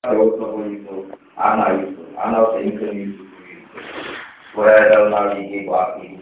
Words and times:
Anak 0.00 1.76
sehingga 2.56 2.88
itu. 2.88 3.20
Wahai 4.56 4.88
naliki 5.12 5.68
waki 5.68 6.16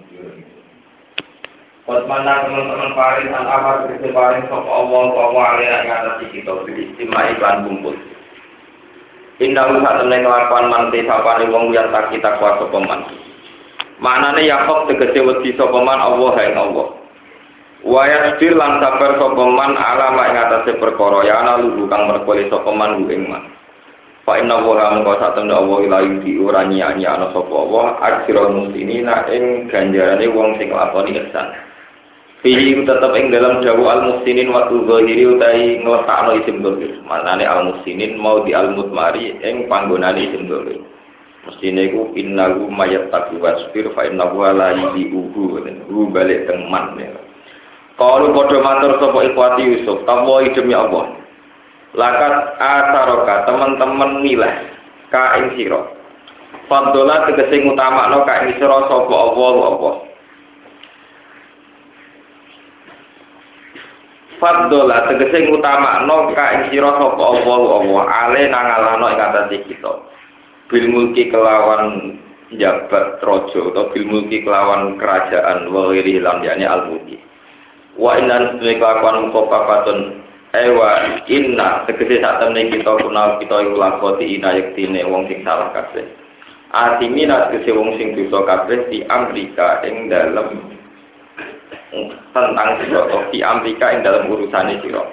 Wasmana 1.87 2.43
teman-teman 2.45 2.91
paring 2.99 3.31
an 3.31 3.47
amat 3.47 3.87
kerja 3.87 4.11
paring 4.11 4.45
sop 4.51 4.67
Allah 4.67 5.15
Allah 5.15 5.45
alih 5.55 5.69
yang 5.71 6.11
kita 6.27 6.53
kumpul. 7.65 7.95
Indah 9.39 9.71
usah 9.71 9.95
temen 10.03 10.27
kelakuan 10.27 10.67
manti 10.69 11.07
sapane 11.07 11.47
wong 11.47 11.71
yang 11.71 11.95
tak 11.95 12.11
kita 12.11 12.35
kuasa 12.43 12.67
peman. 12.75 13.07
Maknane 14.03 14.43
Yakob 14.43 14.91
tegese 14.91 15.23
wedi 15.23 15.55
sapa 15.55 15.79
Allah 15.79 16.35
ing 16.45 16.55
Allah. 16.59 16.89
Wa 17.87 18.03
yasbir 18.11 18.59
lan 18.59 18.83
sabar 18.83 19.23
sapa 19.23 19.43
alama 19.79 20.23
ya 20.35 21.35
ana 21.47 21.63
lugu 21.63 21.87
kang 21.87 22.11
merkole 22.11 22.43
sapa. 22.51 22.75
Fa 24.29 24.37
inna 24.37 24.61
wa 24.61 24.77
mengko 24.93 25.17
satemene 25.25 25.57
Allah 25.57 25.79
ila 25.89 25.99
yudi 26.05 26.37
ora 26.37 26.69
nyanyi 26.69 27.09
ana 27.09 27.33
sapa 27.33 27.49
Allah 27.49 27.97
ajrul 27.97 28.61
muslimina 28.61 29.25
ing 29.33 29.73
ganjarane 29.73 30.29
wong 30.29 30.61
sing 30.61 30.69
lakoni 30.69 31.17
ihsan. 31.17 31.49
Fihi 32.45 32.77
tetap 32.85 33.09
ing 33.17 33.33
dalam 33.33 33.65
dawu 33.65 33.89
al 33.89 34.05
musinin 34.05 34.53
waktu 34.53 34.85
zahiri 34.85 35.25
utai 35.33 35.81
ngletakno 35.81 36.45
isim 36.45 36.61
dhamir. 36.61 37.01
Maknane 37.09 37.49
al 37.49 37.73
musinin 37.73 38.21
mau 38.21 38.45
di 38.45 38.53
al 38.53 38.77
mutmari 38.77 39.33
ing 39.41 39.65
panggonane 39.65 40.21
isim 40.21 40.45
dhamir. 40.45 40.77
Mestine 41.49 41.89
iku 41.89 42.13
innahu 42.13 42.69
mayat 42.69 43.09
tabu 43.09 43.41
wasfir 43.41 43.89
fa 43.97 44.13
innahu 44.13 44.45
la 44.45 44.77
yuhu 44.77 45.33
hu 45.89 46.01
balik 46.13 46.45
teman. 46.45 47.01
Kalau 47.97 48.37
padha 48.37 48.61
matur 48.61 48.93
sapa 49.01 49.19
ikhwati 49.25 49.63
Yusuf, 49.73 50.05
tawa 50.05 50.45
demi 50.53 50.77
Allah. 50.77 51.18
Lakat 51.97 52.61
asaroka 52.61 53.49
teman-teman 53.49 54.21
milah 54.21 54.55
ka 55.09 55.41
ing 55.41 55.57
sira. 55.57 55.81
Faddola 56.69 57.25
tegese 57.25 57.65
ngutamakno 57.65 58.29
ka 58.29 58.45
ing 58.45 58.61
sira 58.61 58.77
sapa 58.85 59.15
Allah 59.17 59.55
Allah. 59.73 59.95
Faddola 64.37 64.97
tegese 65.09 65.49
ngutamakno 65.49 66.17
ka 66.37 66.45
ing 66.61 66.63
sira 66.69 66.93
sapa 66.93 67.23
Allah 67.25 67.57
Allah 67.57 68.03
ale 68.05 68.41
nangalano 68.53 69.07
ing 69.09 69.21
atase 69.25 69.57
kita. 69.65 69.93
Bil 70.69 70.87
mulki 70.93 71.33
kelawan 71.33 72.21
jabat 72.53 73.25
trojo 73.25 73.73
atau 73.73 73.89
bil 73.97 74.05
mulki 74.05 74.45
kelawan 74.45 75.01
kerajaan 75.01 75.73
wa 75.73 75.89
ghairi 75.89 76.21
lan 76.21 76.45
yani 76.45 76.69
al 76.69 76.93
mulki. 76.93 77.17
Wa 77.97 78.21
inna 78.21 78.61
kelakuan 78.61 79.33
mukofafatun 79.33 80.28
ewa 80.57 81.21
inna 81.29 81.85
tegese 81.85 82.25
sak 82.25 82.41
temne 82.41 82.73
kita 82.73 82.93
kunal 83.05 83.37
kita 83.37 83.57
iku 83.69 83.77
lakoti 83.77 84.41
ina 84.41 84.57
yektine 84.57 85.05
wong 85.05 85.29
sing 85.29 85.45
salah 85.45 85.69
kabeh. 85.77 86.09
Atimina 86.73 87.53
tegese 87.53 87.77
wong 87.77 87.97
sing 88.01 88.17
dosa 88.17 88.45
kabeh 88.49 88.89
di 88.89 89.05
Amerika 89.13 89.85
ing 89.85 90.09
dalem 90.09 90.73
tentang 92.33 92.71
sira 92.81 93.03
di 93.33 93.39
Amerika 93.45 93.93
ing 93.93 94.01
dalam 94.01 94.29
urusane 94.33 94.81
sira. 94.81 95.05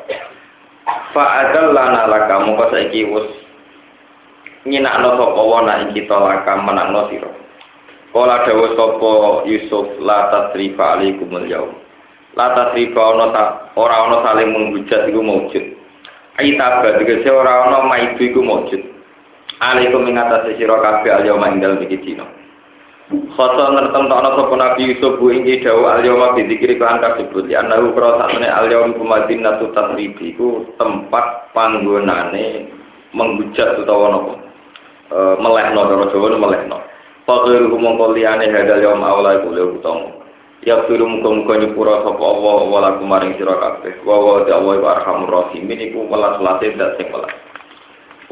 Fa 1.12 1.48
adallana 1.48 2.08
laka 2.08 2.36
mongko 2.44 2.72
saiki 2.72 3.04
wis 3.08 3.28
nyinakno 4.64 5.20
sapa 5.20 5.42
wana 5.44 5.84
ing 5.84 5.92
kita 5.92 6.16
laka 6.16 6.54
menangno 6.64 7.12
sira. 7.12 7.32
Kala 8.16 8.48
dawuh 8.48 8.72
sapa 8.80 9.12
Yusuf 9.44 10.00
la 10.00 10.32
tasrifa 10.32 10.96
alaikumul 10.96 11.44
yaum. 11.52 11.85
La 12.36 12.52
tasrifa 12.52 13.02
ana 13.02 13.26
ta 13.32 13.44
ora 13.80 14.08
ana 14.08 14.18
saling 14.28 14.52
menghujat 14.52 15.08
iku 15.08 15.24
maujud. 15.24 15.66
Aitaba 16.40 17.00
tegese 17.00 17.32
ora 17.32 17.68
ana 17.68 17.88
maidu 17.88 18.20
iku 18.20 18.44
maujud. 18.44 18.82
Alaikum 19.64 20.04
ing 20.08 20.20
atase 20.20 20.60
sira 20.60 20.76
kabeh 20.84 21.12
al 21.16 21.24
yaum 21.24 21.44
ing 21.48 21.64
dalem 21.64 21.80
iki 21.88 21.98
dina. 22.04 22.28
Khoso 23.06 23.70
ngertem 23.70 24.10
tak 24.10 24.34
sapa 24.34 24.56
Nabi 24.58 24.90
Yusuf 24.90 25.22
bu 25.22 25.30
ingi 25.30 25.62
dawu 25.62 25.86
al-yawma 25.86 26.34
bi 26.34 26.50
dzikri 26.50 26.82
kan 26.82 26.98
kasebut 26.98 27.46
ya 27.46 27.62
anahu 27.62 27.94
kro 27.94 28.18
sakmene 28.18 28.50
al-yawm 28.50 28.98
kumadinatu 28.98 29.70
tatribi 29.78 30.34
iku 30.34 30.66
tempat 30.82 31.54
panggonane 31.54 32.66
menghujat 33.14 33.78
utawa 33.78 34.10
napa 34.10 34.34
e, 35.14 35.18
melehno 35.38 35.82
cara 35.86 36.06
Jawa 36.10 36.34
melehno 36.34 36.78
Fakir 37.30 37.70
mongko 37.70 38.18
liyane 38.18 38.50
hadal 38.50 38.82
yawm 38.82 39.06
awla 39.06 39.38
iku 39.38 39.54
le 39.54 39.62
utama 39.78 40.10
Ya 40.66 40.82
firu 40.90 41.06
muga-muga 41.06 41.62
nyepura 41.62 42.02
sapa 42.02 42.26
Allah 42.26 42.58
wala 42.66 42.90
kumaring 42.98 43.38
sira 43.38 43.54
kabeh 43.54 44.02
wa 44.02 44.18
wa 44.18 44.42
ta'ala 44.50 44.82
wa 44.82 44.98
arhamur 44.98 45.30
rahimin 45.30 45.78
iku 45.78 46.10
welas 46.10 46.42
late 46.42 46.74
dak 46.74 46.98
sing 46.98 47.14
welas 47.14 47.30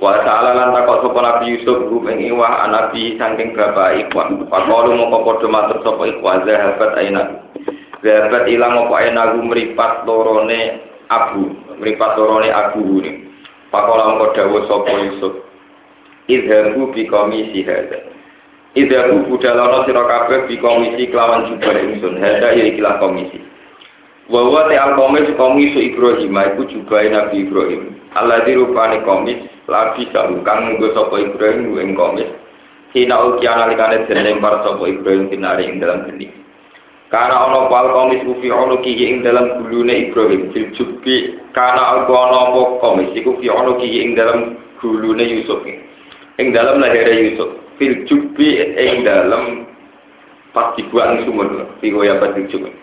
Wa 0.01 0.17
ta'ala 0.25 0.57
lan 0.57 0.73
takok 0.73 1.05
sapa 1.05 1.19
Nabi 1.21 1.45
Yusuf 1.53 1.85
rum 1.93 2.09
ing 2.09 2.33
iwah 2.33 2.65
anabi 2.65 3.21
saking 3.21 3.53
bapak 3.53 4.01
ikhwah. 4.09 4.33
Faqalu 4.49 4.97
moko 4.97 5.17
padha 5.29 5.47
matur 5.47 5.77
sapa 5.85 6.03
ikhwah 6.09 6.41
zahabat 6.41 6.91
aina. 6.97 7.23
Zahabat 8.01 8.49
ilang 8.49 8.89
apa 8.89 8.93
aina 8.97 9.37
mripat 9.37 10.03
lorone 10.09 10.81
abu, 11.13 11.53
mripat 11.77 12.17
lorone 12.17 12.49
abu 12.49 12.81
ne. 12.99 13.11
Faqala 13.69 14.17
moko 14.17 14.33
dawuh 14.33 14.65
sapa 14.65 14.91
Yusuf. 15.05 15.33
Idhabu 16.25 16.89
bi 16.97 17.05
komisi 17.05 17.61
hadza. 17.61 18.12
Idhabu 18.73 19.29
budalono 19.29 19.85
sira 19.85 20.01
kabeh 20.01 20.49
bi 20.49 20.57
komisi 20.57 21.05
kelawan 21.13 21.45
jubah 21.45 21.77
ingsun. 21.77 22.17
Hadza 22.17 22.57
ya 22.57 22.65
ikilah 22.73 22.97
komisi. 22.97 23.37
Wawa 24.33 24.65
te 24.65 24.81
al 24.81 24.97
komis 24.97 25.29
komisu 25.37 25.77
Ibrahim 25.77 26.33
iku 26.33 26.65
juga 26.65 27.05
Nabi 27.05 27.45
Ibrahim. 27.45 27.93
Allah 28.17 28.41
dirupani 28.49 29.05
komis 29.05 29.45
labi 29.69 30.09
kang 30.09 30.73
nggo 30.73 30.89
sapa 30.97 31.21
Ibrahim 31.21 31.69
ing 31.77 31.93
komis. 31.93 32.25
Hina 32.97 33.21
uki 33.29 33.45
analikane 33.45 34.09
den 34.09 34.25
lempar 34.25 34.65
sapa 34.65 34.81
Ibrahim 34.89 35.29
tinari 35.29 35.69
ing 35.69 35.77
dalam 35.77 36.09
geni. 36.09 36.33
Karena 37.13 37.45
ono 37.45 37.69
pal 37.69 37.93
komis 37.93 38.25
ufi 38.25 38.49
ono 38.49 38.81
kiki 38.81 39.05
ing 39.05 39.21
dalam 39.21 39.53
gulune 39.61 40.09
Ibrahim 40.09 40.49
fil 40.49 40.73
jubi 40.73 41.37
karena 41.53 41.93
alko 41.93 42.09
ono 42.09 42.37
apa 42.49 42.61
komis 42.81 43.13
iku 43.13 43.37
fi 43.37 43.53
ono 43.53 43.77
kiki 43.77 44.01
ing 44.01 44.17
dalam 44.17 44.57
gulune 44.81 45.21
Yusuf 45.21 45.61
ing 46.41 46.47
dalam 46.57 46.81
lahir 46.81 47.05
Yusuf 47.13 47.62
fil 47.77 48.05
jubi 48.09 48.59
ing 48.61 49.05
dalam 49.05 49.69
pas 50.53 50.73
dibuang 50.77 51.25
sumur 51.25 51.49
fi 51.81 51.89
ya 51.89 52.21
pas 52.21 52.33
dibuang 52.37 52.73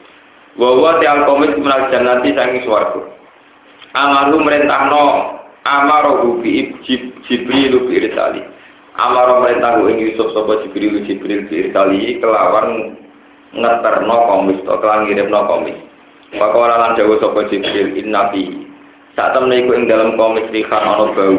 Wawa 0.58 0.98
tiang 0.98 1.30
komit 1.30 1.54
menal 1.54 1.86
jannati 1.94 2.34
sangi 2.34 2.66
swarga. 2.66 3.06
Amaru 3.94 4.42
merentahno 4.42 5.38
amaro 5.62 6.42
bi 6.42 6.74
Jibril 7.30 7.86
bi 7.86 7.92
irsali. 8.02 8.42
Amaro 8.98 9.46
merentah 9.46 9.78
ing 9.86 10.02
Yusuf 10.02 10.34
sapa 10.34 10.66
Jibril 10.66 11.06
Jibril 11.06 11.46
bi 11.46 11.70
irsali 11.70 12.18
kelawan 12.18 12.98
ngeterno 13.54 14.16
komis 14.26 14.58
to 14.66 14.74
kelan 14.82 15.06
ngirimno 15.06 15.40
komis. 15.46 15.78
Pakola 16.34 16.76
lan 16.82 16.98
dawuh 16.98 17.22
sapa 17.22 17.46
Jibril 17.46 17.94
inna 17.94 18.34
fi. 18.34 18.50
Saat 19.14 19.38
temne 19.38 19.54
iku 19.64 19.70
ing 19.78 19.86
dalam 19.86 20.18
komis 20.18 20.50
rihan 20.50 20.82
ana 20.82 21.14
bau. 21.14 21.36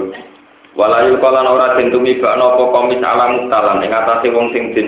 Walayu 0.71 1.19
kalan 1.19 1.51
ora 1.51 1.75
den 1.75 1.91
tumibakno 1.91 2.55
apa 2.55 2.63
komis 2.71 3.03
alam 3.03 3.43
mutalan 3.43 3.83
ing 3.83 3.91
atase 3.91 4.31
wong 4.31 4.55
sing 4.55 4.71
den 4.71 4.87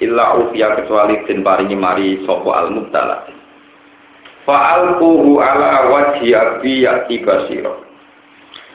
illa 0.00 0.24
ufiya 0.40 0.80
kecuali 0.80 1.20
den 1.28 1.44
paringi 1.44 1.76
mari 1.76 2.24
sapa 2.24 2.48
al 2.56 2.72
mutala. 2.72 3.28
Fa'alquhu 4.48 5.36
ala 5.36 5.92
wajhi 5.92 6.32
abi 6.32 6.88
yati 6.88 7.20
basira. 7.20 7.68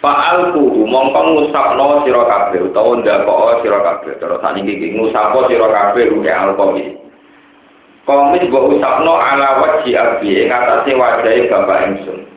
Fa'alquhu 0.06 0.85
mongko 0.85 1.19
ngusapno 1.33 2.06
sira 2.06 2.22
kabeh 2.29 2.62
utawa 2.62 2.94
ndakok 3.01 3.66
sira 3.66 3.79
kabeh. 3.81 4.13
Terus 4.22 4.38
saniki 4.45 4.77
iki 4.77 4.88
ngusapo 5.01 5.50
sira 5.50 5.66
kabeh 5.66 6.13
ruhe 6.13 6.29
alkomi. 6.29 6.94
Komis 8.06 8.45
mbok 8.45 8.77
usapno 8.77 9.17
ala 9.17 9.66
wajhi 9.66 9.97
abi 9.97 10.45
ing 10.45 10.53
atase 10.53 10.94
wajahe 10.94 11.50
bapak 11.50 11.89
ingsun. 11.89 12.34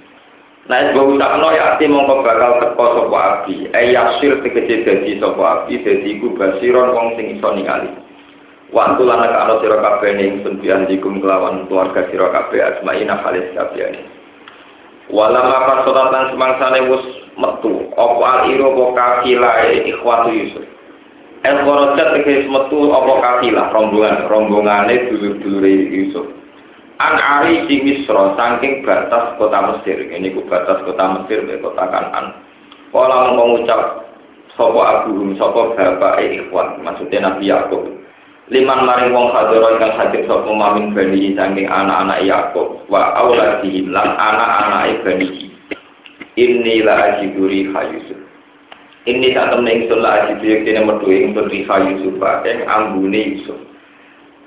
Nah, 0.68 0.92
mbok 0.92 1.16
usapno 1.16 1.48
ya 1.56 1.74
ati 1.80 1.88
mongko 1.88 2.20
bakal 2.20 2.60
teko 2.60 2.84
sapa 2.92 3.18
abi. 3.40 3.72
Eh 3.72 3.96
yasir 3.96 4.36
tegese 4.44 4.84
dadi 4.84 5.16
sapa 5.16 5.64
abi 5.64 5.80
dadi 5.80 6.20
iku 6.20 6.36
basiron 6.36 6.92
wong 6.92 7.16
sing 7.16 7.40
iso 7.40 7.48
ningali. 7.56 7.88
Waktu 8.68 9.00
lana 9.00 9.32
kano 9.32 9.64
siro 9.64 9.80
kabeh 9.80 10.12
ning 10.12 10.44
sun 10.44 10.60
dikum 10.60 11.24
kelawan 11.24 11.64
keluarga 11.72 12.04
siro 12.12 12.28
kabeh 12.28 12.60
asmaina 12.60 13.16
khalis 13.24 13.48
kabeh 13.56 13.96
Walama 15.08 15.64
pasolatan 15.64 16.36
semangsane 16.36 16.84
wus 16.92 17.00
metu 17.40 17.88
opo 17.96 18.20
al 18.28 18.52
iro 18.52 18.76
opo 18.76 18.92
kafila 18.92 19.72
ikhwatu 19.72 20.36
Yusuf. 20.36 20.68
El 21.48 21.64
korojat 21.64 22.12
tegis 22.12 22.44
metu 22.44 22.92
opo 22.92 23.24
kafila 23.24 23.72
rombongan 23.72 24.28
rombongane 24.28 25.08
dulur-dulur 25.08 25.64
Yusuf. 25.64 26.28
An 26.98 27.14
ari 27.14 27.62
di 27.70 27.78
Misro 27.86 28.34
saking 28.34 28.82
batas 28.82 29.38
kota 29.38 29.70
Mesir. 29.70 30.02
Ini 30.10 30.34
ku 30.34 30.42
batas 30.50 30.82
kota 30.82 31.22
Mesir 31.22 31.46
be 31.46 31.62
kota 31.62 31.86
Kanan. 31.86 32.34
Kala 32.90 33.38
mengucap 33.38 34.08
sopo 34.58 34.82
abu 34.82 35.38
sopo 35.38 35.78
bapak 35.78 36.18
ikhwan 36.18 36.82
maksudnya 36.82 37.30
Nabi 37.30 37.46
Yakub 37.46 37.86
liman 38.50 38.82
maring 38.82 39.14
wong 39.14 39.30
hadira 39.30 39.78
ingkang 39.78 39.94
hadir 39.94 40.26
sapa 40.26 40.50
mamin 40.50 40.90
bani 40.90 41.36
saking 41.38 41.70
anak-anak 41.70 42.26
Yakub 42.26 42.82
wa 42.90 43.14
auladihim 43.22 43.94
lan 43.94 44.18
anak-anak 44.18 45.04
bani 45.06 45.54
inni 46.34 46.82
la 46.82 47.14
ajiduri 47.14 47.70
Yusuf 47.70 48.18
Ini 49.08 49.32
saat 49.32 49.56
temen 49.56 49.72
ingsun 49.72 50.04
lah 50.04 50.20
aji 50.20 50.36
biyek 50.44 50.68
dene 50.68 50.84
metu 50.84 51.08
ingsun 51.08 51.48
riha 51.48 51.76
Yusuf 51.80 52.20
ing 52.44 52.58
ambune 52.68 53.40
Yusuf. 53.40 53.56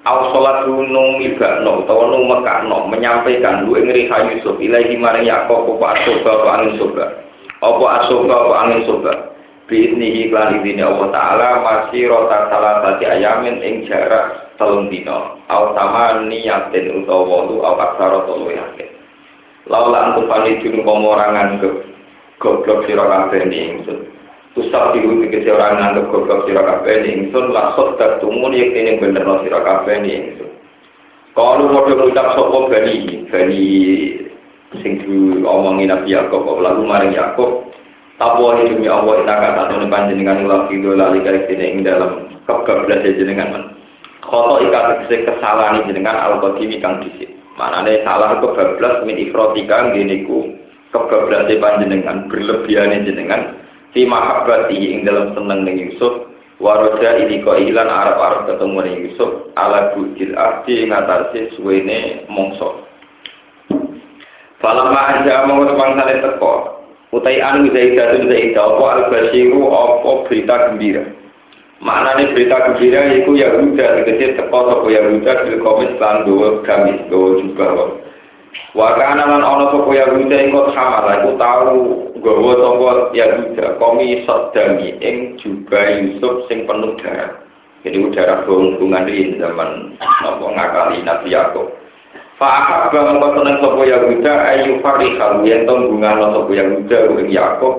Aw 0.02 0.34
salat 0.34 0.66
gunung 0.66 1.22
ibakno 1.22 1.86
utawa 1.86 2.10
nu 2.10 2.26
mekakno 2.26 2.90
menyampaikan 2.90 3.70
lu 3.70 3.78
ing 3.78 3.94
riha 3.94 4.34
Yusuf 4.34 4.58
ilahi 4.58 4.98
maring 4.98 5.30
Yakob 5.30 5.78
apa 5.78 5.94
asoba 5.94 6.30
apa 6.42 6.48
angin 6.58 6.72
soba. 6.82 7.06
Apa 7.62 7.86
asoba 8.02 8.34
apa 8.34 8.56
angin 8.66 8.82
soba. 8.90 9.14
Biiznihi 9.70 10.28
iklan 10.28 10.58
izini 10.58 10.82
Allah 10.82 11.08
Ta'ala 11.14 11.50
masih 11.64 12.10
rota 12.10 12.50
salah 12.50 12.82
tadi 12.82 13.08
ayamin 13.08 13.62
ing 13.62 13.86
jarak 13.86 14.58
telung 14.58 14.90
dino. 14.90 15.38
Aw 15.54 15.78
sama 15.78 16.26
niyatin 16.26 17.06
utawa 17.06 17.46
walu 17.46 17.62
aw 17.62 17.78
aksara 17.78 18.26
tolu 18.26 18.58
yakin. 18.58 18.90
Laula 19.70 20.12
antum 20.12 20.26
panijun 20.26 20.82
komorangan 20.82 21.62
ke 21.62 21.70
goblok 22.42 22.90
sira 22.90 23.06
kabeh 23.06 23.46
ingsun. 23.46 24.21
Ustaz 24.52 24.92
diwu 24.92 25.24
tegese 25.24 25.48
orang 25.56 25.80
nganggep 25.80 26.12
goblok 26.12 26.44
sira 26.44 26.60
kabeh 26.60 27.08
ingsun 27.08 27.56
laksot 27.56 27.96
datumun 27.96 28.52
yektene 28.52 29.00
bener 29.00 29.24
no 29.24 29.40
sira 29.48 29.64
kabeh 29.64 30.04
ingsun. 30.04 30.50
Kalau 31.32 31.72
mau 31.72 31.88
ngucap 31.88 32.36
sapa 32.36 32.58
bani, 32.68 33.24
bani 33.32 33.64
sing 34.84 35.00
diomongin 35.00 35.88
Nabi 35.88 36.12
Yakob, 36.12 36.44
lalu 36.60 36.84
maring 36.84 37.16
Yakob, 37.16 37.72
Tapo 38.22 38.54
ini 38.54 38.70
demi 38.70 38.86
Allah 38.86 39.18
kita 39.18 39.34
kata 39.34 39.62
satu 39.74 39.90
panjenengan 39.90 40.46
ulah 40.46 40.70
video 40.70 40.94
lali 40.94 41.26
kali 41.26 41.42
sini 41.50 41.74
ing 41.74 41.78
dalam 41.82 42.30
kebablas 42.46 43.02
jenengan 43.18 43.50
men. 43.50 43.64
Koto 44.22 44.62
ikat 44.62 45.10
kesalahan 45.10 45.90
jenengan 45.90 46.14
al 46.14 46.38
qadimi 46.38 46.78
kang 46.78 47.02
disik. 47.02 47.34
Manane 47.58 48.06
salah 48.06 48.38
kebablas 48.38 49.10
min 49.10 49.18
ifrotika 49.18 49.90
ngene 49.90 50.30
ku 50.30 50.54
kebablas 50.94 51.50
panjenengan 51.50 52.30
berlebihan 52.30 53.10
jenengan 53.10 53.58
fi 53.92 54.08
mahabbati 54.08 54.76
ing 54.76 55.04
dalam 55.04 55.36
seneng 55.36 55.68
ning 55.68 55.78
Yusuf 55.92 56.32
waroja 56.64 57.20
ini 57.20 57.44
kok 57.44 57.60
ilan 57.60 57.90
Arab-Arab 57.90 58.48
ketemu 58.48 58.80
ning 58.84 58.96
Yusuf 59.08 59.32
ala 59.60 59.92
bujil 59.96 60.32
arti 60.40 60.88
ing 60.88 60.96
atase 60.96 61.52
suwene 61.60 62.24
mongso. 62.32 62.88
Falamma 64.62 65.02
anja 65.20 65.44
mongko 65.50 65.74
pangsane 65.76 66.22
teko 66.22 66.54
utai 67.12 67.44
anu 67.44 67.68
zaidatun 67.76 68.32
zaidah 68.32 68.78
apa 68.78 68.86
al-basiru 68.96 69.68
apa 69.68 70.12
berita 70.30 70.56
gembira 70.72 71.04
maknanya 71.84 72.32
berita 72.32 72.58
gembira 72.72 73.02
itu 73.20 73.32
Yahuda 73.36 74.06
tegesi 74.06 74.40
teko 74.40 74.60
sapa 74.70 74.88
Yahuda 74.88 75.32
bil 75.44 75.58
komis 75.60 75.92
gawa 76.00 76.48
gamis 76.64 77.00
gawa 77.12 77.30
jubah 77.44 77.70
wa 78.76 78.96
kana 79.00 79.24
lan 79.28 79.44
ana 79.44 79.66
sapa 79.72 79.92
Yahuda 79.92 80.36
ing 80.36 80.50
kot 80.52 80.72
hamal 80.76 81.08
iku 81.12 81.32
tau 81.40 81.76
gawa 82.20 82.52
sapa 82.60 82.90
Yahuda 83.16 83.66
komis 83.80 84.24
sadami 84.28 84.96
ing 85.00 85.40
jubah 85.40 85.86
Yusuf 86.00 86.48
sing 86.48 86.68
penuh 86.68 86.96
darah. 87.00 87.40
Jadi 87.82 87.98
udara 87.98 88.46
hubungan 88.46 89.10
di 89.10 89.42
zaman 89.42 89.98
apa 90.02 90.46
ngakali 90.46 91.02
Nabi 91.02 91.34
Yakub. 91.34 91.68
Fa'ahab 92.38 92.94
bang 92.94 93.18
seneng 93.22 93.58
sapa 93.62 93.82
Yahuda 93.86 94.34
ayu 94.54 94.72
farihal 94.82 95.42
yen 95.48 95.66
to 95.66 95.74
bungano 95.88 96.26
sapa 96.36 96.52
Yahuda 96.52 96.98
ing 97.22 97.30
Yakub. 97.32 97.76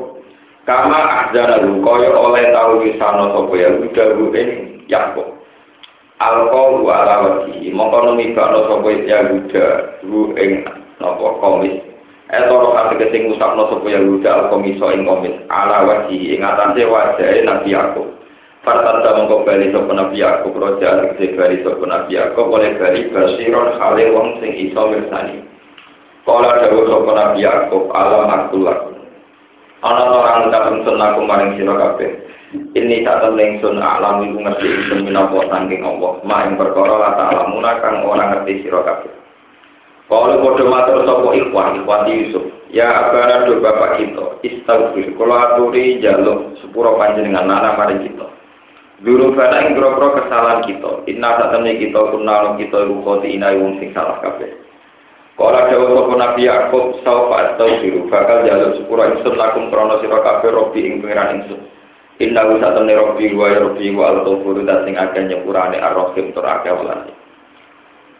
Kama 0.62 0.94
ahzana 0.94 1.58
kaya 1.58 2.10
oleh 2.14 2.44
tau 2.54 2.80
wisana 2.80 3.24
sapa 3.34 3.54
Yahuda 3.54 4.04
ing 4.38 4.50
Yakub 4.88 5.41
Alqawu 6.22 6.86
ala 6.86 7.14
wajhi 7.26 7.74
mongko 7.74 7.98
numibakno 8.06 8.70
sapa 8.70 8.90
Yahuda 8.94 9.66
ing 10.38 10.62
napa 11.02 11.26
komis 11.42 11.82
Etoro 12.30 12.70
kate 12.78 13.10
sing 13.10 13.26
ngusapno 13.26 13.66
sapa 13.66 13.86
Yahuda 13.90 14.30
al-komiso 14.30 14.94
ing 14.94 15.02
komis 15.02 15.34
ala 15.50 15.82
wajhi 15.82 16.38
ing 16.38 16.46
atase 16.46 16.86
wajahe 16.86 17.42
Nabi 17.42 17.74
Yakub 17.74 18.06
Fartanda 18.62 19.18
mongko 19.18 19.42
bali 19.42 19.74
sapa 19.74 19.90
Nabi 19.90 20.22
Yakub 20.22 20.54
roja 20.54 21.02
tegese 21.18 21.34
bali 21.34 21.58
sapa 21.66 21.82
Nabi 21.82 22.14
Yakub 22.14 22.46
oleh 22.46 22.78
bali 22.78 23.10
basiron 23.10 23.74
hale 23.74 24.04
wong 24.14 24.38
sing 24.38 24.54
iso 24.54 24.86
mirsani. 24.86 25.42
Kala 26.22 26.62
dawuh 26.62 26.86
sapa 26.86 27.10
Nabi 27.10 27.42
Yakub 27.42 27.90
alam 27.90 28.30
akulak. 28.30 28.78
Ana 29.82 30.06
orang 30.14 30.46
ngucap 30.46 30.70
ingsun 30.70 31.02
aku 31.02 31.20
maring 31.26 31.58
sira 31.58 31.74
kabeh. 31.74 32.10
Ini 32.52 33.00
temen 33.08 33.40
ingsun 33.40 33.80
alam 33.80 34.28
iku 34.28 34.44
ngerti 34.44 34.66
ingsun 34.68 35.08
minapa 35.08 35.40
saking 35.48 35.80
Allah. 35.80 36.20
Ma 36.20 36.44
ing 36.44 36.60
perkara 36.60 37.00
la 37.00 37.10
ta'lamuna 37.16 37.80
kang 37.80 38.04
ngerti 38.04 38.68
sira 38.68 38.84
kabeh. 38.84 39.08
Kalau 40.12 40.44
bodoh 40.44 40.68
matur 40.68 41.08
sapa 41.08 41.28
ikhwan 41.32 41.80
ikhwan 41.80 42.04
Yusuf, 42.12 42.44
ya 42.68 42.84
abana 42.84 43.48
do 43.48 43.64
bapak 43.64 43.96
kita, 43.96 44.44
istaghfir. 44.44 45.16
Kalau 45.16 45.32
aturi 45.40 46.04
jaluk 46.04 46.52
sepuro 46.60 47.00
panjenengan 47.00 47.48
nana 47.48 47.72
maring 47.80 48.04
kita. 48.04 48.28
Dulu 49.00 49.32
bana 49.32 49.64
ing 49.64 49.72
grogro 49.72 50.12
kesalahan 50.20 50.68
kita. 50.68 51.08
Inna 51.08 51.40
satemene 51.40 51.80
kita 51.80 52.12
kunal 52.12 52.60
kita 52.60 52.84
rukoti 52.84 53.40
inai 53.40 53.56
wong 53.56 53.80
sing 53.80 53.96
salah 53.96 54.20
kabeh. 54.20 54.52
Kala 55.40 55.72
dawuh 55.72 55.96
sapa 55.96 56.12
Nabi 56.20 56.44
Yakub 56.44 57.00
saufa 57.00 57.56
astaghfiru 57.56 58.12
bakal 58.12 58.44
jaluk 58.44 58.76
sepura 58.76 59.16
ingsun 59.16 59.40
lakum 59.40 59.72
krana 59.72 59.96
sira 60.04 60.20
robi 60.52 60.84
ing 60.84 61.00
pangeran 61.00 61.40
ingsun. 61.40 61.71
Inna 62.22 62.46
wa 62.46 62.54
satemene 62.62 62.94
robi 62.94 63.34
wa 63.34 63.50
ya 63.50 63.58
robi 63.66 63.90
wa 63.90 64.04
al 64.14 64.18
ghafur 64.22 64.56
sing 64.62 64.94
akeh 64.94 65.22
nyepurane 65.26 65.78
ar-rahim 65.82 66.30
tur 66.30 66.46
akeh 66.46 66.70
welas. 66.70 67.10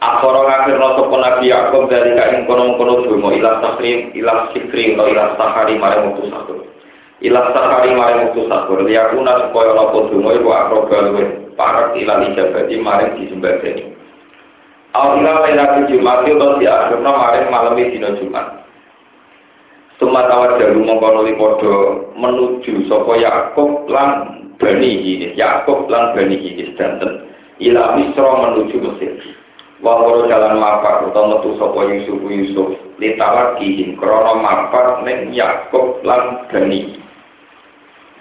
Akhara 0.03 0.43
ngakirno 0.43 0.99
sapa 0.99 1.17
Nabi 1.23 1.55
Yakub 1.55 1.87
dari 1.87 2.11
kain 2.19 2.43
kono-kono 2.51 3.07
donga 3.07 3.31
ilah 3.39 3.55
sakrim 3.63 4.11
ilah 4.19 4.51
sikri 4.51 4.99
utawa 4.99 5.07
ilah 5.15 5.29
sahari 5.39 5.79
mare 5.79 6.03
mutus 6.03 6.27
satu. 6.27 6.73
ilah 7.23 7.55
sakari 7.55 7.95
maring 7.95 8.35
waktu 8.35 8.43
sakur 8.51 8.83
liyakuna 8.83 9.47
supaya 9.47 9.71
nopo 9.79 10.11
dungo 10.11 10.35
iku 10.35 10.51
akroba 10.51 11.07
luwih 11.07 11.27
parek 11.55 11.95
ilah 12.03 12.19
ijabati 12.27 12.75
maring 12.83 13.11
disembadani 13.23 13.95
Al 14.93 15.17
ilah 15.23 15.41
lainati 15.41 15.89
Jumat 15.89 16.27
itu 16.29 16.47
di 16.61 16.67
akhirnya 16.67 17.11
maring 17.15 17.47
malam 17.49 17.79
dino 17.79 18.11
Jumat 18.19 18.62
Sumat 20.03 20.27
awal 20.35 20.59
jalu 20.59 20.83
mengkono 20.83 21.23
podo 21.39 21.75
menuju 22.19 22.91
sopo 22.91 23.15
Yakob 23.15 23.87
lan 23.87 24.43
Bani 24.59 24.99
Hinis. 24.99 25.39
Yakob 25.39 25.87
lan 25.87 26.11
Bani 26.19 26.43
Hinis 26.43 26.75
danten. 26.75 27.23
Ilah 27.63 27.95
Misro 27.95 28.35
menuju 28.43 28.83
Mesir. 28.83 29.15
Wangkoro 29.79 30.27
jalan 30.27 30.59
mapak 30.59 31.07
atau 31.07 31.31
metu 31.31 31.55
sopo 31.55 31.87
Yusuf 31.87 32.19
Yusuf. 32.27 32.75
Litawat 32.99 33.63
kihim 33.63 33.95
krono 33.95 34.43
mapak 34.43 35.07
neng 35.07 35.31
Yakob 35.31 36.03
lan 36.03 36.51
Bani. 36.51 36.99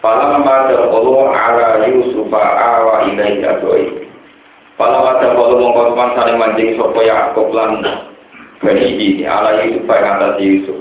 Falamma 0.05 0.69
dakhalu 0.69 1.13
ala 1.29 1.81
Yusufa 1.89 2.41
awa 2.61 3.09
ilaihi 3.09 3.41
aboi. 3.41 4.05
Falamma 4.77 5.17
dakhalu 5.17 5.57
mongko 5.61 5.97
pansane 5.97 6.37
manjing 6.37 6.77
sapa 6.77 7.01
Yakub 7.05 7.49
lan 7.57 7.81
bani 8.61 8.85
ini 8.97 9.25
ala 9.25 9.61
Yusuf 9.65 9.85
ing 9.85 10.05
atas 10.05 10.37
Yusuf. 10.41 10.80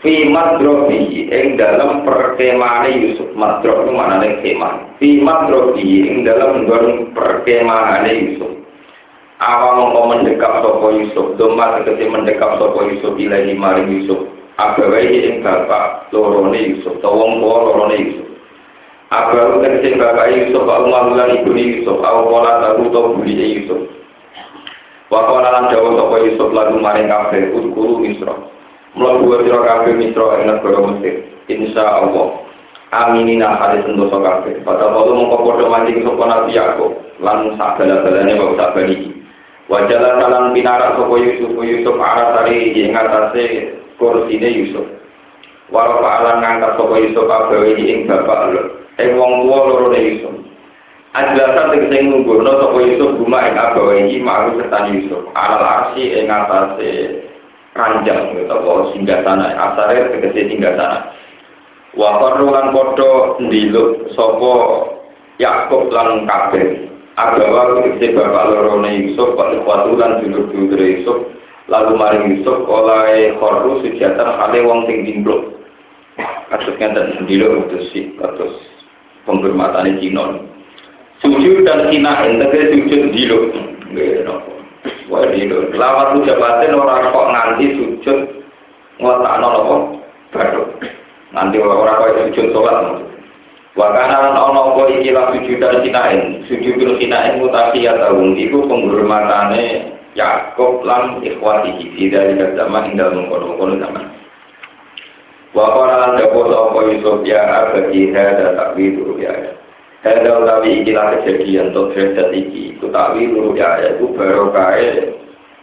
Fi 0.00 0.24
madrobi 0.32 1.28
ing 1.28 1.60
dalam 1.60 2.08
perkemahane 2.08 3.04
Yusuf 3.04 3.36
madrob 3.36 3.84
itu 3.84 3.92
maknane 3.92 4.40
kemah. 4.40 4.96
Fi 4.96 5.20
madrobi 5.20 6.08
ing 6.08 6.24
dalam 6.24 6.64
nggon 6.64 7.12
perkemahane 7.12 8.08
Yusuf. 8.16 8.48
Awa 9.44 9.76
mongko 9.76 10.00
mendekap 10.08 10.64
sapa 10.64 10.88
Yusuf, 10.96 11.36
domba 11.36 11.84
tegese 11.84 12.08
mendekap 12.08 12.56
sapa 12.56 12.80
Yusuf 12.88 13.12
ilahi 13.20 13.52
maring 13.52 13.92
Yusuf. 14.00 14.24
Abawai 14.56 15.04
ing 15.04 15.44
bapak 15.44 16.08
lorone 16.16 16.60
Yusuf, 16.60 16.96
utawa 16.96 17.20
wong 17.20 17.44
tuwa 17.44 17.56
lorone 17.68 17.96
Yusuf. 18.00 18.28
Kan 19.12 19.74
sing 19.84 20.00
bapak 20.00 20.32
Yusuf 20.32 20.64
au 20.64 20.84
mahulan 20.88 21.44
ibu 21.44 21.52
Yusuf 21.52 22.00
au 22.00 22.24
kola 22.24 22.52
tahu 22.64 22.88
to 22.88 23.00
buli 23.20 23.36
Yusuf. 23.36 23.84
Wa 25.12 25.28
kola 25.28 25.60
lan 25.60 25.68
jawa 25.68 25.92
sapa 25.92 26.16
Yusuf 26.24 26.48
lagu 26.56 26.80
maring 26.80 27.12
kabeh 27.12 27.52
utkuru 27.52 28.00
mlebu 28.94 29.42
sira 29.42 29.60
kabeh 29.62 29.94
mitra 29.94 30.40
enak 30.42 30.62
negara 30.62 30.80
Mesir. 30.90 31.14
Insya 31.50 31.82
Allah 31.82 32.46
aminina 32.90 33.54
hari 33.58 33.86
sendo 33.86 34.10
sokape 34.10 34.66
pada 34.66 34.90
waktu 34.90 35.14
mau 35.14 35.30
kau 35.38 35.46
berdoa 35.54 35.86
sopo 36.02 36.22
nabi 36.26 36.58
aku 36.58 36.86
lan 37.22 37.54
sak 37.54 37.78
bela 37.78 38.02
belanya 38.02 38.34
bau 38.34 38.58
sak 38.58 38.74
bani 38.74 39.14
wajalah 39.70 40.18
salam 40.18 40.50
binara 40.50 40.98
sopo 40.98 41.14
Yusuf 41.14 41.54
Yusuf 41.54 41.94
arah 41.98 42.34
tari 42.34 42.74
ingat 42.74 43.06
tase 43.06 43.74
kursi 43.94 44.42
Yusuf. 44.42 44.86
Walau 45.70 46.02
pak 46.02 46.14
alam 46.22 46.36
ngangkat 46.42 46.74
sopo 46.78 46.94
Yusuf 46.98 47.30
apa 47.30 47.54
ini 47.62 47.82
ing 47.94 47.98
bapak 48.10 48.58
lo 48.58 48.62
eh 48.98 49.14
wong 49.14 49.46
tua 49.46 49.58
loro 49.70 49.86
de 49.94 50.00
Yusuf 50.02 50.34
sing 51.10 51.34
tegeseng 51.34 52.04
nunggu, 52.10 52.42
no 52.42 52.58
sopo 52.58 52.78
Yusuf 52.82 53.18
rumah 53.18 53.46
ing 53.46 53.54
abawai 53.54 54.02
ini 54.02 54.18
maru 54.18 54.58
serta 54.58 54.90
Yusuf. 54.90 55.30
Alasi 55.34 56.26
ingatasi 56.26 56.90
ranjang 57.80 58.36
utawa 58.36 58.92
singgasana 58.92 59.56
asare 59.56 60.12
tegese 60.12 60.52
singgasana. 60.52 61.16
Wa 61.96 62.20
qarru 62.20 62.52
lan 62.52 62.76
padha 62.76 63.40
ndiluk 63.40 64.12
sapa 64.12 64.54
Yakub 65.40 65.88
lan 65.90 66.28
kabeh. 66.28 66.86
Abawa 67.16 67.80
tegese 67.80 68.12
bapak 68.12 68.44
loro 68.52 68.84
ne 68.84 68.90
Yusuf 69.00 69.32
wa 69.34 69.50
ikhwatu 69.56 69.96
lan 69.96 70.20
dulur-dulur 70.20 70.80
Yusuf. 70.80 71.18
Lalu 71.70 71.92
maring 71.96 72.24
Yusuf 72.36 72.66
oleh 72.66 73.34
korru 73.40 73.80
sujatan 73.80 74.30
hale 74.36 74.58
wong 74.62 74.84
sing 74.84 75.08
dimblok. 75.08 75.56
Kasus 76.52 76.76
ngenten 76.76 77.24
ndiluk 77.24 77.66
utus 77.66 77.88
si 77.94 78.12
katus 78.20 78.52
penghormatan 79.24 79.96
Cina. 80.02 80.50
Sujud 81.20 81.68
dan 81.68 81.92
kinain, 81.92 82.40
tapi 82.40 82.58
sujud 82.72 83.12
di 83.12 83.28
lo. 83.28 83.38
Wah 85.10 85.26
di 85.28 85.44
lo. 85.44 85.68
Lama 85.76 86.16
tuh 86.16 86.24
jabatin 86.24 86.76
orang 86.78 87.12
kok 87.12 87.28
nganti 87.34 87.66
sujud 87.76 88.18
ngotak 89.02 89.36
nopo 89.42 90.00
baru. 90.32 90.64
Nanti 91.34 91.56
orang 91.60 91.98
kok 92.00 92.14
sujud 92.30 92.46
sholat. 92.54 93.10
Wakana 93.78 94.34
ana 94.34 94.42
apa 94.44 94.82
iki 94.92 95.14
la 95.14 95.30
sujud 95.30 95.62
dan 95.62 95.82
kinain. 95.84 96.42
Sujud 96.50 96.74
dan 96.80 96.92
kinain 96.98 97.38
mutasi 97.38 97.86
ya 97.86 97.94
tahun. 97.96 98.34
Iku 98.34 98.66
penghormatane 98.66 99.94
Yakub 100.18 100.82
lan 100.82 101.22
ikhwatihi 101.22 101.94
tidak 101.94 102.58
zaman 102.58 102.90
hingga 102.90 103.14
mengkono-kono 103.14 103.78
zaman. 103.78 104.04
Wa 105.54 105.66
qala 105.70 105.94
lan 106.02 106.12
dapo 106.18 106.46
sapa 106.50 106.78
Yusuf 106.90 107.18
ya 107.26 107.42
abadi 107.42 108.10
hada 108.14 108.54
takwilu 108.58 109.18
ya. 109.22 109.34
Hada 110.00 110.32
utawi 110.40 110.80
iki 110.80 110.96
lah 110.96 111.12
kejadian 111.20 111.76
to 111.76 111.92
derajat 111.92 112.32
iki 112.32 112.72
ku 112.80 112.88
takwilu 112.88 113.52
ya 113.52 113.84
iku 113.84 114.16
baru 114.16 114.48
kae 114.48 115.12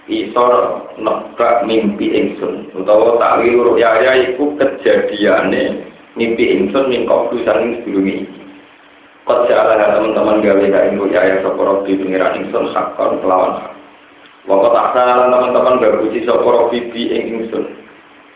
isor 0.06 0.86
nebak 1.01 1.65
mimpi 1.65 2.13
ingsun 2.13 2.70
utawa 2.77 3.17
takwilu 3.17 3.82
ya 3.82 3.98
ya 3.98 4.13
iku 4.29 4.53
kejadiane 4.62 5.89
mimpi 6.13 6.53
ingsun 6.53 6.86
min 6.86 7.10
koplu 7.10 7.41
saling 7.50 7.82
sebelumnya 7.82 8.29
iki. 8.29 8.38
Kau 9.25 9.44
jalan 9.50 9.82
teman-teman 9.82 10.46
gawe 10.46 10.65
kain 10.70 11.01
ya 11.10 11.22
ya 11.25 11.36
sapa 11.41 11.84
di 11.89 11.98
pengiran 11.98 12.38
ingsun 12.38 12.72
hakon 12.77 13.17
kelawan 13.25 13.58
hak. 13.58 13.74
Waktu 14.46 14.70
tak 14.70 14.88
teman-teman 14.96 15.82
berpuji 15.82 16.29
sapa 16.29 16.46
robi 16.46 16.86
ing 16.94 17.41
ingsun 17.41 17.87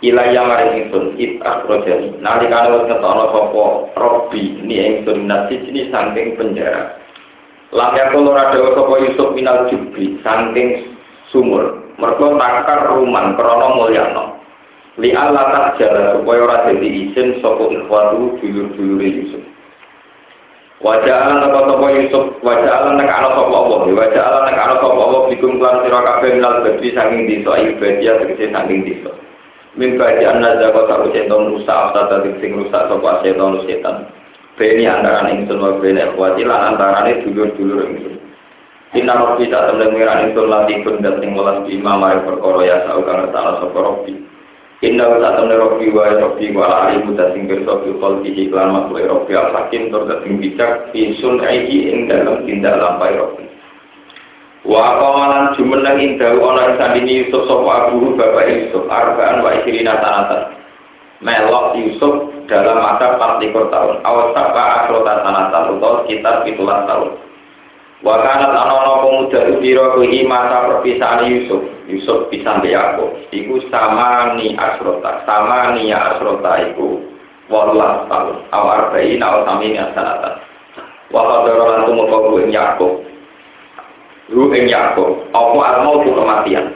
ilaya 0.02 0.42
maring 0.42 0.72
ingsun 0.90 1.14
it 1.22 1.38
akrojani 1.46 2.18
nalikane 2.18 2.74
wis 2.74 2.86
ngetono 2.90 3.26
sapa? 3.30 3.66
Ini 4.34 4.76
ingsun 5.06 5.30
nasi 5.30 5.62
sini 5.62 5.94
saking 5.94 6.36
penjara. 6.36 6.98
Lam 7.72 7.94
yakul 7.94 8.28
ora 8.34 8.50
dewa 8.50 8.74
sapa 8.74 8.94
Yusuf 9.06 9.30
minal 9.38 9.70
jubi 9.70 10.18
saking 10.26 10.98
sumur. 11.30 11.86
Mergo 12.02 12.34
takar 12.42 12.90
ruman 12.98 13.38
krana 13.38 13.78
mulyano 13.78 14.42
li 14.98 15.14
Allah 15.14 15.54
tak 15.54 15.68
jala 15.78 16.18
supaya 16.18 16.50
ora 16.50 16.58
dadi 16.66 16.90
izin 17.08 17.38
sapa 17.46 17.62
ikhwatu 17.70 18.42
dulur-dulure 18.42 19.08
Yusuf. 19.22 19.44
Wajah 20.82 21.14
Allah 21.14 21.46
nak 21.46 21.54
sapa 21.70 21.88
Yusuf, 21.94 22.26
wajah 22.42 22.74
Allah 22.74 22.94
nak 22.98 23.06
ana 23.06 23.30
sapa 23.38 23.54
Allah, 23.54 23.86
wajah 23.86 24.24
Allah 24.26 24.42
nak 24.50 24.58
ana 24.66 24.76
sapa 24.82 24.98
Allah 24.98 25.22
bikum 25.30 25.62
lan 25.62 25.86
sira 25.86 26.00
kabeh 26.02 26.30
minal 26.42 26.66
badi 26.66 26.90
saking 26.90 27.22
desa 27.30 27.54
ibadah 27.70 28.14
tegese 28.26 28.46
saking 28.50 28.82
desa 28.90 29.14
min 29.80 29.96
ba'di 29.96 30.28
anna 30.28 30.60
zaka 30.60 30.84
satu 30.84 31.08
setan 31.16 31.56
rusak 31.56 31.72
atau 31.72 32.08
tadi 32.12 32.36
sing 32.44 32.60
rusak 32.60 32.92
sapa 32.92 33.24
setan 33.24 33.56
setan. 33.64 33.96
Beni 34.60 34.84
antara 34.84 35.32
ingsun 35.32 35.64
wa 35.64 35.80
beni 35.80 36.04
ikhwati 36.04 36.44
lan 36.44 36.76
antarane 36.76 37.24
dulur-dulur 37.24 37.88
ingsun. 37.88 38.16
Inna 38.92 39.16
Rabbi 39.16 39.48
tak 39.48 39.72
temen 39.72 39.96
ingsun 39.96 40.52
latifun 40.52 41.00
dan 41.00 41.24
sing 41.24 41.32
bima 41.64 41.96
mari 41.96 42.20
perkara 42.28 42.62
ya 42.68 42.78
sau 42.84 43.00
kang 43.08 43.32
ta'ala 43.32 43.64
sapa 43.64 43.80
Rabbi. 43.80 44.14
Inna 44.84 45.08
tak 45.08 45.34
temen 45.40 45.56
Rabbi 45.56 45.88
dan 47.16 47.28
sing 47.32 47.44
pirsa 47.48 47.74
fi 47.80 47.90
qalbihi 47.96 48.44
lan 48.52 48.68
makhluk 48.76 49.08
Rabbi 49.08 49.34
al-hakim 49.40 49.88
tur 49.88 50.04
ing 51.96 52.12
dalam 52.12 52.44
tindak 52.44 52.76
lampai 52.76 53.16
Wa 54.62 55.02
qawalan 55.02 55.58
jumeneng 55.58 55.98
indahu 55.98 56.38
ana 56.46 56.70
ing 56.70 56.76
sandini 56.78 57.26
Yusuf 57.26 57.50
sapa 57.50 57.90
abu 57.90 58.14
bapak 58.14 58.46
Yusuf 58.46 58.86
arbaan 58.86 59.42
wa 59.42 59.58
isrina 59.58 59.98
sanatan. 59.98 60.54
Melok 61.22 61.74
Yusuf 61.82 62.30
dalam 62.46 62.78
masa 62.78 63.18
40 63.18 63.74
tahun. 63.74 63.96
Awas 64.06 64.30
sapa 64.38 64.86
asrota 64.86 65.26
sanatan 65.26 65.78
utawa 65.78 66.06
sekitar 66.06 66.46
17 66.46 66.62
tahun. 66.62 67.10
Wa 68.06 68.18
kana 68.22 68.54
ana 68.54 69.02
pemuda 69.02 69.40
ubiro 69.50 69.98
kuwi 69.98 70.30
masa 70.30 70.70
perpisahan 70.70 71.26
Yusuf. 71.26 71.62
Yusuf 71.90 72.30
pisan 72.30 72.62
be 72.62 72.78
Yakub. 72.78 73.18
Iku 73.34 73.66
sama 73.74 74.38
ni 74.38 74.54
asrota, 74.54 75.26
sama 75.26 75.74
ni 75.74 75.90
asrota 75.90 76.70
iku 76.70 77.02
walas 77.50 78.06
tahun. 78.06 78.46
Awar 78.54 78.94
bayi 78.94 79.18
nawa 79.18 79.42
sami 79.50 79.74
sanatan. 79.74 80.38
Wa 81.10 81.22
qadara 81.26 81.66
lan 81.66 81.82
tumeka 81.90 82.18
kuwi 82.30 82.46
Ru 84.32 84.48
ing 84.56 84.72
Yakub, 84.72 85.28
apa 85.36 85.60
almau 85.60 86.00
tu 86.08 86.16
kematian. 86.16 86.72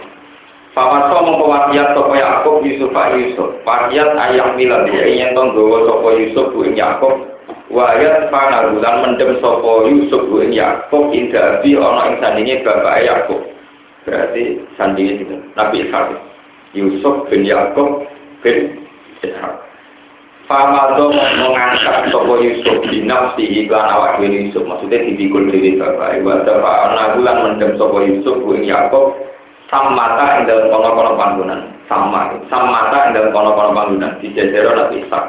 Fawaso 0.75 1.23
mongko 1.23 1.47
wasiat 1.47 1.95
sapa 1.95 2.11
Yakub 2.19 2.59
Yusuf 2.67 2.91
Yusuf. 2.91 3.49
Wasiat 3.63 4.11
ayam 4.19 4.59
milan 4.59 4.83
dia 4.91 5.07
ingin 5.07 5.31
tong 5.31 5.55
gawa 5.55 5.87
sapa 5.87 6.07
Yusuf 6.19 6.51
ku 6.51 6.67
ing 6.67 6.75
Yakub. 6.75 7.15
Wayat 7.71 8.27
pana 8.27 8.75
bulan 8.75 8.95
mendem 9.07 9.39
sapa 9.39 9.71
Yusuf 9.87 10.27
ku 10.27 10.43
ing 10.43 10.51
Yakub 10.51 11.15
inda 11.15 11.63
bi 11.63 11.79
ana 11.79 12.11
ing 12.11 12.19
sandinge 12.19 12.59
bapak 12.67 13.07
Yakub. 13.07 13.39
Berarti 14.03 14.59
sandinge 14.75 15.23
itu 15.23 15.35
Nabi 15.55 15.87
Ishak. 15.87 16.11
Yusuf 16.75 17.23
bin 17.31 17.47
Yakub 17.47 18.03
bin 18.43 18.83
Ishak. 19.23 19.55
Famado 20.45 21.09
mengangkat 21.09 22.13
sopo 22.13 22.37
Yusuf 22.37 22.85
di 22.93 23.01
nafsi 23.01 23.65
iklan 23.65 23.89
awak 23.89 24.21
diri 24.21 24.45
Yusuf. 24.45 24.61
Maksudnya 24.69 25.01
dipikul 25.01 25.49
diri 25.49 25.73
bapak. 25.73 26.21
Ibu 26.21 26.29
ada 26.29 26.61
pak 26.61 27.17
bulan 27.17 27.37
mendem 27.41 27.73
sopo 27.81 27.97
Yusuf 28.05 28.45
buing 28.45 28.61
Yakob 28.61 29.17
sam 29.73 29.97
mata 29.97 30.37
yang 30.37 30.45
dalam 30.45 30.69
kono-kono 30.69 31.17
panggungan 31.17 31.61
sama 31.89 32.29
sam 32.53 32.69
mata 32.69 33.09
yang 33.09 33.17
dalam 33.17 33.33
kono-kono 33.33 33.73
panggungan 33.73 34.21
di 34.21 34.29
jajero 34.37 34.77
nabi 34.77 35.01
Ishak 35.01 35.25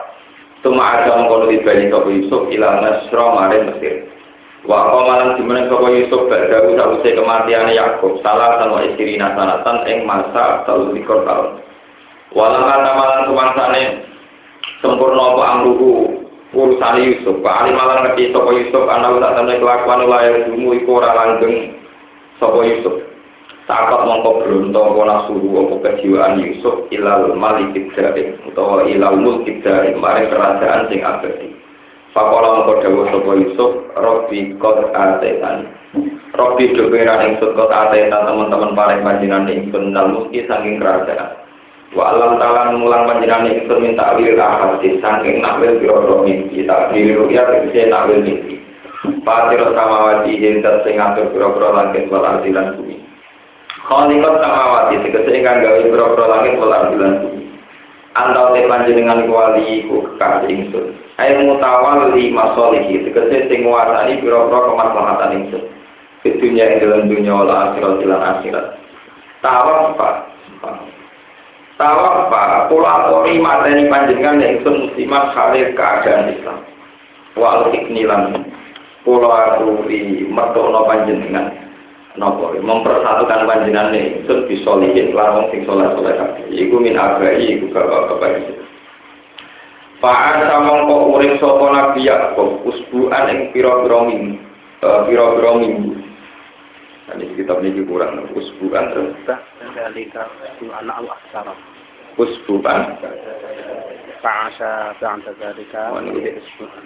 Tuma 0.60 1.00
ada 1.00 1.16
mengkono 1.16 1.48
dibalik 1.48 1.88
sopo 1.88 2.08
Yusuf 2.12 2.42
ilah 2.52 2.84
nasro 2.84 3.24
marin 3.32 3.72
Mesir. 3.72 4.04
Wa 4.68 4.84
malam 4.92 5.40
di 5.40 5.42
mana 5.48 5.64
sopo 5.72 5.88
Yusuf 5.96 6.28
berdahu 6.28 6.76
sausai 6.76 7.16
kematian 7.16 7.72
Yakob 7.72 8.20
salah 8.20 8.60
sama 8.60 8.84
istri 8.84 9.16
nasanatan 9.16 9.80
ing 9.88 10.04
masa 10.04 10.60
selalu 10.68 11.00
tahun 11.08 11.64
Walau 12.36 12.68
kata 12.68 12.90
malam 12.92 13.20
kemangsane 13.32 13.82
sempurna 14.80 15.36
apa 15.36 15.42
amruhu 15.56 16.26
urusan 16.56 16.96
Yusuf. 17.04 17.36
Pak 17.44 17.56
Ali 17.64 17.70
malah 17.76 17.96
ngerti 18.06 18.32
sapa 18.32 18.50
Yusuf 18.56 18.84
anak 18.88 19.20
tak 19.20 19.34
temen 19.36 19.60
kelakuan 19.60 20.08
layak 20.08 20.48
dumu 20.48 20.72
iku 20.76 21.02
ora 21.02 21.10
langgeng 21.12 21.76
sapa 22.40 22.60
Yusuf. 22.64 22.96
Sakat 23.66 24.06
mongko 24.06 24.46
bronto 24.46 24.78
apa 24.78 25.02
nafsu 25.10 25.34
apa 25.42 25.74
kejiwaan 25.82 26.38
Yusuf 26.38 26.86
ilal 26.94 27.34
malik 27.34 27.74
dari 27.98 28.30
utawa 28.46 28.86
ilal 28.86 29.18
mulk 29.18 29.42
dari 29.66 29.90
mari 29.98 30.30
kerajaan 30.30 30.86
sing 30.86 31.02
abadi. 31.02 31.50
Pakola 32.14 32.62
mongko 32.62 32.72
dawuh 32.80 33.06
sapa 33.10 33.32
Yusuf, 33.36 33.72
Robbi 33.98 34.54
kot 34.62 34.94
atetan. 34.94 35.66
Robbi 36.32 36.72
doberan 36.78 37.34
ingsun 37.34 37.58
kot 37.58 37.72
atetan 37.74 38.24
teman-teman 38.24 38.72
paling 38.78 39.00
panjenengan 39.02 39.50
ingsun 39.50 39.90
dal 39.90 40.14
mulki 40.14 40.46
saking 40.46 40.78
kerajaan. 40.78 41.45
Wa 41.96 42.12
alam 42.12 42.36
taala 42.36 42.76
mulang 42.76 43.08
panjenengan 43.08 43.48
itu 43.48 43.72
minta 43.80 44.12
wil 44.20 44.36
ahadis 44.36 45.00
saking 45.00 45.40
nakwil 45.40 45.80
biro 45.80 46.20
mimpi 46.20 46.68
tak 46.68 46.92
wil 46.92 47.24
ya 47.32 47.48
tegese 47.48 47.88
nakwil 47.88 48.20
mimpi. 48.20 48.60
Fatir 49.24 49.64
samawati 49.72 50.36
hintar 50.36 50.84
sing 50.84 51.00
atur 51.00 51.32
biro-biro 51.32 51.72
langit 51.72 52.04
wal 52.12 52.20
ardi 52.20 52.52
bumi. 52.52 53.00
Khaliqat 53.88 54.34
samawati 54.44 54.94
tegese 55.08 55.30
ingkang 55.40 55.64
gawe 55.64 55.80
biro-biro 55.88 56.26
langit 56.28 56.60
wal 56.60 56.76
ardi 56.76 56.96
bumi. 57.00 57.44
Antau 58.12 58.52
te 58.52 58.68
panjenengan 58.68 59.24
kuali 59.24 59.88
ku 59.88 60.04
kekasih 60.04 60.52
ingsun. 60.52 60.86
Ayo 61.16 61.48
mutawal 61.48 62.12
li 62.12 62.28
masolihi 62.28 63.08
tegese 63.08 63.48
sing 63.48 63.64
nguasani 63.64 64.20
biro-biro 64.20 64.68
kemaslahatan 64.68 65.32
ingsun. 65.32 65.64
Kedunya 66.20 66.76
ing 66.76 66.84
dalam 66.84 67.08
dunia 67.08 67.40
wal 67.40 67.48
akhirat 67.48 68.04
lan 68.04 68.20
akhirat. 68.20 68.66
Tawaf 69.40 69.96
pak. 69.96 70.14
Tawaf 71.76 72.32
pak, 72.32 72.72
pola 72.72 73.12
pori 73.12 73.36
materi 73.36 73.84
panjenengan 73.92 74.40
yang 74.40 74.64
itu 74.64 74.70
muslimat 74.72 75.36
khalil 75.36 75.76
keadaan 75.76 76.32
Islam. 76.32 76.58
Wa 77.36 77.60
al-hiknilan 77.60 78.32
pola 79.04 79.60
aturi 79.60 80.24
mertono 80.24 80.88
panjenengan. 80.88 81.52
Nopo 82.16 82.56
mempersatukan 82.56 83.44
panjenengan 83.44 83.92
yang 83.92 84.24
itu 84.24 84.48
disolihin 84.48 85.12
larong 85.12 85.52
sing 85.52 85.68
soleh 85.68 85.92
soleh 85.92 86.16
kabeh. 86.16 86.48
Iku 86.48 86.80
min 86.80 86.96
abai, 86.96 87.44
iku 87.44 87.68
bapak 87.68 88.08
bapak 88.08 88.30
itu. 88.40 88.52
Pak 90.00 90.48
sama 90.48 90.88
kok 90.88 91.08
urip 91.12 91.36
sapa 91.36 91.66
Nabi 91.76 92.08
Yakub 92.08 92.64
usbuan 92.64 93.28
ing 93.28 93.52
pira-pira 93.52 94.00
minggu, 94.00 94.40
pira-pira 94.80 95.50
minggu 95.60 96.05
ini 97.16 97.36
kitab 97.36 97.64
ini 97.64 97.82
kurang. 97.84 98.28
Usbuan. 98.36 98.84
Usbuan. 102.16 102.80
Fa'asa 104.24 104.96
ba'da 104.96 105.32
dzalika 105.36 105.92
oh, 105.92 106.00
usbuan. 106.00 106.84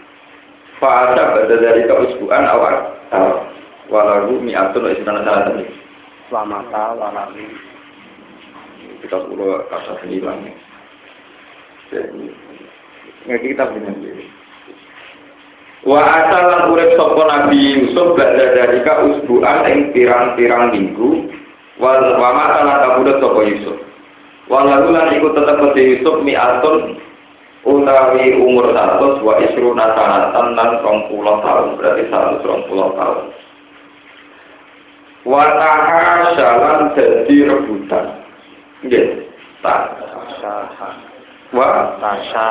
Fa'asa 0.83 1.23
ba'da 1.35 1.55
dzalika 1.59 1.95
usbuan 2.07 2.45
awal 2.47 2.77
walau 3.91 4.39
mi'atun 4.39 4.87
isnana 4.95 5.21
sanatan 5.27 5.67
selamata 6.31 6.95
walami 6.95 7.43
kita 9.03 9.19
pulau 9.27 9.67
kata 9.67 9.99
hilang 10.07 10.47
jadi 11.91 12.31
nggak 13.27 13.43
kita 13.43 13.65
punya 13.67 13.91
Wa 15.81 16.01
asalan 16.05 16.77
urip 16.77 16.93
sapa 16.93 17.23
Nabi 17.25 17.57
Yusuf 17.81 18.13
bada 18.13 18.53
dalika 18.53 19.01
usbuan 19.01 19.65
ing 19.65 19.97
pirang-pirang 19.97 20.77
minggu 20.77 21.33
wal 21.81 22.05
wa 22.21 22.37
ma'ala 22.37 22.85
kabudut 22.85 23.17
sapa 23.17 23.41
Yusuf. 23.49 23.79
Walau 24.51 24.91
lan 24.93 25.15
iku 25.17 25.33
tetep 25.33 25.57
ke 25.63 25.81
Yusuf 25.81 26.21
mi'atun 26.21 27.01
utawi 27.65 28.35
umur 28.35 28.75
100 28.77 29.25
wa 29.25 29.35
isruna 29.41 29.95
sanatan 29.97 30.59
lan 30.59 30.71
20 30.85 31.45
tahun 31.47 31.67
berarti 31.81 32.03
120 32.13 32.99
tahun. 32.99 33.25
Wa 35.25 35.45
jalan 36.37 36.79
jadi 36.97 37.37
rebutan. 37.49 38.05
Nggih. 38.85 39.07
Tak. 39.65 39.81
Wa 41.53 41.69
Tasha. 42.01 42.51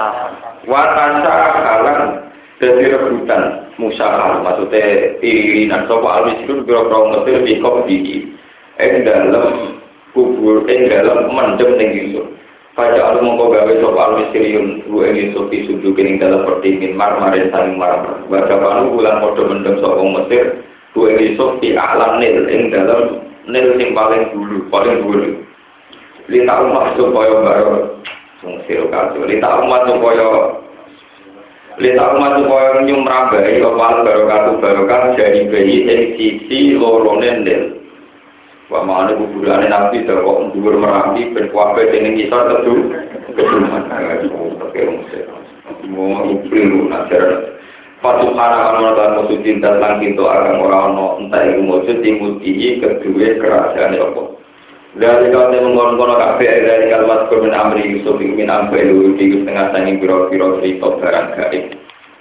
wa 0.69 0.81
jalan 0.97 2.28
jadi 2.59 2.91
rebutan 2.91 3.71
musyarah 3.79 4.43
maksudnya 4.43 5.15
irinan 5.23 5.87
sapa 5.87 6.07
al-misrun 6.11 6.67
biro-biro 6.67 7.15
Mesir 7.15 7.39
mikop 7.39 7.87
di 7.87 8.27
ing 8.75 9.07
dalam 9.07 9.79
kubur 10.11 10.67
ing 10.67 10.91
dalam 10.91 11.31
mendem 11.31 11.79
ning 11.79 11.89
Yusuf. 11.95 12.27
Pada 12.75 13.15
alu 13.15 13.23
mongko 13.23 13.55
gawe 13.55 13.73
sapa 13.79 14.01
al-misriyun 14.11 14.91
ru 14.91 15.07
ing 15.07 15.15
Yusuf 15.15 15.47
disudu 15.47 15.95
ing 15.95 16.19
dalam 16.19 16.43
pertingin 16.43 16.99
marmarin 16.99 17.47
saling 17.47 17.79
marmar 17.79 18.27
baca 18.27 18.55
panu 18.59 18.91
bulan 18.91 19.23
padha 19.23 19.43
mendem 19.47 19.75
sapa 19.79 20.03
Mesir 20.03 20.43
ru 20.99 21.01
ing 21.07 21.17
Yusuf 21.31 21.63
alam 21.63 22.19
nil 22.19 22.43
ing 22.51 22.75
dalam 22.75 23.23
nil 23.47 23.67
sing 23.79 23.95
paling 23.95 24.35
dulu 24.35 24.67
paling 24.67 24.99
dulu. 24.99 25.47
Lita 26.27 26.59
umat 26.59 26.99
supaya 26.99 27.39
baru 27.39 28.03
Mesir 28.43 28.83
kaso 28.91 29.23
lita 29.23 29.47
umat 29.63 29.87
supaya 29.87 30.27
Lita 31.79 32.11
umat 32.11 32.43
supaya 32.43 32.83
nyumrabai 32.83 33.63
kepala 33.63 34.03
barokah 34.03 34.59
barokah 34.59 35.15
jadi 35.15 35.47
bayi 35.47 35.87
yang 35.87 36.03
sisi 36.19 36.75
lorone 36.75 37.39
ndel. 37.39 37.79
Wah 38.67 38.83
mana 38.83 39.15
kuburannya 39.15 39.71
nabi 39.71 40.03
terkok 40.03 40.51
dhuwur 40.51 40.75
merapi 40.75 41.31
ben 41.31 41.47
kuwabe 41.49 41.87
dening 41.87 42.19
kisah 42.19 42.51
tedu 42.51 42.91
keduman. 43.31 43.87
Oke 44.59 44.81
Mau 45.87 46.27
ibnu 46.27 46.91
najar. 46.91 47.55
Patu 48.03 48.31
para 48.31 48.75
kana 48.75 48.95
lan 48.95 49.11
musuh 49.19 49.39
cinta 49.43 49.75
lan 49.75 50.03
kinto 50.03 50.23
akan 50.27 50.59
ora 50.63 50.77
ono 50.87 51.19
entah 51.19 51.43
iku 51.47 51.61
musuh 51.63 51.95
timuti 51.99 52.79
kedua 52.79 53.27
kerajaan 53.39 53.99
apa. 53.99 54.38
Dari 54.99 55.31
kau 55.31 55.47
yang 55.47 55.63
mengkonon-konon 55.63 56.19
kafe 56.19 56.43
dari 56.43 56.91
kalimat 56.91 57.31
kurmin 57.31 57.55
amri 57.55 57.87
Yusuf 57.87 58.19
ingin 58.19 58.51
ambil 58.51 58.83
lu 58.83 59.15
di 59.15 59.31
setengah 59.31 59.71
tanging 59.71 60.03
biro-biro 60.03 60.59
cerita 60.59 60.91
barang 60.99 61.27
gaib. 61.39 61.71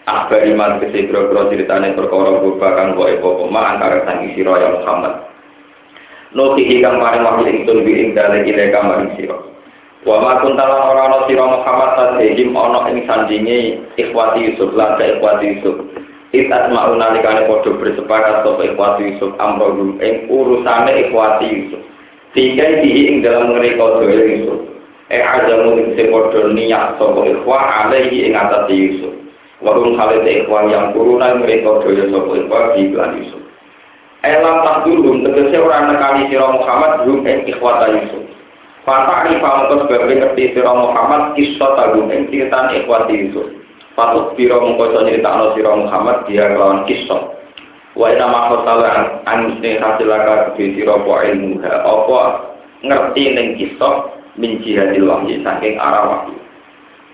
Akbar 0.07 0.47
iman 0.47 0.79
kesi 0.79 1.11
biro-biro 1.11 1.51
ceritanya 1.51 1.99
perkara 1.99 2.39
berubah 2.39 2.79
kang 2.79 2.95
boe 2.95 3.19
pokoma 3.19 3.75
antara 3.75 4.07
tanging 4.07 4.31
siro 4.39 4.55
ya 4.55 4.79
Muhammad. 4.79 5.27
Nukihi 6.39 6.79
kang 6.79 7.03
paring 7.03 7.27
wahyu 7.27 7.51
ingsun 7.51 7.83
bi 7.83 7.99
ing 7.99 8.15
dalek 8.15 8.47
ile 8.47 8.71
kamar 8.71 9.11
siro. 9.19 9.51
Wa 10.07 10.23
ma 10.23 10.39
kuntalan 10.39 10.79
ora 10.79 11.03
ana 11.11 11.19
sira 11.27 11.51
Muhammad 11.51 11.91
tadhim 11.99 12.55
ana 12.55 12.95
ing 12.95 13.03
sandinge 13.11 13.83
ikhwati 13.99 14.55
Yusuf 14.55 14.71
lan 14.79 15.03
ikhwati 15.03 15.51
Yusuf. 15.51 15.83
It 16.31 16.47
asma'u 16.47 16.95
nalikane 16.95 17.43
padha 17.51 17.75
bersepakat 17.75 18.47
sapa 18.47 18.63
ikhwati 18.71 19.03
Yusuf 19.11 19.35
amrohum 19.43 19.99
ing 19.99 20.31
urusane 20.31 21.11
ikhwati 21.11 21.47
Yusuf. 21.51 21.83
Sehingga 22.39 22.87
dihi 22.87 23.11
ing 23.11 23.27
dalam 23.27 23.51
mereka 23.51 23.99
doa 23.99 24.15
Yusuf. 24.15 24.63
Eh 25.11 25.19
ajamu 25.19 25.75
ing 25.75 25.99
sepodo 25.99 26.55
niat 26.55 26.95
sopo 26.95 27.27
ikhwah 27.27 27.91
alaihi 27.91 28.31
ing 28.31 28.39
atas 28.39 28.71
Yusuf. 28.71 29.11
Warung 29.59 29.99
khalid 29.99 30.23
ikhwah 30.23 30.71
yang 30.71 30.95
turunan 30.95 31.43
mereka 31.43 31.83
doa 31.83 32.05
sopo 32.15 32.39
ikhwah 32.39 32.79
di 32.79 32.95
iklan 32.95 33.19
Yusuf. 33.19 33.43
Elam 34.23 34.63
tak 34.63 34.87
dulu 34.87 35.19
tegese 35.27 35.59
orang 35.59 35.91
nekani 35.91 36.31
sira 36.31 36.47
Muhammad 36.47 37.11
rum 37.11 37.27
ing 37.27 37.43
ikhwata 37.51 37.91
Yusuf. 37.91 38.23
Fata 38.87 39.27
rifa 39.27 39.49
mengko 39.59 39.75
sebabnya 39.91 40.15
ngerti 40.23 40.55
sira 40.55 40.73
Muhammad 40.79 41.35
kisah 41.35 41.75
tagum 41.75 42.07
ing 42.15 42.31
ceritaan 42.31 42.71
ikhwati 42.71 43.19
Yusuf. 43.19 43.51
Patut 43.99 44.39
biro 44.39 44.63
mengko 44.63 44.95
nyeritakno 44.95 45.59
sira 45.59 45.75
Muhammad 45.75 46.23
dia 46.31 46.55
kelawan 46.55 46.87
kisah. 46.87 47.38
Wa 47.99 48.07
ina 48.15 48.27
makhotalan 48.31 49.19
anusne 49.27 49.83
hasilaka 49.83 50.55
kudu 50.55 50.79
sira 50.79 50.95
po 51.03 51.19
ilmu. 51.19 51.59
Apa 51.67 52.21
ngerti 52.87 53.25
ning 53.35 53.47
kisah 53.59 54.15
min 54.39 54.63
jihadil 54.63 55.11
wahyi 55.11 55.43
saking 55.43 55.75
arah 55.83 56.07
wahyu 56.07 56.39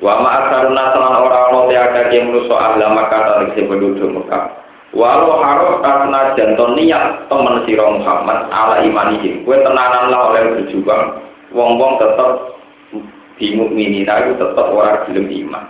wa 0.05 0.21
ma 0.21 0.29
asaruna 0.45 0.93
salan 0.93 1.17
ora 1.25 1.39
ana 1.49 1.61
te 1.73 1.75
akeh 1.81 2.21
manusa 2.21 2.53
ahla 2.53 2.87
maka 2.93 3.17
tarik 3.17 3.57
penduduk 3.57 4.13
Mekah 4.13 4.45
walau 4.93 5.41
harus 5.41 5.81
karena 5.81 6.37
janton 6.37 6.77
niat 6.77 7.25
temen 7.33 7.65
sira 7.65 7.89
Muhammad 7.89 8.47
ala 8.53 8.85
imanihim. 8.85 9.43
Kue 9.43 9.57
tenanan 9.65 10.13
lah 10.13 10.31
oleh 10.31 10.43
berjuang 10.55 11.25
wong-wong 11.51 11.99
tetep 11.99 12.31
dimukmini 13.41 14.07
itu 14.07 14.33
tetep 14.39 14.67
orang 14.71 15.03
gelem 15.11 15.27
iman 15.27 15.65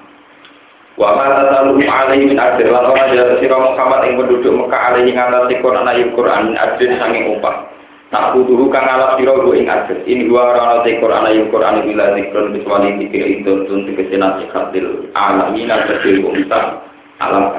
Wa 0.95 1.11
ma 1.19 1.27
tasalu 1.27 1.83
alaihi 1.83 2.31
min 2.31 2.39
ajr 2.39 2.71
lan 2.71 2.87
ora 2.87 3.11
jatuh 3.11 3.43
sira 3.43 3.59
Muhammad 3.59 4.07
ing 4.07 4.15
penduduk 4.15 4.55
Mekah 4.55 4.83
alaihi 4.95 5.11
ngatasi 5.11 5.59
Quran 5.59 5.91
ayat 5.91 6.09
Quran 6.15 6.55
ajr 6.55 6.91
sanging 7.03 7.35
upah. 7.35 7.67
Tak 8.15 8.31
butuh 8.31 8.71
kang 8.71 8.87
alap 8.87 9.19
sira 9.19 9.35
go 9.35 9.51
ing 9.59 9.67
ajr. 9.67 10.07
In 10.07 10.31
wa 10.31 10.55
ora 10.55 10.87
te 10.87 11.03
Quran 11.03 11.27
ayat 11.27 11.51
Quran 11.51 11.83
bila 11.83 12.15
zikrun 12.15 12.55
biswali 12.55 12.95
dikira 13.03 13.27
itu 13.27 13.53
tun 13.67 13.91
tegese 13.91 14.15
nasihatil 14.15 15.11
alamin 15.19 15.75
al-kadir 15.75 16.23
umta 16.23 16.79
alam. 17.19 17.59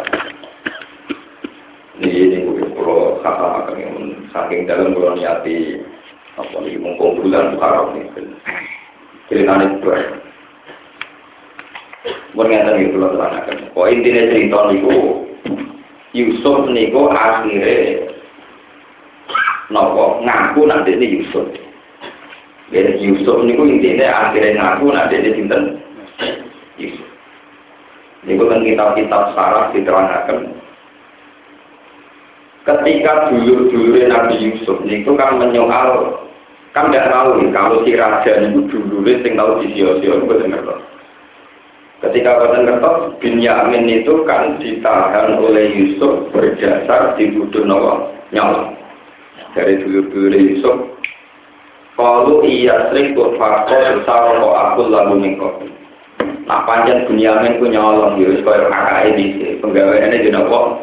Ini 2.00 2.08
ini 2.08 2.38
kalau 2.72 3.20
kata 3.20 3.46
makan 3.52 4.32
saking 4.32 4.64
dalam 4.64 4.96
bulan 4.96 5.20
niati 5.20 5.80
apa 6.40 6.56
nih 6.64 6.80
mengkong 6.80 7.20
bulan 7.20 7.60
haram 7.60 8.00
nih. 8.00 8.08
Ceritanya 12.56 12.82
itu 12.82 12.92
itu 12.92 12.98
lo 12.98 13.10
terangkan. 13.14 13.58
Kok 13.78 13.88
intinya 13.94 14.24
cerita 14.34 14.60
niku 14.74 14.96
Yusuf 16.16 16.58
niku 16.72 17.02
akhirnya 17.12 18.08
nopo 19.70 20.24
ngaku 20.26 20.62
nanti 20.66 20.98
ini 20.98 21.20
Yusuf. 21.22 21.46
Jadi 22.74 23.02
Yusuf 23.06 23.44
niku 23.46 23.70
intinya 23.70 24.30
akhirnya 24.30 24.58
ngaku 24.58 24.86
nanti 24.90 25.16
ini 25.22 25.30
sinten 25.38 25.62
Yusuf. 26.82 27.10
Niku 28.26 28.50
kan 28.50 28.66
kitab-kitab 28.66 29.24
sarah 29.38 29.70
diterangkan. 29.76 30.58
Ketika 32.66 33.30
dulur-dulur 33.30 34.10
Nabi 34.10 34.36
Yusuf 34.42 34.82
niku 34.88 35.14
kan 35.14 35.38
menyoal 35.38 36.18
kan 36.74 36.90
tidak 36.90 37.14
tahu 37.14 37.44
kalau 37.54 37.86
si 37.86 37.94
raja 37.94 38.42
niku 38.42 38.66
dulu 38.72 39.06
sing 39.06 39.38
tahu 39.38 39.62
di 39.62 39.76
sio-sio 39.78 40.18
itu 40.18 40.26
benar 40.26 40.95
Ketika 42.04 42.38
Badan 42.38 42.68
Kertos, 42.68 43.16
Binyamin 43.24 43.88
itu 43.88 44.28
kan 44.28 44.60
ditahan 44.60 45.40
oleh 45.40 45.72
Yusuf 45.72 46.28
berjasar 46.36 47.16
di 47.16 47.32
Budu 47.32 47.64
Nawa 47.64 48.12
nyawa. 48.36 48.76
Dari 49.56 49.80
dulu-dulu 49.80 50.36
Yusuf, 50.36 50.76
kalau 51.96 52.44
iya 52.44 52.92
sering 52.92 53.16
faktor 53.16 54.04
besar 54.04 54.36
kok 54.36 54.56
aku 54.60 54.82
lalu 54.92 55.16
mingkot. 55.24 55.64
Nah 56.44 56.68
panjang 56.68 57.08
Binyamin 57.08 57.64
ku 57.64 57.72
nyolong 57.72 58.20
Yusuf 58.20 58.44
kaya 58.44 58.68
kakak 58.68 59.16
ini 59.16 59.26
sih, 59.40 59.52
penggawaiannya 59.64 60.24
di 60.24 60.30
Nawa 60.36 60.76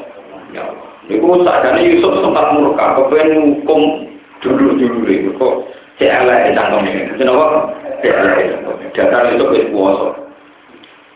nyawa. 0.57 0.85
Sadarnya 1.13 1.85
Yusuf 1.93 2.25
sempat 2.25 2.57
murka, 2.57 2.97
kepengen 2.97 3.61
hukum 3.61 4.09
dulu-dulu 4.41 5.05
itu 5.13 5.31
kok 5.37 5.55
CLA 6.01 6.57
cangkemnya. 6.57 7.15
Kenapa? 7.21 7.69
CLA 8.01 8.33
cangkemnya. 8.41 8.89
Dasar 8.97 9.23
Yusuf 9.37 9.49
itu 9.53 9.69
kuasa. 9.71 10.09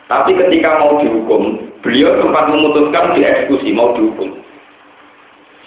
Tapi 0.06 0.38
ketika 0.38 0.78
mau 0.78 1.02
dihukum, 1.02 1.58
beliau 1.82 2.14
sempat 2.22 2.46
memutuskan 2.46 3.18
dieksekusi, 3.18 3.74
mau 3.74 3.90
dihukum. 3.98 4.38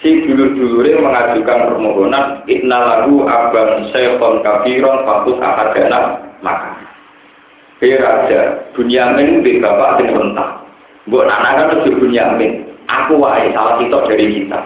Si 0.00 0.24
dulur-dulurnya 0.24 0.96
mengajukan 0.96 1.76
permohonan, 1.76 2.40
Inna 2.48 2.78
lagu 2.80 3.20
abang 3.28 3.92
syekhon 3.92 4.40
kafiron 4.40 5.04
fatus 5.04 5.36
ahadana 5.44 6.24
maka. 6.40 6.72
Hei 7.84 8.00
raja, 8.00 8.64
Bunyamin 8.72 9.44
di 9.44 9.60
bapak 9.60 10.00
sing 10.00 10.08
rentah. 10.12 10.64
Buat 11.08 11.28
anak 11.28 11.52
kan 11.56 11.68
lebih 11.80 12.00
Bunyamin. 12.00 12.52
Aku 12.88 13.20
wae 13.20 13.52
salah 13.52 13.76
kita 13.76 14.08
dari 14.08 14.24
kita. 14.40 14.60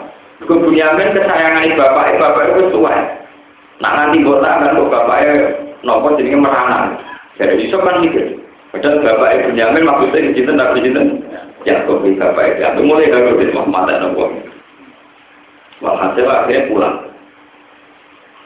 Ke 0.46 0.54
Bunyamin 0.54 1.14
kesayangan 1.18 1.74
bapak, 1.74 2.14
bapak 2.14 2.44
itu 2.54 2.70
sesuai. 2.70 2.98
Nah 3.82 3.90
nanti 3.90 4.22
buat 4.22 4.38
kan 4.38 4.78
bapaknya 4.78 5.34
nopo 5.82 6.14
jadi 6.14 6.38
merana. 6.38 6.94
Jadi 7.42 7.58
bisa 7.58 7.82
kan 7.82 8.06
mikir. 8.06 8.43
Padahal 8.74 9.06
bapak 9.06 9.30
ibu 9.38 9.48
Yamin 9.54 9.86
maksudnya 9.86 10.34
di 10.34 10.34
sini 10.34 10.52
nabi 10.58 10.82
sini 10.82 11.02
ya 11.62 11.86
kok 11.86 12.02
bapak 12.02 12.58
ibu 12.58 12.80
mulai 12.82 13.06
dari 13.06 13.30
Nabi 13.30 13.54
Muhammad 13.54 13.86
dan 13.86 14.02
Nabi 14.02 14.42
Walhasil 15.78 16.26
akhirnya 16.26 16.66
pulang. 16.66 16.96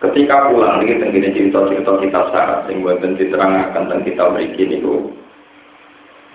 Ketika 0.05 0.53
pulang 0.53 0.85
ini 0.85 1.01
tenggine 1.01 1.33
cerita-cerita 1.33 1.93
kitab 2.05 2.25
syarat 2.29 2.69
yang 2.69 2.85
buat 2.85 3.01
diterangkan 3.01 3.73
tentang 3.73 4.05
kitab 4.05 4.37
berikut 4.37 4.69
itu 4.69 4.95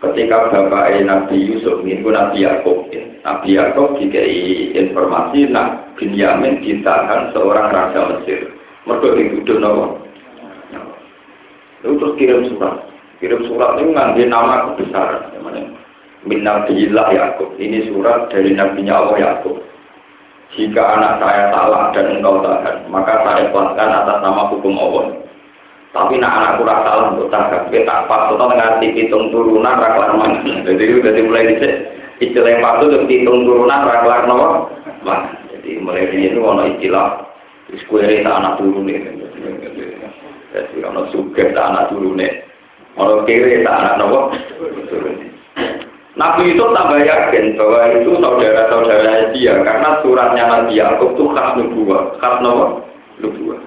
ketika 0.09 0.49
bapak 0.49 1.05
Nabi 1.05 1.37
Yusuf 1.53 1.85
itu 1.85 2.09
Nabi 2.09 2.49
Yakub 2.49 2.89
ya. 2.89 3.05
Nabi 3.21 3.61
Yakub 3.61 4.01
dikai 4.01 4.73
informasi 4.73 5.53
nak 5.53 5.93
Binyamin 6.01 6.65
ditahan 6.65 7.29
seorang 7.29 7.69
raja 7.69 8.09
Mesir. 8.09 8.49
Mereka 8.89 9.15
dituduh 9.15 9.61
nawa 9.61 10.03
itu 11.83 11.99
terus 11.99 12.15
kirim 12.15 12.47
surat 12.47 12.79
kirim 13.23 13.47
surat 13.47 13.79
itu 13.79 13.95
ngambil 13.95 14.27
nama 14.27 14.67
namanya 14.75 15.63
min 16.27 16.43
Nabiillah 16.43 17.07
Yakub 17.15 17.55
ini 17.55 17.87
surat 17.87 18.27
dari 18.27 18.51
Nabi 18.51 18.83
Allah 18.91 19.15
Yakub 19.15 19.63
jika 20.59 20.83
anak 20.99 21.23
saya 21.23 21.47
salah 21.55 21.95
dan 21.95 22.19
engkau 22.19 22.43
tahan 22.43 22.83
maka 22.91 23.23
saya 23.23 23.47
kuatkan 23.55 23.95
atas 23.95 24.19
nama 24.19 24.51
hukum 24.51 24.75
Allah 24.75 25.23
tapi 25.95 26.19
nak 26.19 26.35
anak 26.35 26.51
kurang 26.59 26.81
salah 26.83 27.05
untuk 27.15 27.31
tak 27.31 27.71
kita 27.71 27.87
tak 27.87 28.11
pas 28.11 28.27
atau 28.27 28.51
ngerti 28.51 28.91
hitung 28.91 29.31
turunan 29.31 29.79
raklar 29.79 30.11
mana 30.19 30.43
jadi 30.67 30.83
itu 30.83 30.99
dari 30.99 31.21
mulai 31.23 31.47
di 31.47 31.55
istilah 32.27 32.59
patut 32.59 32.91
untuk 32.91 33.07
hitung 33.07 33.47
turunan 33.47 33.87
raklar 33.87 34.27
nomor 34.27 34.67
jadi 35.47 35.79
mulai 35.79 36.11
dari 36.11 36.27
itu 36.27 36.43
ono 36.43 36.67
istilah 36.75 37.23
square 37.87 38.19
anak 38.19 38.59
turun 38.59 38.91
ini 38.91 39.15
jadi 40.51 40.77
ono 40.91 41.07
suge 41.15 41.55
tak 41.55 41.71
anak 41.71 41.87
turun 41.87 42.19
ini 42.19 42.51
ono 42.97 43.25
kiri 43.25 43.65
tak 43.65 43.77
anak 43.77 43.97
turun 44.89 45.33
Nabi 46.13 46.53
itu 46.53 46.61
tambah 46.61 47.01
yakin 47.01 47.57
bahwa 47.57 47.89
itu 47.89 48.11
saudara-saudara 48.21 49.33
dia 49.33 49.57
karena 49.65 49.97
suratnya 50.05 50.43
Nabi 50.45 50.77
Yakub 50.77 51.17
itu 51.17 51.25
khas 51.33 51.57
nubuah, 51.57 52.21
khas 52.21 52.37
nomor 52.45 52.85
nubuah. 53.17 53.57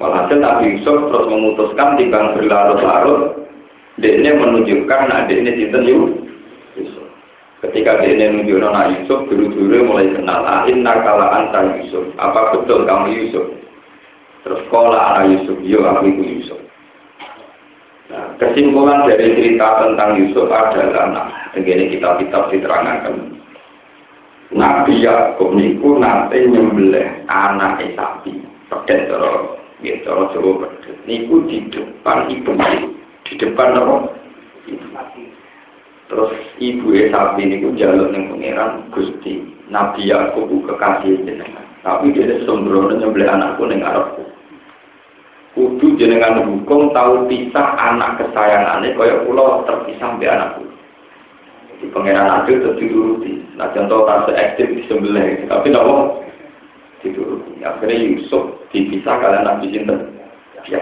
Walhasil 0.00 0.40
Nabi 0.40 0.80
Yusuf 0.80 1.12
terus 1.12 1.28
memutuskan 1.28 2.00
timbang 2.00 2.32
berlarut-larut, 2.32 3.44
dia 4.00 4.32
menunjukkan 4.32 5.00
nah 5.04 5.28
dia 5.28 5.44
cinta 5.52 5.84
Yusuf. 5.84 7.04
Ketika 7.60 8.00
dia 8.00 8.32
menunjukkan 8.32 8.72
nah 8.72 8.88
Yusuf, 8.88 9.28
dulu-dulu 9.28 9.84
mulai 9.84 10.16
kenal, 10.16 10.48
ahin 10.48 10.80
nakala 10.80 11.28
anta 11.44 11.76
Yusuf, 11.76 12.08
apa 12.16 12.56
betul 12.56 12.88
kamu 12.88 13.20
Yusuf? 13.20 13.52
Terus 14.48 14.64
kola 14.72 15.12
anak 15.12 15.28
Yusuf, 15.28 15.60
yo 15.60 15.84
aku 15.84 16.08
Yusuf. 16.08 16.61
Nah, 18.12 18.36
kesimpulan 18.36 19.08
dari 19.08 19.32
cerita 19.32 19.80
tentang 19.80 20.20
Yusuf 20.20 20.52
adalah, 20.52 21.08
nah, 21.08 21.26
begini 21.56 21.96
kitab-kitab 21.96 22.52
diterangkan. 22.52 23.40
Nabi 24.52 25.00
Yakub 25.00 25.56
niku 25.56 25.96
nanti 25.96 26.44
nyembelih 26.44 27.24
anak 27.24 27.80
sapi, 27.96 28.36
pedet 28.68 29.08
terus 29.08 29.56
ya 29.80 29.96
cara 30.04 30.28
Jawa 30.28 30.50
pedet. 30.60 30.96
Niku 31.08 31.48
di 31.48 31.64
depan 31.72 32.28
ibu 32.28 32.52
di 33.24 33.32
depan 33.40 33.80
apa? 33.80 34.12
Terus 36.12 36.32
ibu 36.60 36.92
sapi 37.08 37.48
niku 37.48 37.72
jaluk 37.80 38.12
ning 38.12 38.28
pangeran 38.28 38.92
Gusti 38.92 39.40
Nabi 39.72 40.12
Yakub 40.12 40.52
kekasih 40.52 41.24
jenengan. 41.24 41.64
Tapi 41.80 42.12
dia 42.12 42.44
sembrono 42.44 42.92
nyembelih 42.92 43.32
anakku 43.32 43.64
ning 43.64 43.80
arepku 43.80 44.20
kudu 45.52 46.00
jenengan 46.00 46.42
hukum 46.44 46.92
tahu 46.96 47.28
pisah 47.28 47.76
anak 47.76 48.20
kesayangannya 48.20 48.96
kaya 48.96 49.20
kula 49.28 49.64
terpisah 49.68 50.16
mbek 50.16 50.32
anakku 50.32 50.64
di 51.82 51.86
pangeran 51.90 52.30
adil 52.42 52.62
terus 52.62 52.78
diuruti 52.78 53.42
nah 53.60 53.68
contoh 53.74 54.06
kasus 54.08 54.38
ekstrim 54.38 54.80
disembelih 54.80 55.44
tapi 55.50 55.68
nopo 55.68 56.22
dituruti. 57.02 57.60
Akhirnya 57.60 57.98
Yusuf 57.98 58.62
dipisah 58.70 59.18
kalian 59.18 59.44
Nabi 59.44 59.66
Sinten. 59.74 59.98
Ya. 60.70 60.80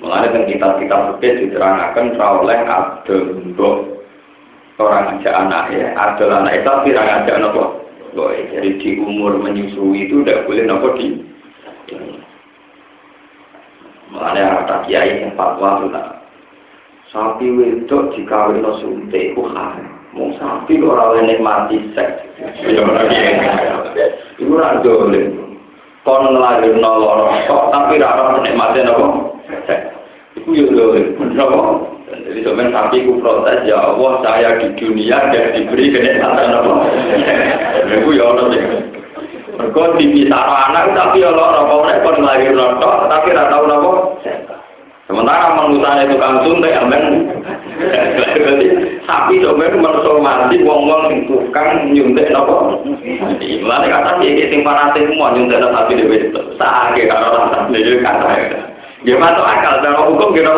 Mengenai 0.00 0.32
dengan 0.32 0.48
kitab-kitab 0.50 1.00
fikih 1.20 1.48
diterangkan 1.48 2.18
oleh 2.18 2.58
Abdul 2.66 3.54
orang 4.74 5.22
aja 5.22 5.30
anaknya, 5.38 5.94
Abdul 5.94 6.34
anak 6.34 6.58
itu 6.58 6.68
orang 6.98 7.22
aja. 7.22 7.38
Boy, 8.14 8.46
jadi 8.46 8.78
di 8.78 8.90
umur 9.02 9.42
menyusui 9.42 10.06
itu 10.06 10.22
tidak 10.22 10.46
boleh 10.46 10.64
nopo 10.66 10.94
di. 10.98 11.18
Mengenai 14.12 14.44
ada 14.44 14.84
kiai 14.84 15.24
yang 15.24 15.32
fatwa 15.38 15.80
itu 15.80 15.88
sapi 17.14 17.46
wedok 17.54 18.10
dikawin 18.18 18.60
no 18.60 18.74
suntik, 18.82 19.38
Mau 20.14 20.30
sapi 20.38 20.78
orang 20.78 21.26
lain 21.26 21.26
nikmati 21.26 21.78
seks. 21.90 22.22
Iku 24.38 24.54
ora 24.54 24.78
dolen. 24.78 25.58
Kon 26.06 26.30
lara 26.38 27.34
kok 27.50 27.62
tapi 27.74 27.98
ora 27.98 28.38
nikmati 28.38 28.78
napa? 28.86 29.06
Iku 30.38 30.50
yo 30.54 30.70
dolen. 30.70 31.18
Napa? 31.34 31.82
Jadi 32.14 32.46
sebenarnya 32.46 32.74
sapi 32.78 33.10
ku 33.10 33.18
protes 33.18 33.66
ya 33.66 33.74
Allah 33.74 34.22
saya 34.22 34.54
di 34.62 34.70
dunia 34.78 35.18
dan 35.34 35.50
diberi 35.50 35.90
kenikmatan 35.90 36.62
apa? 36.62 36.74
Iku 37.90 38.14
ya 38.14 38.24
ono 38.30 38.54
Mergo 39.54 39.82
dipisah 39.94 40.42
anak 40.70 40.94
tapi 40.98 41.22
ya 41.22 41.30
lara 41.30 41.62
kok 41.62 41.84
nek 41.86 42.00
kon 42.02 42.16
nglairno 42.18 42.66
tok 42.82 42.96
tapi 43.06 43.30
ora 43.30 43.44
tau 43.50 43.64
napa? 43.70 43.92
Sementara 45.04 45.52
mengusahanya 45.52 46.08
tukang 46.08 46.40
suntik, 46.40 46.72
amin. 46.80 47.28
Berarti 47.76 48.66
sapi 49.04 49.36
sebenarnya 49.44 49.76
mensomasi 49.84 50.56
wong-wong 50.64 51.12
sing 51.12 51.18
tukang 51.28 51.92
nyuntik 51.92 52.32
nopo. 52.32 52.80
Mulane 53.60 53.86
kata 53.92 54.10
iki 54.24 54.48
sing 54.48 54.64
fanatik 54.64 55.04
semua 55.04 55.36
nyuntik 55.36 55.60
sapi 55.60 55.92
dhewe 56.00 56.16
itu. 56.24 56.40
Sake 56.56 57.04
karo 57.04 57.36
rasa 57.36 57.68
dhewe 57.68 58.00
kata. 58.00 58.26
Ya 59.04 59.20
masuk 59.20 59.44
akal 59.44 59.84
dalam 59.84 60.08
hukum 60.08 60.32
gitu 60.32 60.56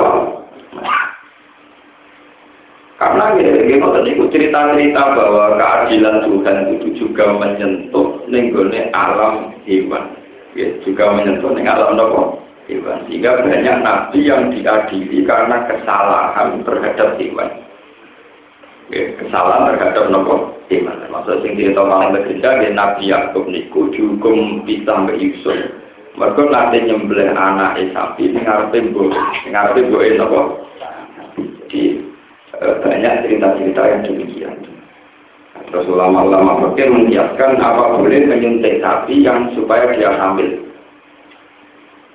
Karena 2.96 3.36
gitu, 3.36 3.76
tadi 3.92 4.10
itu 4.16 4.24
cerita-cerita 4.32 5.02
bahwa 5.12 5.60
keadilan 5.60 6.24
Tuhan 6.24 6.56
itu 6.80 6.86
juga 6.96 7.28
menyentuh 7.36 8.15
nenggone 8.26 8.90
alam 8.90 9.54
hewan, 9.66 10.04
ya, 10.54 10.68
juga 10.82 11.14
menyentuh 11.14 11.50
ning 11.54 11.66
alam 11.66 11.94
nopo 11.94 12.42
hewan. 12.66 13.06
Sehingga 13.06 13.42
banyak 13.42 13.76
nabi 13.82 14.18
yang 14.26 14.50
diadili 14.50 15.22
karena 15.24 15.66
kesalahan 15.70 16.62
terhadap 16.62 17.18
hewan. 17.18 17.50
Ya, 18.90 19.14
kesalahan 19.18 19.74
terhadap 19.74 20.04
nopo 20.10 20.56
hewan. 20.70 20.98
Maksud 21.10 21.42
sing 21.42 21.58
cerita 21.58 21.82
paling 21.82 22.14
bekerja 22.14 22.62
ya 22.62 22.70
Nabi 22.74 23.10
Yakub 23.10 23.46
niku 23.48 23.90
dihukum 23.90 24.62
bisa 24.66 24.92
mbak 24.92 25.18
Yusuf. 25.18 25.56
Mereka 26.16 26.48
nanti 26.48 26.80
nyembelih 26.80 27.36
anak 27.36 27.76
sapi 27.92 28.32
ngarepe 28.32 28.78
mbok 28.92 29.12
ngarepe 29.50 29.80
mbok 29.90 30.04
nopo. 30.20 30.40
Di 31.66 31.98
eh, 32.56 32.74
banyak 32.78 33.26
cerita-cerita 33.26 33.82
yang 33.84 34.00
demikian. 34.06 34.75
Terus 35.70 35.90
ulama-ulama 35.90 36.62
berpikir 36.62 36.94
mengiaskan 36.94 37.58
apa 37.58 37.98
boleh 37.98 38.22
menyuntik 38.22 38.78
sapi 38.78 39.26
yang 39.26 39.50
supaya 39.58 39.90
dia 39.98 40.14
hamil. 40.14 40.62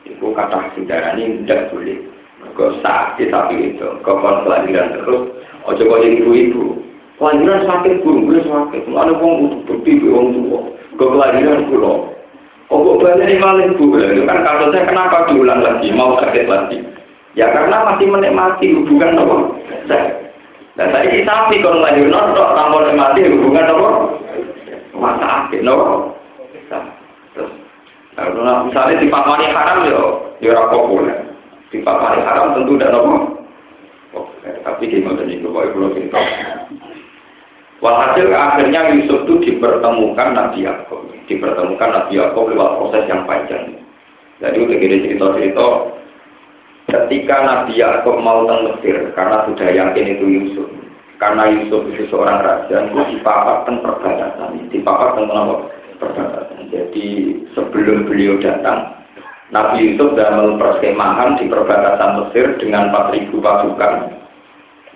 Itu 0.08 0.32
kata 0.32 0.72
saudara 0.72 1.20
ini 1.20 1.44
tidak 1.44 1.72
boleh. 1.76 2.00
Kau 2.56 2.74
sakit 2.84 3.32
sapi 3.32 3.76
itu, 3.76 3.88
kau 4.04 4.20
kelahiran 4.20 4.92
terus, 4.98 5.24
ojo 5.68 5.82
kau 5.88 6.02
jadi 6.04 6.20
ibu-ibu. 6.20 6.84
Kelahiran 7.16 7.64
sakit 7.70 8.02
burung, 8.02 8.28
gue 8.28 8.42
sakit. 8.44 8.82
Ada 8.92 9.14
uang 9.14 9.34
butuh 9.46 9.60
bukti, 9.70 9.92
uang 10.04 10.28
tua. 10.36 10.60
Kau 10.98 11.14
kelahiran 11.16 11.70
pulau. 11.70 12.12
Oh, 12.72 12.96
banyak 12.98 13.28
ini 13.28 13.36
malah 13.36 13.68
ibu. 13.68 13.84
Itu 14.00 14.24
kan 14.24 14.48
kasusnya 14.48 14.88
kenapa 14.88 15.28
diulang 15.28 15.60
lagi, 15.60 15.92
mau 15.92 16.16
sakit 16.18 16.48
lagi. 16.48 16.80
Ya 17.36 17.52
karena 17.52 17.84
masih 17.84 18.08
menikmati 18.12 18.68
hubungan 18.76 19.20
apa? 19.20 19.36
Dan 20.80 20.88
saya 20.96 21.04
ini 21.12 21.28
sapi 21.28 21.60
kalau 21.60 21.84
lahir 21.84 22.08
nonton, 22.08 22.48
tanpa 22.56 22.80
menikmati 22.80 23.28
hubungan 23.28 23.72
apa? 23.76 23.90
Masa 24.96 25.26
akhir, 25.44 25.60
no? 25.68 25.76
Nah, 28.16 28.68
misalnya 28.68 29.02
di 29.02 29.08
mani 29.08 29.48
haram 29.52 29.88
ya 29.88 30.52
ora 30.52 30.64
populer. 30.72 31.20
Di 31.72 31.80
mani 31.84 32.20
haram 32.24 32.56
tentu 32.56 32.76
tidak 32.80 32.92
nopo. 32.96 33.16
Tapi 34.42 34.84
di 34.90 35.00
mana 35.02 35.24
ini 35.26 35.42
kok 35.42 35.74
belum 35.74 35.94
cerita. 35.96 36.20
Walhasil 37.82 38.30
akhirnya 38.30 38.94
Yusuf 38.94 39.26
itu 39.26 39.34
dipertemukan 39.42 40.38
Nabi 40.38 40.70
Yakub, 40.70 41.02
dipertemukan 41.26 41.90
Nabi 41.90 42.14
Yakub 42.22 42.46
lewat 42.54 42.78
proses 42.78 43.10
yang 43.10 43.26
panjang. 43.26 43.74
Jadi 44.38 44.58
udah 44.62 44.78
gini 44.78 45.02
cerita-cerita, 45.02 45.66
ketika 46.92 47.36
Nabi 47.42 47.80
Yakub 47.80 48.20
mau 48.20 48.44
ke 48.44 48.56
Mesir, 48.68 48.98
karena 49.16 49.48
sudah 49.48 49.68
yakin 49.72 50.06
itu 50.20 50.26
Yusuf, 50.28 50.68
karena 51.18 51.48
Yusuf 51.48 51.88
itu 51.88 52.04
seorang 52.12 52.44
raja, 52.44 52.76
itu 52.92 53.00
dipaparkan 53.16 53.80
perbatasan, 53.80 54.68
dipaparkan 54.70 55.32
kenapa? 55.32 55.56
Perbatasan. 55.98 56.68
Jadi 56.70 57.06
sebelum 57.56 58.06
beliau 58.06 58.36
datang, 58.44 59.00
Nabi 59.52 59.92
Yusuf 59.92 60.16
dalam 60.16 60.60
perskemahan 60.60 61.40
di 61.40 61.48
perbatasan 61.48 62.12
Mesir 62.24 62.56
dengan 62.60 62.92
4.000 62.92 63.32
pasukan. 63.40 63.94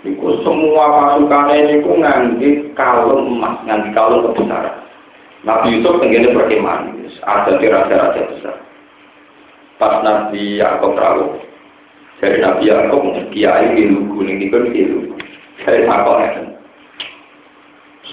Itu 0.05 0.29
semua 0.45 0.85
pasukannya 0.91 1.55
ini 1.65 1.75
ku 1.81 1.97
nganggi 1.97 2.49
kalung 2.77 3.41
emas, 3.41 3.57
nganggi 3.65 3.89
kalung 3.95 4.31
kebesaran. 4.31 4.75
Nabi 5.45 5.77
Yusuf 5.77 6.01
tenggine 6.01 6.33
perkemahan, 6.33 6.93
ada 7.21 7.51
di 7.57 7.67
raja-raja 7.69 8.21
besar. 8.33 8.55
Pas 9.77 10.01
Nabi 10.01 10.57
Yakob 10.57 10.95
tahu, 10.97 11.37
Dari 12.23 12.39
Nabi 12.39 12.71
Yakub, 12.71 13.03
kiai 13.35 13.75
di 13.75 13.91
lugu, 13.91 14.23
ini 14.23 14.47
kan 14.47 14.71
di 14.71 14.87
lugu. 14.87 15.15
Dari 15.67 15.83
Makok 15.83 16.17
ya. 16.23 16.31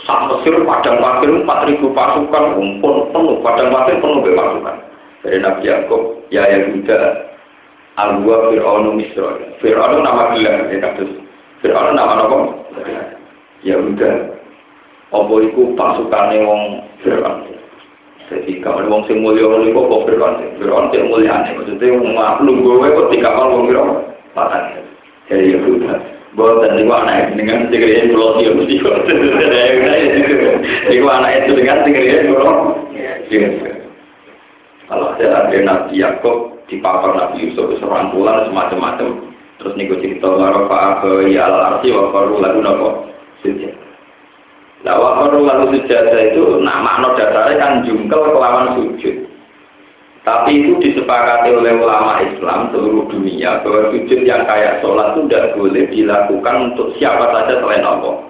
Sak 0.02 0.20
Mesir 0.26 0.58
padang 0.66 0.98
pasir 0.98 1.30
4000 1.30 1.78
pasukan 1.94 2.44
umpun 2.58 2.96
penuh, 3.14 3.38
padang 3.46 3.70
pasir 3.70 4.02
penuh 4.02 4.18
pasukan. 4.26 4.76
Dari 5.22 5.38
Nabi 5.38 5.62
Yakub, 5.70 6.02
ya 6.34 6.42
Yahuda, 6.50 6.98
Al-Wa 8.02 8.50
Fir'aunu 8.50 8.98
Misra. 8.98 9.38
Fir'aunu 9.62 10.02
nama 10.02 10.34
gelar, 10.34 10.66
ya 10.66 10.78
kados. 10.82 11.12
Fir'aunu 11.62 11.94
nama 11.94 12.26
apa? 12.26 12.38
Yahuda. 13.62 14.10
Apa 15.14 15.34
iku 15.46 15.78
pasukane 15.78 16.42
wong 16.42 16.62
Fir'aun. 17.06 17.61
Jadi 18.32 18.64
kalau 18.64 18.88
wong 18.88 19.04
sing 19.04 19.20
mulya 19.20 19.44
ngono 19.44 19.68
iku 19.68 19.80
kok 19.84 20.04
Fir'aun. 20.08 20.34
Fir'aun 20.56 20.88
sing 20.88 21.02
mulyane 21.12 21.52
maksudnya 21.52 22.40
lungguh 22.40 22.80
wae 22.80 22.96
kok 22.96 23.10
dikapal 23.12 23.52
wong 23.52 23.64
Fir'aun. 23.68 23.96
Patane. 24.32 24.80
Jadi 25.28 25.52
Yahuda. 25.52 25.94
Boten 26.32 26.80
niku 26.80 26.92
anak 26.96 27.36
dengan 27.36 27.68
segera 27.68 28.08
pulau 28.08 28.40
dia 28.40 28.56
mesti 28.56 28.80
kok. 28.80 29.04
Niku 30.88 31.06
anak 31.12 31.44
itu 31.44 31.50
dengan 31.60 31.84
segera 31.84 32.24
pulau. 32.24 32.56
Kalau 34.88 35.08
ada 35.12 35.26
ada 35.44 35.56
Nabi 35.60 36.00
Yakub 36.00 36.52
di 36.68 36.80
papar 36.80 37.16
Nabi 37.16 37.48
Yusuf 37.48 37.76
serangkulan 37.80 38.48
semacam-macam. 38.48 39.28
Terus 39.60 39.76
niku 39.76 39.94
cerita 40.00 40.26
warafa 40.26 41.04
ke 41.04 41.32
ya 41.32 41.48
al 41.48 41.76
arsi 41.76 41.92
wa 41.92 42.08
faru 42.10 42.40
lagu 42.40 42.60
nopo 42.64 42.88
sujud. 43.44 43.91
Nah 44.82 44.98
wa 44.98 45.10
faru 45.22 45.46
lagu 45.46 45.70
sujud 45.70 46.06
itu 46.10 46.58
nama 46.58 46.98
makna 46.98 47.14
dasarnya 47.14 47.54
kan 47.62 47.72
jungkel 47.86 48.18
kelawan 48.34 48.74
sujud. 48.74 49.30
Tapi 50.22 50.50
itu 50.54 50.78
disepakati 50.78 51.50
oleh 51.50 51.82
ulama 51.82 52.22
Islam 52.22 52.70
seluruh 52.70 53.10
dunia 53.10 53.62
bahwa 53.62 53.90
sujud 53.90 54.22
yang 54.22 54.46
kayak 54.46 54.78
sholat 54.82 55.14
itu 55.14 55.26
tidak 55.26 55.58
boleh 55.58 55.84
dilakukan 55.90 56.56
untuk 56.70 56.94
siapa 56.98 57.26
saja 57.30 57.58
selain 57.58 57.82
Allah. 57.82 58.22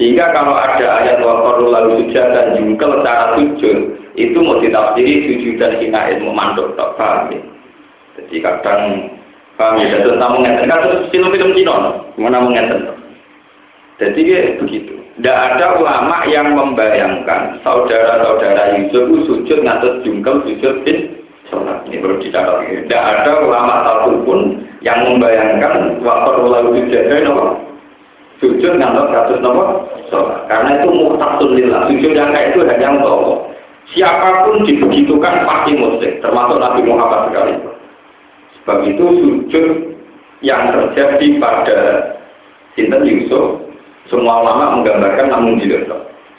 Sehingga 0.00 0.30
kalau 0.30 0.54
ada 0.54 1.04
ayat 1.04 1.20
wafaru 1.20 1.68
lalu 1.72 2.04
sujud 2.04 2.26
dan 2.32 2.56
jungkel 2.56 3.04
cara 3.04 3.36
sujud 3.36 3.78
itu 4.16 4.38
mau 4.40 4.60
ditafsiri 4.60 5.14
sujud 5.26 5.54
dan 5.56 5.72
hina 5.80 6.00
ilmu 6.16 6.32
mandok 6.32 6.76
tak 6.76 6.96
paham 6.96 7.32
ya. 7.32 7.40
Jadi 8.16 8.36
kadang 8.44 8.80
paham 9.56 9.80
ya, 9.82 10.00
terus 10.04 10.20
namun 10.20 10.42
ngeten 10.46 10.70
kan 10.70 10.80
film-film 11.10 11.50
Cina, 11.56 11.76
mana 12.18 12.38
ngeten. 12.44 12.94
Jadi 13.98 14.20
ya, 14.22 14.54
begitu. 14.62 15.07
Tidak 15.18 15.34
ada 15.34 15.82
ulama 15.82 16.22
yang 16.30 16.54
membayangkan 16.54 17.58
saudara-saudara 17.66 18.78
Yusuf 18.78 19.26
sujud 19.26 19.66
ngatur 19.66 19.98
jungkel 20.06 20.46
sujud 20.46 20.86
bin 20.86 21.10
sholat. 21.50 21.82
Ini 21.90 21.98
perlu 21.98 22.22
dicatat. 22.22 22.86
Tidak 22.86 23.02
ada 23.02 23.42
ulama 23.42 23.82
satupun 23.82 24.62
yang 24.78 25.10
membayangkan 25.10 25.98
waktu 26.06 26.38
lalu 26.46 26.86
sujud 26.86 27.02
nomor 27.26 27.58
sujud 28.38 28.72
ngatur 28.78 29.10
kasus 29.10 29.42
nomor 29.42 29.90
sholat. 30.06 30.46
Karena 30.46 30.78
itu 30.78 30.88
muhtasul 30.94 31.50
lillah. 31.50 31.90
Sujud 31.90 32.12
yang 32.14 32.30
kayak 32.30 32.54
itu 32.54 32.62
hanya 32.70 32.88
untuk 32.94 33.10
Allah. 33.10 33.38
Siapa 33.90 34.46
pun 34.46 34.68
dibegitukan 34.70 35.34
pasti 35.42 35.72
musik, 35.74 36.22
termasuk 36.22 36.62
Nabi 36.62 36.86
Muhammad 36.86 37.34
sekali. 37.34 37.54
Sebab 38.62 38.78
itu 38.86 39.04
sujud 39.18 39.66
yang 40.46 40.70
terjadi 40.70 41.26
pada 41.42 41.78
Sinten 42.78 43.02
Yusuf 43.02 43.67
semua 44.08 44.40
ulama 44.40 44.80
menggambarkan 44.80 45.28
namun 45.28 45.60
tidak 45.60 45.88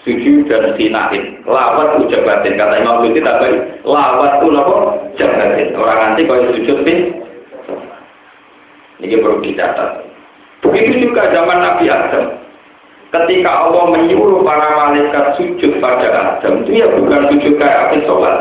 sujud 0.02 0.50
dan 0.50 0.74
sinain 0.76 1.38
lawat 1.46 2.02
ucap 2.02 2.22
batin 2.26 2.58
kata 2.58 2.82
Imam 2.82 3.06
Ghazali 3.06 3.22
tadi 3.22 3.50
lawat 3.86 4.42
itu 4.42 4.48
apa? 4.58 4.76
Ucap 5.14 5.32
batin 5.38 5.68
orang 5.78 6.00
nanti 6.02 6.22
kalau 6.26 6.50
sujud 6.56 6.78
pin 6.88 7.00
ini 9.00 9.16
perlu 9.16 9.40
dicatat. 9.40 10.04
Begitu 10.60 11.08
juga 11.08 11.32
zaman 11.32 11.64
Nabi 11.64 11.88
Adam. 11.88 12.36
Ketika 13.10 13.48
Allah 13.48 13.96
menyuruh 13.96 14.44
para 14.44 14.76
malaikat 14.76 15.40
sujud 15.40 15.80
pada 15.80 16.12
Adam 16.12 16.68
itu 16.68 16.84
ya 16.84 16.88
bukan 16.94 17.32
sujud 17.32 17.54
kayak 17.56 17.90
apa 17.90 17.96
sholat. 18.04 18.38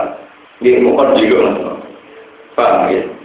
Dia 0.58 0.82
bukan 0.82 1.14
juga 1.14 1.54
paham 2.58 2.90
ya 2.90 3.17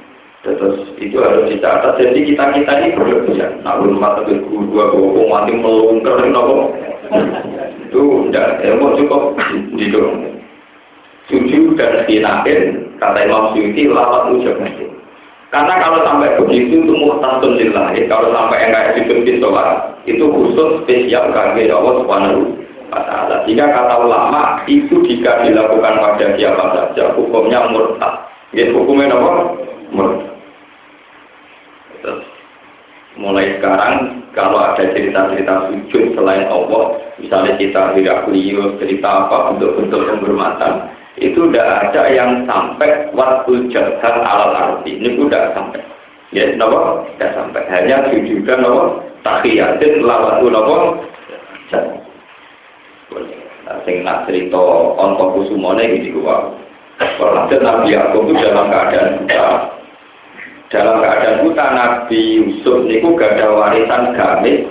Terus 0.43 0.91
itu 0.99 1.15
harus 1.23 1.47
dicatat. 1.47 1.95
Jadi 1.95 2.19
kita 2.27 2.51
kita 2.51 2.71
ini 2.83 2.99
berlebihan. 2.99 3.63
Nah, 3.63 3.79
belum 3.79 3.95
mata 3.95 4.27
guru 4.27 4.67
dua 4.67 4.91
bohong 4.91 5.31
mati 5.31 5.55
melungker 5.55 6.19
nopo. 6.27 6.75
Itu 7.87 8.27
tidak 8.27 8.59
ilmu 8.67 8.99
cukup 8.99 9.39
didorong. 9.79 10.35
Tujuh 11.31 11.79
dan 11.79 12.03
sinain 12.03 12.91
kata 12.99 13.19
Imam 13.23 13.55
Suyuti 13.55 13.87
lawat 13.87 14.35
ucap 14.35 14.59
Karena 15.47 15.73
kalau 15.79 16.03
sampai 16.03 16.35
begitu 16.35 16.83
itu 16.83 16.91
muhtasun 16.91 17.55
lillah. 17.55 17.95
Kalau 18.11 18.35
sampai 18.35 18.67
yang 18.67 18.75
kayak 18.75 18.99
di 18.99 19.39
sholat 19.39 19.95
itu 20.03 20.27
khusus 20.27 20.83
spesial 20.83 21.31
kaki 21.31 21.71
Allah 21.71 22.03
Subhanahu 22.03 22.63
taala. 22.91 23.35
Jika 23.47 23.65
kata 23.71 23.95
ulama 24.01 24.59
itu 24.67 24.99
jika 25.07 25.45
dilakukan 25.45 25.95
pada 26.01 26.27
siapa 26.35 26.65
saja 26.75 27.13
hukumnya 27.15 27.69
murtad. 27.69 28.27
Jadi 28.51 28.73
hukumnya 28.73 29.13
apa? 29.13 29.31
Murtad. 29.93 30.32
Mulai 33.17 33.57
sekarang 33.57 34.25
kalau 34.33 34.57
ada 34.57 34.81
cerita-cerita 34.91 35.69
sujud 35.69 36.17
selain 36.17 36.49
Allah, 36.49 36.97
misalnya 37.21 37.53
kita 37.61 37.93
Heraklius, 37.93 38.81
cerita 38.81 39.29
apa 39.29 39.53
bentuk-bentuk 39.53 40.01
penghormatan, 40.09 40.89
itu 41.21 41.45
tidak 41.49 41.67
ada 41.89 42.01
yang 42.09 42.41
sampai 42.49 43.13
waktu 43.13 43.69
jahat 43.69 44.01
alal 44.25 44.57
arti. 44.57 44.97
Ini 44.97 45.13
sudah 45.21 45.53
sampai. 45.53 45.81
Ya, 46.33 46.49
kenapa? 46.49 47.05
Tidak 47.13 47.31
sampai. 47.37 47.61
Hanya 47.69 48.09
sujudan 48.09 48.65
apa? 48.65 48.83
Tahiyatin 49.21 50.01
lawatu 50.01 50.49
apa? 50.49 50.77
Jahat. 51.69 52.01
Sing 53.85 54.03
nak 54.03 54.25
cerita 54.27 54.59
ontok 54.99 55.39
kusumone 55.39 56.01
gitu 56.01 56.19
gua. 56.19 56.51
Kalau 56.99 57.47
Nabi 57.47 57.95
Yakub 57.95 58.27
itu 58.29 58.37
dalam 58.37 58.69
keadaan 58.69 59.23
buta, 59.23 59.47
dalam 60.73 61.05
keadaan 61.05 61.45
buta 61.45 61.65
Nabi 61.69 62.41
Yusuf 62.41 62.89
niku 62.89 63.13
gak 63.13 63.37
ada 63.37 63.53
warisan 63.53 64.17
gamis 64.17 64.65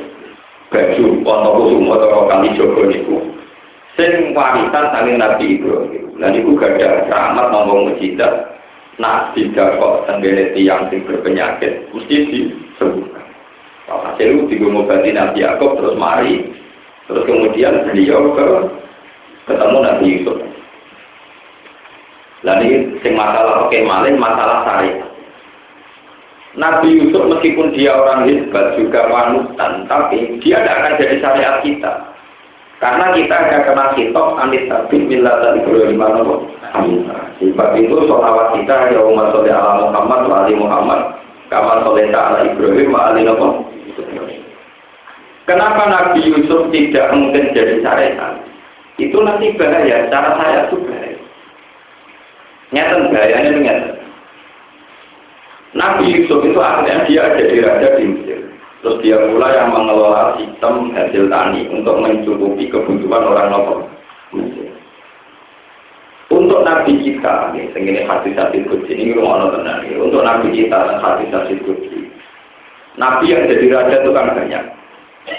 baju 0.74 1.04
untuk 1.22 1.52
kusumo 1.62 1.94
atau 1.94 2.26
kali 2.26 2.50
jogo 2.58 2.82
niku. 2.90 3.22
Sing 3.94 4.34
warisan 4.34 4.90
saling 4.90 5.22
Nabi 5.22 5.62
Ibrahim 5.62 6.18
dan 6.18 6.34
niku 6.34 6.58
gak 6.58 6.74
ada 6.74 7.06
rahmat 7.06 7.46
ngomong 7.54 7.94
mujizat. 7.94 8.50
Nabi 8.98 9.54
kok 9.54 10.10
tenggene 10.10 10.52
tiang 10.58 10.90
sing 10.90 11.06
berpenyakit 11.06 11.86
mesti 11.94 12.16
disembuhkan 12.28 13.24
hasil 13.88 14.26
itu 14.26 14.42
digomobati 14.52 15.14
Nabi 15.14 15.46
Yakob 15.46 15.78
terus 15.80 15.96
mari. 15.96 16.50
Terus 17.06 17.24
kemudian 17.24 17.88
beliau 17.88 18.34
ke 18.34 18.46
ketemu 19.48 19.78
Nabi 19.80 20.04
Yusuf. 20.18 20.38
Lalu 22.42 22.98
sing 23.06 23.14
masalah 23.14 23.70
oke 23.70 23.78
malin 23.86 24.18
masalah 24.18 24.66
syariat 24.66 25.11
Nabi 26.52 27.00
Yusuf 27.00 27.24
meskipun 27.32 27.72
dia 27.72 27.96
orang 27.96 28.28
hebat 28.28 28.76
juga 28.76 29.08
panutan, 29.08 29.88
tapi 29.88 30.36
dia 30.44 30.60
tidak 30.60 30.76
akan 30.84 30.98
jadi 31.00 31.16
syariat 31.24 31.56
kita. 31.64 31.92
Karena 32.76 33.14
kita 33.14 33.30
akan 33.30 33.60
kena 33.62 33.86
kitab 33.94 34.26
anit 34.42 34.66
tapi 34.66 35.06
bila 35.06 35.38
tadi 35.38 35.62
di 35.62 35.94
mana 35.94 36.18
Sebab 37.38 37.68
itu 37.78 37.94
sholawat 38.10 38.58
kita 38.58 38.90
ya 38.90 39.00
umat 39.06 39.30
soleh 39.30 39.54
ala 39.54 39.86
Muhammad 39.86 40.20
wa 40.26 40.36
ali 40.42 40.58
Muhammad 40.58 41.00
kamar 41.46 41.86
soleh 41.86 42.10
ala 42.10 42.42
Ibrahim 42.42 42.90
wa 42.90 43.14
ali 43.14 43.22
Kenapa 45.46 45.82
Nabi 45.86 46.26
Yusuf 46.26 46.74
tidak 46.74 47.06
mungkin 47.14 47.54
jadi 47.54 47.86
syariat? 47.86 48.42
Itu 48.98 49.22
nanti 49.22 49.54
bahaya, 49.54 50.10
cara 50.10 50.34
saya 50.38 50.66
itu 50.66 50.76
bahaya. 50.82 51.18
Nyata 52.74 52.94
bahayanya 53.14 53.50
nyata. 53.62 54.01
Nabi 55.72 56.12
Yusuf 56.12 56.44
itu 56.44 56.60
akhirnya 56.60 57.08
dia 57.08 57.32
jadi 57.36 57.56
raja 57.64 57.88
di 57.96 58.04
Mesir. 58.04 58.40
Terus 58.82 58.98
dia 59.00 59.16
mulai 59.30 59.56
yang 59.56 59.72
mengelola 59.72 60.36
sistem 60.36 60.92
hasil 60.92 61.30
tani 61.32 61.64
untuk 61.70 61.96
mencukupi 62.02 62.68
kebutuhan 62.68 63.24
orang 63.24 63.48
lokal 63.54 63.78
Mesir. 64.36 64.68
Untuk 66.32 66.64
Nabi 66.64 66.96
kita, 67.04 67.52
ini 67.52 68.04
hati 68.08 68.32
hati 68.32 68.64
kunci 68.64 68.92
ini 68.96 69.12
rumah 69.12 69.52
tenang. 69.52 69.84
Untuk 70.00 70.24
Nabi 70.24 70.48
kita 70.52 70.76
dan 70.76 70.96
hati 71.00 71.28
kunci. 71.60 72.08
Nabi 72.96 73.32
yang 73.32 73.48
jadi 73.48 73.66
raja 73.72 73.96
itu 74.04 74.10
kan 74.12 74.32
banyak. 74.36 74.64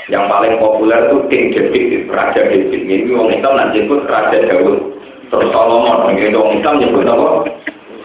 Yang 0.08 0.24
paling 0.32 0.54
populer 0.64 1.12
itu 1.12 1.18
King 1.28 1.46
David, 1.52 2.08
Raja 2.08 2.42
David. 2.46 2.72
Ini 2.72 3.12
orang 3.14 3.36
Islam 3.36 3.54
nanti 3.60 3.84
pun 3.84 4.00
Raja 4.08 4.38
Daud. 4.48 4.80
Terus 5.28 5.50
Solomon, 5.50 6.14
ini 6.14 6.32
orang 6.32 6.62
Islam 6.62 6.76
nyebut 6.80 7.10
apa? 7.10 7.28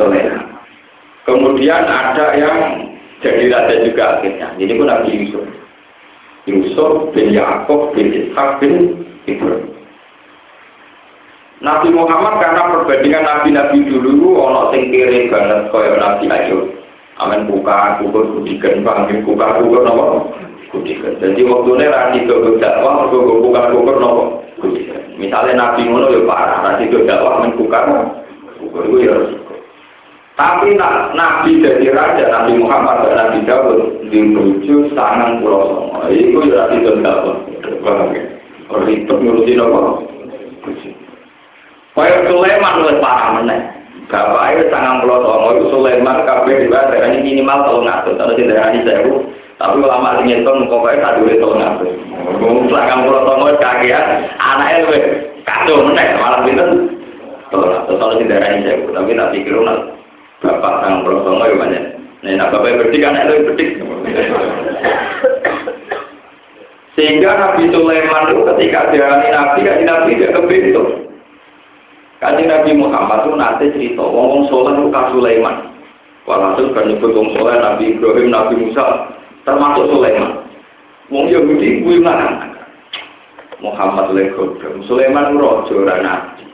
Soleha. 0.01 0.48
Kemudian 1.29 1.85
ada 1.85 2.33
yang 2.41 2.89
jadi 3.21 3.53
raja 3.53 3.85
juga 3.85 4.17
akhirnya. 4.17 4.49
Ini 4.57 4.73
pun 4.81 4.89
Nabi 4.89 5.11
Yusuf. 5.13 5.45
Yusuf 6.49 7.13
bin 7.13 7.37
Yaakov 7.37 7.93
bin 7.93 8.09
Ishak 8.17 8.65
bin 8.65 9.05
Ibrahim. 9.29 9.77
Nabi 11.61 11.91
Muhammad 11.93 12.39
karena 12.41 12.71
perbandingan 12.71 13.27
nabi-nabi 13.27 13.83
dulu 13.91 14.39
ono 14.39 14.71
sing 14.71 14.95
kiri 14.95 15.29
banget 15.29 15.69
kaya 15.69 16.01
Nabi 16.01 16.25
Ayub. 16.33 16.71
Amin 17.19 17.51
buka 17.51 17.99
kukur 17.99 18.31
kudikan 18.31 18.87
panggil 18.87 19.27
buka 19.27 19.59
kukur 19.59 19.83
nopo 19.83 20.31
kudikan. 20.71 21.19
Jadi 21.19 21.43
waktu 21.45 21.71
ini 21.75 21.87
rasi 21.91 22.19
ke 22.31 22.35
dakwah 22.63 23.11
kukur 23.11 23.43
buka 23.43 23.75
kukur 23.75 23.99
nopo 23.99 24.47
kudikan. 24.63 25.03
Misalnya 25.19 25.59
nabi 25.59 25.91
ngono 25.91 26.15
ya 26.15 26.23
parah 26.23 26.63
rasi 26.63 26.87
ke 26.87 27.03
dakwah 27.05 27.43
menbuka 27.43 27.81
kukur 28.63 28.87
itu 28.87 28.99
ya. 29.03 29.19
Tapi 30.39 30.79
nak 30.79 31.19
nabi 31.19 31.59
dari 31.59 31.91
raja 31.91 32.31
Nabi 32.31 32.63
Muhammad 32.63 33.11
dan 33.11 33.27
Nabi 33.27 33.43
Dawud 33.43 34.07
dirujuk 34.07 34.95
sangat 34.95 35.43
pulau 35.43 35.67
songo. 35.67 36.07
Itu 36.15 36.47
ya 36.47 36.63
rasi 36.63 36.79
ke 36.79 36.95
dakwah. 37.03 37.43
Ribet 38.87 39.19
ngurusin 39.19 39.59
nopo. 39.59 40.07
Kaya 41.99 42.23
Sulaiman 42.31 42.87
oleh 42.87 43.03
parah 43.03 43.35
meneh. 43.35 43.61
Bapak 44.07 44.55
itu 44.55 44.65
sangat 44.71 45.03
pulau 45.03 45.27
songo 45.27 45.49
itu 45.59 45.75
Sulaiman 45.75 46.23
kabeh 46.23 46.71
juga 46.71 46.87
ini 46.95 47.19
minimal 47.19 47.59
kalau 47.67 47.83
ngatur 47.83 48.15
kalau 48.15 48.39
tidak 48.39 48.63
ada 48.63 48.79
sewu. 48.87 49.27
Tapi 49.59 49.83
ulama 49.83 50.23
ini 50.23 50.39
itu 50.39 50.47
pokoknya 50.71 51.03
tak 51.03 51.15
duit 51.19 51.43
kalau 51.43 51.59
ngatur. 51.59 51.91
Sangat 52.71 52.99
pulau 53.03 53.27
songo 53.27 53.59
kagian 53.59 54.07
anaknya 54.39 54.87
lebih 54.87 55.03
kacau 55.43 55.83
meneh 55.83 56.15
malah 56.15 56.47
itu. 56.47 56.95
Kalau 57.51 57.67
ngatur 57.75 57.95
kalau 57.99 58.15
tidak 58.23 58.39
ada. 58.39 58.73
Tapi 58.87 59.19
tak 59.19 59.31
pikir 59.35 59.59
bapak 60.43 60.73
sangat 60.83 61.01
pulau 61.03 61.23
songo 61.27 61.45
ya 61.47 61.57
banyak. 61.59 61.85
Nah, 62.23 62.33
nak 62.35 62.51
bapak 62.55 62.79
berdik 62.83 63.07
anak 63.07 63.27
itu 63.31 63.47
berdik. 63.47 63.71
Sehingga 66.99 67.31
Nabi 67.39 67.71
Sulaiman 67.71 68.27
itu 68.27 68.43
ketika 68.43 68.91
diarani 68.91 69.31
Nabi, 69.31 69.63
kan 69.63 69.87
Nabi 69.87 70.19
dia 70.19 70.35
kebentuk. 70.35 70.87
Kaji 72.19 72.43
Nabi 72.51 72.71
Muhammad 72.75 73.23
itu 73.23 73.33
nanti 73.39 73.65
cerita, 73.71 74.03
ngomong 74.03 74.51
soleh 74.51 74.75
itu 74.75 74.91
kan 74.91 75.15
Sulaiman. 75.15 75.57
Walhasil 76.27 76.75
kan 76.75 76.91
nyebut 76.91 77.15
soleh 77.15 77.55
Nabi 77.55 77.95
Ibrahim, 77.95 78.35
Nabi 78.35 78.55
Musa, 78.59 79.15
termasuk 79.47 79.87
Sulaiman. 79.95 80.43
Wong 81.15 81.31
Yahudi 81.31 81.87
gue 81.87 82.03
mana? 82.03 82.51
Muhammad 83.63 84.11
Legodam, 84.11 84.83
Sulaiman 84.91 85.39
rojo 85.39 85.87
nabi. 85.87 86.48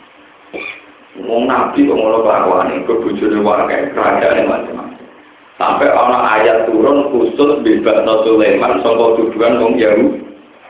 Wong 1.22 1.46
Nabi 1.46 1.86
kok 1.86 1.94
ngono 1.94 2.26
kelakuan 2.26 2.74
itu 2.74 2.92
bujurnya 2.98 3.38
warga 3.38 3.86
kerajaan 3.94 4.50
macam-macam. 4.50 5.06
Sampai 5.54 5.86
orang 5.86 6.26
ayat 6.26 6.66
turun 6.66 7.14
khusus 7.14 7.62
bebas 7.62 8.02
Sulaiman 8.26 8.82
soal 8.82 9.14
tujuan 9.14 9.62
wong 9.62 9.78
Yahudi. 9.78 10.18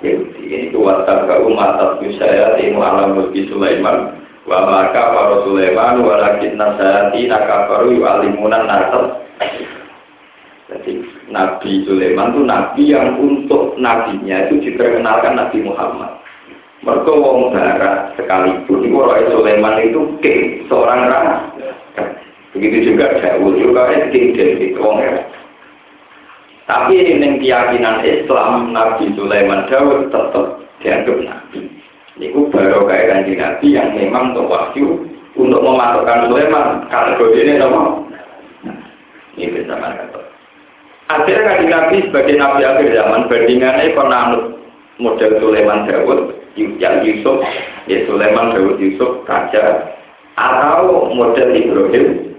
Ini 0.04 0.68
kuat 0.76 1.08
tak 1.08 1.32
umat 1.48 1.80
saya 2.20 2.60
ini 2.60 2.76
alam 2.76 3.16
mulki 3.16 3.48
Sulaiman 3.48 4.12
wa 4.44 4.58
maka 4.68 5.02
para 5.08 5.36
Sulaiman 5.48 6.04
walakin 6.04 6.60
nasati 6.60 7.24
nakabaru 7.24 7.96
yu'alimunan 7.96 8.68
nasab 8.68 9.24
jadi 10.68 10.92
Nabi 11.32 11.84
Sulaiman 11.88 12.32
itu 12.36 12.40
Nabi 12.44 12.82
yang 12.92 13.16
untuk 13.16 13.76
nabinya 13.80 14.44
itu 14.48 14.60
diperkenalkan 14.60 15.40
Nabi 15.40 15.64
Muhammad 15.64 16.20
mereka 16.84 17.12
wong 17.16 17.50
barat 17.50 18.12
sekalipun 18.20 18.84
itu 18.84 18.92
Roy 18.92 19.24
Sulaiman 19.32 19.80
itu 19.80 20.00
king 20.20 20.68
seorang 20.68 21.08
raja. 21.08 21.72
Begitu 22.52 22.94
juga 22.94 23.16
Daud 23.18 23.56
juga 23.56 23.88
king 24.12 24.36
dari 24.36 24.76
wong 24.76 25.00
tapi 26.64 26.96
ini 26.96 27.44
keyakinan 27.44 28.00
Islam 28.00 28.72
Nabi 28.72 29.12
Sulaiman 29.12 29.68
Daud 29.68 30.08
tetap 30.08 30.64
dianggap 30.80 31.18
Nabi. 31.20 31.60
Niku 32.16 32.48
baru 32.48 32.88
kayak 32.88 33.28
Nabi 33.36 33.66
yang 33.68 33.92
memang 33.92 34.32
untuk 34.32 34.48
wahyu 34.48 35.04
untuk 35.36 35.60
memasukkan 35.60 36.24
Sulaiman. 36.24 36.88
Kategori 36.88 37.40
ini 37.44 37.60
nopo. 37.60 38.08
Ini 39.36 39.50
bersama 39.52 39.92
kata. 39.92 40.20
Akhirnya 41.12 41.44
kanji 41.52 41.66
Nabi 41.68 41.96
sebagai 42.08 42.36
Nabi 42.40 42.60
akhir 42.64 42.88
zaman 42.96 43.28
bandingannya 43.28 43.92
penanut 43.92 44.42
model 44.96 45.32
Sulaiman 45.42 45.84
Dawud 45.84 46.32
yang 46.54 47.02
Yusuf, 47.02 47.42
ya 47.90 48.06
Sulaiman 48.06 48.54
Dawud 48.54 48.78
Yusuf 48.78 49.26
Raja 49.26 49.94
atau 50.38 51.10
model 51.14 51.50
Ibrahim 51.54 52.34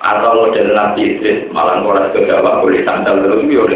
atau 0.00 0.30
model 0.44 0.76
Nabi 0.76 1.16
Idris 1.16 1.48
malah 1.52 1.80
koras 1.80 2.12
ke 2.12 2.28
Jawa 2.28 2.60
boleh 2.60 2.84
sandal 2.84 3.24
terus 3.24 3.44
biar 3.48 3.72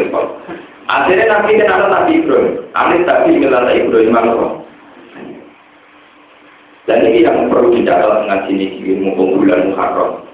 Akhirnya 0.91 1.25
Nabi 1.29 1.55
kenal 1.55 1.87
Nabi 1.87 2.11
Ibrahim. 2.19 2.67
Akhirnya 2.75 3.07
Nabi 3.07 3.39
kenal 3.39 3.65
Ibrahim 3.69 4.17
apa? 4.17 4.47
Dan 6.89 7.05
ini 7.07 7.23
yang 7.23 7.47
perlu 7.47 7.71
dicatat 7.71 8.25
mengaji 8.25 8.51
ini 8.57 8.65
di 8.81 8.91
mumpung 8.97 9.39
bulan 9.39 9.71
Muharram. 9.71 10.25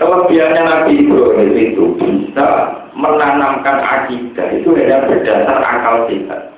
Kelebihannya 0.00 0.62
Nabi 0.64 0.92
Ibrahim 1.04 1.52
itu 1.54 1.84
bisa 2.00 2.48
menanamkan 2.96 3.78
akidah 3.84 4.48
itu 4.56 4.72
hanya 4.74 5.04
berdasar 5.04 5.60
akal 5.60 6.08
sehat. 6.08 6.55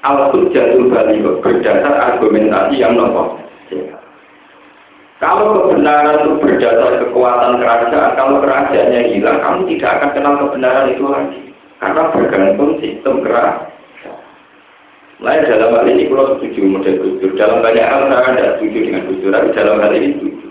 Al-Hujjatul 0.00 0.88
Bali 0.88 1.20
berdasar 1.20 1.94
argumentasi 2.16 2.80
yang 2.80 2.96
nopo 2.96 3.36
Kalau 5.20 5.68
kebenaran 5.68 6.24
itu 6.24 6.32
berdasar 6.40 7.04
kekuatan 7.04 7.60
kerajaan, 7.60 8.16
kalau 8.16 8.40
kerajaannya 8.40 9.12
hilang, 9.12 9.44
kamu 9.44 9.68
tidak 9.76 10.00
akan 10.00 10.10
kenal 10.16 10.34
kebenaran 10.48 10.96
itu 10.96 11.04
lagi. 11.04 11.40
Karena 11.76 12.02
bergantung 12.16 12.80
sistem 12.80 13.20
kerajaan. 13.20 13.68
Lain 15.20 15.44
dalam 15.44 15.76
hal 15.76 15.84
ini 15.84 16.08
kalau 16.08 16.40
setuju 16.40 16.64
model 16.64 16.96
Gus 17.20 17.36
Dalam 17.36 17.60
banyak 17.60 17.84
hal 17.84 18.08
saya 18.08 18.32
tidak 18.32 18.52
setuju 18.56 18.78
dengan 18.88 19.04
Gus 19.04 19.20
tapi 19.28 19.48
dalam 19.52 19.76
hal 19.84 19.92
ini 19.92 20.08
setuju. 20.16 20.46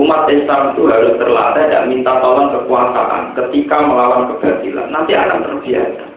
Umat 0.00 0.32
Islam 0.32 0.72
itu 0.72 0.82
harus 0.88 1.12
terlatih 1.20 1.64
dan 1.68 1.92
minta 1.92 2.16
tolong 2.24 2.48
kekuasaan 2.56 3.36
ketika 3.36 3.76
melawan 3.84 4.32
kebatilan. 4.32 4.88
Nanti 4.88 5.12
akan 5.12 5.44
terbiasa. 5.44 6.07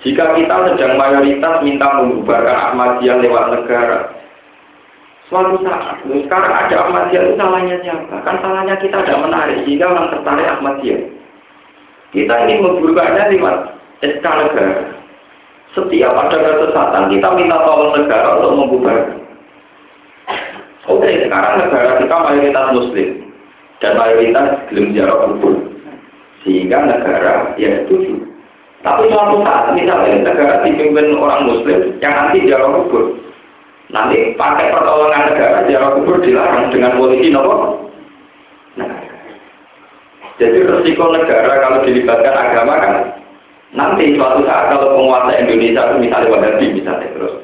Jika 0.00 0.24
kita 0.32 0.56
sedang 0.72 0.96
mayoritas 0.96 1.60
minta 1.60 1.86
membubarkan 2.00 2.56
Ahmadiyah 2.72 3.20
lewat 3.20 3.44
negara, 3.52 3.98
suatu 5.28 5.60
saat, 5.60 6.00
sekarang 6.08 6.52
ada 6.56 6.76
Ahmadiyah 6.88 7.22
itu 7.28 7.34
salahnya 7.36 7.76
siapa? 7.84 8.16
Kan 8.24 8.40
salahnya 8.40 8.80
kita 8.80 9.04
tidak 9.04 9.20
menarik, 9.20 9.60
sehingga 9.68 9.92
orang 9.92 10.08
tertarik 10.08 10.48
Ahmadiyah. 10.56 11.00
Kita 12.16 12.34
ingin 12.48 12.64
membubarkannya 12.64 13.36
lewat 13.36 13.56
SK 14.00 14.24
negara. 14.24 14.74
Setiap 15.70 16.12
ada 16.16 16.36
kesesatan 16.42 17.04
kita 17.14 17.28
minta 17.38 17.62
tolong 17.62 17.94
negara 17.94 18.40
untuk 18.40 18.52
membubarkan. 18.56 19.20
Oke, 20.90 21.10
sekarang 21.22 21.62
negara 21.62 22.00
kita 22.02 22.16
mayoritas 22.24 22.66
muslim 22.74 23.10
dan 23.78 23.92
mayoritas 23.94 24.46
belum 24.72 24.86
jarak 24.96 25.18
kubur. 25.28 25.54
Sehingga 26.42 26.88
negara 26.88 27.52
ya 27.60 27.84
setuju. 27.84 28.39
Tapi 28.80 29.12
suatu 29.12 29.44
saat 29.44 29.76
misalnya 29.76 30.24
negara 30.24 30.64
dipimpin 30.64 31.12
orang 31.20 31.44
muslim 31.44 32.00
yang 32.00 32.12
nanti 32.16 32.48
jarak 32.48 32.72
kubur. 32.80 33.12
Nanti 33.92 34.32
pakai 34.40 34.72
pertolongan 34.72 35.34
negara 35.34 35.68
jarak 35.68 36.00
kubur 36.00 36.16
dilarang 36.24 36.72
dengan 36.72 36.96
polisi 36.96 37.28
nopo. 37.28 37.86
Nah, 38.80 38.88
jadi 40.40 40.64
resiko 40.64 41.12
negara 41.12 41.60
kalau 41.60 41.84
dilibatkan 41.84 42.32
agama 42.32 42.74
kan 42.80 42.94
Nanti 43.70 44.18
suatu 44.18 44.42
saat 44.42 44.74
kalau 44.74 44.98
penguasa 44.98 45.38
Indonesia 45.38 45.94
misalnya 45.94 46.32
Wahabi 46.34 46.74
misalnya 46.74 47.06
terus 47.14 47.34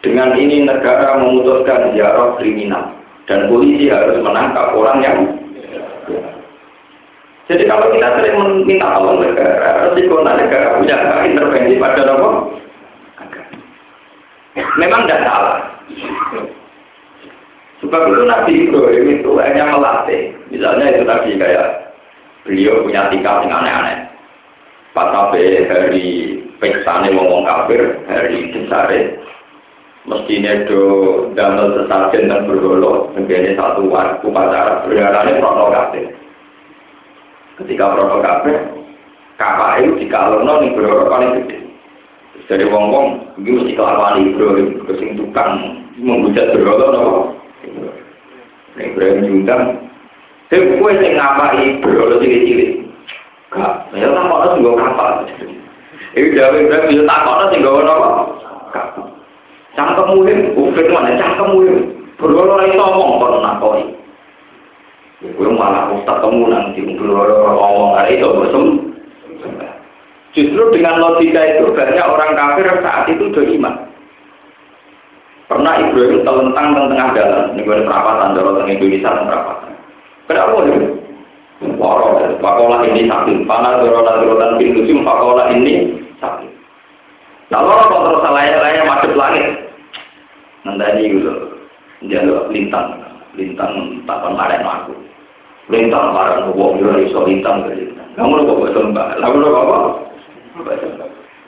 dengan 0.00 0.32
ini 0.32 0.64
negara 0.64 1.20
memutuskan 1.20 1.92
ziarah 1.92 2.32
kriminal 2.40 2.96
dan 3.28 3.52
polisi 3.52 3.92
harus 3.92 4.16
menangkap 4.24 4.72
orang 4.72 4.98
yang 5.04 5.18
jadi 7.50 7.66
kalau 7.66 7.90
kita 7.90 8.08
sering 8.14 8.34
meminta 8.38 8.94
tolong 8.94 9.26
negara, 9.26 9.90
resiko 9.90 10.22
negara 10.22 10.78
punya 10.78 10.96
hak 11.02 11.26
intervensi 11.26 11.82
pada 11.82 12.02
apa? 12.06 12.28
Memang 14.78 15.04
tidak 15.04 15.24
salah. 15.26 15.58
Sebab 17.82 18.02
itu 18.12 18.22
Nabi 18.22 18.52
Ibrahim 18.70 19.06
itu 19.18 19.30
hanya 19.40 19.72
melatih. 19.72 20.30
Misalnya 20.52 20.94
itu 20.94 21.02
tadi 21.02 21.30
kayak 21.34 21.68
beliau 22.44 22.86
punya 22.86 23.10
tingkah 23.10 23.42
yang 23.42 23.62
aneh-aneh 23.62 24.10
pas 24.90 25.14
sampai 25.14 25.70
hari 25.70 26.06
peksane 26.58 27.14
ngomong 27.14 27.46
kafir 27.46 28.02
hari 28.10 28.50
besare 28.50 29.22
mestinya 30.02 30.66
do 30.66 30.82
damel 31.38 31.78
sesajen 31.78 32.26
dan 32.26 32.48
bergolo 32.48 33.12
menjadi 33.14 33.54
satu 33.54 33.86
upacara 34.26 34.82
berdarahnya 34.82 35.38
protokol 35.38 35.94
ketika 37.64 37.92
protokol 37.92 38.24
kafir 38.24 38.56
kapal 39.36 39.76
itu 39.80 39.92
dikalorno 40.04 40.52
nih 40.60 40.70
berapa 40.76 41.04
paling 41.08 41.30
gede 41.44 41.58
dari 42.50 42.66
wong 42.66 42.84
wong 42.90 43.06
ini 43.38 43.50
mesti 43.62 43.72
kelakuan 43.78 44.34
bro 44.34 44.48
kesing 44.90 45.14
tukang 45.14 45.80
menghujat 46.00 46.50
bergolo 46.56 46.86
nopo 46.90 47.20
Ibrahim 48.80 49.26
diundang 49.26 49.76
Tapi 50.50 50.66
gue 50.66 50.92
sing 50.98 51.14
ngapai 51.14 51.78
bergolo 51.78 52.18
cilik-cilik 52.18 52.80
Kak, 53.50 53.90
ya 53.98 54.06
tak 54.06 54.30
kok 54.30 54.46
sing 54.54 54.62
kapal. 54.62 55.26
Iki 56.14 56.38
gawe 56.38 56.58
berarti 56.70 56.94
ya 56.94 57.02
tak 57.02 57.22
kok 57.26 57.50
sing 57.50 57.60
gawe 57.66 57.80
napa? 57.82 58.08
Cangkemmu 59.74 60.22
iki 60.22 60.34
ufit 60.54 60.86
mana 60.90 61.18
cangkemmu 61.18 61.58
iki. 61.66 61.82
Berolo 62.14 62.54
ora 62.54 62.70
iso 62.70 62.78
ngomong 62.78 63.18
kok 63.18 63.42
nakoi. 63.42 63.82
Kowe 65.20 65.52
malah 65.52 65.92
ustaz 65.92 66.16
temu 66.24 66.48
nang 66.48 66.72
di 66.72 66.80
berolo 66.96 67.44
ngomong 67.44 67.92
arek 68.00 68.24
Justru 70.32 70.62
dengan 70.72 70.96
logika 70.96 71.42
itu 71.44 71.74
banyak 71.76 72.06
orang 72.06 72.38
kafir 72.38 72.70
saat 72.80 73.04
itu 73.10 73.28
udah 73.28 73.44
iman. 73.44 73.74
Pernah 75.50 75.74
Ibrahim 75.82 76.22
telentang 76.22 76.66
di 76.78 76.80
tengah 76.94 77.08
jalan, 77.18 77.44
ini 77.58 77.66
gue 77.66 77.82
perapatan, 77.82 78.38
dorong 78.38 78.70
Indonesia 78.70 79.10
dan 79.10 79.26
perapatan. 79.26 79.70
Kenapa 80.30 80.58
ya? 80.62 80.78
Waro, 81.74 82.08
pakola 82.38 82.86
ini 82.86 83.10
sakit, 83.10 83.50
panas 83.50 83.82
dorong 83.82 84.06
dorong 84.06 84.56
pintu 84.62 84.86
sim, 84.86 85.02
pakola 85.02 85.50
ini 85.50 85.98
sakit. 86.22 86.50
Lalu 87.50 87.66
orang 87.66 87.90
terus 87.90 88.22
salahnya 88.22 88.82
masuk 88.86 89.12
langit, 89.18 89.46
nanti 90.62 91.10
gitu, 91.10 91.32
jalur 92.06 92.46
lintang, 92.54 92.94
lintang 93.40 94.04
takon 94.04 94.36
maren 94.36 94.60
aku. 94.60 94.92
Lintang 95.72 96.12
maren 96.12 96.52
wong 96.52 96.76
yo 96.76 96.92
iso 97.00 97.24
lintang 97.24 97.64
ke 97.64 97.72
lintang. 97.72 98.08
Kamu 98.20 98.44
kok 98.44 98.58
kok 98.60 98.72
sembah. 98.76 99.08
Lagu 99.16 99.36
lho 99.40 99.50
kok. 99.50 99.84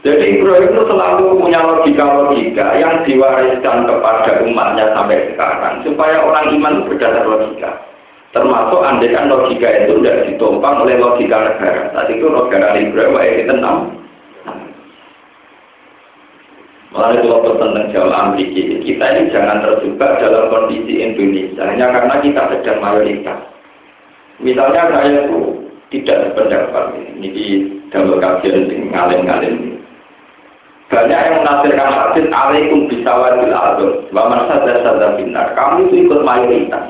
Jadi 0.03 0.43
bro 0.43 0.59
itu 0.59 0.83
selalu 0.83 1.39
punya 1.39 1.63
logika-logika 1.63 2.75
yang 2.75 3.07
diwariskan 3.07 3.87
kepada 3.87 4.43
umatnya 4.43 4.91
sampai 4.99 5.31
sekarang 5.31 5.79
supaya 5.87 6.27
orang 6.27 6.51
iman 6.59 6.75
berdasar 6.91 7.23
logika. 7.23 7.71
Termasuk 8.35 8.83
andaikan 8.83 9.31
logika 9.31 9.69
itu 9.71 10.03
tidak 10.03 10.27
ditopang 10.27 10.83
oleh 10.83 10.99
logika 10.99 11.39
negara. 11.39 11.95
Tadi 11.95 12.19
itu 12.19 12.27
negara 12.27 12.75
Ibrahim 12.75 13.15
ayat 13.15 13.47
6 13.47 14.02
Malah 16.93 17.17
itu 17.17 17.27
waktu 17.33 17.51
tentang 17.57 17.89
Jawa 17.89 18.15
Amerika, 18.29 18.77
kita 18.85 19.05
ini 19.17 19.33
jangan 19.33 19.65
terjebak 19.65 20.21
dalam 20.21 20.53
kondisi 20.53 21.01
Indonesia 21.01 21.65
hanya 21.65 21.89
karena 21.89 22.15
kita 22.21 22.43
sedang 22.53 22.79
mayoritas. 22.85 23.39
Misalnya 24.45 24.93
saya 24.93 25.25
itu 25.25 25.41
tidak 25.89 26.37
berpendapat 26.37 26.85
ini 27.17 27.29
di 27.33 27.47
dalam 27.89 28.21
kajian 28.21 28.69
ngalim-ngalim 28.93 29.73
banyak 30.93 31.21
yang 31.25 31.37
menafsirkan 31.41 31.89
hadis 31.89 32.29
alaikum 32.29 32.85
bisawadil 32.85 33.49
ardh 33.49 34.13
wa 34.13 34.29
man 34.29 34.45
sadar 34.45 34.77
sadar 34.85 35.17
binar. 35.17 35.57
Kamu 35.57 35.89
itu 35.89 36.05
ikut 36.05 36.21
mayoritas. 36.21 36.85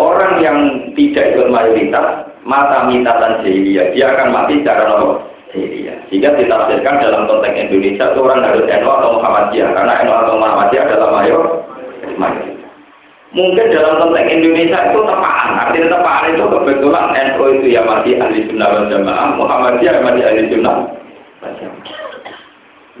Orang 0.00 0.40
yang 0.40 0.56
tidak 0.96 1.36
ikut 1.36 1.52
mayoritas 1.52 2.24
mata 2.48 2.88
mitatan 2.88 3.44
jahiliyah 3.44 3.92
dia 3.92 4.16
akan 4.16 4.32
mati 4.32 4.64
secara 4.64 4.88
normal 4.88 5.29
jahiliyah 5.50 5.98
sehingga 6.08 6.30
ditafsirkan 6.38 7.02
dalam 7.02 7.26
konteks 7.26 7.58
Indonesia 7.58 8.04
itu 8.14 8.20
orang 8.22 8.40
harus 8.46 8.64
NU 8.66 8.88
atau 8.90 9.10
Muhammadiyah 9.18 9.70
karena 9.74 9.92
NU 10.06 10.12
atau 10.14 10.34
Muhammadiyah 10.38 10.84
adalah 10.86 11.10
mayor 11.20 11.44
mungkin 13.30 13.66
dalam 13.70 13.94
konteks 14.02 14.30
Indonesia 14.30 14.78
itu 14.90 15.00
tepaan. 15.06 15.50
Artinya 15.54 15.88
tepaan 15.94 16.34
itu 16.34 16.44
kebetulan 16.50 17.06
NU 17.14 17.44
itu 17.58 17.66
ya 17.70 17.82
masih 17.86 18.12
ahli 18.18 18.40
sunnah 18.50 18.68
wal 18.70 18.86
jamaah. 18.90 19.28
Muhammadiyah 19.38 19.94
masih 20.02 20.22
ahli 20.26 20.42
sunnah 20.50 20.76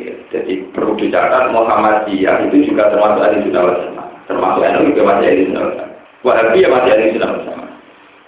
ya, 0.00 0.12
jadi 0.30 0.52
perlu 0.70 0.92
dicatat 0.98 1.50
Muhammadiyah 1.50 2.36
itu 2.50 2.56
juga 2.70 2.90
termasuk 2.94 3.22
ahli 3.26 3.38
sunnah 3.46 3.62
wal 3.62 3.78
jamaah. 3.78 4.08
Termasuk 4.26 4.62
NU 4.62 4.82
juga 4.94 5.02
masih 5.14 5.26
ahli 5.30 5.42
sunnah 5.50 5.62
wal 5.62 5.74
jamaah. 5.78 5.98
Wahabi 6.20 6.58
ya 6.62 6.68
masih 6.68 6.90
ahli 6.94 7.06
sunnah 7.14 7.30
wal 7.30 7.42
jamaah 7.46 7.69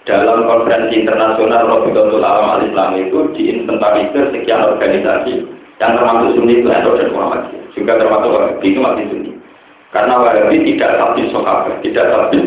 dalam 0.03 0.43
konferensi 0.43 0.99
internasional 0.99 1.63
Robiqatul 1.63 2.23
Alam 2.23 2.59
al-Islam 2.59 2.99
itu 2.99 3.19
diinventarisir 3.39 4.35
sekian 4.35 4.63
organisasi 4.75 5.47
yang 5.79 5.95
termasuk 5.95 6.35
Sunni 6.35 6.59
itu 6.59 6.67
NU 6.67 6.91
dan 6.99 7.09
Muhammadiyah 7.15 7.63
juga 7.71 7.93
termasuk 7.97 8.29
Wahabi 8.35 8.67
itu 8.67 8.79
masih 8.83 9.05
Sunni 9.07 9.31
karena 9.95 10.13
Wahabi 10.19 10.57
tidak 10.65 10.91
tabis 10.97 11.29
sahabat, 11.29 11.75
tidak 11.85 12.05
tabis 12.09 12.45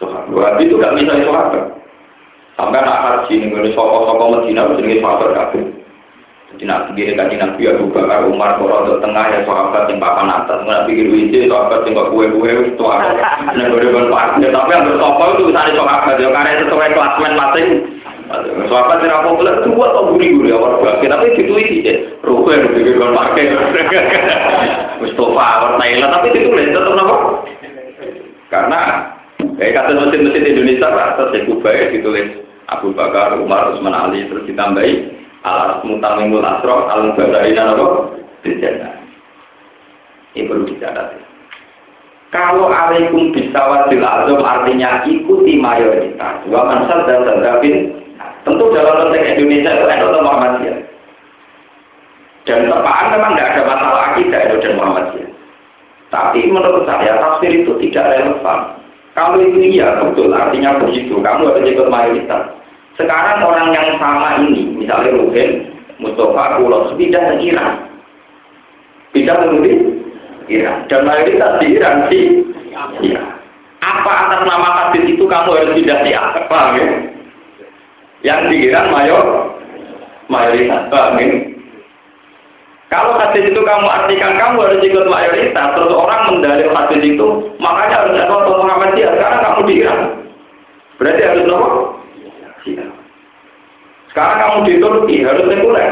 sahabat. 0.00 0.32
Wahabi 0.32 0.62
itu 0.66 0.74
tidak 0.80 0.94
bisa 0.96 1.14
sahabat. 1.28 1.64
Sampai 2.58 2.82
nak 2.82 3.02
haji 3.06 3.34
nih, 3.38 3.70
soko-soko 3.76 4.24
Medina 4.34 4.66
itu 4.66 4.82
jenis 4.82 4.98
sahabat 4.98 5.30
kabeh. 5.30 5.77
Jadi 6.48 6.64
nak 6.64 6.96
pikir 6.96 7.12
kaji 7.12 7.36
Nabi 7.36 7.68
Abu 7.68 7.92
Bakar 7.92 8.24
Umar 8.24 8.56
Koro 8.56 8.88
untuk 8.88 9.04
tengah 9.04 9.20
ya 9.28 9.44
sahabat 9.44 9.84
yang 9.84 10.00
papan 10.00 10.32
atas. 10.32 10.64
Mana 10.64 10.88
pikir 10.88 11.12
wiji 11.12 11.44
sahabat 11.44 11.84
yang 11.84 12.08
kue-kue 12.08 12.48
itu 12.72 12.84
apa? 12.88 13.20
Gue 13.52 13.84
depan 13.84 14.08
parkir 14.08 14.48
tapi 14.48 14.72
yang 14.72 14.88
bersoko 14.88 15.24
itu 15.36 15.52
cari 15.52 15.76
sahabat 15.76 16.16
ya 16.16 16.28
karena 16.32 16.64
sesuai 16.64 16.96
klasmen 16.96 17.32
masing. 17.36 17.68
Sahabat 18.64 18.96
yang 19.04 19.12
aku 19.20 19.44
bilang 19.44 19.56
itu 19.60 19.68
buat 19.76 19.92
guri-guri 20.08 20.50
awal 20.56 20.80
bakir 20.80 21.12
tapi 21.12 21.36
itu 21.36 21.52
itu 21.52 21.92
Ruben 22.24 22.60
di 22.72 22.80
depan 22.96 23.12
parkir. 23.12 23.52
Mustafa 25.04 25.44
awal 25.52 25.72
tapi 25.84 26.26
itu 26.32 26.48
tetap 26.48 26.96
apa? 26.96 27.16
Karena 28.48 28.80
kayak 29.60 29.84
kata 29.84 29.90
mesin-mesin 30.00 30.48
Indonesia 30.48 30.88
lah 30.96 31.12
terus 31.20 31.44
Kubai 31.44 31.92
ditulis 31.92 32.40
Abu 32.72 32.96
Bakar, 32.96 33.36
Umar, 33.36 33.76
Usman 33.76 33.92
Ali 33.92 34.24
terus 34.32 34.48
ditambahi 34.48 35.18
al 35.48 35.80
mutamimul 35.82 36.44
asro 36.44 36.84
al 36.92 37.12
mubadarina 37.12 37.72
apa? 37.72 37.86
Dijana 38.44 38.88
ini 40.36 40.46
perlu 40.46 40.68
dicatat 40.68 41.18
kalau 42.28 42.68
alaikum 42.68 43.32
bisawadil 43.32 44.04
azam 44.04 44.44
artinya 44.44 45.00
ikuti 45.08 45.56
mayoritas. 45.56 46.44
Wa 46.52 46.60
mansal 46.68 47.08
dan 47.08 47.24
sadabin 47.24 47.88
tentu 48.44 48.68
dalam 48.68 49.08
konteks 49.08 49.32
Indonesia 49.32 49.72
itu 49.72 49.86
ada 49.88 50.20
Muhammadiyah 50.20 50.78
dan 52.44 52.68
tepaan 52.68 53.06
memang 53.16 53.32
tidak 53.32 53.48
ada 53.48 53.62
masalah 53.64 54.02
akidah 54.12 54.40
itu 54.44 54.56
dan 54.60 54.72
Muhammadiyah 54.76 55.30
tapi 56.08 56.40
menurut 56.48 56.88
saya 56.88 57.20
tafsir 57.20 57.52
itu 57.52 57.72
tidak 57.88 58.16
relevan. 58.16 58.60
Kalau 59.12 59.40
itu 59.40 59.58
iya 59.76 59.98
betul 60.00 60.32
artinya 60.32 60.80
begitu. 60.80 61.20
Kamu 61.20 61.52
harus 61.52 61.68
ikut 61.68 61.88
mayoritas 61.90 62.44
sekarang 62.98 63.46
orang 63.46 63.70
yang 63.70 63.94
sama 64.02 64.42
ini, 64.42 64.74
misalnya 64.74 65.14
Ruben, 65.14 65.70
Mustafa, 66.02 66.58
Pulau, 66.58 66.90
pindah 66.98 67.22
ke 67.30 67.34
Iran. 67.46 67.86
Pindah 69.14 69.38
ke 69.38 69.46
Iran. 70.50 70.76
Dan 70.90 71.06
mayoritas 71.06 71.62
di 71.62 71.66
Iran 71.78 72.10
sih. 72.10 72.24
Ya. 73.06 73.22
Apa 73.78 74.12
atas 74.26 74.42
nama 74.50 74.68
hadis 74.90 75.14
itu 75.14 75.22
kamu 75.30 75.50
harus 75.54 75.74
pindah 75.78 75.98
di 76.02 76.10
Paham 76.50 76.74
ya? 76.74 76.88
Yang 78.26 78.40
di 78.50 78.56
Iran 78.66 78.90
mayor, 78.90 79.54
mayoritas. 80.26 80.90
Paham 80.90 81.22
ya? 81.22 81.30
Kalau 82.90 83.14
hadis 83.14 83.46
itu 83.46 83.60
kamu 83.62 83.86
artikan 83.86 84.34
kamu 84.34 84.58
harus 84.58 84.82
ikut 84.82 85.06
mayoritas, 85.06 85.66
terus 85.76 85.94
orang 85.94 86.34
mendalil 86.34 86.74
hadis 86.74 87.02
itu, 87.04 87.28
makanya 87.62 88.02
harus 88.02 88.16
ada 88.26 88.58
Muhammadiyah, 88.58 89.12
sekarang 89.14 89.40
kamu 89.44 89.60
di 89.70 89.74
Iran. 89.86 90.00
Berarti 90.98 91.22
harus 91.22 91.46
nopo? 91.46 91.98
Kamu 94.58 94.74
di 94.74 94.82
Turki 94.82 95.22
harus 95.22 95.46
sekuler. 95.46 95.90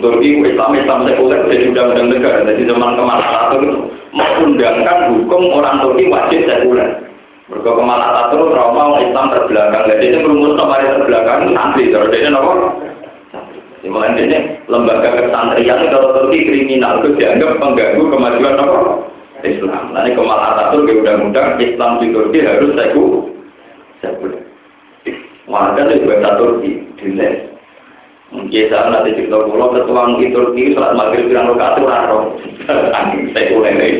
Turki 0.00 0.40
Islam 0.40 0.72
Islam 0.72 1.04
sekuler 1.04 1.44
jadi 1.52 1.68
undang-undang 1.68 2.08
negara. 2.16 2.48
Jadi 2.48 2.64
zaman 2.64 2.96
Kemal 2.96 3.20
Ataturk 3.20 3.92
mengundangkan 4.16 5.12
hukum 5.12 5.52
orang 5.52 5.84
Turki 5.84 6.08
wajib 6.08 6.48
sekuler. 6.48 6.96
Mereka 7.52 7.68
Kemal 7.68 8.00
Ataturk 8.00 8.56
trauma 8.56 9.04
Islam 9.04 9.36
terbelakang. 9.36 9.84
Jadi 9.84 10.04
itu 10.08 10.18
berumus 10.24 10.56
nomor 10.56 10.80
terbelakang 10.80 11.52
santri. 11.52 11.92
Terus 11.92 12.08
dia 12.08 12.32
nopo. 12.32 12.52
Di 13.84 13.88
mana 13.92 14.16
ini 14.16 14.64
lembaga 14.64 15.12
kesantrian 15.12 15.92
kalau 15.92 16.16
Turki 16.24 16.48
kriminal 16.48 17.04
itu 17.04 17.20
dianggap 17.20 17.60
pengganggu 17.60 18.00
kemajuan 18.00 18.56
nopo 18.56 19.12
Islam. 19.44 19.92
Nanti 19.92 20.16
Kemal 20.16 20.40
Ataturk 20.40 20.88
undang-undang 20.88 21.60
Islam 21.60 22.00
di 22.00 22.16
Turki 22.16 22.38
harus 22.48 22.72
sekuler. 24.00 24.40
Warga 25.48 25.80
itu 25.88 26.04
bahasa 26.04 26.36
Turki, 26.36 26.72
diles. 27.00 27.57
Mungkin 28.28 28.68
saat 28.68 28.92
nanti 28.92 29.16
cerita 29.16 29.40
pulau 29.40 29.72
ketua 29.72 30.04
mungkin 30.04 30.36
Turki 30.36 30.76
saat 30.76 30.92
maghrib 30.92 31.32
bilang 31.32 31.56
itu 31.56 31.84
raro. 31.88 32.36
Angin 32.98 33.32
saya 33.32 33.56
mulai 33.56 33.72
nih, 33.72 33.92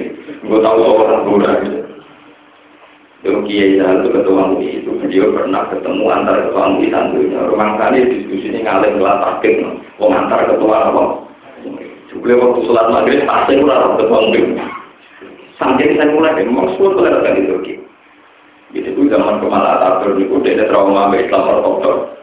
gue 0.44 0.58
tahu 0.60 0.78
orang 0.84 1.24
kurang. 1.24 1.60
Dulu 3.24 3.40
Kiai 3.48 3.80
Jahal 3.80 4.04
itu 4.04 4.14
ketua 4.14 4.42
MUI 4.54 4.68
itu 4.78 4.90
beliau 4.94 5.34
pernah 5.34 5.66
ketemu 5.72 6.04
antara 6.06 6.44
ketua 6.44 6.70
MUI 6.70 6.92
santunya. 6.92 7.40
Rumah 7.50 7.70
kali 7.80 7.98
diskusinya 8.14 8.60
ngalir 8.62 8.92
ngelat 8.94 9.18
takik, 9.24 9.58
wong 9.98 10.12
antara 10.14 10.44
ketua 10.54 10.76
apa? 10.92 11.02
Beliau 12.18 12.40
waktu 12.46 12.60
sholat 12.68 12.86
maghrib 12.92 13.26
pasti 13.26 13.58
kurang 13.58 13.96
ketua 13.96 14.18
MUI. 14.28 14.42
Sampai 15.58 15.96
saya 15.98 16.14
mulai, 16.14 16.38
memang 16.38 16.70
semua 16.78 17.02
ada 17.02 17.34
di 17.34 17.48
Turki. 17.50 17.74
Jadi 18.68 18.92
itu 18.92 19.08
zaman 19.08 19.40
Kemal 19.40 19.64
Atatürk 19.64 20.20
itu 20.20 20.36
dia 20.44 20.68
trauma 20.68 21.08
Islam 21.16 21.40
ortodok. 21.40 22.17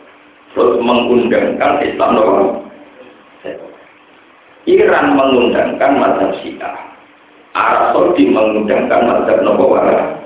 Terus 0.55 0.79
mengundangkan 0.79 1.83
Islam 1.83 2.09
nomor 2.15 2.65
Iran 4.65 5.13
mengundangkan 5.13 5.91
mazhab 6.01 6.31
Syiah. 6.41 6.73
Arab 7.53 7.93
Saudi 7.93 8.25
mengundangkan 8.33 9.05
mazhab 9.05 9.37
Nabawara. 9.45 10.25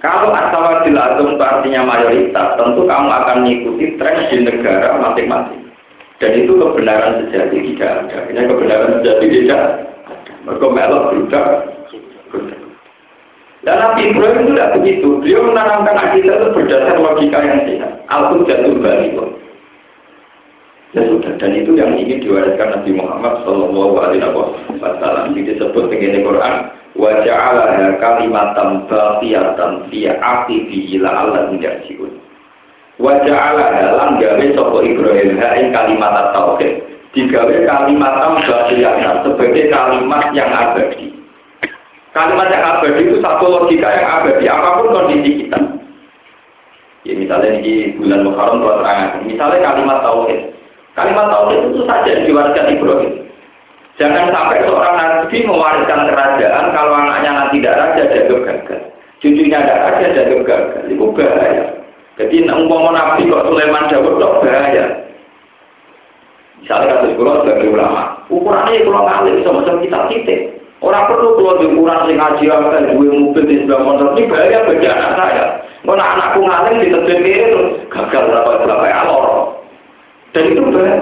Kalau 0.00 0.32
asawadil 0.32 0.96
azam 0.96 1.36
itu 1.36 1.44
artinya 1.44 1.84
mayoritas, 1.84 2.56
tentu 2.56 2.88
kamu 2.88 3.08
akan 3.12 3.36
mengikuti 3.44 4.00
tren 4.00 4.32
di 4.32 4.36
negara 4.48 4.96
masing-masing. 4.96 5.68
Dan 6.16 6.40
itu 6.40 6.56
kebenaran 6.56 7.28
sejati 7.28 7.56
tidak 7.72 8.08
ada. 8.08 8.18
Ini 8.32 8.48
kebenaran 8.48 8.90
sejati 9.00 9.26
tidak 9.28 9.60
ada. 9.60 9.84
Mereka 10.48 10.66
melok 10.72 11.04
berubah. 11.12 11.46
Dan 13.60 13.76
Nabi 13.76 14.08
Ibrahim 14.08 14.40
itu 14.40 14.52
tidak 14.56 14.72
begitu. 14.80 15.08
Beliau 15.20 15.52
menanamkan 15.52 15.96
akidah 16.00 16.34
itu 16.40 16.48
berdasar 16.56 16.96
logika 16.96 17.38
yang 17.44 17.60
sehat. 17.68 17.92
Aku 18.08 18.40
jatuh 18.48 18.72
balik. 18.80 19.12
Ya 20.90 21.06
sudah. 21.06 21.38
dan 21.38 21.54
itu 21.54 21.78
yang 21.78 21.94
ingin 21.94 22.18
diwariskan 22.18 22.82
Nabi 22.82 22.90
Muhammad 22.98 23.46
Shallallahu 23.46 23.94
Alaihi 24.02 24.26
Wasallam. 24.82 25.30
Jadi 25.30 25.54
disebut 25.54 25.86
dengan 25.86 26.18
Quran 26.26 26.54
wajah 26.98 27.36
Allah 27.38 27.94
kalimatan 28.02 28.90
baqiyatan 28.90 29.86
fi 29.86 30.10
aqibi 30.10 30.98
ila 30.98 31.08
Allah 31.22 31.54
yarjiun. 31.54 32.10
Wajah 32.98 33.36
Allah 33.38 33.68
dalam 33.78 34.18
gawe 34.18 34.44
sopo 34.58 34.82
Ibrahim 34.82 35.38
ing 35.38 35.70
kalimat 35.70 36.34
tauhid 36.34 36.82
digawe 37.14 37.56
kalimat 37.70 38.14
baqiyatan 38.42 39.14
sebagai 39.22 39.70
kalimat 39.70 40.34
yang 40.34 40.50
abadi. 40.50 41.09
Kalimat 42.10 42.50
yang 42.50 42.64
abadi 42.66 43.06
itu 43.06 43.22
satu 43.22 43.46
logika 43.46 43.86
yang 43.86 44.06
abadi 44.18 44.44
apa 44.50 44.82
pun 44.82 44.90
kondisi 44.90 45.46
kita. 45.46 45.58
Ya 47.06 47.14
misalnya 47.16 47.62
di 47.62 47.96
bulan 47.96 48.26
Muharram 48.26 48.60
kalau 48.60 48.82
terang, 48.82 49.24
misalnya 49.24 49.62
kalimat 49.62 49.98
tauhid. 50.04 50.40
Kalimat 50.98 51.26
tauhid 51.30 51.60
itu 51.70 51.80
saja 51.86 52.12
diwariskan 52.26 52.66
Ibrahim. 52.76 53.12
Jangan 53.96 54.32
sampai 54.32 54.64
seorang 54.64 54.94
nabi 54.96 55.38
mewariskan 55.44 56.08
kerajaan 56.08 56.66
kalau 56.72 56.92
anaknya 56.98 57.30
nanti 57.36 57.60
tidak 57.60 57.78
raja 57.78 58.02
jaga 58.10 58.36
gagal. 58.48 58.80
Cucunya 59.20 59.60
tidak 59.60 59.80
raja 59.86 60.06
jaga 60.12 60.36
gagal. 60.44 60.82
Itu 60.88 61.04
bahaya. 61.14 61.64
Jadi 62.20 62.36
umpama 62.52 62.90
nabi 62.92 63.32
kok 63.32 63.46
Sulaiman 63.48 63.88
Dawud 63.88 64.20
kok 64.20 64.36
bahaya. 64.44 64.84
Misalnya 66.60 67.00
kasus 67.00 67.16
kulo 67.16 67.40
sebagai 67.40 67.72
ulama, 67.72 68.20
ukurannya 68.28 68.84
kalau 68.84 69.08
ngalih 69.08 69.40
sama-sama 69.40 69.80
kita 69.80 69.98
titik. 70.12 70.59
Orang 70.80 71.12
perlu 71.12 71.36
keluar 71.36 71.60
di 71.60 71.68
ukuran 71.68 72.08
sing 72.08 72.16
ngaji 72.16 72.44
apa 72.48 72.88
gue 72.96 73.12
mobil 73.12 73.44
di 73.44 73.60
sebelah 73.60 73.80
motor 73.84 74.16
ini 74.16 74.32
bahaya 74.32 74.64
bagi 74.64 74.86
anak 74.88 75.12
saya. 75.12 75.44
Kalau 75.84 76.00
anakku 76.00 76.40
ngalim 76.40 76.80
di 76.80 76.88
tebel 76.88 77.20
itu 77.20 77.60
gagal 77.92 78.22
berapa 78.32 78.64
berapa 78.64 78.86
alor. 79.04 79.24
Dan 80.32 80.56
itu 80.56 80.60
bahaya. 80.64 80.96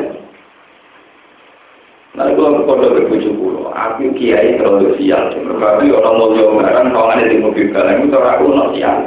Nah, 2.18 2.26
kalau 2.34 2.66
kode 2.66 2.86
berbujuk 2.90 3.30
pulau, 3.38 3.70
aku 3.70 4.10
kiai 4.18 4.58
terlalu 4.58 4.98
sial. 4.98 5.30
Tapi 5.30 5.86
orang 5.94 6.14
mau 6.18 6.34
jauh 6.34 6.58
barang, 6.58 6.90
kalau 6.90 7.14
ada 7.14 7.30
di 7.30 7.38
mobil 7.38 7.70
kalian 7.70 8.10
itu 8.10 8.18
aku 8.18 8.44
nol 8.50 8.74
sial. 8.74 8.98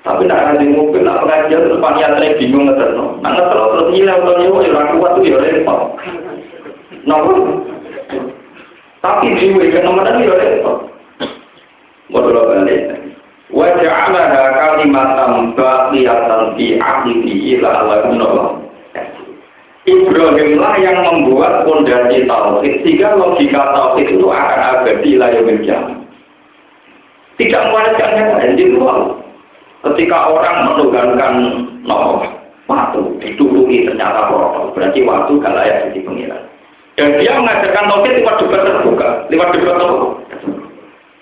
Tapi 0.00 0.24
nak 0.24 0.56
ada 0.56 0.64
di 0.64 0.72
mobil, 0.72 1.04
nak 1.04 1.20
pengajian 1.20 1.68
terus 1.68 1.76
panitia 1.84 2.40
bingung 2.40 2.72
ngeter 2.72 2.96
no. 2.96 3.20
Nah 3.20 3.36
ngeter 3.36 3.60
terus 3.60 3.88
nyilau 3.92 4.16
atau 4.24 4.34
nyilau, 4.40 4.64
ya 4.64 4.72
orang 4.72 4.96
kuat 4.96 5.12
tuh 5.12 5.22
ya 5.28 5.36
repot. 5.36 5.80
Nopo. 7.04 7.32
Tapi 9.00 9.26
jiwa 9.40 9.64
ke 9.64 9.80
nomor 9.80 10.04
tadi 10.04 10.28
ya 10.28 10.36
repot. 10.36 10.78
Waduh 12.12 12.44
balik. 12.52 13.00
Waja'alaha 13.50 14.42
kalimatan 14.54 15.56
baqiyatan 15.58 16.42
fi 16.54 16.78
ahlihi 16.78 17.58
ila 17.58 17.68
Allah 17.82 18.60
Ibrahimlah 19.88 20.74
yang 20.78 20.98
membuat 21.02 21.64
fondasi 21.64 22.28
tauhid 22.28 22.84
sehingga 22.84 23.16
logika 23.16 23.72
tauhid 23.72 24.12
itu 24.12 24.26
akan 24.28 24.60
abadi 24.60 25.16
layak 25.16 25.42
menjadi. 25.48 25.94
Tidak 27.40 27.62
mewariskan 27.72 28.10
yang 28.20 28.30
lain 28.36 28.52
di 28.60 28.66
luar. 28.76 29.16
Ketika 29.80 30.28
orang 30.28 30.56
menugankan 30.68 31.34
nomor 31.88 32.28
waktu 32.68 33.00
dituduhi 33.24 33.88
ternyata 33.88 34.28
protokol, 34.28 34.76
berarti 34.76 35.00
waktu 35.08 35.32
gak 35.40 35.56
layak 35.56 35.76
jadi 35.88 36.00
pengiran. 36.04 36.42
Dan 37.00 37.16
dia 37.16 37.32
mengajarkan 37.32 37.88
tauhid 37.88 38.12
lewat 38.20 38.36
debat 38.44 38.60
terbuka, 38.60 39.08
lewat 39.32 39.48
debat 39.56 39.74
terbuka. 39.80 40.08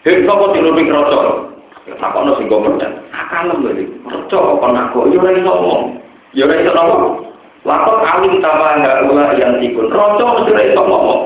Hei, 0.03 0.27
sopo 0.27 0.51
tinuding 0.51 0.91
rocol. 0.91 1.55
Apa 2.03 2.19
no 2.27 2.35
sing 2.35 2.51
gomerdan? 2.51 2.99
Akalem 3.15 3.63
lho, 3.63 3.87
rocol 4.11 4.59
kon 4.59 4.75
aku, 4.75 5.07
yo 5.15 5.23
ora 5.23 5.39
iso 5.39 5.47
ngomong. 5.47 6.03
Yo 6.35 6.51
ora 6.51 6.59
iso 6.59 6.75
ngomong. 6.75 7.31
Lakon 7.63 8.03
alim 8.03 8.35
sama 8.43 8.75
enggak 8.75 9.07
ulah 9.07 9.31
yang 9.39 9.63
tikun. 9.63 9.87
Roco 9.87 10.43
mesti 10.43 10.51
ora 10.51 10.63
iso 10.67 10.83
ngomong. 10.83 11.23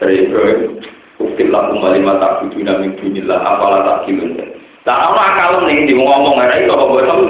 Ibrahim, 0.00 0.80
Ukil 1.20 1.52
lakum 1.52 1.84
malima 1.84 2.16
tak 2.16 2.40
buduna 2.40 2.80
min 2.80 2.96
dunillah 2.96 3.44
apalah 3.44 3.84
tak 3.84 4.08
kilun. 4.08 4.40
Tak 4.88 4.96
ana 4.96 5.20
akal 5.20 5.68
ning 5.68 5.84
di 5.84 5.92
ngomong 6.00 6.40
ora 6.40 6.56
iso 6.56 6.72
kok 6.72 6.90
boten. 6.96 7.20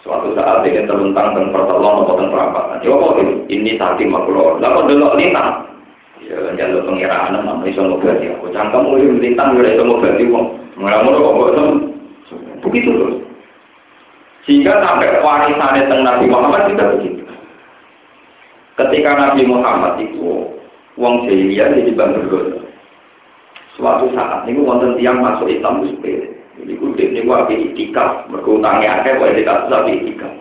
Suatu 0.00 0.32
saat 0.32 0.64
ingin 0.64 0.88
terlentang 0.88 1.36
dan 1.36 1.52
pertolongan 1.52 2.08
atau 2.08 2.16
perampatan. 2.16 2.80
Coba 2.80 3.20
ini 3.52 3.76
sakit 3.76 4.08
makhluk. 4.08 4.56
Lalu 4.56 4.96
delok 4.96 5.16
lintang. 5.20 5.68
Ya, 6.24 6.40
jalur 6.56 6.88
pengiraan 6.88 7.36
nama 7.36 7.60
iso 7.68 7.84
ngobati 7.84 8.32
aku. 8.32 8.48
Cangkem 8.56 8.80
mulai 8.80 9.12
lintang 9.20 9.60
ora 9.60 9.68
iso 9.68 9.84
ngobati 9.84 10.24
wong. 10.32 10.46
Ngelamun 10.80 11.20
kok 11.20 11.36
boten. 11.36 11.66
Begitu 12.64 12.90
terus. 12.96 13.16
Sehingga 14.48 14.80
sampai 14.80 15.20
warisannya 15.20 15.84
tentang 15.84 16.00
Nabi 16.00 16.24
Muhammad 16.32 16.72
juga 16.72 16.96
begitu. 16.96 17.22
Ketika 18.80 19.10
Nabi 19.12 19.42
Muhammad 19.44 20.00
itu 20.00 20.48
wong 20.96 21.28
jahiliyah 21.28 21.76
jadi 21.76 21.92
bantul 21.92 22.64
Suatu 23.76 24.08
saat 24.16 24.48
ini 24.48 24.64
wonten 24.64 24.96
tiang 24.96 25.20
masuk 25.20 25.48
Islam 25.48 25.84
itu 25.84 26.39
Jadi 26.60 26.72
kudu 26.76 27.00
ini 27.00 27.20
api 27.24 27.54
itikaf, 27.72 28.28
berkutangnya 28.28 29.00
akeh 29.00 29.16
gua 29.16 29.32
itikaf 29.32 29.64
itu 29.64 29.74
api 29.74 29.92
itikaf. 30.04 30.32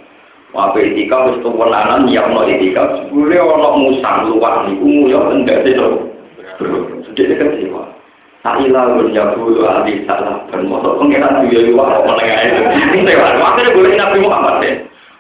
Wape 0.50 0.82
itikaf 0.82 1.30
wis 1.30 1.40
tuwenanan 1.46 2.10
ya 2.10 2.26
ono 2.26 2.44
itikaf. 2.50 3.06
Sebule 3.06 3.38
ono 3.38 3.70
musang 3.78 4.28
luwak 4.28 4.66
niku 4.66 4.86
nguyo 4.86 5.20
enggak 5.32 5.62
sih 5.62 5.78
Sedih 7.06 7.38
kecewa. 7.38 7.86
Saila 8.40 8.96
berjabu 8.96 9.62
ahli 9.68 10.08
salah 10.08 10.48
dan 10.48 10.68
motor 10.68 10.96
pengiran 11.00 11.44
juga 11.48 11.60
juga 11.60 11.84
menengah 12.08 12.40
itu. 12.48 12.62
Tewan, 13.04 13.36
makanya 13.36 13.76
boleh 13.76 13.92
Nabi 14.00 14.18
Muhammad 14.24 14.56
deh. 14.64 14.76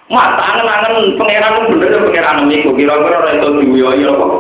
Mas, 0.10 0.40
angen-angen 0.40 1.20
pengiran 1.20 1.68
itu 1.68 1.76
bener 1.78 2.00
pengiran 2.00 2.48
itu. 2.50 2.70
Kira-kira 2.74 3.30
itu 3.36 3.48
juga 3.60 3.92
ya 4.00 4.12
kok. 4.16 4.34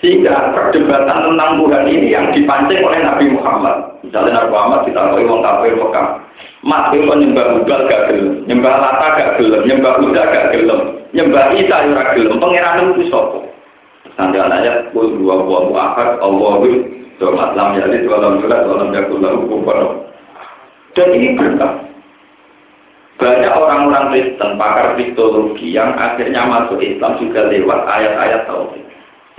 Sehingga 0.00 0.56
perdebatan 0.56 1.28
tentang 1.28 1.60
Tuhan 1.60 1.84
ini 1.84 2.08
yang 2.08 2.32
dipancing 2.32 2.80
oleh 2.80 3.04
Nabi 3.04 3.36
Muhammad. 3.36 4.00
Misalnya 4.00 4.40
Nabi 4.40 4.48
Muhammad 4.48 4.80
ditaruhi 4.88 5.28
wong 5.28 5.44
kafir 5.44 5.76
Mekah. 5.76 6.06
Mat 6.64 6.92
itu 6.92 7.04
nyembah 7.04 7.46
Budal 7.56 7.88
gak 7.88 8.02
gelem, 8.08 8.44
nyembah 8.48 8.74
Lata 8.80 9.08
gak 9.16 9.30
gelem, 9.40 9.62
nyembah 9.64 9.92
Buddha 10.00 10.22
gak 10.28 10.46
gelem, 10.56 10.80
nyembah 11.12 11.44
Isa 11.56 11.76
ora 11.84 12.04
gelem. 12.16 12.36
Pangeran 12.36 12.96
itu 12.96 13.02
sapa? 13.12 13.38
Nanti 14.16 14.36
anaknya 14.36 14.72
kul 14.92 15.16
dua 15.16 15.40
buah 15.44 15.62
mu'akad 15.72 16.10
Allahu 16.20 16.68
Domat 17.20 17.52
lam 17.52 17.76
yalid 17.76 18.08
walam 18.08 18.40
yulad 18.40 18.64
walam 18.64 18.96
yakul 18.96 19.20
lahu 19.20 19.44
kufuwan 19.44 20.08
Dan 20.96 21.08
ini 21.12 21.36
berkah. 21.36 21.72
Banyak 23.20 23.52
orang-orang 23.52 24.16
Kristen, 24.16 24.56
pakar 24.56 24.96
kristologi 24.96 25.76
yang 25.76 25.92
akhirnya 25.92 26.40
masuk 26.48 26.80
Islam 26.80 27.20
juga 27.20 27.52
lewat 27.52 27.84
ayat-ayat 27.84 28.48
tauhid. 28.48 28.89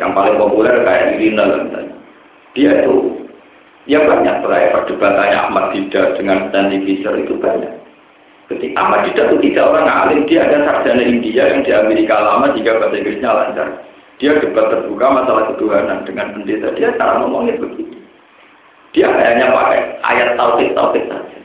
Yang 0.02 0.12
paling 0.18 0.36
populer 0.42 0.82
kayak 0.82 1.22
Irina 1.22 1.46
dan 1.46 1.94
Dia 2.58 2.84
itu, 2.84 3.22
ya 3.86 4.02
banyak 4.02 4.42
terakhir 4.42 4.70
perdebatannya 4.74 5.38
Ahmad 5.38 5.66
Dida 5.72 6.18
dengan 6.18 6.50
Stanley 6.50 6.82
Fisher 6.84 7.14
itu 7.22 7.38
banyak. 7.38 7.70
Ketika 8.50 8.76
Ahmad 8.82 9.06
Dida 9.06 9.30
itu 9.30 9.38
tidak 9.46 9.70
orang 9.70 9.88
alim, 9.88 10.26
dia 10.26 10.50
ada 10.50 10.66
sarjana 10.66 11.06
India 11.06 11.54
yang 11.54 11.62
di 11.62 11.72
Amerika 11.72 12.18
lama 12.18 12.50
jika 12.58 12.82
bahasa 12.82 12.98
Inggrisnya 12.98 13.30
lancar. 13.30 13.68
Dia 14.18 14.42
debat 14.42 14.74
terbuka 14.74 15.06
masalah 15.06 15.44
ketuhanan 15.54 16.04
dengan 16.04 16.34
pendeta. 16.34 16.74
Dia 16.76 16.94
cara 16.98 17.22
ngomongnya 17.22 17.62
begitu. 17.62 17.98
Dia 18.92 19.08
hanya 19.08 19.54
pakai 19.54 19.82
ayat 20.04 20.30
tauhid 20.36 20.76
tauhid 20.76 21.04
saja. 21.08 21.40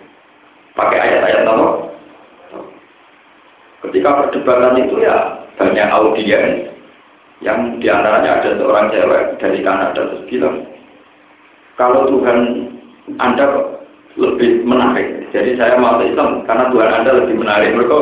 Pakai 0.74 0.98
ayat-ayat 0.98 1.40
tauhid. 1.46 1.72
Ketika 3.86 4.10
perdebatan 4.26 4.82
itu 4.82 4.96
ya 4.98 5.16
banyak 5.56 5.88
audiens 5.88 6.75
yang 7.44 7.76
di 7.80 7.88
antaranya 7.92 8.40
ada 8.40 8.50
seorang 8.56 8.88
cewek 8.88 9.22
dari 9.36 9.60
Kanada 9.60 10.00
terus 10.08 10.24
bilang 10.30 10.64
kalau 11.76 12.08
Tuhan 12.08 12.38
Anda 13.20 13.76
lebih 14.16 14.64
menarik. 14.64 15.28
Jadi 15.30 15.60
saya 15.60 15.76
mau 15.76 16.00
Islam 16.00 16.40
karena 16.48 16.72
Tuhan 16.72 16.90
Anda 16.90 17.10
lebih 17.20 17.36
menarik. 17.36 17.76
Mereka 17.76 17.98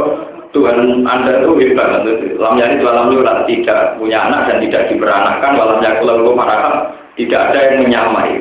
Tuhan 0.54 1.02
Anda 1.02 1.42
itu 1.42 1.50
hebat. 1.58 2.06
Lam 2.38 2.54
yani 2.54 2.78
Tuhan 2.78 2.94
lam 2.94 3.10
tidak 3.50 3.98
punya 3.98 4.18
anak 4.30 4.46
dan 4.46 4.62
tidak 4.62 4.86
diberanakan. 4.94 5.58
Walam 5.58 5.82
yakul 5.82 6.38
maraham 6.38 6.94
tidak 7.18 7.50
ada 7.50 7.58
yang 7.66 7.76
menyamai. 7.82 8.38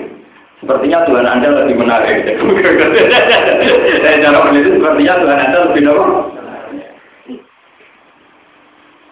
Sepertinya 0.62 1.04
Tuhan 1.10 1.26
Anda 1.26 1.66
lebih 1.66 1.76
menarik. 1.82 2.24
Cara 4.24 4.40
itu 4.54 4.70
sepertinya 4.78 5.14
Tuhan 5.20 5.40
Anda 5.42 5.58
lebih 5.68 5.82
nopo. 5.84 6.06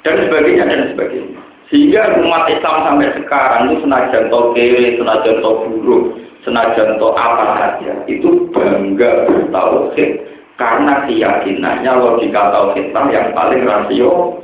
Dan 0.01 0.17
sebagainya 0.25 0.65
dan 0.65 0.93
sebagainya. 0.93 1.40
Sehingga 1.71 2.19
umat 2.19 2.51
Islam 2.51 2.83
sampai 2.83 3.15
sekarang 3.15 3.71
itu 3.71 3.87
senajan 3.87 4.27
to 4.27 4.39
kiri, 4.51 4.99
senajan 4.99 5.39
to 5.39 5.51
buruk, 5.71 6.03
senajan 6.43 6.99
to 6.99 7.07
apa 7.15 7.45
saja, 7.55 7.95
itu 8.11 8.51
bangga 8.51 9.23
bertauhid 9.23 10.19
karena 10.59 11.07
keyakinannya 11.07 11.91
logika 11.95 12.51
tauhidlah 12.51 13.05
yang 13.07 13.31
paling 13.31 13.63
rasio. 13.63 14.35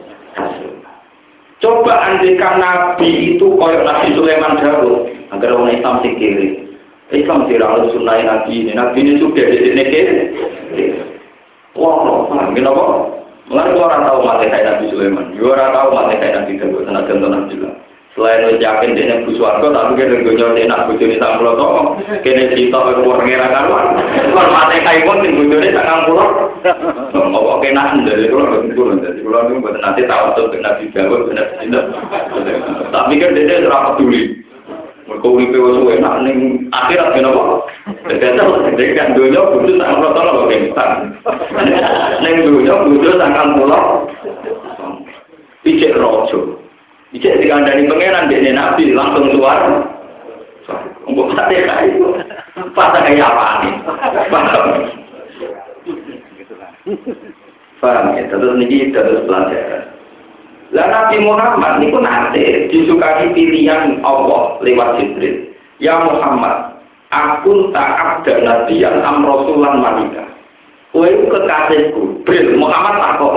Coba 1.60 1.94
andikan 2.16 2.64
Nabi 2.64 3.36
itu 3.36 3.46
koyok 3.60 3.84
Nabi 3.84 4.16
Sulaiman 4.16 4.62
Daud 4.64 5.10
agar 5.36 5.52
orang 5.52 5.76
Islam 5.76 5.96
sih 6.06 6.14
kiri. 6.16 6.48
Islam 7.12 7.50
harus 7.50 7.92
sunnah 7.92 8.24
Nabi 8.24 8.64
ini. 8.64 8.72
Nabi 8.72 9.04
ini 9.04 9.20
juga 9.20 9.44
di 9.52 9.58
sini 9.68 9.84
kiri. 9.84 10.16
Wah, 11.76 12.30
paham 12.30 12.56
gini 12.56 12.66
apa? 12.66 12.86
Mulai 13.48 13.80
orang 13.80 14.04
tahu 14.04 14.20
mati 14.28 14.52
kayak 14.52 14.68
Nabi 14.68 14.92
Sulaiman, 14.92 15.32
juga 15.32 15.56
orang 15.56 15.72
tahu 15.72 15.90
mati 15.96 16.14
kayak 16.20 16.36
Nabi 16.36 16.52
Dawud, 16.60 16.84
senajan 16.84 17.18
tenang 17.24 17.46
juga. 17.48 17.70
Selain 18.18 18.50
wis 18.50 18.58
yakin 18.58 18.98
dia 18.98 19.22
bu 19.22 19.30
swarga 19.38 19.70
tapi 19.70 19.94
kene 19.94 20.26
dunya 20.26 20.66
enak 20.66 20.90
bojone 20.90 21.22
sak 21.22 21.38
mulo 21.38 21.54
to. 21.54 21.68
Kene 22.26 22.50
cita 22.58 22.80
ke 22.82 23.06
pengira 23.06 23.46
karuan. 23.46 23.94
Kon 24.34 24.50
mate 24.50 24.82
kai 24.82 25.06
pun 25.06 25.22
sing 25.22 25.38
bojone 25.38 25.70
sak 25.70 26.10
mulo. 26.10 26.26
Apa 27.14 27.54
kena 27.62 27.94
ndel 28.02 28.26
kula 28.34 28.58
kulo 28.74 28.98
dadi 28.98 29.22
kula 29.22 29.46
niku 29.46 29.62
mboten 29.62 29.82
nate 29.86 30.02
tahu 30.10 30.34
to 30.34 30.58
Nabi 30.58 30.90
Dawud 30.90 31.30
bener 31.30 31.46
cinta. 31.62 31.82
Tapi 32.90 33.22
kan 33.22 33.38
dia 33.38 33.62
ora 33.70 33.94
peduli. 33.94 34.47
Mereka 35.08 35.24
uripe 35.24 35.56
wa 35.56 35.72
suwe 35.72 35.96
ning 36.04 36.68
akhirat 36.76 37.16
kena 37.16 37.32
apa? 37.32 37.44
Tergantung, 38.12 38.60
dengan 38.76 39.16
dunia 39.16 39.40
kudus 39.56 39.80
tak 39.80 39.88
ngerti 39.88 40.16
tolong 40.20 40.36
ke 40.36 40.46
kentang. 40.52 40.92
Neng 42.20 42.36
dunia 42.44 42.76
kudus 42.84 43.16
akan 43.16 43.48
pulau. 43.56 43.86
Icik 45.64 45.96
rojo. 45.96 46.60
Icik 47.16 47.40
dikandani 47.40 47.88
pengenan 47.88 48.28
dikne 48.28 48.52
nabi 48.52 48.92
langsung 48.92 49.32
keluar. 49.32 49.88
Mbok 51.08 51.32
kate 51.40 51.56
kai. 51.64 51.92
Pasang 52.76 53.08
kaya 53.08 53.24
apa 53.24 53.46
ini? 53.64 53.72
Paham. 54.28 54.66
Paham 57.80 58.06
ya, 58.20 58.24
terus 58.28 58.60
ini 58.60 58.92
terus 58.92 59.24
pelajaran. 59.24 59.97
Lah 60.76 60.88
Nabi 60.92 61.24
Muhammad 61.24 61.80
ini 61.80 61.96
pun 61.96 62.04
nanti 62.04 62.68
disukai 62.68 63.32
pilihan 63.32 64.04
Allah 64.04 64.60
lewat 64.60 65.00
Jibril. 65.00 65.48
Ya 65.80 65.96
Muhammad, 66.04 66.76
aku 67.14 67.72
tak 67.72 68.26
ada 68.26 68.34
nabi 68.44 68.82
yang 68.82 69.00
am 69.06 69.24
rasulan 69.24 69.80
manika. 69.80 70.26
Kowe 70.92 71.06
kekasihku, 71.06 72.26
Bril 72.26 72.58
Muhammad 72.58 72.98
tak 72.98 73.14
kok. 73.22 73.36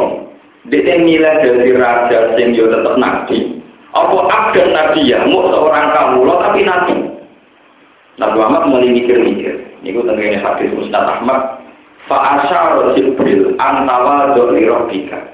Dia 0.72 0.96
nilai 0.96 1.44
dari 1.44 1.72
raja 1.76 2.34
sing 2.34 2.56
yo 2.56 2.66
tetep 2.72 2.96
nabi. 2.96 3.60
Apa 3.92 4.18
ada 4.30 4.62
nabi 4.70 5.10
ya, 5.10 5.22
mau 5.28 5.50
seorang 5.52 5.86
kamu 5.92 6.18
lo 6.24 6.34
tapi 6.40 6.60
nabi. 6.64 6.96
Nabi 8.18 8.34
Muhammad 8.36 8.62
mulai 8.68 8.90
mikir-mikir. 8.90 9.54
Ini 9.80 9.96
gue 9.96 10.04
tentunya 10.04 10.40
hadis 10.44 10.70
Ustaz 10.76 11.08
Ahmad. 11.08 11.60
Fa'asyar 12.04 12.92
Jibril 12.98 13.54
antawa 13.56 14.34
doli 14.36 14.66
robbika. 14.66 15.29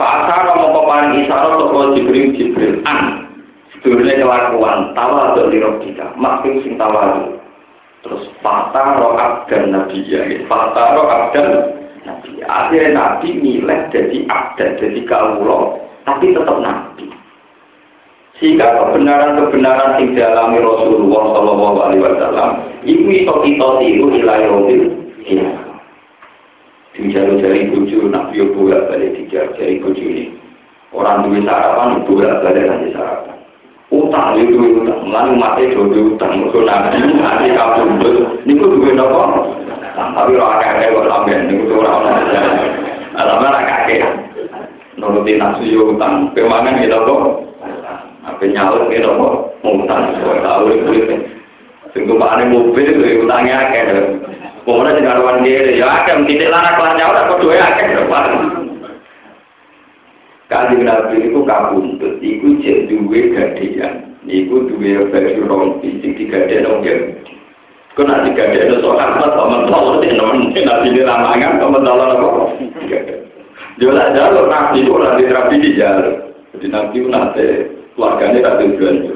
Mau 0.00 0.88
paling 0.88 1.24
isyarat 1.24 1.60
toko 1.60 1.92
Jibril 1.92 2.32
Jibril 2.32 2.80
an. 2.88 3.28
Sedulurnya 3.76 4.24
kelakuan 4.24 4.96
tawa 4.96 5.36
doli 5.36 5.60
robbika. 5.60 6.14
Makin 6.16 6.64
sing 6.64 6.74
tawa 6.80 7.28
Terus 8.02 8.26
fataro 8.42 9.14
abdan 9.14 9.70
nabi 9.70 10.02
ya. 10.08 10.26
Fataro 10.50 11.06
abdan 11.06 11.48
nabi. 12.02 12.42
Akhirnya 12.42 12.98
nabi 12.98 13.28
milih 13.38 13.80
jadi 13.94 14.18
abdan, 14.26 14.80
jadi 14.80 15.00
kaulo. 15.06 15.78
Tapi 16.02 16.34
tetap 16.34 16.58
nabi. 16.58 17.06
Sehingga 18.42 18.74
kebenaran-kebenaran 18.74 20.02
yang 20.02 20.18
dialami 20.18 20.58
Rasulullah 20.58 21.22
Shallallahu 21.30 21.78
Alaihi 21.78 22.02
Wasallam 22.02 22.50
itu 22.82 23.22
kita 23.22 23.68
tiru 23.78 24.06
ilai 24.18 24.50
robil 26.92 27.08
Dijalu 27.08 27.40
jari 27.40 27.60
buju, 27.72 27.98
nabi 28.12 28.44
bolak 28.52 28.92
balik 28.92 29.16
dijar 29.16 29.48
jari 29.56 29.80
buju 29.80 30.04
ini. 30.04 30.24
Orang 30.92 31.24
duit 31.24 31.48
sarapan, 31.48 32.04
bolak 32.04 32.44
balik 32.44 32.68
nanti 32.68 32.92
sarapan. 32.92 33.36
Utang 33.92 34.40
itu 34.40 34.56
utang, 34.56 35.08
lalu 35.08 35.36
mati 35.36 35.68
jodoh 35.72 36.16
utang, 36.16 36.40
musuh 36.40 36.64
nabi, 36.64 37.00
nanti 37.16 37.52
kabur 37.52 37.88
Ini 38.44 38.60
kok 38.60 38.72
duit 38.76 38.96
apa? 39.00 39.20
Tapi 39.92 40.32
orang 40.36 40.60
kakek 40.60 40.92
kok 40.92 41.08
sampai, 41.08 41.36
ini 41.48 41.64
kok 41.68 41.80
orang-orang 41.80 42.16
Alamak 43.12 43.64
kakek, 43.68 44.00
nurutin 44.96 45.36
nafsu 45.36 45.96
utang, 45.96 46.32
kemangan 46.32 46.80
kita 46.80 46.96
kok. 47.04 47.24
Apa 48.22 48.44
nyaut 48.46 48.88
gitu 48.88 49.08
kok 49.08 49.34
ngutang 49.64 50.02
tahu 50.20 50.64
itu. 50.70 51.16
Sing 51.92 52.08
tumpakane 52.08 52.48
mobil 52.48 52.88
itu 52.88 53.24
utangnya 53.24 53.68
akeh. 53.68 53.84
Dhewe 55.42 55.78
ya 55.78 55.86
akeh 56.02 56.22
tidak 56.26 56.50
lanak 56.54 56.78
lan 56.78 56.94
nyaut 56.96 57.18
apa 57.18 57.32
duwe 57.42 57.56
akeh 57.58 57.86
depan. 57.98 58.26
Kali 60.46 60.84
Nabi 60.84 61.16
itu 61.32 61.40
kabundut, 61.48 62.20
itu 62.20 62.48
cek 62.60 62.78
duwe 62.92 63.32
gadean, 63.32 64.12
itu 64.28 64.52
duwe 64.68 65.08
baju 65.08 65.42
rompi, 65.48 65.96
sing 66.04 66.12
digadean 66.12 66.68
orang 66.68 66.84
Yahudi. 66.84 67.32
Kau 67.92 68.08
nabi 68.08 68.32
di 70.92 71.04
ramangan, 71.04 71.60
tolong 71.60 71.84
apa? 71.84 72.42
Jalur 73.80 74.46
nabi 74.48 74.80
itu 74.80 74.92
nanti 74.96 75.28
terapi 75.28 75.56
di 75.60 75.76
jalur. 75.76 76.16
Jadi 76.56 76.66
nabi 76.72 76.96
itu 77.00 77.08
nanti 77.08 77.44
keluarganya 77.96 78.44
tak 78.44 78.56
belanja. 78.76 79.12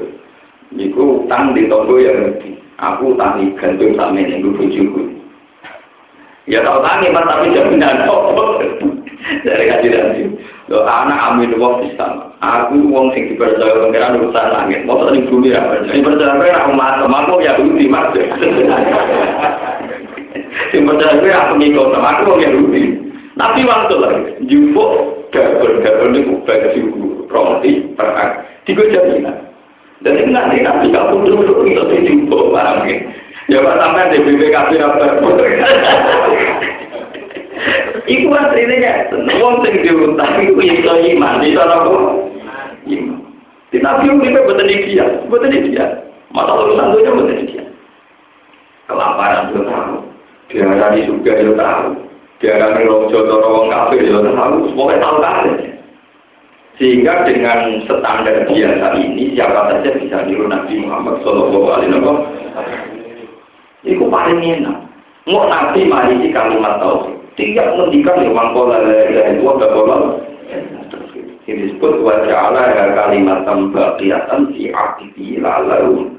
Niku 0.73 1.25
utang 1.25 1.57
di 1.57 1.65
toko 1.65 1.97
yang. 1.97 2.37
Aku 2.77 3.17
tangi 3.17 3.57
gantung 3.57 3.97
sama 3.97 4.21
ini, 4.21 4.37
gue. 4.37 5.16
Ya 6.47 6.63
tau 6.63 6.79
tangi, 6.79 7.11
mas, 7.11 7.27
tapi 7.27 7.51
jaminan 7.51 8.07
toko. 8.07 8.63
Dari 9.45 9.67
kaji 9.67 9.87
nanti. 9.91 10.21
Lo 10.71 10.87
anak 10.87 11.35
amin 11.35 11.59
wong 11.59 11.83
Islam. 11.83 12.31
Aku 12.39 12.79
wong 12.87 13.11
sing 13.11 13.31
dipercaya 13.31 13.83
pengiran 13.83 14.19
urusan 14.19 14.51
langit. 14.55 14.83
Mau 14.87 15.03
tadi 15.03 15.27
bumi 15.27 15.51
ya. 15.51 15.63
Ini 15.91 16.03
percaya 16.03 16.39
aku 16.63 16.71
masuk. 16.75 17.07
Aku 17.11 17.43
ya 17.43 17.59
bumi 17.59 17.91
mas. 17.91 18.15
Sing 20.71 20.83
percaya 20.83 21.19
gue 21.19 21.31
aku 21.31 21.53
ngikut 21.59 21.91
sama 21.91 22.19
aku 22.19 22.35
wong 22.35 22.39
Yahudi. 22.43 22.83
Tapi 23.37 23.61
waktu 23.69 23.95
lagi, 24.01 24.21
jumbo 24.49 25.13
gabel-gabel 25.29 26.09
ini 26.09 26.41
bagi 26.41 26.81
guru, 26.89 27.29
roti, 27.29 27.85
perak, 27.93 28.49
tiga 28.65 28.81
jaminan. 28.89 29.37
Ini 30.05 30.29
nanti 30.29 30.61
nanti 30.61 30.93
kamu 30.93 31.25
dulu 31.25 31.65
itu 31.65 31.83
dijumbo 31.89 32.53
barangnya. 32.53 32.95
Ya 33.47 33.63
pak 33.63 33.79
sampai 33.79 34.11
di 34.11 34.19
BPKB 34.21 34.71
apa 34.77 35.05
Iku 38.07 38.31
aslinya 38.31 38.77
ya, 38.79 38.93
wong 39.41 39.65
sing 39.65 39.83
diutang 39.83 40.39
iku 40.39 40.61
iso 40.63 40.93
iman, 40.95 41.43
iso 41.43 41.59
apa? 41.59 41.91
Iman. 42.87 43.19
Di 43.67 43.83
Nabi 43.83 44.07
uripe 44.07 44.47
boten 44.47 44.71
dia, 44.71 45.05
boten 45.27 45.51
dia. 45.51 45.85
Masalah 46.31 46.71
urusan 46.71 46.91
dunia 46.95 47.11
boten 47.11 47.43
dia. 47.43 47.63
Kelaparan 48.87 49.51
yo 49.51 49.67
tahu, 49.67 49.95
diarani 50.47 51.03
juga 51.03 51.35
yo 51.35 51.51
tahu, 51.59 51.87
diarani 52.39 52.87
rojo 52.87 53.17
atau 53.27 53.43
wong 53.43 53.67
kafir 53.67 54.07
yo 54.07 54.23
tahu, 54.23 54.71
semuanya 54.71 55.03
tahu 55.03 55.15
kan. 55.19 55.45
Sehingga 56.77 57.25
dengan 57.25 57.81
standar 57.89 58.45
biasa 58.45 58.87
ini 59.01 59.33
siapa 59.33 59.73
saja 59.73 59.89
bisa 59.97 60.17
niru 60.29 60.45
Nabi 60.45 60.85
Muhammad 60.85 61.25
Shallallahu 61.25 61.67
Alaihi 61.73 61.91
Wasallam. 61.97 62.19
Itu 63.81 64.05
paling 64.05 64.39
enak. 64.45 64.77
Mau 65.25 65.49
Nabi 65.49 65.89
mari 65.89 66.29
kalimat 66.29 66.77
tauhid 66.79 67.17
tidak 67.37 67.69
menghentikan 67.77 68.25
yang 68.25 68.33
mangkola 68.33 68.81
dari 68.81 69.37
dua 69.37 69.53
bakolal 69.61 70.03
ini 71.47 71.69
disebut 71.69 72.03
wajah 72.03 72.51
ya 72.51 72.85
kalimat 72.97 73.45
tambaqiyatan 73.47 74.51
fi 74.51 74.73
aqibi 74.73 75.39
lalu 75.39 76.11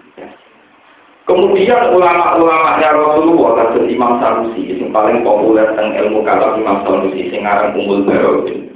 kemudian 1.27 1.93
ulama-ulamanya 1.93 2.97
Rasulullah 2.97 3.51
kasus 3.61 3.85
Imam 3.93 4.23
Sanusi 4.23 4.73
yang 4.73 4.95
paling 4.95 5.21
populer 5.21 5.69
tentang 5.75 6.01
ilmu 6.07 6.25
kalam 6.25 6.63
Imam 6.63 6.81
Sanusi 6.87 7.29
yang 7.29 7.45
ngarang 7.45 7.77
kumul 7.77 8.07
barodin 8.09 8.73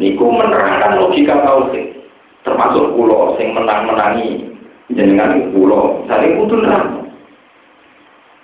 niku 0.00 0.28
menerangkan 0.28 1.00
logika 1.00 1.36
tauhid 1.42 1.96
termasuk 2.46 2.92
pulau 2.96 3.36
yang 3.36 3.56
menang-menangi 3.56 4.48
jenengan 4.92 5.52
pulau 5.52 6.04
saling 6.08 6.36
kudu 6.36 6.56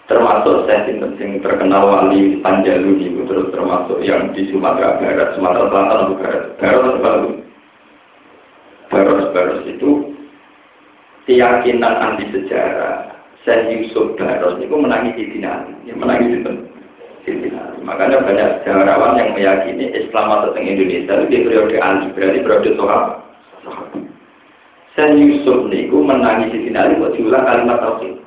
termasuk 0.08 0.64
saya 0.64 0.88
sing 0.88 1.44
terkenal 1.44 1.84
wali 1.84 2.40
Panjalu 2.40 2.96
itu 3.04 3.20
terus 3.28 3.52
termasuk 3.52 4.00
yang 4.00 4.32
di 4.32 4.48
Sumatera 4.48 4.96
Barat, 4.96 5.36
Sumatera 5.36 5.68
Selatan 5.68 6.16
Barat, 6.16 6.44
Barat 6.56 6.80
atau 6.80 7.00
Barat. 7.04 7.34
Barat 9.36 9.58
itu 9.68 9.90
keyakinan 11.28 11.94
anti 12.00 12.24
sejarah. 12.32 13.20
Saya 13.44 13.68
Yusuf 13.68 14.16
Barat 14.16 14.56
itu 14.56 14.64
Dinali, 15.28 15.76
yang 15.84 16.00
menangis 16.00 16.32
di 16.32 16.40
Dinali. 16.40 16.77
Makanya 17.88 18.20
banyak 18.20 18.48
sejarawan 18.60 19.16
yang 19.16 19.32
meyakini 19.32 19.88
Islam 19.96 20.28
atau 20.28 20.52
Indonesia 20.52 21.16
itu 21.16 21.24
di 21.32 21.38
periode 21.40 21.76
Ali, 21.80 22.12
berarti 22.12 22.44
periode 22.44 22.70
Sohab. 22.76 23.24
Saya 24.98 25.14
Yusuf 25.14 25.70
niku 25.70 26.02
menangis 26.02 26.50
di 26.50 26.68
Dinali 26.68 26.98
buat 26.98 27.14
diulang 27.14 27.46
kalimat 27.46 27.78
tauhid. 27.80 28.18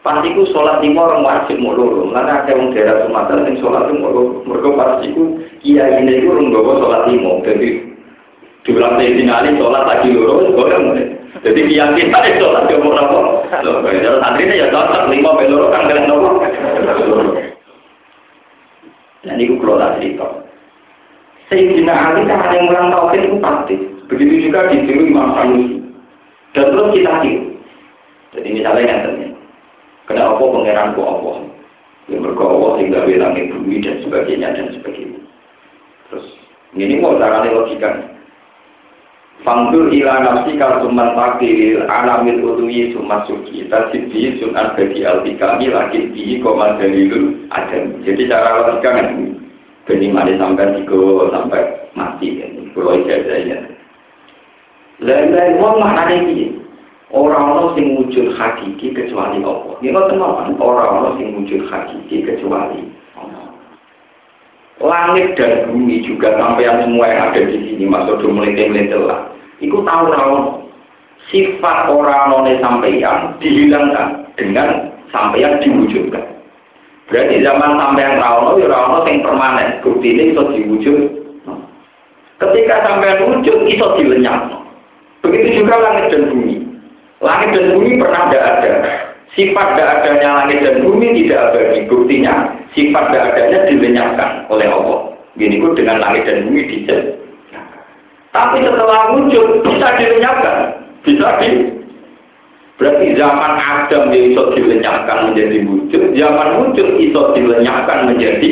Pastiku 0.00 0.48
sholat 0.50 0.80
lima 0.80 1.06
orang 1.06 1.22
wajib 1.22 1.60
mau 1.60 1.76
loro. 1.76 2.08
Karena 2.10 2.40
ada 2.40 2.50
yang 2.50 2.72
daerah 2.72 3.04
Sumatera 3.04 3.44
yang 3.46 3.60
sholat 3.60 3.84
lima 3.92 4.08
loro. 4.10 4.42
Mereka 4.48 4.68
pastiku 4.74 5.38
iya 5.60 6.00
ini 6.00 6.24
itu 6.24 6.32
orang 6.32 6.50
bawa 6.50 6.72
sholat 6.82 7.02
lima. 7.12 7.30
Jadi 7.44 7.68
diulang 8.64 8.96
saya 8.96 9.12
dinali 9.12 9.50
sholat 9.60 9.82
lagi 9.86 10.08
loro. 10.16 10.34
Jadi 11.44 11.60
keyakinan 11.68 12.26
itu 12.26 12.38
sholat 12.42 12.64
mau 12.80 12.90
nopo. 12.96 13.20
Kalau 13.52 13.84
santri 14.18 14.50
ya 14.50 14.66
sholat 14.72 15.04
lima 15.12 15.30
loro 15.46 15.66
kan 15.68 15.84
kalian 15.86 16.08
nopo. 16.10 16.28
Dan 19.24 19.36
itu 19.36 19.60
kelola 19.60 20.00
cerita. 20.00 20.26
Sayyidina 21.50 21.92
Ali 21.92 22.24
cara 22.30 22.54
yang 22.54 22.70
ulang 22.70 22.88
tauhid 22.94 23.22
itu 23.26 23.36
pasti. 23.42 23.76
Begitu 24.06 24.48
juga 24.48 24.70
ditiru 24.70 25.02
Imam 25.10 25.34
Sanusi. 25.34 25.82
Dan 26.54 26.66
terus 26.74 26.88
kita 26.94 27.12
tiru. 27.22 27.50
Jadi 28.30 28.48
misalnya 28.54 28.86
yang 28.86 29.00
tanya, 29.02 29.28
kenapa 30.06 30.38
pangeranku 30.38 31.02
Allah? 31.02 31.36
Yang 32.06 32.20
berkata 32.30 32.50
Allah 32.54 32.70
sehingga 32.78 33.00
langit 33.06 33.44
bumi 33.54 33.76
dan 33.82 33.96
sebagainya 34.02 34.48
dan 34.54 34.66
sebagainya. 34.74 35.20
Terus 36.10 36.26
ini 36.74 37.02
mau 37.02 37.18
cara 37.18 37.46
logika. 37.46 37.90
Fangdur 39.40 39.88
ila 39.88 40.20
nafsi 40.20 40.60
kalsuman 40.60 41.16
fakir 41.16 41.88
alamil 41.88 42.44
utui 42.44 42.92
sumat 42.92 43.24
suci 43.24 43.64
tasibbi 43.72 44.36
sunan 44.36 44.76
bagi 44.76 45.00
altikami 45.00 45.72
lagi 45.72 46.12
di 46.12 46.44
koma 46.44 46.76
dalilul 46.76 47.48
adam. 47.48 48.04
Jadi 48.04 48.28
cara 48.28 48.68
logika 48.68 49.00
kan 49.00 49.16
ini. 49.16 49.32
Beni 49.88 50.12
mari 50.12 50.36
sampai 50.36 50.76
tiga 50.76 51.32
sampai 51.32 51.62
mati 51.96 52.36
kan. 52.36 52.52
Pulau 52.76 53.00
ijazahnya. 53.00 53.64
Lain-lain 55.00 55.56
wong 55.56 55.80
maknanya 55.80 56.16
ini. 56.20 56.60
Orang-orang 57.10 57.74
sing 57.74 57.96
wujud 57.96 58.36
hakiki 58.38 58.92
kecuali 58.94 59.42
Allah. 59.42 59.74
Ini 59.82 59.90
kok 59.90 60.08
teman 60.14 60.54
orang-orang 60.60 61.16
sing 61.16 61.34
wujud 61.34 61.66
hakiki 61.66 62.22
kecuali. 62.22 62.86
Langit 64.80 65.36
dan 65.36 65.68
bumi 65.68 66.00
juga 66.00 66.32
sampai 66.40 66.64
yang 66.64 66.80
semua 66.80 67.04
yang 67.04 67.20
ada 67.28 67.40
di 67.44 67.56
sini 67.68 67.84
do 67.84 68.28
meletel 68.32 69.04
lah. 69.04 69.28
Iku 69.60 69.84
tahu 69.84 70.08
rawon 70.08 70.64
sifat 71.28 71.92
orang 71.92 72.32
sampai 72.32 72.56
sampeyan 72.64 73.36
dihilangkan 73.44 74.24
dengan 74.40 74.88
sampeyan 75.12 75.60
diwujudkan. 75.60 76.24
Berarti 77.12 77.44
zaman 77.44 77.76
sampeyan 77.76 78.24
rawon 78.24 78.56
ya 78.56 78.72
rawon 78.72 79.04
yang 79.04 79.20
permanen. 79.20 79.68
Bukti 79.84 80.16
ini 80.16 80.32
itu 80.32 80.42
diwujud. 80.48 80.98
Ketika 82.40 82.74
sampeyan 82.88 83.28
wujud 83.28 83.68
itu 83.68 83.86
dilenyap. 84.00 84.48
Begitu 85.20 85.60
juga 85.60 85.76
langit 85.76 86.08
dan 86.08 86.32
bumi. 86.32 86.56
Langit 87.20 87.52
dan 87.52 87.76
bumi 87.76 88.00
pernah 88.00 88.32
tidak 88.32 88.44
ada. 88.48 88.72
Sifat 89.38 89.78
tidak 89.78 90.02
adanya 90.02 90.42
langit 90.42 90.58
dan 90.66 90.82
bumi 90.82 91.14
tidak 91.22 91.54
abadi. 91.54 91.86
Buktinya 91.86 92.50
sifat 92.74 93.04
tidak 93.14 93.26
adanya 93.30 93.58
dilenyapkan 93.70 94.30
oleh 94.50 94.66
Allah. 94.66 95.14
Gini 95.38 95.62
pun 95.62 95.78
dengan 95.78 96.02
langit 96.02 96.26
dan 96.26 96.50
bumi 96.50 96.66
dijel. 96.66 97.14
Tapi 98.30 98.62
setelah 98.62 99.14
wujud 99.14 99.62
bisa 99.66 99.88
dilenyapkan, 99.98 100.56
bisa 101.02 101.26
di. 101.42 101.50
Berarti 102.78 103.12
zaman 103.12 103.52
Adam 103.60 104.08
itu 104.08 104.42
dilenyapkan 104.56 105.30
menjadi 105.30 105.68
wujud, 105.68 106.02
zaman 106.16 106.48
wujud 106.64 106.88
itu 106.96 107.20
dilenyapkan 107.36 108.08
menjadi 108.08 108.50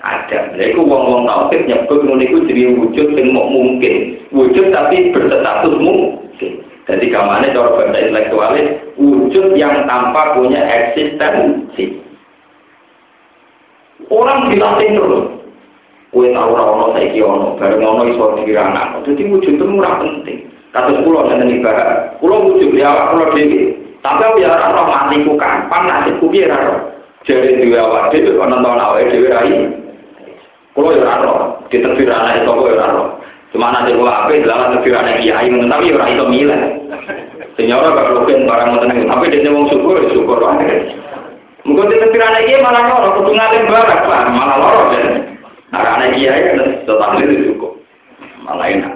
Adam. 0.00 0.44
Jadi 0.56 0.72
aku 0.74 0.82
wong-wong 0.88 1.28
tauhid 1.28 1.68
nyebut 1.68 2.00
ngono 2.02 2.24
jadi 2.48 2.62
wujud 2.76 3.08
yang 3.14 3.30
mungkin. 3.36 3.94
Wujud 4.32 4.66
tapi 4.72 5.12
berstatus 5.12 5.76
mungkin. 5.76 6.52
Jadi 6.88 7.12
gamane 7.12 7.52
cara 7.52 7.76
bahasa 7.76 7.98
intelektualis 8.00 8.68
wujud 8.96 9.52
yang 9.58 9.84
tanpa 9.84 10.32
punya 10.32 10.60
eksistensi. 10.64 12.00
Orang 14.08 14.48
dilatih 14.48 14.96
terus. 14.96 15.26
Kue 16.10 16.34
tahu 16.34 16.58
ora 16.58 16.64
ono 16.66 16.86
saiki 16.98 17.22
ono, 17.22 17.54
bareng 17.54 17.86
ono 17.86 18.02
iso 18.10 18.34
dikira 18.34 18.66
anak. 18.66 19.06
Jadi 19.06 19.30
wujud 19.30 19.54
itu 19.54 19.62
murah 19.62 20.02
penting. 20.02 20.50
Kata 20.74 21.02
pulau 21.06 21.30
dan 21.30 21.46
ibarat, 21.46 22.18
pulau 22.18 22.50
wujud 22.50 22.74
ya 22.74 23.14
pulau 23.14 23.30
dewi. 23.30 23.78
Tapi 24.02 24.22
aku 24.22 24.42
ya 24.42 24.50
ora 24.50 24.82
matiku 24.90 25.38
kapan 25.38 25.86
nasibku 25.86 26.26
piye 26.26 26.50
ora. 26.50 26.82
Jadi 27.22 27.62
dua 27.62 27.86
awak 27.86 28.10
dewi 28.10 28.34
ono 28.34 28.58
tahun 28.58 28.82
awak 28.82 29.06
dewi 29.06 29.30
rai. 29.30 29.54
Pulau 30.74 30.98
ya 30.98 31.22
ora, 31.22 31.62
kita 31.70 31.94
kira 31.94 32.14
anak 32.18 32.42
itu 32.42 32.50
kok 32.50 32.70
ya 32.74 32.82
ora. 32.82 33.19
Cuma 33.50 33.74
nanti 33.74 33.90
kalau 33.92 34.06
apa, 34.06 34.30
dalam 34.46 34.78
negeri 34.78 34.94
anak 34.94 35.16
kiai, 35.22 35.50
tapi 35.50 35.90
ya 35.90 35.94
ora 35.98 36.14
itu 37.58 37.76
orang 37.76 37.92
gak 37.92 38.10
mungkin 38.16 38.48
barang 38.48 38.68
ngoten 38.72 39.10
tapi 39.10 39.26
dia 39.28 39.50
wong 39.52 39.66
syukur, 39.68 40.00
ya 40.00 40.08
syukur 40.14 40.38
wae. 40.40 40.96
Mungkin 41.66 41.90
dia 41.90 41.98
negeri 41.98 42.22
anak 42.22 42.42
kiai 42.46 42.62
malah 42.62 42.82
loro, 42.88 43.08
kudu 43.20 43.32
ngalim 43.36 43.68
barak, 43.68 44.00
malah 44.06 44.56
loro 44.56 44.82
kan. 44.94 45.04
Nah, 45.74 45.82
anak 45.98 46.14
kiai 46.16 46.40
kan 46.46 46.58
tetap 46.86 47.10
itu 47.20 47.52
cukup. 47.52 47.72
Malah 48.46 48.66
enak. 48.70 48.94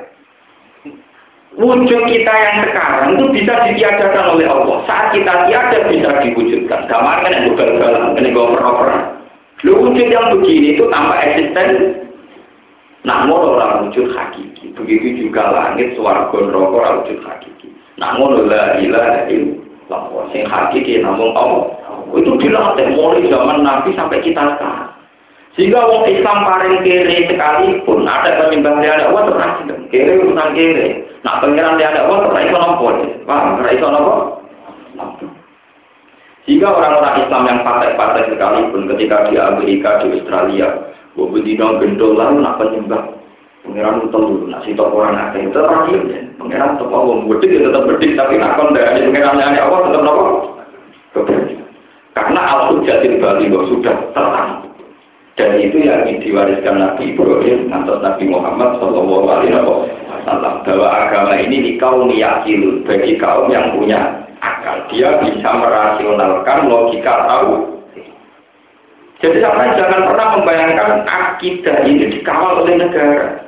Wujud 1.55 2.03
kita 2.11 2.35
yang 2.35 2.67
sekarang 2.67 3.15
itu 3.15 3.25
bisa 3.31 3.55
ditiadakan 3.71 4.35
oleh 4.35 4.47
Allah. 4.51 4.83
Saat 4.91 5.15
kita 5.15 5.47
tiada 5.47 5.87
bisa 5.87 6.11
diwujudkan. 6.27 6.91
Gambar 6.91 7.23
kan 7.23 7.31
yang 7.31 7.55
gagal 7.55 7.95
ini 8.19 8.35
gue 8.35 8.47
pernah 8.59 9.15
Lu 9.63 9.81
wujud 9.81 10.09
yang 10.11 10.35
begini 10.35 10.75
itu 10.75 10.85
tanpa 10.91 11.15
eksisten. 11.23 11.69
Namun 13.05 13.61
orang 13.61 13.89
wujud 13.89 14.17
hakiki. 14.17 14.73
Begitu 14.73 15.29
juga 15.29 15.53
langit, 15.53 15.93
suara 15.93 16.33
neraka 16.33 16.73
orang 16.73 16.95
wujud 17.05 17.21
hakiki. 17.21 17.69
Namun 18.01 18.49
la 18.49 18.81
ilaha 18.81 19.29
illallah. 19.29 20.25
Sing 20.33 20.49
hakiki 20.49 21.05
namun 21.05 21.37
Allah. 21.37 21.69
Itu 22.17 22.33
dilatih 22.41 22.97
mulai 22.97 23.29
zaman 23.29 23.61
Nabi 23.61 23.93
sampai 23.93 24.25
kita 24.25 24.57
sekarang. 24.57 24.95
Sehingga 25.55 25.87
orang 25.87 26.11
Islam 26.11 26.39
paling 26.43 26.83
kere 26.83 27.31
sekalipun 27.31 28.03
ada 28.11 28.43
penyembah 28.43 28.75
dia 28.83 28.99
ada 28.99 29.07
uang 29.15 29.31
terus 29.31 29.87
kere 29.95 30.13
urusan 30.19 30.51
kere. 30.51 31.07
Nah 31.23 31.39
pengiran 31.39 31.79
dia 31.79 31.95
ada 31.95 32.11
uang 32.11 32.27
terus 32.27 32.43
iso 32.51 32.59
nopo? 32.59 32.87
Terus 33.23 33.75
iso 33.79 33.87
nopo. 33.87 34.15
Sehingga 36.45 36.69
orang-orang 36.75 37.25
Islam 37.25 37.43
yang 37.47 37.61
partai-partai 37.63 38.35
sekalipun 38.35 38.91
ketika 38.93 39.31
di 39.31 39.39
Amerika, 39.39 40.03
di 40.03 40.19
Australia, 40.19 40.69
gue 41.15 41.41
dino 41.47 41.79
gendol 41.79 42.19
lalu 42.19 42.43
nak 42.43 42.59
penyembah 42.59 43.15
pengiran 43.65 44.13
telur, 44.13 44.45
nak 44.47 44.63
sitok 44.63 44.93
orang 44.93 45.17
ada 45.17 45.39
itu 45.41 45.51
terakhir. 45.51 46.01
Pengiran 46.37 46.77
tetap 46.77 46.93
Allah, 46.93 47.17
bedik 47.25 47.51
ya 47.51 47.61
tetap 47.65 47.83
bedik, 47.89 48.13
tapi 48.15 48.35
nak 48.37 48.61
kon 48.61 48.77
dari 48.77 49.09
pengiran 49.09 49.41
yang 49.41 49.57
Allah 49.57 49.81
tetap 49.89 50.03
nopo. 50.05 50.27
Karena 52.15 52.41
al-hujjatil 52.47 53.19
bali 53.19 53.51
sudah 53.51 53.97
terang. 54.15 54.51
Dan 55.35 55.59
itu 55.59 55.83
yang 55.83 56.07
diwariskan 56.07 56.79
Nabi 56.79 57.11
Ibrahim 57.11 57.67
atau 57.75 57.99
Nabi 57.99 58.31
Muhammad 58.31 58.79
Shallallahu 58.79 59.27
Alaihi 59.27 59.59
Wasallam 60.07 60.63
bahwa 60.63 60.87
agama 60.95 61.35
ini 61.43 61.59
di 61.59 61.73
kaum 61.75 62.07
yakin 62.07 62.87
bagi 62.87 63.19
kaum 63.19 63.51
yang 63.51 63.75
punya 63.75 64.31
akal 64.39 64.87
dia 64.95 65.19
bisa 65.27 65.51
merasionalkan 65.59 66.71
logika 66.71 67.27
tahu. 67.27 67.74
Jadi 69.25 69.41
sampai 69.41 69.73
jangan 69.81 70.05
pernah 70.05 70.27
membayangkan 70.37 70.91
akidah 71.09 71.89
ini 71.89 72.13
dikawal 72.13 72.61
oleh 72.61 72.77
negara. 72.77 73.41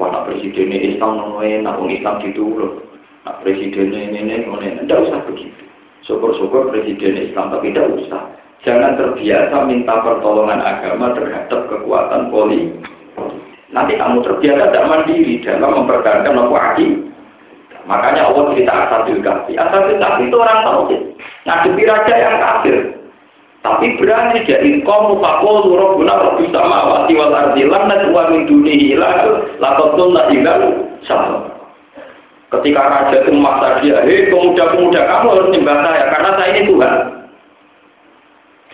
Wah, 0.00 0.08
nak 0.08 0.24
presiden 0.24 0.72
ini 0.72 0.96
Islam 0.96 1.20
nomoy, 1.20 1.60
nak 1.60 1.84
Islam 1.84 2.24
ditulung, 2.24 2.80
nak 3.28 3.44
presiden 3.44 3.92
ini 3.92 4.24
ini 4.24 4.40
ini, 4.40 4.80
tidak 4.88 5.04
usah 5.04 5.20
begitu. 5.28 5.68
Syukur-syukur 6.08 6.72
presiden 6.72 7.28
Islam 7.28 7.52
tapi 7.52 7.76
tidak 7.76 7.92
usah 7.92 8.24
Jangan 8.64 8.96
terbiasa 8.96 9.68
minta 9.68 10.00
pertolongan 10.00 10.64
agama 10.64 11.12
terhadap 11.12 11.68
kekuatan 11.68 12.32
poli. 12.32 12.72
Nanti 13.68 14.00
kamu 14.00 14.24
terbiasa 14.24 14.72
tidak 14.72 14.88
mandiri 14.88 15.44
dalam 15.44 15.84
mempertahankan 15.84 16.32
nopo 16.32 16.56
adi. 16.56 17.04
Makanya 17.84 18.32
Allah 18.32 18.56
cerita 18.56 18.88
Kahfi. 19.04 19.52
Asadil 19.60 20.00
Kahfi 20.00 20.24
itu 20.32 20.36
orang 20.40 20.64
tauhid. 20.64 21.02
Ngadepi 21.44 21.82
raja 21.84 22.14
yang 22.16 22.36
kafir. 22.40 23.03
Tapi 23.64 23.96
berani 23.96 24.44
jadi 24.44 24.84
kaum 24.84 25.24
fakul 25.24 25.72
rabbuna 25.72 26.20
rabbus 26.20 26.52
samawati 26.52 27.16
wal 27.16 27.32
ardi 27.32 27.64
lam 27.64 27.88
nadwa 27.88 28.28
min 28.28 28.44
dunihi 28.44 28.92
ila 28.92 29.40
laqatul 29.56 30.12
la 30.12 30.28
ilaha 30.28 30.68
sama. 31.08 31.48
Ketika 32.52 32.82
raja 32.84 33.24
itu 33.24 33.32
memaksa 33.32 33.80
dia, 33.80 34.04
hei 34.04 34.28
pemuda-pemuda 34.28 35.00
kamu 35.08 35.26
harus 35.32 35.48
nyembah 35.48 35.78
saya 35.80 36.02
karena 36.12 36.30
saya 36.36 36.50
ini 36.52 36.62
Tuhan. 36.68 36.94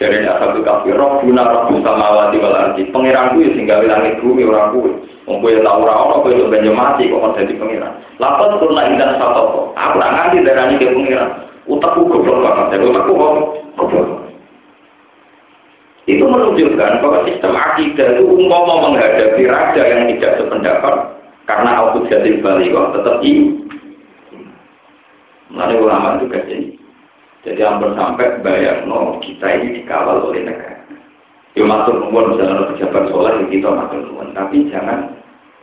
Jadi 0.00 0.16
satu 0.26 0.58
kafir 0.66 0.98
roh 0.98 1.22
guna 1.22 1.42
roh 1.46 1.70
sama 1.86 2.06
wati 2.10 2.36
walarji. 2.42 2.82
Pengiran 2.90 3.38
gue 3.38 3.46
sehingga 3.54 3.86
langit 3.86 4.18
bumi 4.18 4.42
orang 4.42 4.74
gue. 4.74 4.90
Mungkin 5.30 5.54
ya 5.54 5.60
tahu 5.62 5.86
orang 5.86 6.00
orang 6.02 6.20
gue 6.26 6.32
sudah 6.50 6.72
mati 6.74 7.06
kok 7.06 7.36
jadi 7.38 7.52
pengiran. 7.54 7.92
Lapan 8.18 8.58
turun 8.58 8.80
indah 8.80 9.22
satu. 9.22 9.70
Aku 9.78 9.94
nggak 10.02 10.12
ngerti 10.18 10.36
darah 10.42 10.64
ini 10.66 10.82
ke 10.82 10.90
pengiran. 10.90 11.30
Utakku 11.70 12.10
goblok 12.10 12.42
banget. 12.42 12.66
Jadi 12.74 12.84
utakku 12.90 13.12
goblok. 13.78 14.19
Itu 16.10 16.26
menunjukkan 16.26 17.06
bahwa 17.06 17.22
sistem 17.22 17.54
akidah 17.54 18.18
itu 18.18 18.22
umpama 18.26 18.90
menghadapi 18.90 19.46
raja 19.46 19.82
yang 19.86 20.10
tidak 20.10 20.42
sependapat 20.42 20.94
karena 21.46 21.70
aku 21.86 22.02
jadi 22.10 22.42
balik 22.42 22.74
tetap 22.74 23.22
ini. 23.22 23.62
Mana 25.54 25.78
ulama 25.78 26.18
itu 26.18 26.26
jadi 26.34 26.58
jadi 27.46 27.60
hampir 27.62 27.94
sampai 27.94 28.42
bayar 28.42 28.90
no 28.90 29.22
kita 29.22 29.46
ini 29.54 29.82
dikawal 29.82 30.26
oleh 30.26 30.50
negara. 30.50 30.82
Ya 31.54 31.62
matur 31.66 31.98
nuwun 31.98 32.34
misalnya 32.34 32.74
pejabat 32.74 33.10
sholat 33.10 33.42
ya 33.42 33.46
kita 33.50 33.68
matur 33.70 34.00
nuwun, 34.06 34.34
tapi 34.34 34.66
jangan 34.70 35.14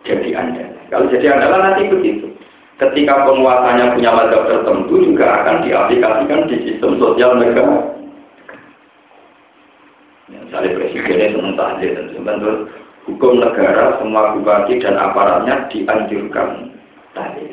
jadi 0.08 0.30
anda. 0.36 0.64
Kalau 0.88 1.12
jadi 1.12 1.36
anda 1.36 1.60
nanti 1.60 1.92
begitu. 1.92 2.32
Ketika 2.78 3.26
penguasanya 3.26 3.98
punya 3.98 4.14
mazhab 4.14 4.46
tertentu 4.46 5.02
juga 5.02 5.42
akan 5.42 5.66
diaplikasikan 5.66 6.46
di 6.46 6.56
sistem 6.62 7.02
sosial 7.02 7.36
negara. 7.42 7.97
Misalnya 10.28 10.76
presidennya 10.76 11.32
senang 11.32 11.56
tahlil 11.56 11.92
dan 11.96 12.06
sebenarnya 12.12 12.52
hukum 13.08 13.40
negara 13.40 13.96
semua 14.04 14.36
bupati 14.36 14.76
dan 14.84 15.00
aparatnya 15.00 15.56
dianjurkan 15.72 16.76
tahlil. 17.16 17.48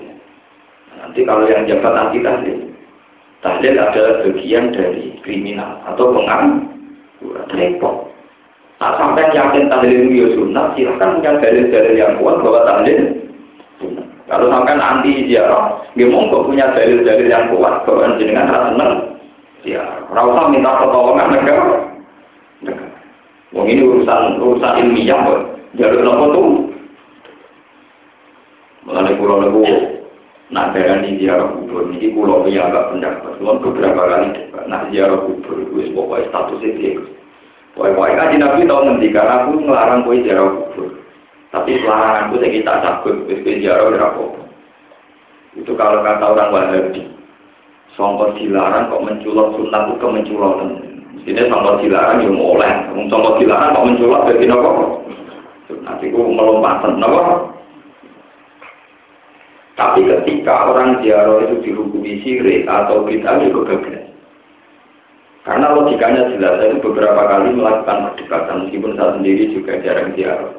Nanti 0.98 1.20
kalau 1.22 1.46
yang 1.46 1.70
jabat 1.70 1.94
anti 1.94 2.18
tahlil, 2.18 2.58
tahlil 3.46 3.74
adalah 3.78 4.14
bagian 4.26 4.74
dari 4.74 5.14
kriminal 5.22 5.78
atau 5.86 6.10
pengangguran 6.10 7.48
repot. 7.54 8.10
Nah, 8.82 8.92
sampai 8.98 9.30
yakin 9.30 9.70
tahlil 9.70 9.94
itu 9.94 10.14
ya 10.18 10.28
sunnah, 10.34 10.66
silahkan 10.74 11.14
punya 11.22 11.32
dalil-dalil 11.38 11.94
yang 11.94 12.12
kuat 12.18 12.36
bahwa 12.42 12.60
tahlil 12.66 13.00
Kalau 14.24 14.48
sampai 14.50 14.80
anti 14.80 15.30
ziarah, 15.30 15.84
dia 15.94 16.10
monggo 16.10 16.48
punya 16.48 16.72
dalil-dalil 16.74 17.28
yang 17.28 17.54
kuat 17.54 17.86
bahwa 17.86 18.18
jenengan 18.18 18.50
rasa 18.50 18.72
senang. 18.74 18.92
Ya, 19.62 19.84
rasa 20.10 20.50
minta 20.50 20.80
pertolongan 20.80 21.38
negara. 21.38 21.93
Wong 23.54 23.66
ini 23.70 23.82
urusan 23.86 24.42
urusan 24.42 24.78
ilmiah 24.82 25.18
kok. 25.22 25.40
Jalur 25.78 26.02
nopo 26.02 26.24
tuh. 26.34 26.48
Mengenai 28.84 29.18
pulau 29.18 29.42
nopo 29.42 29.62
nak 30.52 30.70
berani 30.76 31.16
ziarah 31.18 31.50
kubur 31.56 31.88
ini 31.90 32.14
pulau 32.14 32.44
yang 32.50 32.70
agak 32.70 32.94
pendapat. 32.94 33.32
Cuma 33.40 33.58
beberapa 33.62 34.02
kali 34.06 34.28
nak 34.70 34.90
ziarah 34.90 35.18
kubur 35.24 35.56
itu 35.66 35.94
pokoknya 35.94 36.28
status 36.30 36.60
itu. 36.62 37.02
Pokoknya 37.74 38.14
kaji 38.22 38.36
nabi 38.38 38.68
tahu 38.70 38.80
nanti 38.86 39.06
karena 39.10 39.34
aku 39.42 39.50
ngelarang 39.62 40.06
kue 40.06 40.22
ziarah 40.22 40.46
kubur. 40.50 40.88
Tapi 41.54 41.70
laranganku 41.86 42.34
saya 42.42 42.50
kita 42.50 42.72
takut 42.82 43.14
kue 43.26 43.54
ziarah 43.62 43.86
berapa. 43.90 44.24
Itu 45.54 45.72
kalau 45.78 46.02
kata 46.02 46.34
orang 46.34 46.50
Wahabi, 46.50 47.02
songkot 47.94 48.34
dilarang 48.34 48.90
kok 48.90 49.04
menculot 49.06 49.54
sunnah 49.54 49.86
itu 49.86 49.94
kemenculotan. 50.02 50.93
Ini 51.22 51.46
sama 51.46 51.78
dilarang 51.78 52.26
yang 52.26 52.36
oleh, 52.36 52.72
sama 52.90 53.30
dilarang 53.38 53.70
kok 53.72 53.86
menculak 53.86 54.26
jadi 54.28 54.44
nopo. 54.50 54.70
Nanti 55.86 56.10
ku 56.10 56.20
melompatan 56.26 56.98
nopo. 56.98 57.54
Tapi 59.74 60.06
ketika 60.06 60.70
orang 60.70 61.02
ziarah 61.02 61.42
itu 61.46 61.70
dihukumi 61.70 62.22
sirik 62.22 62.66
atau 62.66 63.06
kita 63.06 63.42
juga 63.46 63.74
gagal. 63.74 64.06
Karena 65.44 65.76
logikanya 65.76 66.30
jelas, 66.32 66.56
saya 66.56 66.78
beberapa 66.80 67.20
kali 67.28 67.52
melakukan 67.52 68.16
perdebatan 68.16 68.64
meskipun 68.64 68.96
saya 68.96 69.10
sendiri 69.18 69.44
juga 69.52 69.72
jarang 69.82 70.14
ziarah. 70.16 70.52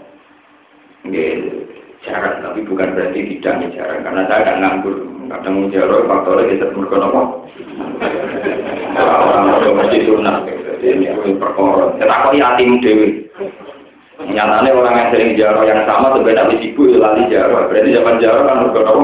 Jarang, 2.05 2.35
tapi 2.45 2.59
bukan 2.69 2.93
berarti 2.93 3.19
tidak 3.39 3.71
jarang. 3.73 4.05
Karena 4.05 4.21
saya 4.29 4.41
tidak 4.45 4.57
nganggur. 4.61 4.95
Kadang 5.25 5.55
ziarah 5.73 6.05
faktornya 6.05 6.51
kita 6.53 6.67
mereka 8.95 9.11
apa? 9.11 9.27
Orang-orang 9.27 9.75
mesti 9.83 9.97
sunat. 10.07 10.37
Ini. 10.79 11.07
Kita 11.99 12.15
kok 12.23 12.35
yatim 12.35 12.79
dewi. 12.79 13.07
Nyatanya 14.15 14.71
orang 14.71 14.95
yang 14.95 15.09
sering 15.11 15.31
jaro 15.35 15.67
yang 15.67 15.83
sama 15.83 16.15
sebenarnya 16.15 16.47
habis 16.47 16.63
ibu 16.63 16.87
ya 16.87 16.97
lali 17.03 17.23
jaro. 17.27 17.67
Berarti 17.67 17.91
zaman 17.91 18.21
jaro 18.23 18.39
kan 18.47 18.57
harus 18.63 18.75
apa? 18.79 19.03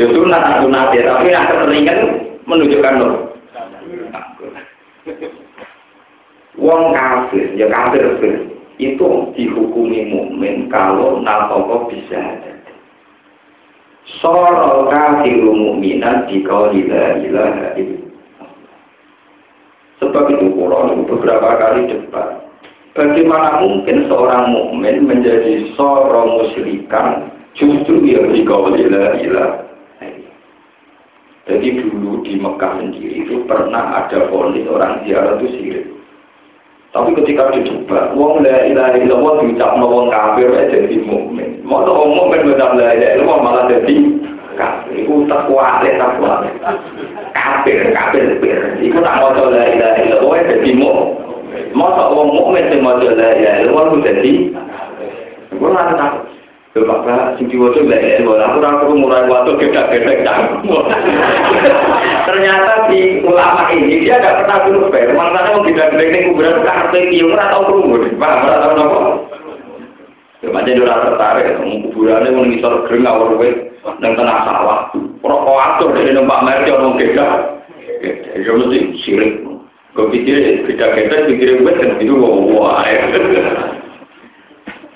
Ya 0.00 0.06
sunat, 0.08 0.42
sunat 0.64 0.86
ya. 0.96 1.02
Tapi 1.12 1.28
yang 1.28 1.48
keseringan 1.52 1.98
menunjukkan 2.48 2.94
loh. 2.96 3.12
Wong 6.56 6.82
kafir, 6.96 7.52
ya 7.52 7.68
kafir 7.68 8.16
itu 8.80 9.10
dihukumi 9.36 10.08
mukmin 10.08 10.72
kalau 10.72 11.20
natoko 11.20 11.92
bisa 11.92 12.16
ada. 12.16 12.55
Soro 14.06 14.86
kafiru 14.86 15.50
mukminan 15.50 16.30
di 16.30 16.46
kau 16.46 16.70
ilaha 16.70 17.18
ilaha 17.18 17.66
Sebab 19.98 20.24
itu 20.30 20.46
Quran 20.54 21.08
beberapa 21.10 21.58
kali 21.58 21.90
debat. 21.90 22.46
Bagaimana 22.94 23.60
mungkin 23.60 24.06
seorang 24.06 24.54
mukmin 24.54 25.04
menjadi 25.04 25.74
seorang 25.74 26.38
musyrikan 26.38 27.28
justru 27.58 28.04
yang 28.04 28.30
dikawalilah 28.32 29.20
ilah. 29.20 29.52
Jadi 31.46 31.78
dulu 31.78 32.26
di 32.26 32.42
Mekah 32.42 32.82
sendiri 32.82 33.22
itu 33.22 33.46
pernah 33.46 34.02
ada 34.02 34.26
polis 34.26 34.66
orang 34.66 35.06
ziarah 35.06 35.38
itu 35.38 35.46
sirik. 35.54 35.95
Tapi 36.96 37.12
ketika 37.20 37.52
dicoba, 37.52 38.16
wong 38.16 38.40
la 38.40 38.64
ilaha 38.64 38.96
illallah 38.96 39.44
diucap 39.44 39.76
wong 39.76 40.08
kafir 40.08 40.48
jadi 40.72 40.96
mukmin. 41.04 41.60
Mau 41.60 41.84
wong 41.84 42.16
mukmin 42.16 42.48
mengucap 42.48 42.72
la 42.72 42.96
ilaha 42.96 43.12
illallah 43.20 43.38
malah 43.44 43.64
jadi 43.68 43.96
kafir. 44.56 45.04
Itu 45.04 45.28
takwa, 45.28 45.84
takwa 45.84 46.32
kafir, 47.36 47.92
kafir, 47.92 48.24
kafir. 48.40 48.56
Iku 48.80 48.98
tak 49.04 49.14
mau 49.20 49.36
la 49.52 49.62
ilaha 49.68 49.96
illallah 50.00 50.40
dadi 50.48 50.70
mu. 50.72 50.92
Masa 51.76 52.08
wong 52.08 52.28
mukmin 52.32 52.64
sing 52.72 52.80
mau 52.80 52.96
la 52.96 53.12
ilaha 53.12 53.56
illallah 53.60 53.84
ku 53.92 53.96
dadi 54.00 54.34
Gue 55.56 55.72
nggak. 55.72 56.35
Bapak 56.84 57.40
sing 57.40 57.48
diwaca 57.48 57.80
ilaha 57.80 58.20
illallah 58.20 58.48
aku 58.52 58.58
ora 58.60 58.70
perlu 58.84 58.94
mulai 59.00 59.24
waktu 59.32 59.50
gedek-gedek 59.56 60.28
Ternyata 62.28 62.72
di 62.92 63.24
ulama 63.24 63.72
ini 63.72 64.04
dia 64.04 64.20
tidak 64.20 64.44
pernah 64.44 64.58
dulu 64.68 64.92
fair. 64.92 65.08
Makanya 65.16 65.56
mau 65.56 65.64
gedek-gedek 65.64 66.08
ini 66.12 66.18
kuburan 66.28 66.60
kartu 66.68 66.96
ini 67.00 67.24
ora 67.24 67.44
tau 67.48 67.64
krungu. 67.64 67.96
Paham 68.20 68.44
ora 68.44 68.56
tau 68.60 68.72
napa? 68.76 69.00
Macam 70.46 70.78
dia 70.78 70.84
tertarik, 70.84 71.46
kuburannya 71.64 72.36
mau 72.36 72.44
ngisor 72.44 72.72
gering 72.86 73.08
awal 73.08 73.34
nang 74.02 74.12
tengah 74.18 74.38
sawah. 74.44 74.80
Rokok 75.24 75.58
atur 75.58 75.90
dari 75.96 76.12
numpak 76.12 76.42
merek 76.44 76.74
orang 76.76 76.98
beda. 77.00 77.26
Ya 78.36 78.50
mesti 78.52 78.78
sirik. 79.02 79.42
Gue 79.96 80.12
pikir 80.12 80.68
beda 80.68 80.86
kita 80.92 81.16
pikir 81.24 81.64
gue 81.64 81.72
kan 81.72 81.96
itu 82.04 82.20
wah 82.20 82.84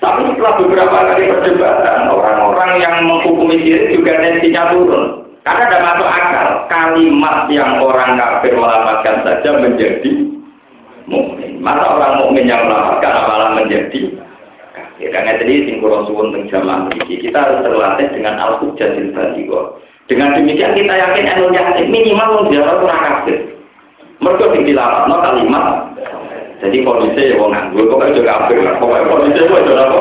Tapi 0.01 0.33
setelah 0.33 0.53
beberapa 0.57 0.97
kali 1.13 1.29
perdebatan, 1.29 2.09
orang-orang 2.09 2.71
yang 2.81 2.95
menghukumi 3.05 3.61
sirik 3.61 3.93
juga 3.93 4.17
tensinya 4.17 4.73
turun. 4.73 5.05
Karena 5.45 5.69
ada 5.69 5.79
masuk 5.81 6.09
akal, 6.09 6.47
kalimat 6.69 7.45
yang 7.53 7.81
orang 7.81 8.17
kafir 8.17 8.53
melamatkan 8.57 9.21
saja 9.21 9.61
menjadi 9.61 10.13
mukmin. 11.05 11.61
Masa 11.61 11.85
orang 11.85 12.17
mukmin 12.25 12.49
yang 12.49 12.65
melamatkan 12.65 13.13
malah 13.29 13.53
menjadi 13.57 14.21
Ya, 15.01 15.09
karena 15.09 15.41
tadi 15.41 15.65
singkulo 15.65 16.05
suwun 16.05 16.29
teng 16.29 16.45
zaman 16.53 16.93
ini 16.93 17.25
kita 17.25 17.33
harus 17.33 17.65
terlatih 17.65 18.05
dengan 18.13 18.37
al-hujjatil 18.37 19.09
baligho. 19.17 19.81
Dengan 20.05 20.37
demikian 20.37 20.77
kita 20.77 20.93
yakin 20.93 21.25
yakin 21.49 21.89
minimal 21.89 22.37
wong 22.37 22.45
ziarah 22.53 22.77
ora 22.77 22.97
kafir. 23.01 23.49
Sing 24.21 24.61
dilapatno 24.61 25.17
kalimat 25.17 25.65
jadi 26.61 26.77
kondisi 26.85 27.33
ya 27.33 27.41
wong 27.41 27.49
nganggur 27.49 27.89
kok 27.89 28.05
aja 28.05 28.21
kafir 28.21 28.61
lah. 28.61 28.77
Kondisi 28.77 29.49
kok 29.49 29.59
aja 29.65 29.73
apa? 29.81 29.97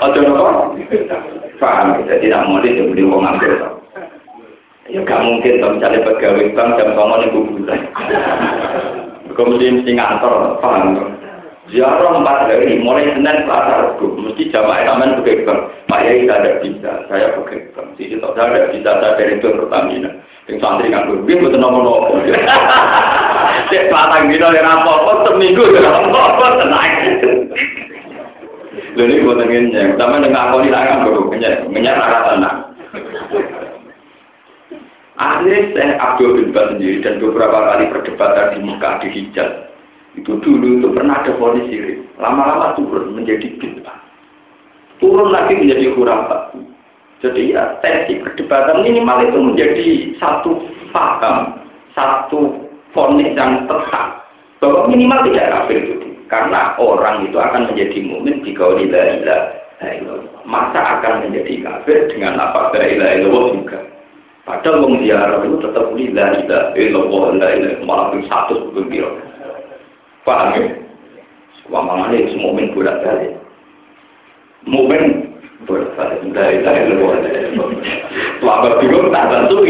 Aja 0.00 0.20
apa? 0.24 0.44
Paham? 1.60 1.88
Jadi 2.08 2.32
tidak 2.32 2.48
mau 2.48 2.64
di 2.64 3.04
wong 3.04 3.20
nganggur. 3.20 3.52
Ya 4.90 5.00
gak 5.06 5.22
mungkin 5.22 5.60
kalau 5.62 5.76
misalnya 5.78 6.02
pegawai 6.02 6.50
bank 6.56 6.70
jam 6.80 6.90
sama 6.98 7.14
nih 7.22 7.30
kuburan. 7.30 7.80
Kemudian 9.38 9.78
mesti 9.78 9.92
ngantor, 9.94 10.58
paham? 10.58 11.14
Ziarah 11.70 12.18
empat 12.18 12.50
hari, 12.50 12.82
mulai 12.82 13.14
Senin 13.14 13.46
Selasa 13.46 13.94
Rabu, 13.94 14.18
mesti 14.18 14.50
jamaah 14.50 14.90
taman 14.90 15.22
pegang. 15.22 15.70
Pak 15.86 16.02
Yai 16.02 16.26
tidak 16.26 16.58
bisa, 16.66 16.92
saya 17.06 17.30
pegang. 17.38 17.94
Sisi 17.94 18.18
tak 18.18 18.34
tidak 18.34 18.74
bisa, 18.74 18.90
saya 18.98 19.14
dari 19.14 19.38
itu 19.38 19.48
Pertamina. 19.54 20.10
Yang 20.50 20.58
santri 20.58 20.90
kan 20.90 21.06
gue, 21.06 21.22
betul 21.22 21.62
nopo 21.62 21.78
nopo. 21.78 22.18
Cek 23.70 23.86
patang 23.86 24.26
dino 24.26 24.50
yang 24.56 24.66
apa 24.66 24.90
apa, 24.90 25.12
seminggu 25.30 25.62
yang 25.70 25.86
apa 25.86 26.18
apa 26.18 26.46
tenang. 26.58 26.90
Lalu 28.98 29.14
gue 29.22 29.34
tengennya, 29.38 29.82
sama 29.94 30.18
dengan 30.18 30.50
aku 30.50 30.66
di 30.66 30.74
tangan 30.74 31.06
gue, 31.06 31.38
menyerah 31.70 32.34
tenang. 32.34 32.58
Akhirnya 35.20 35.58
saya 35.70 35.94
Abdul 36.02 36.34
bin 36.34 36.50
sendiri 36.50 36.98
dan 37.04 37.22
beberapa 37.22 37.54
kali 37.54 37.92
perdebatan 37.94 38.56
di 38.56 38.58
Mekah 38.66 38.94
di 39.04 39.08
Hijaz 39.12 39.69
itu 40.18 40.32
dulu 40.42 40.82
itu 40.82 40.88
pernah 40.90 41.22
ada 41.22 41.32
polisi 41.38 42.02
lama-lama 42.18 42.74
turun 42.74 43.14
menjadi 43.14 43.46
bid'ah. 43.62 43.98
Turun 44.98 45.30
lagi 45.30 45.54
menjadi 45.56 45.94
khurafat 45.94 46.58
jadi 47.20 47.52
ya 47.52 47.64
tensi 47.84 48.16
perdebatan 48.24 48.80
minimal 48.80 49.20
itu 49.20 49.38
menjadi 49.38 49.86
satu 50.16 50.56
paham 50.88 51.60
satu 51.92 52.64
fonis 52.96 53.36
yang 53.36 53.68
tetap. 53.68 54.24
Bahwa 54.60 54.88
minimal 54.88 55.24
tidak 55.28 55.52
kafir 55.52 55.80
itu. 55.84 56.08
Karena 56.28 56.76
orang 56.76 57.28
itu 57.28 57.36
akan 57.36 57.72
menjadi 57.72 57.96
mukmin 58.06 58.44
jika 58.44 58.76
la 58.76 59.04
ilaha 59.18 59.36
masa 60.44 61.00
akan 61.00 61.28
menjadi 61.28 61.64
kafir 61.64 62.08
dengan 62.12 62.40
apa 62.40 62.72
la 62.76 62.84
ilaha 62.88 63.52
juga? 63.56 63.80
Padahal 64.44 64.84
wong 64.84 65.04
ziarah 65.04 65.40
itu 65.44 65.56
tetap 65.64 65.86
la 65.92 66.26
ilaha 66.40 66.72
illallah 66.76 67.24
la 67.36 67.48
ilaha 67.56 67.84
malah 67.84 68.16
satu 68.28 68.72
begitu 68.72 69.08
Paham 70.26 70.56
ya? 70.56 70.68
Wamangane 71.70 72.16
itu 72.26 72.36
momen 72.40 72.74
bolak 72.74 73.00
balik. 73.04 73.32
Momen 74.66 75.02
bolak 75.64 75.90
balik. 75.96 76.20
Dari 76.34 76.60
dari 76.64 76.92
luar. 76.92 77.22
Wabah 78.40 78.72
bingung 78.80 79.12
tak 79.12 79.28
bantu 79.28 79.62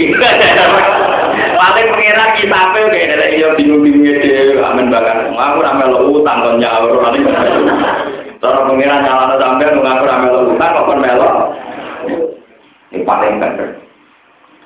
paling 1.61 1.87
pengira 1.93 2.25
kita 2.41 2.57
apa 2.57 2.79
kayak 2.89 3.15
ada 3.17 3.27
iya 3.33 3.49
bingung-bingung 3.57 4.17
dhewe 4.21 4.61
amen 4.65 4.89
bakal 4.89 5.29
aku 5.29 5.57
ora 5.61 5.73
melu 5.77 5.99
utang 6.21 6.41
kon 6.41 6.57
ning 6.57 7.25
cara 8.41 8.59
pengira 8.65 8.97
nyalano 9.05 9.37
sampean 9.37 9.77
ngaku 9.77 10.03
ora 10.09 10.17
melu 10.25 10.39
utang 10.57 10.73
kok 10.73 10.97
melu 10.97 11.29
ini 12.91 13.05
paling 13.05 13.35
benar 13.39 13.71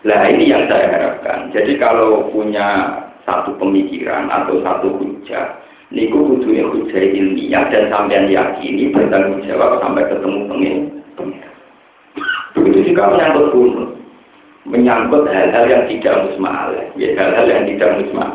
lah 0.04 0.20
ini 0.28 0.44
yang 0.52 0.64
saya 0.70 0.86
harapkan 0.90 1.50
jadi 1.50 1.72
kalau 1.82 2.30
punya 2.30 2.98
satu 3.26 3.56
pemikiran 3.58 4.30
atau 4.30 4.60
satu 4.62 4.88
hujah 5.00 5.58
niku 5.94 6.18
kudu 6.36 6.50
hujah 6.50 7.04
ilmiah 7.14 7.64
dan 7.70 7.88
sampean 7.88 8.26
yakini 8.26 8.90
bertanggung 8.90 9.40
jawab 9.46 9.78
sampai 9.78 10.10
ketemu 10.10 10.38
pengen 10.50 10.76
begitu 12.54 12.92
juga 12.92 13.14
menyangkut 13.14 13.46
kunut 13.54 13.94
menyangkut 14.64 15.28
hal-hal 15.28 15.64
yang 15.68 15.84
tidak 15.92 16.24
musmal, 16.24 16.72
ya 16.96 17.08
hal-hal 17.14 17.46
yang 17.46 17.64
tidak 17.68 17.90
musmal. 18.00 18.30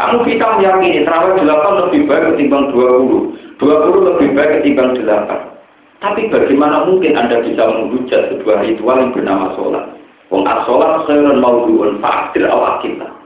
Kamu 0.00 0.24
kita 0.24 0.46
meyakini 0.56 1.04
terawih 1.04 1.44
8 1.44 1.80
lebih 1.86 2.08
baik 2.08 2.24
ketimbang 2.32 2.72
20, 2.72 3.60
20 3.60 4.08
lebih 4.08 4.28
baik 4.32 4.50
ketimbang 4.60 4.96
8. 4.96 6.00
Tapi 6.00 6.32
bagaimana 6.32 6.88
mungkin 6.88 7.12
Anda 7.12 7.44
bisa 7.44 7.68
menghujat 7.68 8.32
sebuah 8.32 8.64
ritual 8.64 8.96
yang 8.96 9.12
bernama 9.12 9.52
sholat? 9.52 9.84
Wong 10.32 10.48
as-sholat 10.48 11.04
khairun 11.04 11.44
mawdu'un 11.44 12.00
fa'adir 12.00 12.48
awakillah. 12.48 13.19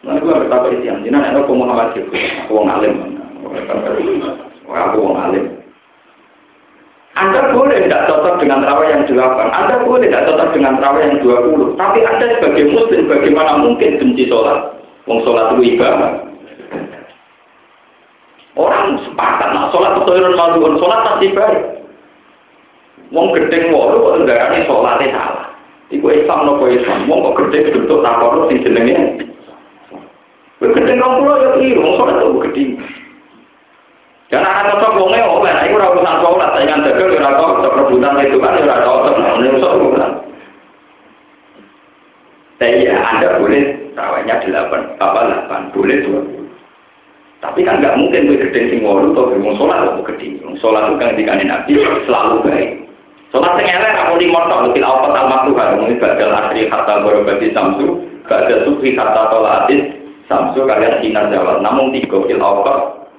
Nah, 0.00 0.16
itu 0.16 0.26
harus 0.32 0.48
kata 0.48 0.68
isian. 0.80 1.04
Jadi, 1.04 1.12
ada 1.12 1.44
Muhammad 1.44 1.92
Jibril, 1.92 2.24
aku 2.44 2.52
wong 2.56 2.68
alim. 2.72 2.94
Aku 4.64 4.98
wong 5.04 5.16
alim. 5.20 5.44
Anda 7.20 7.52
boleh 7.52 7.84
tidak 7.84 8.08
cocok 8.08 8.40
dengan 8.40 8.64
terawih 8.64 8.88
yang 8.96 9.04
8, 9.04 9.50
Anda 9.52 9.84
boleh 9.84 10.08
tidak 10.08 10.24
cocok 10.30 10.48
dengan 10.56 10.80
terawih 10.80 11.02
yang 11.04 11.16
20, 11.20 11.76
tapi 11.76 11.98
Anda 12.06 12.26
sebagai 12.38 12.64
muslim 12.72 13.02
bagaimana 13.12 13.60
mungkin 13.60 14.00
benci 14.00 14.24
sholat? 14.30 14.78
Wong 15.04 15.20
sholat 15.26 15.52
itu 15.52 15.76
ibadah. 15.76 16.12
Orang 18.56 19.04
sepakat, 19.04 19.48
nah 19.52 19.68
sholat 19.68 20.00
itu 20.00 20.12
irun 20.16 20.38
maluun, 20.38 20.80
sholat 20.80 21.00
pasti 21.04 21.28
baik. 21.34 21.60
Wong 23.10 23.34
gedeng 23.36 23.74
walu 23.74 24.00
kok 24.00 24.16
ini 24.24 24.64
sholatnya 24.64 25.12
salah. 25.12 25.46
Iku 25.90 26.06
Islam 26.14 26.46
nopo 26.46 26.70
Islam, 26.70 27.10
wong 27.10 27.20
kok 27.26 27.36
gedeng 27.42 27.74
bentuk 27.74 28.00
takor 28.06 28.48
sing 28.48 28.62
jenenge. 28.62 29.28
Gedeng 30.60 31.00
rong 31.00 31.24
pulau 31.24 31.40
ya 31.40 31.48
keliru, 31.56 31.96
sholat 31.96 32.20
itu 32.20 32.38
gedeng. 32.44 32.70
Dan 34.28 34.44
anak 34.44 34.76
cocok 34.76 34.92
wongnya 35.00 35.26
oh 35.26 35.40
nah 35.40 35.64
itu 35.64 35.74
ora 35.74 35.88
urusan 35.96 36.20
sholat, 36.20 36.50
saingan 36.52 36.84
dagang 36.84 37.16
ora 37.16 37.30
cocok 37.40 37.76
rebutan 37.80 38.20
itu 38.20 38.36
kan 38.36 38.60
ini 38.60 39.48
urusan 39.56 39.80
bukan. 39.80 40.12
Tapi 42.60 42.84
ya 42.84 42.92
Anda 43.00 43.40
boleh 43.40 43.64
rawatnya 43.96 44.36
delapan, 44.44 44.82
apa 45.00 45.20
delapan, 45.32 45.60
boleh 45.72 45.96
dua. 46.04 46.20
Tapi 47.40 47.64
kan 47.64 47.80
nggak 47.80 47.96
mungkin 47.96 48.28
gue 48.28 48.36
gede 48.36 48.60
sing 48.68 48.84
walu 48.84 49.16
atau 49.16 49.32
gue 49.32 49.56
sholat 49.56 49.80
atau 49.80 50.04
gede. 50.12 50.44
Sholat 50.60 50.92
itu 50.92 50.96
kan 51.00 51.16
dikani 51.16 51.44
nabi 51.48 51.72
selalu 52.04 52.44
baik. 52.44 52.84
Sholat 53.32 53.56
sing 53.56 53.64
elek 53.64 53.96
aku 53.96 54.20
di 54.20 54.28
motor, 54.28 54.68
lebih 54.68 54.84
awal 54.84 55.08
sama 55.16 55.48
Tuhan, 55.48 55.80
mungkin 55.80 55.96
badal 56.04 56.36
asri 56.36 56.68
kata 56.68 57.00
berobati 57.00 57.48
samsu, 57.56 58.04
badal 58.28 58.60
sufi 58.68 58.92
kata 58.92 59.32
tolatis, 59.32 59.99
samsu 60.30 60.62
kalian 60.62 61.02
sinar 61.02 61.26
jawab. 61.34 61.58
Namun 61.60 61.90
tiga 61.90 62.22
fil 62.30 62.38
awal 62.38 63.10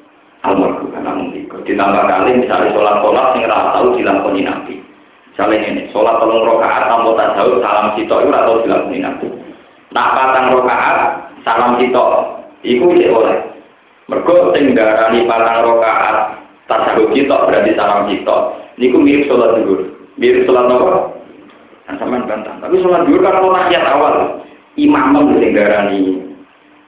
almarhum 0.47 0.95
namun 0.95 1.35
tiga. 1.35 1.59
Ditambah 1.67 2.03
kali 2.07 2.39
misalnya 2.39 2.71
sholat 2.71 2.95
sholat 3.03 3.25
yang 3.35 3.51
rata 3.51 3.69
tahu 3.75 3.99
dilakoni 3.99 4.41
nabi. 4.47 4.75
Misalnya 5.35 5.67
ini 5.67 5.81
sholat 5.91 6.15
tolong 6.23 6.47
rokaat 6.47 6.87
tanpa 6.87 7.11
tak 7.19 7.29
tahu 7.35 7.59
salam 7.59 7.91
cito 7.99 8.15
itu 8.23 8.31
rata 8.31 8.47
tahu 8.47 8.63
dilakoni 8.63 8.97
nabi. 9.03 9.27
Nak 9.91 10.11
patang 10.15 10.47
rokaat 10.55 10.97
salam 11.43 11.75
cito 11.77 12.03
itu 12.63 12.87
cek 12.87 13.11
oleh. 13.11 13.37
Mereka 14.07 14.35
tinggarani 14.55 15.19
patang 15.27 15.59
rokaat 15.67 16.15
tasawuf 16.71 17.11
cito 17.11 17.35
berarti 17.35 17.71
salam 17.75 18.07
cito 18.07 18.37
ini 18.79 18.87
mirip 18.95 19.27
sholat 19.27 19.59
dulu 19.59 19.75
mirip 20.15 20.47
sholat 20.47 20.71
apa? 20.71 21.19
Kan 21.85 21.95
sama 21.99 22.23
bantah. 22.23 22.55
Tapi 22.63 22.79
sholat 22.79 23.03
dulu 23.03 23.19
kan 23.19 23.35
kalau 23.43 23.51
awal. 23.53 24.15
Imam 24.79 25.35
tinggarani 25.35 26.20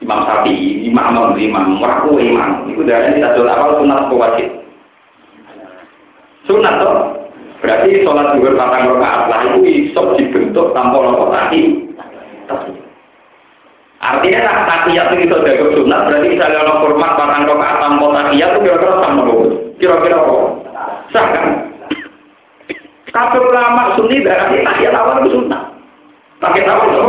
Imam 0.04 0.28
Syafi'i, 0.28 0.84
Imam 0.84 1.16
Imam, 1.16 1.32
Imam, 1.40 1.66
Meraku 1.80 2.20
Imam. 2.20 2.68
Itu 2.68 2.84
dari 2.84 3.16
kita 3.16 3.40
sholat 3.40 3.56
awal 3.56 3.80
sunat 3.80 4.00
atau 4.12 4.20
wajib. 4.20 4.50
Sunat 6.44 6.74
toh. 6.84 7.24
Berarti 7.64 8.04
sholat 8.04 8.36
dua 8.36 8.52
patang 8.60 8.92
rakaat 8.92 9.22
lah 9.32 9.42
itu 9.48 9.60
isok 9.64 10.20
dibentuk 10.20 10.76
tanpa 10.76 11.00
nopo 11.00 11.32
tadi. 11.32 11.88
Artinya 14.04 14.40
nak 14.44 14.60
takiyat 14.68 15.16
itu 15.16 15.32
sudah 15.32 15.56
ke 15.56 15.66
sunat, 15.80 16.00
berarti 16.12 16.28
misalnya 16.28 16.68
ono 16.68 16.74
format 16.84 17.16
patang 17.16 17.48
rakaat 17.48 17.78
tanpa 17.80 18.06
takiyat 18.12 18.50
itu 18.52 18.60
kira-kira 18.68 18.94
sama 19.00 19.22
nopo. 19.24 19.36
Kira-kira 19.80 20.18
apa? 20.20 20.36
Sah 21.16 21.26
kan? 21.32 21.46
Kabel 23.16 23.44
ulama 23.48 23.96
sunni 23.96 24.20
berarti 24.20 24.68
takiyat 24.68 24.92
awal 25.00 25.24
itu 25.24 25.40
sunat. 25.40 25.64
Takiyat 26.44 26.68
awal 26.68 26.88
itu 26.92 27.08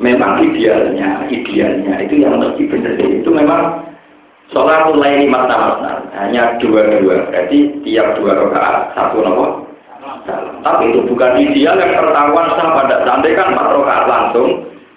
memang 0.00 0.40
idealnya, 0.40 1.28
idealnya 1.28 1.94
itu 2.00 2.24
yang 2.24 2.40
lebih 2.40 2.68
benar 2.72 2.96
itu 2.96 3.28
memang 3.28 3.84
sholat 4.52 4.88
mulai 4.92 5.24
lima 5.24 5.44
tahun 5.48 6.08
hanya 6.16 6.56
dua 6.60 7.00
dua, 7.00 7.28
berarti 7.28 7.82
tiap 7.84 8.16
dua 8.16 8.32
rakaat 8.36 8.96
satu 8.96 9.20
nomor. 9.24 9.50
Tapi 10.62 10.94
itu 10.94 11.00
bukan 11.08 11.40
ideal 11.40 11.74
yang 11.80 11.98
tertawan 11.98 12.46
sah 12.54 12.68
pada 12.78 12.96
sampai 13.02 13.34
kan 13.34 13.52
empat 13.52 13.68
rakaat 13.74 14.04
langsung 14.06 14.48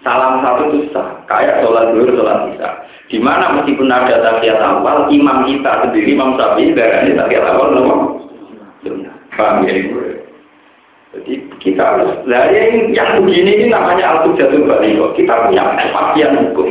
salam 0.06 0.44
satu 0.46 0.64
itu 0.70 0.80
sah 0.94 1.24
kayak 1.28 1.64
sholat 1.66 1.92
dulu 1.92 2.16
sholat 2.16 2.52
bisa. 2.52 2.70
Di 3.06 3.22
mana 3.22 3.54
meskipun 3.62 3.86
ada 3.86 4.18
tahiyat 4.18 4.58
awal, 4.66 5.06
imam 5.14 5.46
kita 5.46 5.86
sendiri 5.86 6.18
imam 6.18 6.42
sapi 6.42 6.74
dari 6.74 7.14
tahiyat 7.14 7.46
awal 7.54 7.70
nomor. 7.78 8.00
Paham 9.36 9.68
ya? 9.68 10.25
Jadi 11.16 11.48
kita 11.64 11.80
harus, 11.80 12.12
nah 12.28 12.52
yang, 12.52 12.92
yang 12.92 13.24
begini 13.24 13.64
ini 13.64 13.66
namanya 13.72 14.20
al 14.20 14.36
jatuh 14.36 14.68
balik. 14.68 15.00
Kita 15.16 15.48
punya 15.48 15.64
kepastian 15.80 16.36
hukum. 16.44 16.68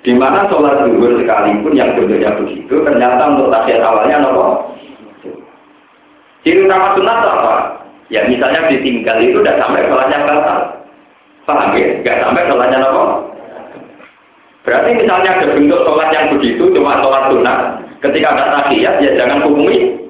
Di 0.00 0.16
mana 0.16 0.48
sholat 0.50 0.90
zuhur 0.90 1.14
sekalipun 1.22 1.76
yang 1.76 1.94
bentuknya 1.94 2.34
begitu, 2.34 2.72
ternyata 2.82 3.36
untuk 3.36 3.52
tasya 3.52 3.84
awalnya 3.84 4.26
nopo. 4.26 4.74
Ciri 6.40 6.64
utama 6.66 6.96
sunat 6.96 7.20
apa? 7.20 7.54
Ya 8.08 8.24
misalnya 8.26 8.66
ditinggal 8.72 9.20
itu 9.22 9.38
udah 9.38 9.54
sampai 9.60 9.86
sholatnya 9.86 10.24
batal. 10.24 10.58
Paham 11.44 11.76
ya? 11.76 12.00
Gak 12.00 12.26
sampai 12.26 12.48
sholatnya 12.48 12.78
nopo. 12.80 13.04
Berarti 14.66 14.90
misalnya 14.98 15.30
ada 15.36 15.46
bentuk 15.52 15.80
sholat 15.84 16.08
yang 16.10 16.26
begitu, 16.32 16.64
cuma 16.74 16.98
sholat 17.04 17.22
sunat. 17.30 17.58
Ketika 18.00 18.34
ada 18.34 18.44
tahiyat, 18.56 19.04
ya 19.04 19.10
jangan 19.20 19.44
hukumi 19.46 20.00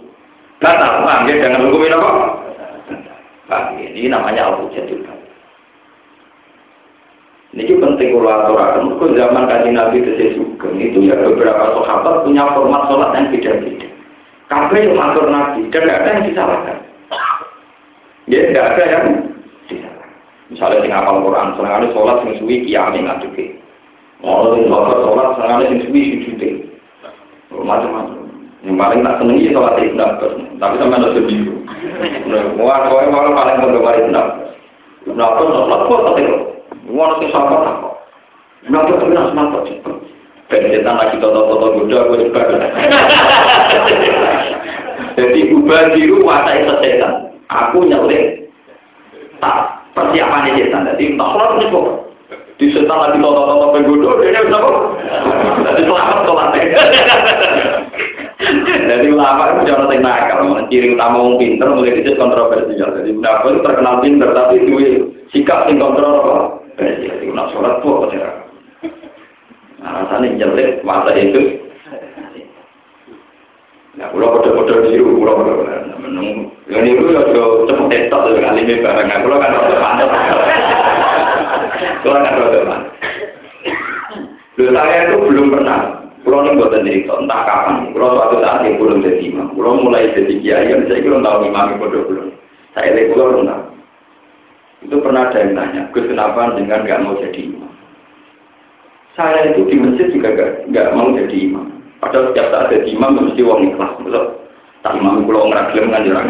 batal. 0.62 1.02
Paham 1.02 1.28
ya? 1.28 1.34
Jangan 1.44 1.66
hukumi 1.66 1.90
nopo. 1.92 2.39
Ini 3.50 4.06
namanya 4.06 4.54
al-hujjatul 4.54 5.02
Ini 7.50 7.66
penting 7.66 8.08
kalau 8.14 8.30
aturakan. 8.30 8.94
Zaman 9.18 9.50
kaji 9.50 9.70
Nabi 9.74 10.06
ke 10.06 10.38
Sugeng 10.38 10.78
itu 10.78 11.10
ya 11.10 11.18
beberapa 11.18 11.82
sahabat 11.82 12.22
punya 12.22 12.46
format 12.54 12.86
sholat 12.86 13.10
yang 13.18 13.26
beda-beda. 13.34 13.88
Kafe 14.46 14.86
yang 14.86 14.94
matur 14.94 15.26
Nabi 15.26 15.66
dan 15.74 15.82
tidak 15.82 15.98
ada 15.98 16.10
yang 16.14 16.24
disalahkan. 16.30 16.78
Ya 18.30 18.40
tidak 18.46 18.64
ada 18.70 18.82
yang 18.86 19.06
disalahkan. 19.66 20.10
Misalnya 20.54 20.78
sing 20.86 20.92
hafal 20.94 21.26
Quran, 21.26 21.48
senang 21.58 21.90
sholat 21.90 22.16
sing 22.22 22.32
suwi 22.38 22.56
kiamin 22.70 23.10
ngajuke. 23.10 23.44
Mau 24.22 24.54
sing 24.54 24.70
sholat 24.70 24.96
sholat 25.02 25.28
senang 25.34 25.58
sing 25.66 25.78
suwi 25.90 26.02
sujute. 26.22 26.50
Macam-macam. 27.50 28.19
Yang 28.60 28.76
paling 28.76 29.00
tak 29.00 29.16
seneng 29.16 29.36
itu 29.40 29.56
sholat 29.56 29.80
Abbas. 29.80 30.32
Tapi 30.60 30.74
sama 30.76 31.00
ada 31.00 31.20
biru. 31.24 31.54
Wah, 32.60 32.78
kau 32.92 33.00
yang 33.00 33.12
paling 33.16 33.32
paling 33.32 33.56
menggemar 33.64 33.96
Ibn 33.96 34.12
Abbas. 34.12 34.48
Ibn 35.08 35.20
Abbas 35.20 35.46
sholat 35.48 35.80
kok 35.88 36.00
tapi 36.12 36.22
Wah, 36.90 37.08
nanti 37.16 37.26
sama 37.32 37.56
kok. 37.56 37.92
Ibn 38.68 38.76
tapi 39.00 39.12
nasi 39.16 39.32
mantap 39.32 39.62
cepet. 39.64 39.96
Pencetan 40.50 40.98
lagi 40.98 41.16
toto-toto 41.22 41.78
goda, 41.78 42.10
gue 42.10 42.26
cepat. 42.26 42.46
Jadi 45.14 45.40
ubah 45.54 45.94
biru 45.94 46.26
wasa 46.26 46.58
itu 46.58 46.74
setan. 46.82 47.32
Aku 47.48 47.86
nyelip. 47.86 48.50
Tak 49.38 49.88
persiapan 49.94 50.58
setan. 50.58 50.90
Jadi 50.90 51.16
tak 51.16 51.28
sholat 51.32 51.50
nih 51.56 51.68
kok. 51.70 52.09
Di 52.60 52.68
setan 52.76 52.92
lagi 52.92 53.16
toto-toto 53.24 53.72
penggoda, 53.72 54.20
dia 54.20 54.44
bisa 54.44 54.60
kok. 54.60 54.76
Jadi 55.64 55.82
selamat 55.88 56.18
sholatnya. 56.28 56.62
Jadi 58.84 59.06
ulama 59.08 59.42
itu 59.56 59.60
jangan 59.64 59.88
yang 59.88 60.04
nakal, 60.04 60.44
ciri 60.68 60.92
utama 60.92 61.24
orang 61.24 61.40
pinter 61.40 61.68
mulai 61.72 61.96
dicet 61.96 62.20
kontroversial. 62.20 62.92
Jadi 63.00 63.16
udah 63.16 63.34
itu 63.48 63.60
terkenal 63.64 63.94
pinter 64.04 64.28
tapi 64.36 64.60
dua 64.68 65.08
sikap 65.32 65.72
yang 65.72 65.80
kontrol 65.80 66.20
apa? 66.20 66.36
Jadi 66.76 67.32
nak 67.32 67.48
sholat 67.56 67.80
tuh 67.80 67.92
apa 67.96 68.06
sih? 68.12 68.20
Alasannya 69.80 70.36
jelek 70.36 70.84
masa 70.84 71.16
itu. 71.16 71.64
Nah, 73.96 74.08
pulau 74.12 74.36
kode-kode 74.36 74.92
di 74.92 75.00
pulau 75.00 75.40
kode-kode. 75.40 75.76
Yang 76.68 76.84
itu 76.92 77.04
ya 77.08 77.22
cepet 77.24 77.88
tetok 77.88 78.20
tuh 78.20 78.36
kali 78.36 78.60
ini 78.68 78.84
bareng. 78.84 79.08
Kalau 79.08 79.40
kan 79.40 79.56
rada 79.56 79.76
manut. 79.80 80.10
Kan 81.80 82.24
rada 82.24 82.60
manut. 82.68 82.92
Loh, 84.60 84.70
saya 84.76 85.08
itu 85.08 85.16
belum 85.24 85.46
pernah. 85.48 86.04
Kalau 86.20 86.44
ini 86.44 86.60
buatan 86.60 86.84
cerita, 86.84 87.16
entah 87.16 87.40
kapan. 87.48 87.96
Kalau 87.96 88.12
suatu 88.12 88.36
saat 88.44 88.60
yang 88.68 88.76
belum 88.76 89.00
jadi 89.00 89.24
imam. 89.32 89.56
Kalau 89.56 89.80
mulai 89.80 90.12
jadi 90.12 90.34
kiai, 90.36 90.68
saya 90.68 91.00
kira 91.00 91.16
tahu 91.24 91.48
imam 91.48 91.80
itu 91.80 92.00
belum. 92.04 92.28
Saya 92.76 92.92
lihat 92.92 93.16
belum 93.16 93.48
tahu. 93.48 93.62
Itu 94.80 94.96
pernah 95.00 95.28
ada 95.28 95.44
yang 95.44 95.52
tanya, 95.56 95.82
Gus 95.92 96.08
kenapa 96.08 96.56
dengan 96.56 96.84
nggak 96.84 97.00
mau 97.04 97.20
jadi 97.20 97.40
imam? 97.52 97.72
Saya 99.12 99.52
itu 99.52 99.68
di 99.68 99.76
masjid 99.76 100.08
juga 100.08 100.32
nggak 100.68 100.92
mau 100.96 101.12
jadi 101.12 101.36
imam. 101.36 101.68
Padahal 102.00 102.32
setiap 102.32 102.48
saat 102.48 102.72
jadi 102.72 102.88
imam 102.96 103.20
mesti 103.20 103.44
uang 103.44 103.60
ikhlas, 103.72 103.92
betul? 104.00 104.24
Tak 104.80 104.96
imam 104.96 105.28
kalau 105.28 105.52
ngeraglem 105.52 105.92
kan 105.92 106.04
jarang 106.08 106.28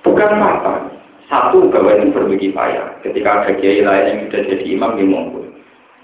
Bukan 0.00 0.32
apa. 0.36 0.99
Satu 1.30 1.70
yang 1.70 2.10
berbagi 2.10 2.50
payah. 2.50 2.90
Ketika 3.06 3.46
ada 3.46 3.54
kiai 3.54 3.86
lain 3.86 4.06
yang 4.10 4.18
sudah 4.26 4.42
jadi 4.50 4.66
imam, 4.74 4.98
dia 4.98 5.06
monggo. 5.06 5.46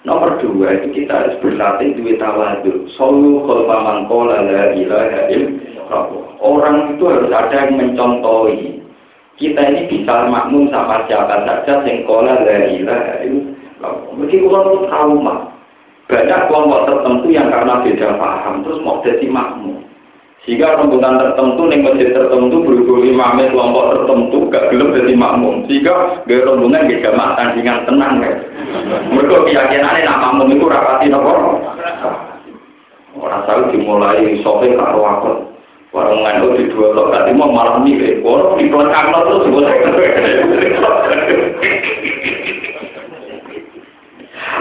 Nomor 0.06 0.38
dua 0.38 0.78
itu 0.78 1.02
kita 1.02 1.18
harus 1.18 1.34
berlatih 1.42 1.98
duit 1.98 2.22
tawadu. 2.22 2.86
Solu 2.94 3.42
kholfa 3.42 3.76
mangkola 3.82 4.46
la 4.46 4.70
ilaha 4.78 5.26
Orang 6.38 6.94
itu 6.94 7.10
harus 7.10 7.34
ada 7.34 7.66
yang 7.66 7.74
mencontohi. 7.74 8.78
Kita 9.34 9.66
ini 9.66 9.90
bisa 9.90 10.30
makmum 10.30 10.70
sama 10.70 11.02
siapa 11.10 11.42
saja 11.42 11.82
yang 11.82 12.06
kola 12.06 12.46
la 12.46 12.58
ilaha 12.70 13.26
Mungkin 14.14 14.46
orang 14.46 14.64
itu 14.70 14.78
trauma. 14.86 15.36
Banyak 16.06 16.40
kelompok 16.46 16.86
tertentu 16.86 17.26
yang 17.34 17.50
karena 17.50 17.82
beda 17.82 18.08
paham 18.14 18.62
terus 18.62 18.78
mau 18.86 19.02
jadi 19.02 19.26
makmum. 19.26 19.82
Jika 20.46 20.78
rombongan 20.78 21.18
tertentu 21.18 21.66
ning 21.66 21.82
masjid 21.82 22.14
tertentu 22.14 22.62
berhubung 22.62 23.02
imamnya 23.02 23.50
kelompok 23.50 23.98
tertentu 23.98 24.46
gak 24.46 24.70
gelem 24.70 24.94
jadi 24.94 25.12
makmum. 25.18 25.66
Jika 25.66 26.22
gak 26.22 26.46
rombongan 26.46 26.86
gak 26.86 27.02
jamaah 27.02 27.34
tandingan 27.34 27.82
tenang 27.82 28.14
ya. 28.22 28.30
Mereka 29.10 29.42
keyakinannya 29.42 30.06
nak 30.06 30.22
makmum 30.22 30.54
itu 30.54 30.70
rapati 30.70 31.10
nopo. 31.10 31.34
Orang 33.18 33.42
tahu 33.50 33.74
dimulai 33.74 34.38
sore 34.46 34.70
karo 34.78 35.02
aku. 35.02 35.30
Orang 35.90 36.22
ngandung 36.22 36.54
di 36.60 36.70
dua 36.70 36.94
lo 36.94 37.10
tadi 37.10 37.32
mau 37.34 37.50
malam 37.50 37.82
nih, 37.82 38.20
orang 38.22 38.60
di 38.60 38.70
belakang 38.70 39.06
lo 39.10 39.20
terus 39.26 39.50
boleh. 39.50 39.74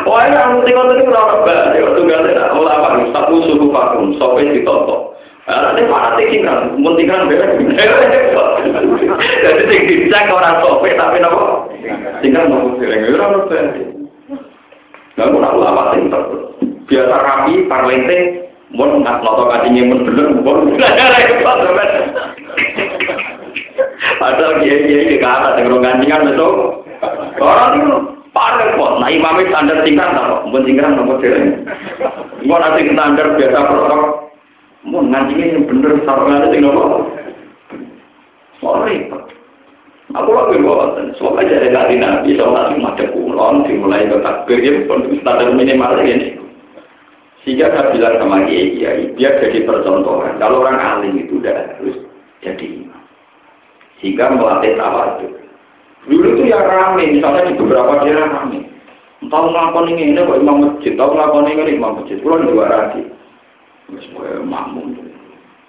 Wah, 0.06 0.22
ini 0.30 0.38
aku 0.38 0.58
tengok 0.66 0.86
tadi 0.86 1.02
orang 1.10 1.42
baik, 1.46 1.82
itu 1.82 2.02
gak 2.10 2.22
ada 2.30 2.54
ulama, 2.54 3.04
satu 3.10 3.36
suku 3.42 3.68
vakum, 3.74 4.14
sampai 4.22 4.54
ditotok. 4.54 5.15
Ini 5.46 5.86
mana 5.86 6.18
tinggal, 6.18 6.74
mun 6.74 6.98
tinggal 6.98 7.30
beda. 7.30 7.46
Jadi 9.46 9.62
sing 9.70 9.82
dicek 9.86 10.34
orang 10.34 10.58
sope 10.66 10.90
tapi 10.98 11.22
nopo 11.22 11.70
tinggal 12.26 12.50
nopo 12.50 12.82
sering 12.82 13.14
ora 13.14 13.30
nopo. 13.30 13.54
Lah 15.16 15.28
mun 15.30 15.46
aku 15.46 15.58
lama 15.62 15.94
sing 15.94 16.10
biasa 16.90 17.16
rapi 17.22 17.62
parlente 17.70 18.50
mun 18.74 19.06
ngat 19.06 19.22
noto 19.22 19.46
katinya 19.54 19.86
mun 19.86 20.00
bener 20.10 20.28
mun 20.34 20.74
Padahal 24.16 24.64
dia 24.66 24.76
di 24.82 25.22
kata 25.22 25.62
dengan 25.62 25.86
gantian 25.86 26.26
betul. 26.26 26.82
Orang 27.38 27.86
itu 27.86 27.98
parah 28.34 28.74
kok. 28.74 28.92
Nah 28.98 29.10
imamnya 29.14 29.46
standar 29.54 29.78
tingkat 29.86 30.10
nopo, 30.10 30.50
mun 30.50 30.66
tinggal 30.66 30.90
nopo 30.90 31.22
sering. 31.22 31.70
Mau 32.50 32.58
nanti 32.58 32.90
standar 32.90 33.38
biasa 33.38 33.60
protokol 33.62 34.25
Mau 34.86 35.02
ngajinya 35.02 35.46
yang 35.50 35.66
bener 35.66 35.98
sarungnya 36.06 36.54
sing 36.54 36.62
nopo. 36.62 37.10
Soal 38.62 38.86
repot. 38.86 39.24
Aku 40.14 40.30
lagi 40.30 40.62
bawa 40.62 41.02
soalnya 41.18 41.50
jadi 41.50 41.74
nabi 41.74 41.98
nabi 41.98 42.38
soalnya 42.38 42.72
di 42.72 42.78
mata 42.78 43.06
kulon 43.10 43.66
dimulai 43.66 44.06
ke 44.06 44.22
takbir 44.22 44.62
ya 44.62 44.86
pun 44.86 45.10
standar 45.18 45.50
minimal 45.58 45.98
ini. 46.06 46.38
Sehingga 47.42 47.74
saya 47.74 47.90
bilang 47.94 48.22
sama 48.22 48.46
kiai 48.46 48.78
kiai 48.78 49.04
dia 49.18 49.34
jadi 49.42 49.66
percontohan. 49.66 50.38
Kalau 50.38 50.62
orang 50.62 50.78
alim 50.78 51.18
itu 51.18 51.42
udah 51.42 51.78
harus 51.78 51.98
jadi 52.46 52.86
Sehingga 53.98 54.38
melatih 54.38 54.78
tawadu. 54.78 55.28
Dulu 56.06 56.38
itu 56.38 56.44
ya 56.54 56.62
rame, 56.62 57.10
misalnya 57.10 57.50
di 57.50 57.58
beberapa 57.58 58.06
daerah 58.06 58.30
rame. 58.30 58.70
Tahu 59.26 59.46
ngakon 59.50 59.90
ini, 59.90 60.14
ini 60.14 60.22
kok 60.22 60.38
imam 60.38 60.58
masjid, 60.62 60.94
tahu 60.94 61.18
ngakon 61.18 61.50
ini 61.50 61.82
imam 61.82 61.98
masjid. 61.98 62.22
Pulau 62.22 62.46
dua 62.46 62.94
lagi. 63.90 64.06
Semuanya 64.10 64.42
makmum. 64.42 64.98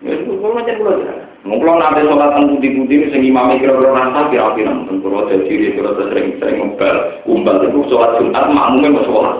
Ya, 0.04 0.12
kalau 0.24 0.52
macam 0.52 0.76
pulau 0.76 1.00
ya. 1.00 1.14
Ngumpul 1.46 1.78
nanti 1.78 2.02
sholat 2.02 2.34
tentang 2.34 2.58
putih-putih, 2.58 3.06
sing 3.14 3.22
imamnya 3.22 3.62
kira-kira 3.62 3.94
rasa, 3.94 4.28
kira-kira. 4.34 4.74
Kalau 4.82 5.24
ada 5.24 5.36
diri, 5.46 5.78
kalau 5.78 5.94
sering-sering 5.94 6.56
ngumpul, 6.58 6.96
umbal 7.30 7.56
itu 7.62 7.80
sholat 7.86 8.18
Jumat, 8.18 8.44
makmumnya 8.50 8.92
mau 8.92 9.06
sholat. 9.06 9.36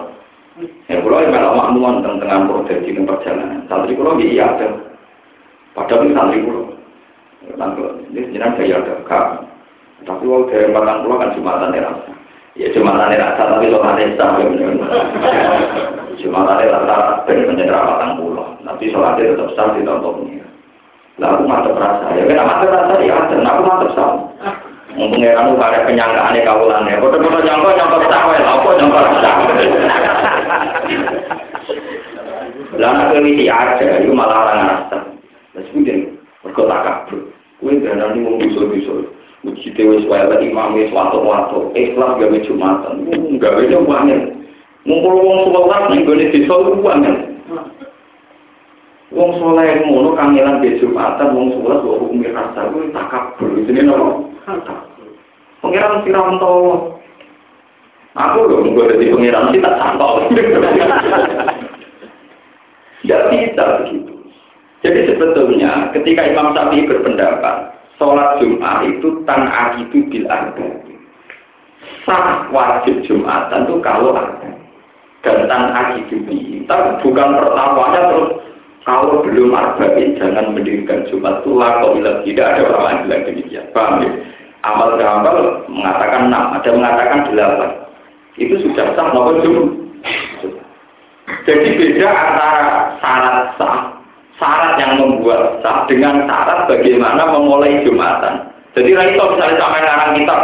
Ya, 0.89 1.03
pulau 1.05 1.21
yang 1.21 1.37
kalau 1.37 1.59
makmuman 1.59 2.01
tengah-tengah 2.01 2.49
prosesi 2.49 2.97
dan 2.97 3.05
perjalanan. 3.05 3.61
Santri 3.69 3.93
pulau 3.93 4.17
ya 4.17 4.25
iya 4.25 4.45
ada. 4.57 4.69
Padahal 5.77 6.09
ini 6.09 6.17
santri 6.17 6.41
pulau. 6.41 6.65
Ini 8.09 8.21
jenang 8.33 8.57
saya 8.57 8.81
ada 8.81 8.95
kak. 9.05 9.27
Tapi 10.07 10.25
waktu 10.25 10.49
dari 10.55 10.73
batang 10.73 11.05
pulau 11.05 11.21
kan 11.21 11.35
Jumatan 11.37 11.77
ya 11.77 11.85
rasa. 11.85 12.13
Ya 12.57 12.73
Jumatan 12.73 13.13
ya 13.13 13.21
rasa, 13.21 13.53
tapi 13.53 13.69
sholatnya 13.69 14.17
sah. 14.17 14.41
Jumatan 16.17 16.61
ya 16.65 16.73
rasa, 16.73 17.21
benar-benar 17.29 17.69
batang 17.69 18.13
pulau. 18.17 18.49
Tapi 18.65 18.89
sholatnya 18.89 19.37
tetap 19.37 19.49
sah 19.53 19.77
di 19.77 19.85
tontonnya. 19.85 20.41
Lah 21.21 21.37
aku 21.37 21.45
mantep 21.45 21.77
rasa, 21.77 22.17
ya 22.17 22.25
kan 22.25 22.49
mantep 22.49 22.73
rasa 22.73 22.95
ya 23.05 23.13
ada, 23.13 23.37
aku 23.45 23.61
mantep 23.61 23.91
sah. 23.93 24.09
Mumpung 24.97 25.21
ya 25.21 25.37
kamu 25.37 25.61
pada 25.61 25.85
penyanggaannya 25.85 26.41
kaulannya, 26.49 26.97
bodoh-bodoh 26.97 27.45
nyangkau 27.45 27.77
nyangkau 27.77 28.01
sah, 28.09 28.21
apa 28.25 28.71
nyangkau 28.81 29.21
sah. 29.21 29.37
Lah 32.81 32.89
anak 32.93 33.09
keliti 33.13 33.53
aja, 33.53 34.01
itu 34.01 34.13
malah 34.17 34.49
orang 34.49 34.61
rasa. 34.65 34.99
Terus 35.53 35.69
kemudian, 35.73 36.17
berkota 36.41 36.77
kabur. 36.85 37.21
Kue 37.61 37.73
ini 37.73 38.21
mau 38.21 38.37
bisul-bisul. 38.37 39.16
Mujite 39.47 39.79
wis 39.79 40.03
wae 40.11 40.27
imam 40.43 40.75
wis 40.75 40.91
wato-wato. 40.91 41.71
Ikhlas 41.79 42.19
gawe 42.19 42.39
Jumatan. 42.43 43.07
Gawe 43.39 43.63
yo 43.71 43.87
banget. 43.87 44.35
Ngumpul 44.83 45.23
wong 45.23 45.55
sholat 45.55 45.87
ning 45.95 46.03
gone 46.03 46.27
desa 46.35 46.51
ku 46.51 46.83
banget. 46.83 47.17
Wong 49.15 49.39
soleh 49.39 49.87
ngono 49.87 50.19
kangelan 50.19 50.67
di 50.67 50.83
Jumatan, 50.83 51.31
wong 51.31 51.55
sholat 51.55 51.79
kok 51.79 51.99
hukum 52.03 52.27
rasa 52.27 52.75
ku 52.75 52.91
takabur. 52.91 53.55
Jenenge 53.71 53.87
nopo? 53.87 54.35
Pengiran 55.63 56.03
Siranto. 56.03 56.55
Aku 58.17 58.49
lho 58.49 58.65
gue 58.65 58.91
dari 58.97 59.13
pengiran 59.13 59.53
sih 59.53 59.61
tak 59.63 59.77
santol. 59.77 60.27
Tidak 63.07 63.71
begitu. 63.85 64.15
Jadi 64.81 65.01
sebetulnya 65.05 65.93
ketika 65.93 66.25
Imam 66.25 66.57
Syafi'i 66.57 66.89
berpendapat 66.89 67.76
sholat 67.97 68.41
Jumat 68.41 68.85
itu 68.89 69.25
tan 69.25 69.49
akidu 69.49 70.05
bil 70.09 70.27
arba. 70.29 70.67
Sah 72.05 72.47
wajib 72.55 73.03
Jumatan 73.07 73.67
itu 73.67 73.77
kalau 73.83 74.15
ada 74.15 74.51
dan 75.27 75.39
tan 75.51 75.65
akidu. 75.75 76.23
Tapi 76.67 76.89
bukan 77.03 77.29
pertamanya 77.35 78.01
terus 78.11 78.31
kalau 78.87 79.23
belum 79.27 79.51
arba'in 79.51 80.15
jangan 80.15 80.55
mendirikan 80.55 81.03
Jumat 81.11 81.43
itu 81.43 81.51
lakau 81.59 81.99
tidak 81.99 82.47
ada 82.55 82.61
orang 82.71 82.83
lain 82.87 82.99
bilang 83.07 83.23
demikian. 83.27 83.67
Paham 83.75 84.03
ya? 84.03 84.11
Amal 84.67 84.99
amal 84.99 85.63
mengatakan 85.71 86.27
enam, 86.27 86.59
ada 86.59 86.71
mengatakan 86.75 87.21
delapan. 87.31 87.71
Itu 88.39 88.55
sudah 88.63 88.95
sah 88.95 89.11
Jumat. 89.43 89.87
Jadi 91.47 91.69
beda 91.75 92.07
antara 92.07 92.95
syarat 93.03 93.39
sah, 93.59 93.96
syarat 94.37 94.77
yang 94.81 95.01
membuat 95.01 95.61
sah 95.65 95.85
dengan 95.89 96.25
syarat 96.29 96.69
bagaimana 96.69 97.23
memulai 97.33 97.81
Jumatan. 97.85 98.53
Jadi 98.77 98.93
itu 98.93 99.25
misalnya 99.25 99.57
sampai 99.57 99.81
ngarang 99.81 100.13
kita, 100.21 100.37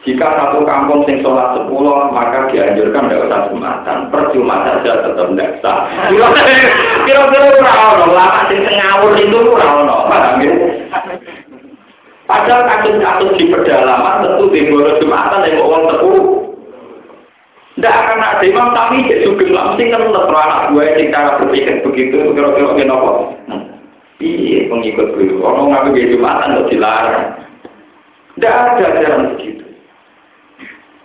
jika 0.00 0.26
satu 0.32 0.64
kampung 0.64 1.04
sing 1.04 1.20
sholat 1.20 1.60
sepuluh, 1.60 2.08
maka 2.10 2.48
dianjurkan 2.48 3.06
tidak 3.06 3.28
usah 3.28 3.40
Jumatan. 3.52 3.98
Per 4.08 4.22
Jumat 4.32 4.60
saja 4.66 4.92
tetap 5.04 5.26
tidak 5.36 5.50
sah. 5.60 5.78
Kira-kira 7.06 7.48
ora 7.60 8.06
lama 8.08 8.40
sing 8.48 8.64
ngawur 8.64 9.12
itu 9.20 9.38
ora 9.38 10.08
paham 10.08 10.40
ya? 10.40 10.52
Padahal 12.24 12.62
kasus-kasus 12.62 13.30
di 13.42 13.50
pedalaman 13.50 14.22
tentu 14.22 14.54
di 14.54 14.70
Boro 14.70 14.96
Jumatan 15.02 15.50
yang 15.50 15.66
uang 15.66 15.84
sepuluh. 15.90 16.39
Tidak 17.80 17.96
akan 17.96 18.20
ada 18.20 18.44
imam 18.44 18.76
tapi 18.76 19.08
juga 19.08 19.40
nggak 19.40 19.66
mesti 19.72 19.88
kan 19.88 20.04
tetap 20.04 20.28
anak 20.28 20.68
gue 20.68 20.84
yang 20.84 21.08
cara 21.16 21.40
berpikir 21.40 21.80
begitu 21.80 22.16
kira-kira 22.36 22.76
kenapa? 22.76 23.32
Iya 24.20 24.68
pengikut 24.68 25.16
dulu. 25.16 25.40
Orang 25.40 25.72
nggak 25.72 25.84
begitu 25.88 26.20
Jumatan 26.20 26.60
untuk 26.60 26.68
dilarang. 26.76 27.40
Tidak 28.36 28.52
ada 28.52 28.84
ajaran 28.84 29.32
begitu. 29.32 29.64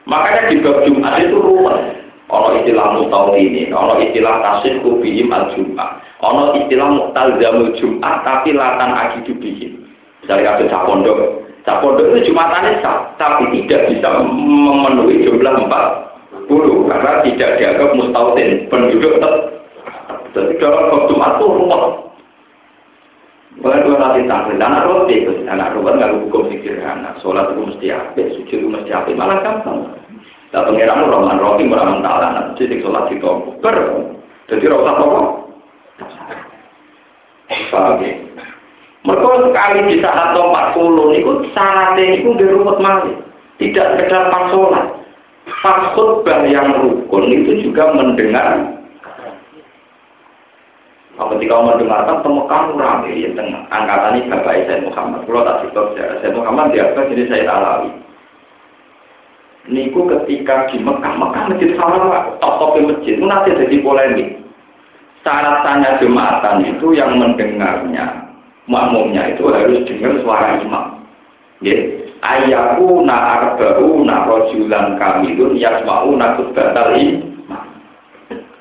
Makanya 0.04 0.52
di 0.52 0.56
bab 0.60 0.84
Jumat 0.84 1.16
itu 1.24 1.40
rumah. 1.40 1.80
Ono 2.28 2.60
istilah 2.60 2.92
ini, 3.40 3.72
ono 3.72 3.96
istilah 4.04 4.36
tasir 4.44 4.76
kubihim 4.84 5.32
al 5.32 5.56
Jumat, 5.56 6.04
ono 6.20 6.60
istilah 6.60 6.92
muktalzamul 6.92 7.72
Jumat 7.80 8.26
tapi 8.28 8.52
latan 8.52 8.92
akidu 8.92 9.32
bihim. 9.40 9.80
Misalnya 10.20 10.60
ada 10.60 10.66
cak 10.68 10.84
pondok, 10.90 11.46
cak 11.64 11.80
pondok 11.80 12.12
itu 12.12 12.34
jumatannya 12.34 12.84
sah, 12.84 13.14
tapi 13.16 13.48
tidak 13.54 13.94
bisa 13.94 14.26
memenuhi 14.26 15.24
jumlah 15.24 15.54
empat 15.54 16.15
puluh 16.46 16.86
karena 16.90 17.22
tidak 17.26 17.50
dianggap 17.58 17.90
mustautin 17.98 18.50
penduduk 18.70 19.18
tetap. 19.18 19.34
Jadi 20.36 20.54
dalam 20.60 20.92
waktu 20.92 21.14
itu 21.16 21.46
rumah. 21.48 21.84
Bukan 23.56 23.88
dua 23.88 23.96
nanti 23.96 24.28
tampil, 24.28 24.60
anak 24.60 24.84
roti, 24.84 25.24
anak 25.48 25.72
roti 25.72 25.96
nggak 25.96 26.14
hukum 26.28 26.52
sederhana. 26.52 27.16
Sholat 27.24 27.56
itu 27.56 27.64
mesti 27.64 27.88
apa, 27.88 28.22
sujud 28.36 28.58
itu 28.60 28.68
mesti 28.68 28.92
apa, 28.92 29.16
malah 29.16 29.40
gampang. 29.40 29.96
Nah, 30.52 30.62
pengiran 30.68 31.08
Rahman 31.08 31.40
Rahim 31.40 31.72
orang 31.72 32.00
mentala, 32.00 32.52
jadi 32.60 32.84
sholat 32.84 33.08
itu 33.16 33.28
ber, 33.64 33.76
jadi 34.52 34.66
rasa 34.72 34.92
apa? 34.92 35.20
Paham 37.72 38.04
ya? 38.04 38.14
Mereka 39.06 39.30
sekali 39.52 39.80
di 39.86 39.96
saat 40.02 40.34
40 40.34 41.20
itu 41.20 41.32
syaratnya 41.54 42.04
itu 42.18 42.30
di 42.36 42.46
rumput 42.50 42.78
mali. 42.82 43.14
Tidak 43.62 43.86
sekedar 43.96 44.34
pas 44.34 44.50
sholat. 44.50 44.95
Pas 45.46 45.94
khutbah 45.94 46.46
yang 46.50 46.74
rukun 46.82 47.26
itu 47.30 47.70
juga 47.70 47.94
mendengar 47.94 48.76
Nah, 51.16 51.32
ketika 51.32 51.56
mendengarkan 51.64 52.28
temukan 52.28 52.76
rame 52.76 53.16
ya 53.16 53.32
tengah 53.40 53.64
angkatan 53.72 54.20
ini 54.20 54.28
Bapak 54.28 54.68
Said 54.68 54.84
Muhammad. 54.84 55.24
Kalau 55.24 55.48
tak 55.48 55.58
cerita 55.64 55.82
sejarah 55.96 56.18
Said 56.20 56.36
Muhammad 56.36 56.76
dia 56.76 56.92
apa 56.92 57.08
jadi 57.08 57.24
saya 57.32 57.48
Alawi. 57.56 57.90
Niku 59.66 60.12
ketika 60.12 60.68
di 60.70 60.78
Mekah, 60.84 61.16
Mekah 61.16 61.44
masjid 61.50 61.72
sama 61.80 62.36
top 62.44 62.76
masjid 62.84 63.16
itu 63.16 63.24
nanti 63.24 63.56
jadi 63.56 63.80
polemik. 63.80 64.30
Syarat 65.24 65.66
tanya 65.66 65.98
jumatan 65.98 66.68
itu 66.68 66.94
yang 66.94 67.18
mendengarnya 67.18 68.30
makmumnya 68.70 69.34
itu 69.34 69.50
harus 69.50 69.82
dengar 69.90 70.22
suara 70.22 70.62
imam. 70.62 70.95
Ya, 71.66 71.82
ayaku 72.22 73.02
na 73.10 73.42
arba'u 73.42 74.06
na 74.06 74.30
rojulan 74.30 75.02
kamilun 75.02 75.58
yasma'u 75.58 76.14
na 76.14 76.38
kutbatal 76.38 76.94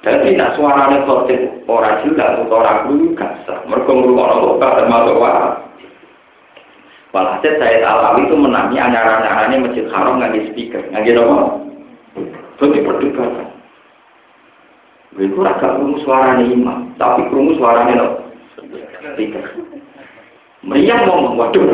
Jadi 0.04 0.36
nak 0.36 0.56
suaranya 0.56 1.04
khotib 1.04 1.64
orang 1.64 2.00
jelas 2.04 2.36
atau 2.36 2.60
orang 2.60 2.88
guru 2.88 3.16
gak 3.16 3.40
sah. 3.48 3.60
Mereka 3.68 3.88
ngurungkan 3.88 4.36
khotbah 4.40 4.70
termasuk 4.76 5.16
waras. 5.16 5.64
Walhasil 7.12 7.56
saya 7.56 7.80
alami 7.88 8.28
itu 8.28 8.36
menangi 8.36 8.76
anyaran-anyarannya 8.76 9.64
masjid 9.64 9.88
haram 9.88 10.20
nggak 10.20 10.52
speaker. 10.52 10.84
Nggak 10.92 11.04
gitu 11.08 11.20
apa? 11.24 11.36
Itu 12.60 12.64
perdebatan. 12.84 13.48
Itu 15.16 15.40
agak 15.40 15.72
kurung 15.80 15.96
suaranya 16.04 16.44
imam, 16.52 16.92
tapi 17.00 17.24
kurung 17.32 17.56
suaranya 17.56 17.94
no. 17.96 18.08
speaker. 19.16 19.44
Meriah 20.64 21.00
ngomong, 21.08 21.40
waduh. 21.40 21.64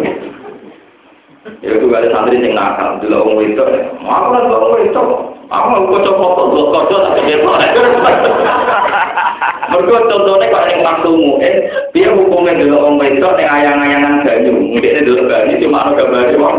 Ya 1.40 1.72
itu 1.72 1.88
ada 1.88 2.12
santri 2.12 2.36
yang 2.36 2.52
nakal, 2.52 3.00
dulu 3.00 3.32
orang 3.32 3.48
itu, 3.48 3.64
mau 4.04 4.28
lah 4.28 4.44
orang 4.44 4.84
itu, 4.84 5.04
aku 5.48 5.66
mau 5.72 5.88
kocok 5.88 6.14
foto, 6.20 6.42
dua 6.52 6.64
kocok 6.68 7.00
tapi 7.00 7.20
dia 7.24 7.40
Mereka 9.70 9.96
contohnya 10.12 10.52
kalau 10.52 10.68
yang 10.68 10.84
maksumu, 10.84 11.40
eh, 11.40 11.64
dia 11.96 12.12
hukumnya 12.12 12.60
dulu 12.60 12.76
orang 12.76 13.16
itu, 13.16 13.24
yang 13.40 13.52
ayang-ayangan 13.56 14.14
ganyu, 14.20 14.52
mungkin 14.52 14.84
dia 14.84 15.00
dulu 15.00 15.22
ganyu, 15.32 15.54
cuma 15.64 15.80
ada 15.80 15.96
gambarnya 15.96 16.36
orang. 16.36 16.56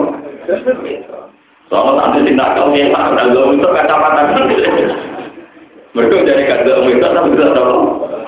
Soalnya 1.70 1.92
santri 2.02 2.26
yang 2.26 2.38
nakal, 2.42 2.66
dia 2.74 2.90
nak 2.90 3.26
dulu 3.30 3.54
itu 3.54 3.68
kacamata. 3.70 4.22
Mereka 5.94 6.26
jadi 6.26 6.42
gak 6.50 6.62
dulu 6.66 6.90
itu, 6.90 7.06
tapi 7.06 7.30
bisa 7.38 7.54
tahu. 7.54 7.80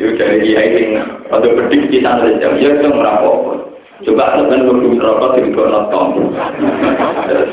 Itu 0.00 0.16
dari 0.16 0.40
kiai 0.40 0.68
sing 0.80 0.96
atau 1.28 1.52
prediksi 1.52 2.00
santri 2.00 2.40
ya 2.40 2.48
itu 2.56 2.88
merapok. 2.88 3.69
Coba 4.00 4.32
teman 4.32 4.64
kudu 4.64 4.96
rokok 4.96 5.36
di 5.36 5.52
kok 5.52 5.68
nonton. 5.68 6.32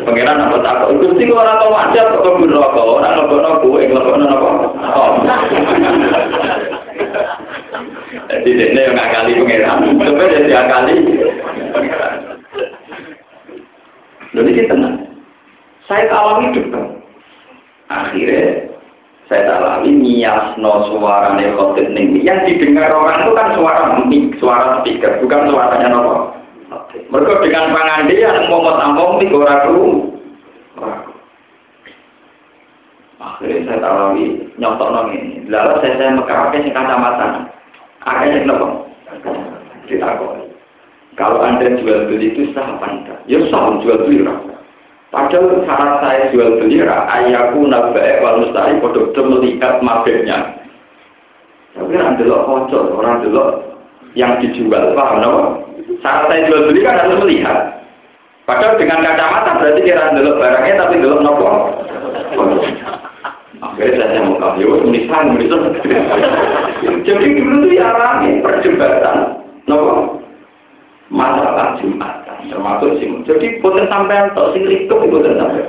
Pangeran 0.08 0.48
apa 0.48 0.58
tak 0.64 0.88
itu 0.96 1.12
sih 1.20 1.28
orang 1.28 1.60
tahu 1.60 1.76
aja 1.76 2.08
kok 2.08 2.24
kudu 2.24 2.56
rokok, 2.56 3.04
orang 3.04 3.20
rokok 3.20 3.40
nopo, 3.44 3.70
yang 3.84 3.92
rokok 4.00 4.16
nopo. 4.16 4.50
Jadi 8.32 8.50
ini 8.56 8.80
yang 8.80 8.96
kali 8.96 9.32
pangeran, 9.44 9.80
coba 10.00 10.24
jadi 10.32 10.52
kali. 10.72 10.96
Lalu 14.32 14.50
ini 14.56 14.70
tenang. 14.72 14.96
Saya 15.92 16.08
alami 16.16 16.56
juga. 16.56 16.80
Akhirnya 17.92 18.72
saya 19.28 19.84
nias 19.84 20.56
no 20.56 20.88
suara 20.96 21.36
nekotin 21.36 21.92
ini. 21.92 22.24
Yang 22.24 22.56
didengar 22.56 22.96
orang 22.96 23.28
itu 23.28 23.32
kan 23.36 23.48
suara 23.56 23.84
mic, 24.08 24.40
suara 24.40 24.80
speaker, 24.80 25.20
bukan 25.20 25.52
suaranya 25.52 25.92
nopo. 25.92 26.37
Mereka 26.68 27.34
dengan 27.48 27.72
pangandi 27.72 28.20
yang 28.20 28.52
mau 28.52 28.76
tampung 28.76 29.24
di 29.24 29.32
orang 29.32 29.64
dulu. 29.72 29.88
Akhirnya 33.18 33.66
saya 33.66 33.80
tahu 33.82 34.20
nyontok 34.60 34.90
nong 34.92 35.08
ini. 35.16 35.48
Lalu 35.48 35.74
saya 35.80 35.94
saya 35.96 36.18
mekar 36.20 36.52
sing 36.52 36.70
kacamata. 36.76 37.28
Akhirnya 38.04 38.44
kenapa? 38.44 38.68
Ditakoi. 39.88 40.48
Kalau 41.18 41.42
anda 41.42 41.66
jual 41.82 42.12
beli 42.12 42.36
itu 42.36 42.54
sah 42.54 42.78
apa? 42.78 42.94
Ya 43.26 43.42
sah 43.50 43.80
jual 43.82 44.06
beli 44.06 44.22
rasa. 44.22 44.54
Padahal 45.08 45.64
syarat 45.64 45.94
saya 46.04 46.24
jual 46.36 46.62
beli 46.62 46.84
ayahku 46.84 47.66
nabai 47.66 48.20
wal 48.22 48.44
mustahil 48.44 48.78
bodoh 48.84 49.16
melihat 49.16 49.80
mabeknya. 49.82 50.62
Tapi 51.74 51.94
orang 51.94 52.18
delok 52.20 52.42
kocok, 52.46 52.84
orang 52.98 53.22
delok 53.22 53.50
yang 54.18 54.42
dijual, 54.42 54.98
paham 54.98 55.22
no? 55.22 55.34
Saat 56.02 56.30
saya 56.30 56.46
jual 56.48 56.70
beli 56.70 56.86
kan 56.86 57.02
harus 57.02 57.20
melihat. 57.22 57.78
Padahal 58.48 58.80
dengan 58.80 59.04
kacamata 59.04 59.60
berarti 59.60 59.82
kira 59.84 60.16
delok 60.16 60.40
barangnya 60.40 60.80
tapi 60.80 61.04
delok 61.04 61.20
nopo. 61.20 61.48
Akhirnya 63.58 64.06
saya 64.06 64.22
mau 64.22 64.38
kau 64.38 64.54
ya, 64.56 64.70
menisan, 64.86 65.34
menisan. 65.34 65.74
Jadi 67.04 67.28
dulu 67.36 67.66
tuh 67.66 67.74
ya 67.74 67.90
rame 67.90 68.40
perdebatan, 68.46 69.18
nopo 69.66 70.22
masalah 71.12 71.76
jumatan, 71.80 72.38
termasuk 72.52 73.00
sih. 73.00 73.08
Jadi 73.26 73.60
potensi 73.64 73.92
sampai 73.92 74.32
atau 74.32 74.52
sing 74.54 74.68
itu 74.68 74.92
potensi 74.92 75.40
sampai. 75.40 75.64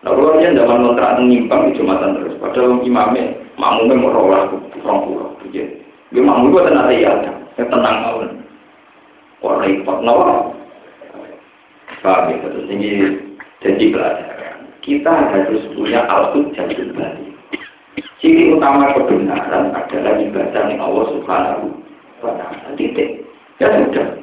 Nah, 0.00 0.16
kalau 0.16 0.40
dia 0.40 0.56
zaman 0.56 0.80
kontrak 0.80 1.20
menyimpang 1.20 1.60
di 1.68 1.76
jumatan 1.76 2.16
terus, 2.16 2.40
padahal 2.40 2.80
imamnya 2.80 3.36
makmumnya 3.60 4.00
mau 4.00 4.16
rawat 4.16 4.48
kurang 4.80 5.04
kurang, 5.04 5.36
gitu. 5.52 5.68
Dia 6.16 6.24
makmum 6.24 6.56
itu 6.56 6.64
tenang 6.64 6.88
ya, 6.96 7.12
tenang 7.60 7.96
awal. 8.08 8.28
Orang 9.40 9.64
repot, 9.64 9.98
nawa. 10.04 10.52
Ya, 12.00 12.36
terus 12.40 12.68
ini 12.72 12.88
jadi 13.60 13.84
pelajaran. 13.92 14.56
Kita 14.80 15.12
harus 15.12 15.60
punya 15.76 16.08
al-hud 16.08 16.56
jadi 16.56 16.92
bali. 16.96 17.28
Ciri 18.20 18.52
utama 18.52 18.92
kebenaran 18.96 19.72
adalah 19.72 20.16
ibadah 20.20 20.64
yang 20.68 20.80
Allah 20.80 21.06
Subhanahu 21.12 21.64
wa 22.24 22.32
Ta'ala. 22.36 22.76
Titik. 22.76 23.24
Ya 23.60 23.68
sudah. 23.68 24.16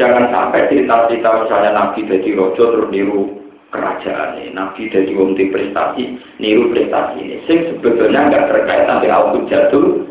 Jangan 0.00 0.32
sampai 0.32 0.68
cerita-cerita 0.72 1.44
misalnya 1.44 1.70
Nabi 1.76 2.08
dari 2.08 2.32
Rojo 2.32 2.64
terus 2.72 2.88
niru 2.88 3.40
kerajaan 3.68 4.40
ini. 4.40 4.56
Nabi 4.56 4.88
dari 4.88 5.12
wong 5.12 5.36
prestasi, 5.36 6.16
niru 6.40 6.72
prestasi 6.72 7.20
ini. 7.20 7.36
Sing 7.44 7.68
sebetulnya 7.68 8.32
nggak 8.32 8.48
terkait 8.48 8.88
sampai 8.88 9.12
al 9.12 9.36
jatuh. 9.48 10.04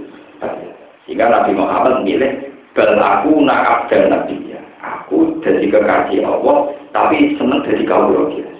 Sehingga 1.06 1.26
Nabi 1.26 1.57
Muhammad 1.57 2.06
milih 2.06 2.48
bal 2.80 2.95
aku 2.95 3.43
nak 3.43 3.91
dan 3.91 4.07
nabi 4.07 4.39
ya. 4.47 4.64
Aku 4.80 5.43
jadi 5.43 5.68
kekasih 5.68 6.23
Allah, 6.23 6.72
tapi 6.95 7.35
senang 7.35 7.68
jadi 7.68 7.84
kau 7.84 8.31
kira. 8.31 8.56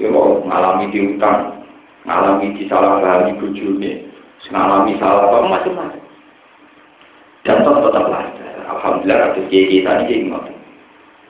Ya 0.00 0.08
mau 0.08 0.40
ngalami 0.40 0.88
di 0.88 1.12
utang, 1.12 1.60
ngalami 2.08 2.56
di 2.56 2.64
salah 2.72 2.96
pahami 3.04 3.36
bujurnya, 3.36 4.08
ngalami 4.48 4.96
salah 4.96 5.28
apa 5.28 5.44
macam-macam. 5.44 6.02
Dan 7.44 7.60
tetap 7.60 7.82
tetap. 7.84 8.06
Alhamdulillah 8.68 9.36
kiai 9.36 9.68
kita 9.68 9.92
ini 10.08 10.28
ingat. 10.28 10.48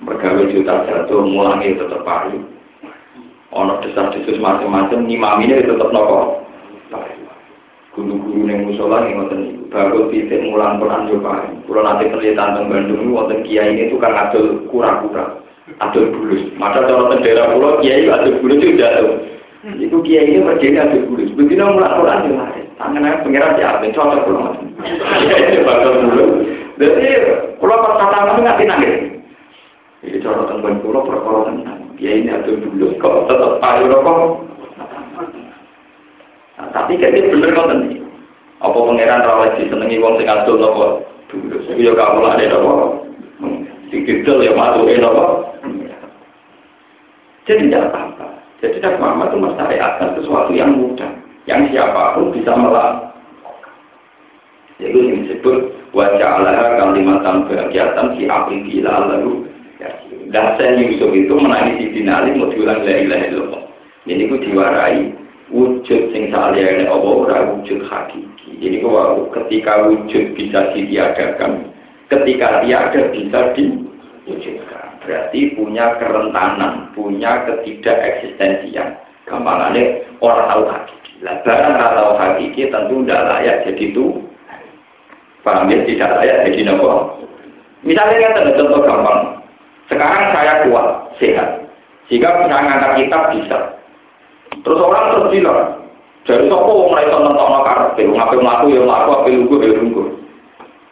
Bergawe 0.06 0.42
juta 0.54 0.86
jatuh, 0.86 1.26
mulangnya 1.26 1.82
tetap 1.82 2.06
paru. 2.06 2.38
Ono 3.50 3.82
desas-desus 3.82 4.38
macam-macam, 4.38 5.10
ngimaminya 5.10 5.58
tetap 5.66 5.90
nopo 5.90 6.46
guru-guru 7.98 8.46
yang 8.46 8.62
musola 8.62 9.02
yang 9.02 9.26
ngoten 9.26 9.38
niku 9.42 9.62
bagus 9.74 10.06
titik 10.14 10.46
mulang 10.46 10.78
pelan 10.78 11.10
coba 11.10 11.50
kalau 11.66 11.82
nanti 11.82 12.06
kelihatan 12.06 12.54
tentang 12.54 12.70
Bandung 12.70 13.00
ini 13.02 13.10
wonten 13.10 13.42
kiai 13.42 13.74
ini 13.74 13.90
tukang 13.90 14.14
adol 14.14 14.62
kura-kura 14.70 15.42
adol 15.82 16.04
bulus. 16.14 16.42
Maka 16.56 16.86
cara 16.86 17.10
tendera 17.10 17.50
pulau 17.50 17.82
kiai 17.82 18.06
adol 18.06 18.38
bulus 18.38 18.62
itu 18.62 18.78
jatuh 18.78 19.18
itu 19.74 19.96
kiai 20.06 20.30
ini 20.30 20.46
berdiri 20.46 20.78
adol 20.78 21.02
bulus. 21.10 21.30
Begitu 21.34 21.58
mulang 21.58 21.94
pelan 21.98 22.24
juga 22.30 22.46
tangan 22.78 23.02
saya 23.02 23.22
pengiran 23.26 23.58
ya 23.58 23.66
ada 23.82 23.88
cocok 23.90 24.20
pulau 24.24 24.54
kiai 24.78 25.58
bakal 25.66 25.92
bulus. 26.06 26.30
Jadi 26.78 27.08
pulau 27.58 27.82
pas 27.82 27.98
kata 27.98 28.38
nggak 28.38 28.62
nangis. 28.62 28.94
Jadi 30.06 30.22
cara 30.22 30.46
tentang 30.46 30.78
pulau 30.86 31.02
perkara 31.02 31.50
tentang 31.50 31.78
kiai 31.98 32.22
ini 32.22 32.30
adol 32.30 32.62
bulus. 32.62 32.94
Kok 33.02 33.26
tetap 33.26 33.58
payu 33.58 33.90
rokok 33.90 34.18
Tapi 36.58 36.98
kayak 36.98 37.30
bener 37.30 37.54
kok 37.54 37.70
nih. 37.70 38.02
Apa 38.58 38.74
pangeran 38.74 39.22
rawat 39.22 39.54
di 39.54 39.70
senengi 39.70 40.02
wong 40.02 40.18
sing 40.18 40.26
adol 40.26 40.58
nopo 40.58 40.86
Dulu 41.28 41.76
ya 41.76 41.92
kamu 41.92 42.18
lah 42.24 42.32
ada 42.40 42.56
apa? 42.56 42.74
Didel 43.92 44.38
ya 44.40 44.52
masukin 44.56 45.04
apa? 45.04 45.24
Jadi 47.44 47.68
tidak 47.68 47.92
apa-apa. 47.92 48.26
Jadi 48.64 48.80
tidak 48.80 48.96
apa-apa 48.96 49.22
itu 49.28 49.36
masyarakat 49.36 50.08
sesuatu 50.16 50.50
yang 50.56 50.72
mudah. 50.72 51.12
Yang 51.44 51.76
siapa 51.76 52.16
pun 52.16 52.32
bisa 52.32 52.52
melakukan. 52.56 53.74
Itu 54.80 54.98
yang 55.00 55.28
disebut 55.28 55.56
wajah 55.92 56.28
Allah 56.40 56.80
kalimatan 56.80 57.44
kegiatan 57.48 58.06
si 58.16 58.24
api 58.24 58.56
gila 58.68 59.12
lalu. 59.12 59.44
Dan 60.28 60.60
saya 60.60 60.76
Yusuf 60.76 61.12
itu 61.12 61.32
menangis 61.36 61.80
di 61.80 61.86
dinali 62.00 62.36
mau 62.36 62.52
diulang 62.52 62.84
la 62.84 62.94
ilaha 63.00 63.24
illallah. 63.32 63.62
Ini 64.08 64.28
ku 64.28 64.36
diwarai 64.40 65.08
wujud 65.48 66.02
sing 66.12 66.28
saliyane 66.28 66.84
Allah 66.88 67.12
ora 67.24 67.38
wujud 67.52 67.84
hakiki. 67.88 68.60
Jadi 68.60 68.76
kalau 68.84 69.28
ketika 69.32 69.88
wujud 69.88 70.24
bisa 70.36 70.60
ditiadakan, 70.76 71.72
ketika 72.12 72.64
tiada 72.64 73.02
bisa 73.12 73.40
diwujudkan. 73.56 74.86
Berarti 75.04 75.56
punya 75.56 75.96
kerentanan, 75.96 76.92
punya 76.92 77.48
ketidakeksistensian. 77.48 79.00
Gampangannya 79.24 80.04
orang 80.20 80.48
tahu 80.52 80.64
hakiki. 80.68 81.12
Lah 81.24 81.36
barang 81.44 81.74
tahu 81.76 82.12
hakiki 82.16 82.62
tentu 82.68 82.96
tidak 83.04 83.24
layak 83.28 83.56
jadi 83.64 83.84
itu. 83.92 84.06
Paham 85.40 85.70
ya? 85.72 85.80
Tidak 85.84 86.10
layak 86.12 86.38
jadi 86.48 86.60
nopo. 86.68 87.24
Misalnya 87.86 88.36
ada 88.36 88.52
contoh 88.58 88.82
gampang. 88.84 89.20
Sekarang 89.88 90.34
saya 90.34 90.68
kuat, 90.68 90.88
sehat. 91.16 91.64
Jika 92.12 92.28
bisa 92.44 92.56
ngangkat 92.56 92.92
kitab 93.00 93.22
bisa. 93.32 93.77
Terus 94.62 94.80
orang 94.82 95.04
terus 95.14 95.26
bilang, 95.30 95.60
wong 96.28 96.92
ra 96.92 97.02
iso 97.06 97.16
nentokno 97.24 97.60
karepe, 97.64 98.02
wong 98.04 98.20
ape 98.20 98.36
mlaku 98.36 98.64
ya 98.74 98.80
mlaku, 98.84 99.10
ape 99.22 99.28
lungguh 99.32 99.58
ya 99.64 99.72
lungguh. 99.78 100.06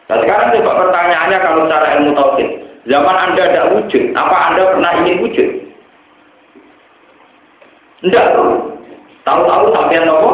Nah 0.06 0.16
sekarang 0.22 0.54
coba 0.54 0.72
pertanyaannya 0.86 1.38
kalau 1.42 1.60
secara 1.66 1.86
ilmu 1.98 2.10
tauhid, 2.14 2.48
zaman 2.86 3.16
Anda 3.18 3.42
tidak 3.50 3.70
wujud, 3.74 4.02
apa 4.14 4.36
Anda 4.48 4.62
pernah 4.70 4.92
ingin 5.02 5.20
wujud? 5.26 5.48
Tidak. 8.06 8.26
Tahu-tahu 9.26 9.66
sampai 9.74 10.06
nopo? 10.06 10.30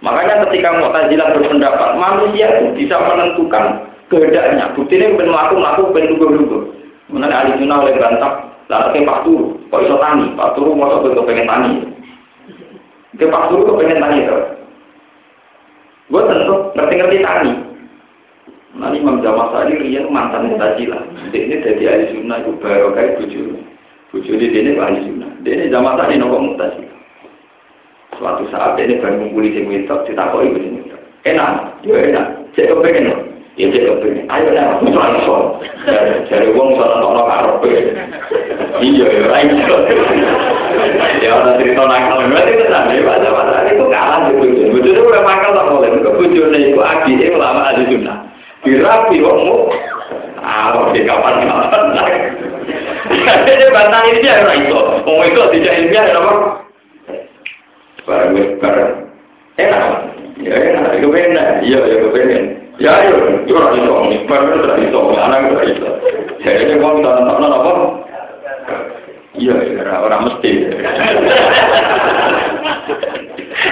Makanya 0.00 0.48
ketika 0.48 0.80
Mu'tazilah 0.80 1.28
berpendapat, 1.36 1.88
manusia 1.98 2.46
itu 2.56 2.72
bisa 2.78 2.96
menentukan 3.04 3.84
kehendaknya. 4.08 4.72
Bukti 4.72 4.96
ini 4.96 5.18
ben 5.18 5.28
mlaku 5.28 5.60
mlaku 5.60 5.82
ben 5.92 6.14
lungguh-lungguh. 6.14 6.62
Mengenai 7.10 7.36
ahli 7.36 7.58
sunnah 7.58 7.82
oleh 7.82 7.98
bantah, 7.98 8.32
lalu 8.70 9.02
ke 9.02 9.08
Pak 9.10 9.26
Turu, 9.26 9.58
kok 9.66 9.82
iso 9.82 9.98
tani? 9.98 10.30
Pak 10.38 10.54
Turu 10.54 10.78
mau 10.78 11.02
bentuk 11.02 11.26
pengen 11.26 11.50
tani. 11.50 11.90
Ke 13.18 13.26
Pak 13.26 13.50
Turu 13.52 13.68
kepengen 13.68 14.00
tani 14.00 14.24
itu. 14.24 14.38
Gue 16.08 16.22
tentu 16.24 16.54
ngerti-ngerti 16.72 17.18
tani. 17.20 17.52
Nanti 18.80 19.02
Imam 19.02 19.20
Jamal 19.20 19.50
Sari 19.52 19.76
Rian 19.76 20.08
mantan 20.08 20.48
Mu'tazilah. 20.48 21.02
Dia 21.34 21.42
ini 21.42 21.60
dari 21.60 21.84
ahli 21.84 22.06
sunnah 22.14 22.38
itu 22.40 22.54
baru 22.62 22.94
kayak 22.96 23.20
bujur. 23.20 23.60
Bujur 24.14 24.34
di 24.40 24.48
sini 24.54 24.78
ahli 24.78 25.04
sunnah. 25.04 25.30
Dia 25.44 25.58
ini 25.58 25.74
Jamal 25.74 26.00
Sari 26.00 26.16
nopo 26.16 26.38
Mu'tazilah. 26.38 26.98
Suatu 28.16 28.48
saat 28.48 28.78
dia 28.78 28.88
ini 28.88 29.02
baru 29.02 29.20
ngumpuli 29.20 29.52
sing 29.52 29.68
wedok 29.68 30.06
ditakoi 30.08 30.54
sing 30.54 30.80
wedok. 30.80 31.00
Enak, 31.28 31.82
yo 31.84 31.98
enak. 31.98 32.26
Cek 32.56 32.72
kepengen 32.72 33.10
loh. 33.10 33.20
Ya 33.58 33.66
cek 33.68 33.84
kepengen. 33.84 34.24
Ayo 34.32 34.48
aku 34.56 34.86
iso. 34.88 35.36
Dari 36.30 36.48
wong 36.56 36.78
sono 36.78 36.94
sono 37.04 37.22
karepe. 37.26 37.70
Iya 38.80 39.06
ya, 39.12 39.26
ayo. 39.36 39.76
Ya 41.20 41.30
ana 41.36 41.52
cerita 41.60 41.82
nakal. 41.84 42.24
Berarti 42.32 42.52
tenan 42.56 42.88
ya, 42.88 43.04
masa-masa 43.04 43.68
itu 43.68 43.84
kalah 43.92 44.18
di 44.24 44.32
bojo. 44.40 44.62
Bojo 44.72 44.88
itu 44.88 45.02
udah 45.04 45.22
makal 45.22 45.50
tak 45.52 45.66
boleh. 45.68 45.88
Ke 46.00 46.10
bojone 46.16 46.58
iku 46.72 46.80
adike 46.80 47.26
ulama 47.36 47.60
ahli 47.68 47.84
sunnah. 47.92 48.18
Dirapi 48.64 49.16
wongmu. 49.20 49.56
Ah, 50.40 50.72
oke 50.72 50.96
kapan 51.04 51.44
kapan. 51.44 51.82
Jadi 53.44 53.64
bantang 53.68 54.04
ini 54.08 54.24
ya 54.24 54.40
ora 54.40 54.54
iso. 54.56 54.80
Wong 55.04 55.18
itu 55.28 55.40
tidak 55.60 55.76
ilmiah 55.76 56.04
ya 56.08 56.16
apa? 56.16 56.32
Barang 58.08 58.32
barang. 58.64 58.92
Enak. 59.60 59.84
Ya 60.40 60.56
enak, 60.56 60.96
itu 60.96 61.08
benar. 61.12 61.60
Iya, 61.60 61.78
ya 61.84 61.96
kepengen. 62.08 62.44
Ya 62.80 62.90
ayo, 63.04 63.16
itu 63.44 63.52
ora 63.52 63.76
iso. 63.76 63.92
Barang 64.24 64.56
ora 64.56 64.74
iso, 64.80 65.00
anak 65.12 65.52
ora 65.52 65.64
iso. 65.68 65.90
Jadi 66.40 66.80
wong 66.80 67.04
tak 67.04 67.20
nonton 67.20 67.52
apa? 67.52 67.72
Iya, 69.30 69.54
ya, 69.78 69.94
orang 70.02 70.26
mesti. 70.26 70.50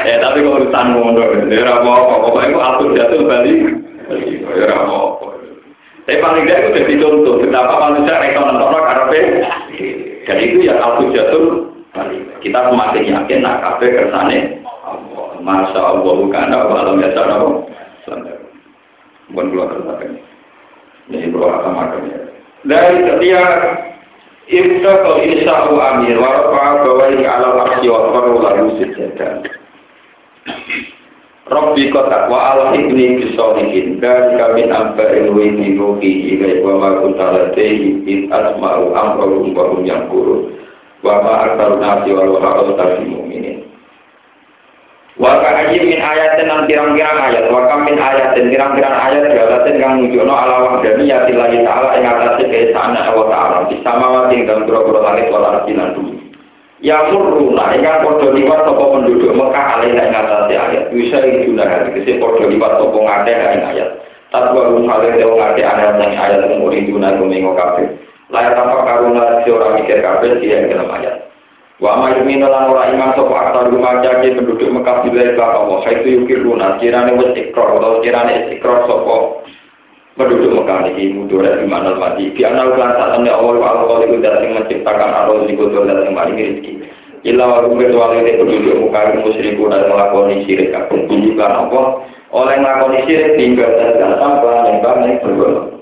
eh 0.07 0.17
tapi 0.23 0.39
kalau 0.47 0.63
urusan 0.63 0.87
ngono, 0.95 1.23
ya 1.51 1.59
ora 1.67 1.73
apa-apa. 1.83 2.15
Pokoknya 2.23 2.55
aku 2.55 2.61
atur 2.63 2.89
jatuh 2.95 3.21
bali. 3.27 3.55
Ya 4.07 4.63
ora 4.63 4.77
apa-apa. 4.87 5.27
Tapi 6.07 6.23
paling 6.23 6.45
tidak 6.47 6.61
itu 6.63 6.71
jadi 6.79 6.95
contoh 7.03 7.35
betapa 7.43 7.75
manusia 7.91 8.23
reka 8.23 8.41
nonton 8.41 8.87
karepe. 8.87 9.21
Dan 10.31 10.37
itu 10.47 10.57
ya 10.63 10.75
atur 10.79 11.11
jatuh 11.11 11.45
bali. 11.91 12.23
Kita 12.39 12.71
semakin 12.71 13.11
yakin 13.19 13.43
nak 13.43 13.59
kabeh 13.67 13.91
kersane. 13.99 14.63
Masya 15.43 15.81
Allah 15.81 16.15
bukan 16.19 16.55
apa 16.55 16.75
alam 16.87 17.03
ya 17.03 17.11
cara 17.15 17.35
apa? 17.35 17.51
Bukan 19.35 19.47
keluar 19.51 19.69
kersane. 19.75 20.23
Ini 21.11 21.35
keluar 21.35 21.67
sama. 21.67 21.99
Dari 22.63 22.97
setiap 23.07 23.51
Ibda 24.49 24.93
kau 25.05 25.21
insa'u 25.21 25.77
amir 25.77 26.17
warafa 26.17 26.81
bawai 26.81 27.21
ala 27.21 27.69
arsi 27.69 27.85
wa 27.93 28.01
faru 28.17 28.41
lalu 28.41 28.81
sejadah. 28.81 29.45
Rabbi 31.49 31.93
kotak 31.93 32.33
wa 32.33 32.57
Allah 32.57 32.73
ibni 32.77 33.21
bisolihin 33.21 34.01
dan 34.01 34.41
kami 34.41 34.69
ambarin 34.73 35.33
wa 35.37 35.41
ini 35.45 35.77
ruhi 35.77 36.37
ilai 36.37 36.65
wa 36.65 36.81
ma 36.81 36.91
kunta 37.01 37.29
ladaihi 37.29 38.05
id 38.09 38.21
asma'u 38.33 38.93
amrum 38.97 39.53
wa 39.53 39.77
yang 39.85 40.09
kurun 40.09 40.53
wa 41.05 41.21
ma 41.25 41.33
aktar 41.49 41.77
nasi 41.77 42.13
wa 42.17 42.25
luha 42.25 42.49
al 42.65 43.01
mu'minin. 43.05 43.65
Wa 45.19 45.35
ka'ajib 45.43 45.83
min 45.83 45.99
ayatin 45.99 46.47
dan 46.47 46.63
pirang-pirang 46.71 47.19
ayat 47.19 47.51
wa 47.51 47.67
min 47.83 47.99
ayatin 47.99 48.55
pirang-pirang 48.55 48.95
ayat 48.95 49.27
jalatin 49.35 49.75
kang 49.83 49.99
nunjukno 49.99 50.31
ala 50.31 50.55
wahdaniyati 50.63 51.35
lillahi 51.35 51.67
ta'ala 51.67 51.99
ing 51.99 52.07
atase 52.07 52.47
keesaan 52.47 52.95
Allah 52.95 53.27
ta'ala 53.27 53.57
bisa 53.67 53.91
mawati 53.99 54.47
dalam 54.47 54.63
pura-pura 54.63 55.03
langit 55.03 55.27
wal 55.35 55.43
ardi 55.43 55.75
lan 55.75 55.91
bumi. 55.99 56.23
Ya 56.79 57.03
murruna 57.11 57.75
ingkang 57.75 58.07
padha 58.07 58.31
liwat 58.31 58.63
sapa 58.63 58.85
penduduk 58.95 59.35
Mekah 59.35 59.67
alih 59.83 59.91
ing 59.99 60.15
atase 60.15 60.55
ayat 60.55 60.85
bisa 60.95 61.19
iduna 61.19 61.67
tegese 61.67 62.23
padha 62.23 62.45
liwat 62.47 62.73
sapa 62.79 62.99
ngakeh 63.03 63.37
ing 63.59 63.63
ayat. 63.75 63.89
Tatwa 64.31 64.71
rum 64.71 64.87
hale 64.87 65.19
wong 65.19 65.35
ngakeh 65.35 65.67
ayat 65.67 65.99
ing 65.99 66.13
ayat 66.15 66.47
umur 66.47 66.71
iduna 66.71 67.19
kumengo 67.19 67.59
kabeh. 67.59 67.91
Layak 68.31 68.55
tanpa 68.55 68.87
karuna 68.87 69.43
ora 69.43 69.69
mikir 69.83 69.99
kabeh 69.99 70.39
dia 70.39 70.63
ing 70.63 70.71
dalam 70.71 70.95
ayat. 70.95 71.28
Wa 71.79 71.95
ma 71.95 72.11
yuminu 72.11 72.51
lan 72.51 72.75
ora 72.75 72.91
iman 72.91 73.15
sapa 73.15 73.35
aktar 73.39 73.71
rumaja 73.71 74.19
ke 74.19 74.35
penduduk 74.35 74.67
Mekah 74.67 75.07
bila 75.07 75.31
ka 75.39 75.47
Allah. 75.47 75.79
Itu 75.87 76.09
yukir 76.11 76.43
luna 76.43 76.75
kirane 76.83 77.15
wis 77.15 77.39
ikrar 77.39 77.79
atau 77.79 78.03
kirane 78.03 78.51
ikrar 78.59 78.83
sapa 78.91 79.47
penduduk 80.19 80.59
Mekah 80.59 80.91
ini 80.91 81.15
mudah 81.15 81.63
di 81.63 81.67
mana 81.71 81.95
mati. 81.95 82.35
Di 82.35 82.43
anal 82.43 82.75
kelan 82.75 82.99
saat 82.99 83.23
ini 83.23 83.31
awal 83.31 83.63
wa 83.63 83.79
Allah 83.79 84.11
itu 84.11 84.19
datang 84.19 84.59
menciptakan 84.59 85.11
arus 85.23 85.47
kota 85.55 85.79
dan 85.87 85.99
kembali 86.11 86.33
rezeki. 86.35 86.73
Ila 87.31 87.45
wa 87.47 87.59
rumah 87.63 87.87
kecuali 87.87 88.17
ini 88.27 88.33
penduduk 88.43 88.77
Mekah 88.83 89.03
musyriku 89.23 89.63
dan 89.71 89.87
melakoni 89.87 90.35
syirik 90.51 90.75
kabeh. 90.75 91.07
Kan 91.39 91.53
apa? 91.63 91.81
Oleh 92.35 92.59
melakoni 92.59 93.07
syirik 93.07 93.39
tinggal 93.39 93.71
dan 93.79 94.19
tanpa 94.19 94.67
nyembah 94.67 94.95
yang 95.07 95.23
berbeda. 95.23 95.79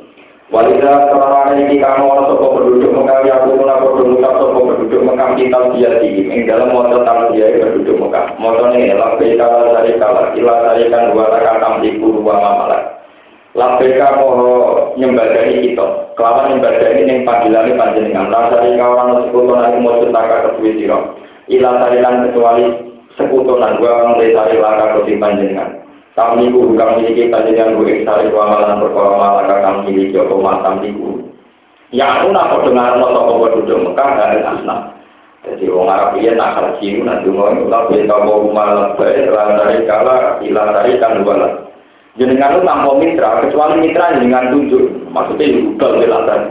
Walida 0.47 1.11
karena 1.11 1.59
ini 1.59 1.83
kamu 1.83 2.07
orang 2.07 2.27
sopo 2.31 2.47
penduduk 2.55 2.95
Mekah 2.95 3.19
ya 3.27 3.35
aku 3.43 3.67
aku 3.67 3.87
berucap 3.99 4.33
sopo 4.39 4.61
Mekah 5.07 5.39
kita 5.39 5.59
di 6.03 6.27
ing 6.27 6.43
dalam 6.51 6.75
motor 6.75 7.07
tang 7.07 7.31
dia 7.31 7.55
penduduk 7.63 8.03
Mekah 8.03 8.35
motor 8.43 8.75
ini 8.75 8.91
labbe 8.91 9.39
kala 9.39 9.71
dari 9.79 9.95
kala 9.97 10.35
ila 10.35 10.55
dari 10.67 10.91
kan 10.91 11.15
dua 11.15 11.31
takkan 11.31 11.63
tamdi 11.63 11.95
dua 12.03 12.35
mamalah 12.35 12.83
labbe 13.55 13.87
kamu 13.95 14.31
nyembadani 14.99 15.55
kita 15.63 15.87
kelawan 16.19 16.51
nyembadani 16.51 17.07
yang 17.07 17.19
panggilan 17.23 17.79
panjenengan 17.79 18.27
lah 18.35 18.51
dari 18.51 18.75
kawan 18.75 19.31
sekutu 19.31 19.53
mau 19.55 19.99
ceritakan 20.03 20.59
ke 20.59 20.71
siro 20.75 20.99
ila 21.47 21.71
dari 21.87 21.99
kecuali 22.03 22.65
sekutunan 23.15 23.79
gua 23.79 24.13
mulai 24.13 24.35
dari 24.35 24.57
laka 24.59 25.07
ke 25.07 25.15
panjenengan 25.17 25.87
kami 26.17 26.49
ku 26.49 26.73
kang 26.81 26.97
miliki 26.97 27.29
panjenengan 27.29 27.77
gue 27.77 28.01
sari 28.09 28.33
wa 28.33 28.49
malan 28.49 28.81
perkara 28.81 29.21
malaka 29.21 29.57
kang 29.61 29.77
miliki 29.85 30.17
apa 30.17 30.35
matam 30.41 30.81
iku 30.81 31.21
ya 31.93 32.09
aku 32.09 32.33
nak 32.33 32.57
dengar 32.65 32.97
no 32.97 33.13
sapa 33.13 33.33
penduduk 33.37 33.79
Mekah 33.85 34.11
dari 34.17 34.41
asna 34.41 34.96
jadi 35.47 35.65
wong 35.71 35.87
Arab 35.87 36.19
iya 36.19 36.35
nak 36.35 36.59
haji 36.59 37.07
nanti 37.07 37.31
mau 37.31 37.55
ulah 37.55 37.87
beta 37.87 38.17
mau 38.27 38.51
malam 38.51 38.99
baik 38.99 39.31
dari 39.31 39.87
kala 39.87 40.43
ila 40.43 40.63
dari 40.75 40.99
kan 40.99 41.23
dua 41.23 41.63
jenengan 42.19 42.59
lu 42.59 42.67
tanpa 42.67 42.91
mitra 42.99 43.47
kecuali 43.47 43.75
mitra 43.87 44.19
jenengan 44.19 44.51
tunjuk 44.51 44.85
maksudnya 45.15 45.55
ugal 45.71 46.03
jelasan 46.03 46.43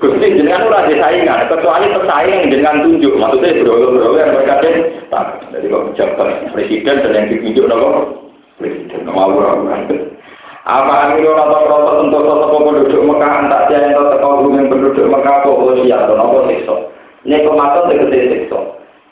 Gusti 0.00 0.32
jenengan 0.32 0.64
ora 0.64 0.88
saingan, 0.88 1.44
kecuali 1.44 1.92
pesaing 1.92 2.48
dengan 2.48 2.80
tunjuk, 2.80 3.20
maksudnya 3.20 3.60
bro-bro 3.60 4.16
yang 4.16 4.32
mereka 4.32 4.56
jadi 5.52 5.66
kok 5.68 5.84
pejabat 5.92 6.28
presiden 6.56 7.04
dan 7.04 7.12
yang 7.12 7.26
ditunjuk 7.28 7.68
nopo 7.68 7.88
presiden. 8.56 9.04
Ngawur 9.04 9.44
kan 9.44 9.84
Apa? 10.64 11.12
Amiro 11.12 11.36
atau 11.36 11.68
kroto 11.68 11.92
untuk 12.04 12.24
toko 12.24 12.56
penduduk 12.64 13.00
Mekah 13.12 13.32
antak 13.44 13.68
dia 13.68 13.92
yang 13.92 14.08
teko 14.08 14.48
yang 14.48 14.68
penduduk 14.72 15.08
Mekah 15.08 15.36
siap 15.84 16.00
to 16.08 16.12
napa 16.16 16.38
siksa. 16.48 16.74
Nek 17.28 17.44
kematon 17.44 17.88
tegese 17.92 18.18
siksa. 18.32 18.60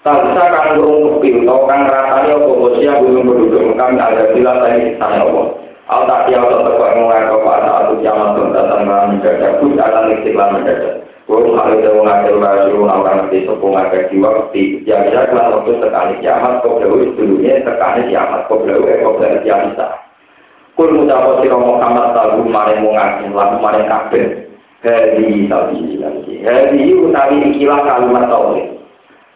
Tak 0.00 0.24
bisa 0.24 0.42
kan 0.48 0.78
burung 0.78 1.20
kepil, 1.20 1.44
tau 1.44 1.68
kan 1.68 1.84
rasanya 1.84 2.40
apa 2.40 2.52
usia 2.70 2.96
gunung 3.02 3.28
penduduk 3.28 3.74
Mekah 3.74 3.92
ada 3.98 4.30
bila 4.32 4.52
sana 4.62 5.26
apa. 5.26 5.42
Al 5.88 6.02
tak 6.08 6.28
teko 6.32 6.84
yang 6.84 6.96
mulai 7.04 7.28
kau 7.28 7.44
pada 7.44 7.84
atau 7.84 8.00
zaman 8.00 8.36
tuh 8.36 8.48
datang 8.52 8.88
dalam 8.88 9.08
mendadak, 9.16 9.56
pun 9.60 9.76
akan 9.76 10.12
istiqlal 10.16 10.52
mendadak. 10.54 10.94
Burung 11.28 11.60
hal 11.60 11.76
itu 11.76 11.92
mengajar 11.92 12.32
di 13.28 13.44
sepung 13.44 13.76
jiwa 13.76 14.30
di 14.56 14.80
yang 14.88 15.04
bisa 15.04 15.28
waktu 15.28 15.76
sekali 15.76 16.14
kiamat 16.24 16.64
kau 16.64 16.80
dulunya 16.80 17.60
sekali 17.60 18.08
kiamat 18.08 18.48
kau 18.48 18.64
belu 18.64 18.88
kau 19.04 19.20
belu 19.20 19.36
kiamat 19.44 19.76
Kul 20.72 20.94
mutawa 20.94 21.42
sira 21.42 21.58
Muhammad 21.58 22.16
tahu 22.16 22.48
mare 22.48 22.78
mung 22.80 22.96
lan 22.96 23.58
mare 23.60 23.82
kabeh. 23.84 24.47
Hadi 24.78 25.50
tawi 25.50 25.98
lagi. 25.98 26.34
Hadi 26.46 26.94
utawi 26.94 27.50
ikilah 27.50 27.82
kalimat 27.82 28.30
tauhid. 28.30 28.78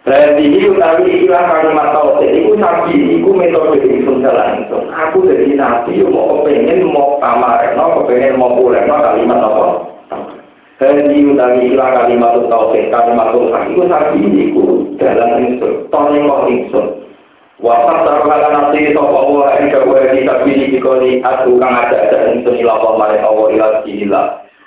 Hadi 0.06 0.54
utawi 0.70 1.18
ikilah 1.18 1.42
kalimat 1.50 1.90
tauhid 1.90 2.30
iku 2.30 2.54
sabi 2.62 2.94
iku 3.18 3.30
metode 3.34 3.82
ingsun 3.82 4.22
dalan 4.22 4.62
ingsun. 4.62 4.86
Aku 4.94 5.26
dadi 5.26 5.58
nabi 5.58 5.98
mau 6.06 6.46
pengen 6.46 6.86
mau 6.94 7.18
pamareno, 7.18 8.06
pengen 8.06 8.38
mau 8.38 8.54
puleno 8.54 8.94
kalimat 9.02 9.42
apa? 9.42 9.66
Hadi 10.78 11.26
utawi 11.26 11.74
ikilah 11.74 11.90
kalimat 11.90 12.38
tauhid, 12.46 12.94
kalimat 12.94 13.34
tauhid 13.34 13.66
iku 13.74 13.82
sabi 13.90 14.20
iku 14.46 14.62
dalan 15.02 15.42
ingsun. 15.42 15.72
Tone 15.90 16.22
kok 16.22 16.46
ingsun. 16.46 16.86
Wapat 17.62 17.98
taruhana 18.02 18.48
nanti 18.50 18.90
sopa 18.90 19.22
Allah 19.22 19.46
yang 19.54 19.70
jauh 19.70 19.94
di 19.94 20.26
sabili 20.26 20.74
dikoli 20.74 21.22
aku 21.22 21.62
kang 21.62 21.78
ada 21.78 22.10
ada 22.10 22.34
untuk 22.34 22.58
ilapa 22.58 22.98
mare 22.98 23.22
Allah 23.22 23.46
ila 23.54 23.68
sila. 23.86 24.22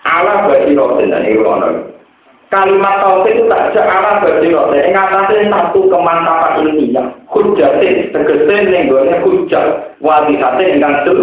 Ala 0.05 0.45
bagi 0.45 0.77
roten 0.77 1.09
dan 1.09 1.25
irono. 1.25 1.89
Kalimat 2.53 3.01
tauhid 3.01 3.41
itu 3.41 3.43
tak 3.49 3.73
ada 3.73 3.81
ala 3.89 4.11
bagi 4.21 4.53
roten. 4.53 4.85
Yang 4.85 5.01
atasnya 5.01 5.49
satu 5.49 5.89
kemantapan 5.89 6.61
ilmiah. 6.61 7.05
Hujatin, 7.33 8.13
tegese 8.13 8.55
nenggolnya 8.69 9.25
hujat. 9.25 9.97
Wadihatin 9.97 10.77
ingkang 10.77 10.95
sul. 11.09 11.19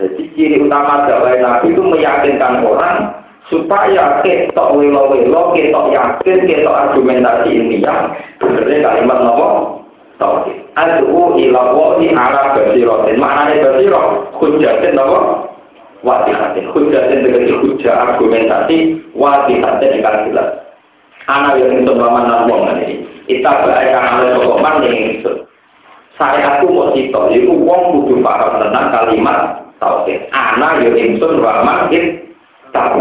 Jadi 0.00 0.22
ciri 0.34 0.58
utama 0.64 1.06
dakwah 1.06 1.36
Nabi 1.38 1.70
itu 1.70 1.82
meyakinkan 1.84 2.66
orang 2.66 3.14
supaya 3.46 4.24
ketok 4.26 4.74
welo-welo, 4.74 5.54
ketok 5.54 5.86
yakin, 5.92 6.38
ketok 6.48 6.74
argumentasi 6.88 7.52
ilmiah. 7.52 8.16
Benernya 8.40 8.80
kalimat 8.80 9.18
nopo 9.20 9.46
tauhid. 10.16 10.56
Adu 10.74 11.36
ila 11.36 11.62
wahi 11.76 12.10
ala 12.10 12.56
basiratin. 12.56 13.20
Maknanya 13.20 13.60
basirah 13.60 14.06
hujatin 14.40 14.98
apa? 14.98 15.20
Wadihatin. 16.04 16.68
Hujatin 16.70 17.24
dengan 17.24 17.64
hujah 17.64 17.94
argumentasi 18.12 19.00
wadihatin 19.16 20.04
yang 20.04 20.28
jelas. 20.28 20.48
Anak 21.24 21.56
yang 21.56 21.80
itu 21.80 21.92
paman 21.96 22.44
wong 22.44 22.76
ini. 22.84 23.08
Kita 23.24 23.64
baikkan 23.64 24.20
oleh 24.20 24.30
sokoman 24.36 24.84
yang 24.84 25.16
itu. 25.16 25.32
Saya 26.20 26.60
aku 26.60 26.70
mau 26.70 26.92
cito, 26.92 27.32
itu 27.32 27.50
wong 27.50 27.90
kudu 27.90 28.20
paham 28.20 28.60
tentang 28.60 28.92
kalimat 28.92 29.64
tauhid. 29.80 30.28
Anak 30.30 30.84
yang 30.84 31.16
itu 31.16 31.26
paman 31.40 31.88
tak 32.76 32.92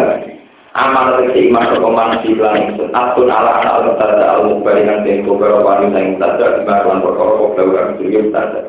amal 0.74 1.22
tegesi 1.22 1.54
iman 1.54 1.70
sokoman 1.70 2.18
bilang 2.26 2.74
itu 2.74 2.84
akun 2.98 3.30
ala 3.30 3.62
ala 3.62 3.94
tada 3.98 4.26
al 4.26 4.42
mubarikan 4.50 5.06
dan 5.06 5.22
beberapa 5.22 5.62
wanita 5.62 5.98
yang 6.02 6.18
tada 6.18 6.46
di 6.58 6.62
maruan 6.66 6.98
perkara 7.02 7.34
kebelawan 7.38 7.98
dunia 8.02 8.22
tada 8.34 8.62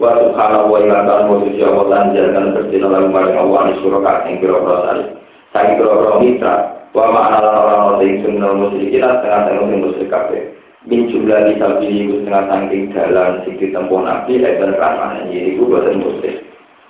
wa 0.00 0.16
subhanahu 0.16 0.72
wa 0.72 0.78
ilan 0.80 1.04
wa 1.04 1.36
suci 1.44 1.60
Allah 1.60 2.08
dan 2.08 2.16
jalan 2.72 3.12
Allah 3.12 3.62
di 3.68 3.74
surakat 3.84 4.16
yang 4.24 4.36
kira-kira 4.40 4.76
tadi 4.88 5.04
saya 5.52 5.76
kira-kira 5.76 6.16
mitra 6.24 6.54
wa 6.96 7.04
ma'ana 7.12 8.00
yang 8.00 8.24
sunnah 8.24 8.50
musyrikin 8.56 9.04
setengah-setengah 9.04 9.68
yang 9.68 9.80
musyrik 9.84 10.08
kabeh 10.08 10.42
min 10.88 11.12
jumlah 11.12 11.40
di 11.44 11.54
sabi 11.60 12.08
setengah 12.08 12.42
sangking 12.48 12.84
dalam 12.96 13.44
sisi 13.44 13.68
tempuh 13.68 14.00
nabi 14.00 14.40
dan 14.40 14.72
ramah 14.80 15.20
ini 15.28 15.52
itu 15.52 15.68
buatan 15.68 16.00
musyrik 16.00 16.48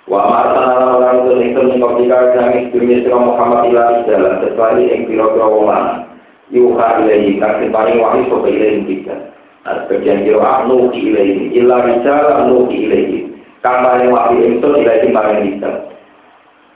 Wa 0.09 0.27
ma'asana 0.27 0.97
orang 0.97 1.17
itu 1.23 1.31
itu 1.53 1.61
mengkotika 1.61 2.33
kami 2.33 2.73
dunia 2.73 3.05
sira 3.05 3.15
Muhammad 3.21 3.69
ila 3.69 4.01
jalan 4.09 4.43
sesuai 4.43 4.81
yang 4.81 5.05
kira-kira 5.05 5.45
wong. 5.45 5.87
Yuha 6.51 6.87
ilahi 7.05 7.39
kasih 7.39 7.71
paling 7.71 8.01
sopa 8.27 8.47
ilahi 8.51 8.83
kita. 8.83 9.15
Ada 9.61 9.85
bagian 9.85 10.25
kira 10.25 10.41
anu 10.41 10.89
ki 10.89 11.13
ilahi 11.13 11.53
illa 11.53 11.85
rijal 11.85 12.25
anu 12.33 12.65
ki 12.65 12.77
ilahi. 12.89 13.17
Kang 13.61 13.85
paling 13.85 14.09
wahyu 14.09 14.57
itu 14.57 14.67
ilahi 14.73 15.07
paling 15.13 15.39
kita. 15.53 15.71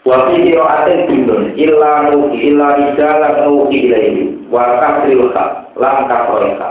Wa 0.06 0.30
fi 0.30 0.38
qira'atin 0.38 1.10
bindun 1.10 1.58
illa 1.58 2.14
nuhi 2.14 2.54
illa 2.54 2.78
rijal 2.78 3.22
anu 3.26 3.66
ki 3.74 3.90
ilahi. 3.90 4.22
Wa 4.54 4.78
kasril 4.78 5.34
kha 5.34 5.46
lam. 5.82 6.06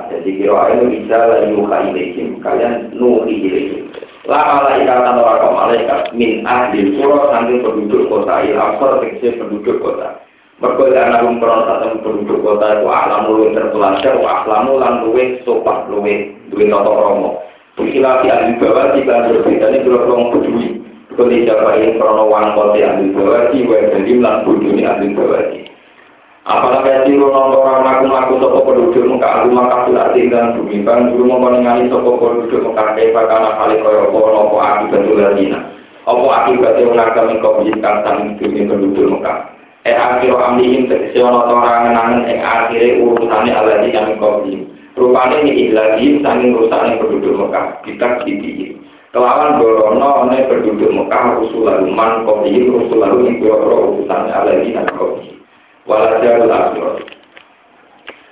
Jadi 0.06 0.30
kira 0.38 0.70
itu 0.70 0.84
rijal 0.86 1.50
yuha 1.50 1.76
ilahi. 1.90 2.22
Kalian 2.38 2.94
nuhi 2.94 3.34
ilahi. 3.34 3.76
La 4.24 4.40
malaikat 4.56 5.04
orang 5.04 5.52
malaikat 5.52 6.00
min 6.16 6.48
ahli 6.48 6.96
surah 6.96 7.28
nanti 7.28 7.60
penduduk 7.60 8.08
kota 8.08 8.40
il 8.40 8.56
asor 8.56 9.04
tegese 9.04 9.36
penduduk 9.36 9.84
kota. 9.84 10.23
Mergo 10.62 10.86
ana 10.86 11.18
rum 11.18 11.42
satu 11.42 11.98
penduduk 11.98 12.38
kota 12.46 12.78
itu 12.78 12.86
alam 12.86 13.26
luwih 13.26 13.50
terpelajar 13.58 14.14
wa 14.22 14.46
ahlamu 14.46 14.78
lan 14.78 15.02
luwih 15.02 15.42
sopan 15.42 15.90
luwih 15.90 16.30
duwe 16.46 16.70
tata 16.70 16.90
krama. 16.94 17.30
Di 17.74 17.98
ahli 17.98 18.54
bawah 18.62 18.94
di 18.94 19.02
berbedane 19.02 19.82
kira 19.82 20.06
wong 20.06 20.30
peduli. 20.30 20.78
Kondisi 21.14 21.50
apa 21.50 21.74
yang 21.74 21.98
krono 21.98 22.30
wang 22.30 22.54
kota 22.54 22.78
ahli 22.78 23.10
bawah 23.10 23.50
di 23.50 23.66
dalim 23.66 24.18
lan 24.22 24.46
bodoni 24.46 24.82
ahli 24.86 25.10
bawah 25.10 25.42
Apalagi 26.44 27.08
siru 27.08 27.32
nonton 27.32 27.56
orang 27.56 27.88
laku-laku 27.88 28.36
sopo 28.36 28.68
penduduk 28.68 29.16
muka 29.16 29.24
aku 29.32 29.48
maka 29.56 29.88
sudah 29.88 30.12
tinggal 30.12 30.52
bumi 30.52 30.84
dulu 30.84 31.24
mau 31.24 31.40
meninggali 31.48 31.88
sopo 31.88 32.20
penduduk 32.20 32.68
muka 32.68 32.92
kepa 32.92 33.24
karena 33.24 33.56
kali 33.56 33.80
koyo 33.80 34.12
kono 34.12 34.52
opo 34.52 34.60
akibat 34.60 35.08
tuladina 35.08 35.64
opo 36.04 36.28
akibat 36.28 36.76
yang 36.76 36.92
ngagami 36.92 37.40
kau 37.40 37.64
bisikan 37.64 38.04
sang 38.04 38.36
penduduk 38.36 39.08
muka 39.08 39.53
eh 39.84 39.96
akhir 39.96 40.32
amlihim 40.32 40.88
tegesi 40.88 41.20
ono 41.20 41.44
orang 41.44 41.92
nangen 41.92 42.20
eh 42.28 42.40
akhirnya 42.40 43.00
urusannya 43.04 43.52
ala 43.52 43.84
di 43.84 43.92
kami 43.92 44.12
kau 44.16 44.40
rupanya 44.96 45.36
ini 45.44 45.52
ihladi 45.68 46.24
sanging 46.24 46.56
urusannya 46.56 47.00
penduduk 47.00 47.36
muka 47.36 47.78
kita 47.84 48.24
kiti 48.24 48.80
kelawan 49.12 49.60
borono 49.60 50.28
ne 50.32 50.48
penduduk 50.48 50.88
muka 50.88 51.38
usul 51.44 51.68
lalu 51.68 51.92
man 51.92 52.24
kau 52.24 52.40
usul 52.44 52.96
lalu 52.96 53.28
ini 53.28 53.44
urusannya 53.44 54.32
ala 54.32 54.52
di 54.64 54.72
kami 54.72 54.92
kau 54.96 55.20
Walajar 55.84 56.40
akhirat. 56.48 57.04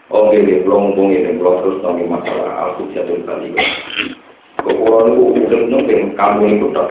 Oke, 0.08 0.40
ini 0.40 0.64
belum 0.64 0.96
mumpung 0.96 1.12
ini 1.12 1.36
belum 1.36 1.60
terus 1.60 1.84
nanti 1.84 2.08
masalah 2.08 2.72
aku 2.72 2.88
jatuh 2.96 3.20
tadi. 3.28 3.52
Kekurangan 4.56 5.12
itu 5.12 5.22
udah 5.36 5.60
nunggu 5.68 5.96
kamu 6.16 6.44
itu 6.48 6.66
tak. 6.72 6.88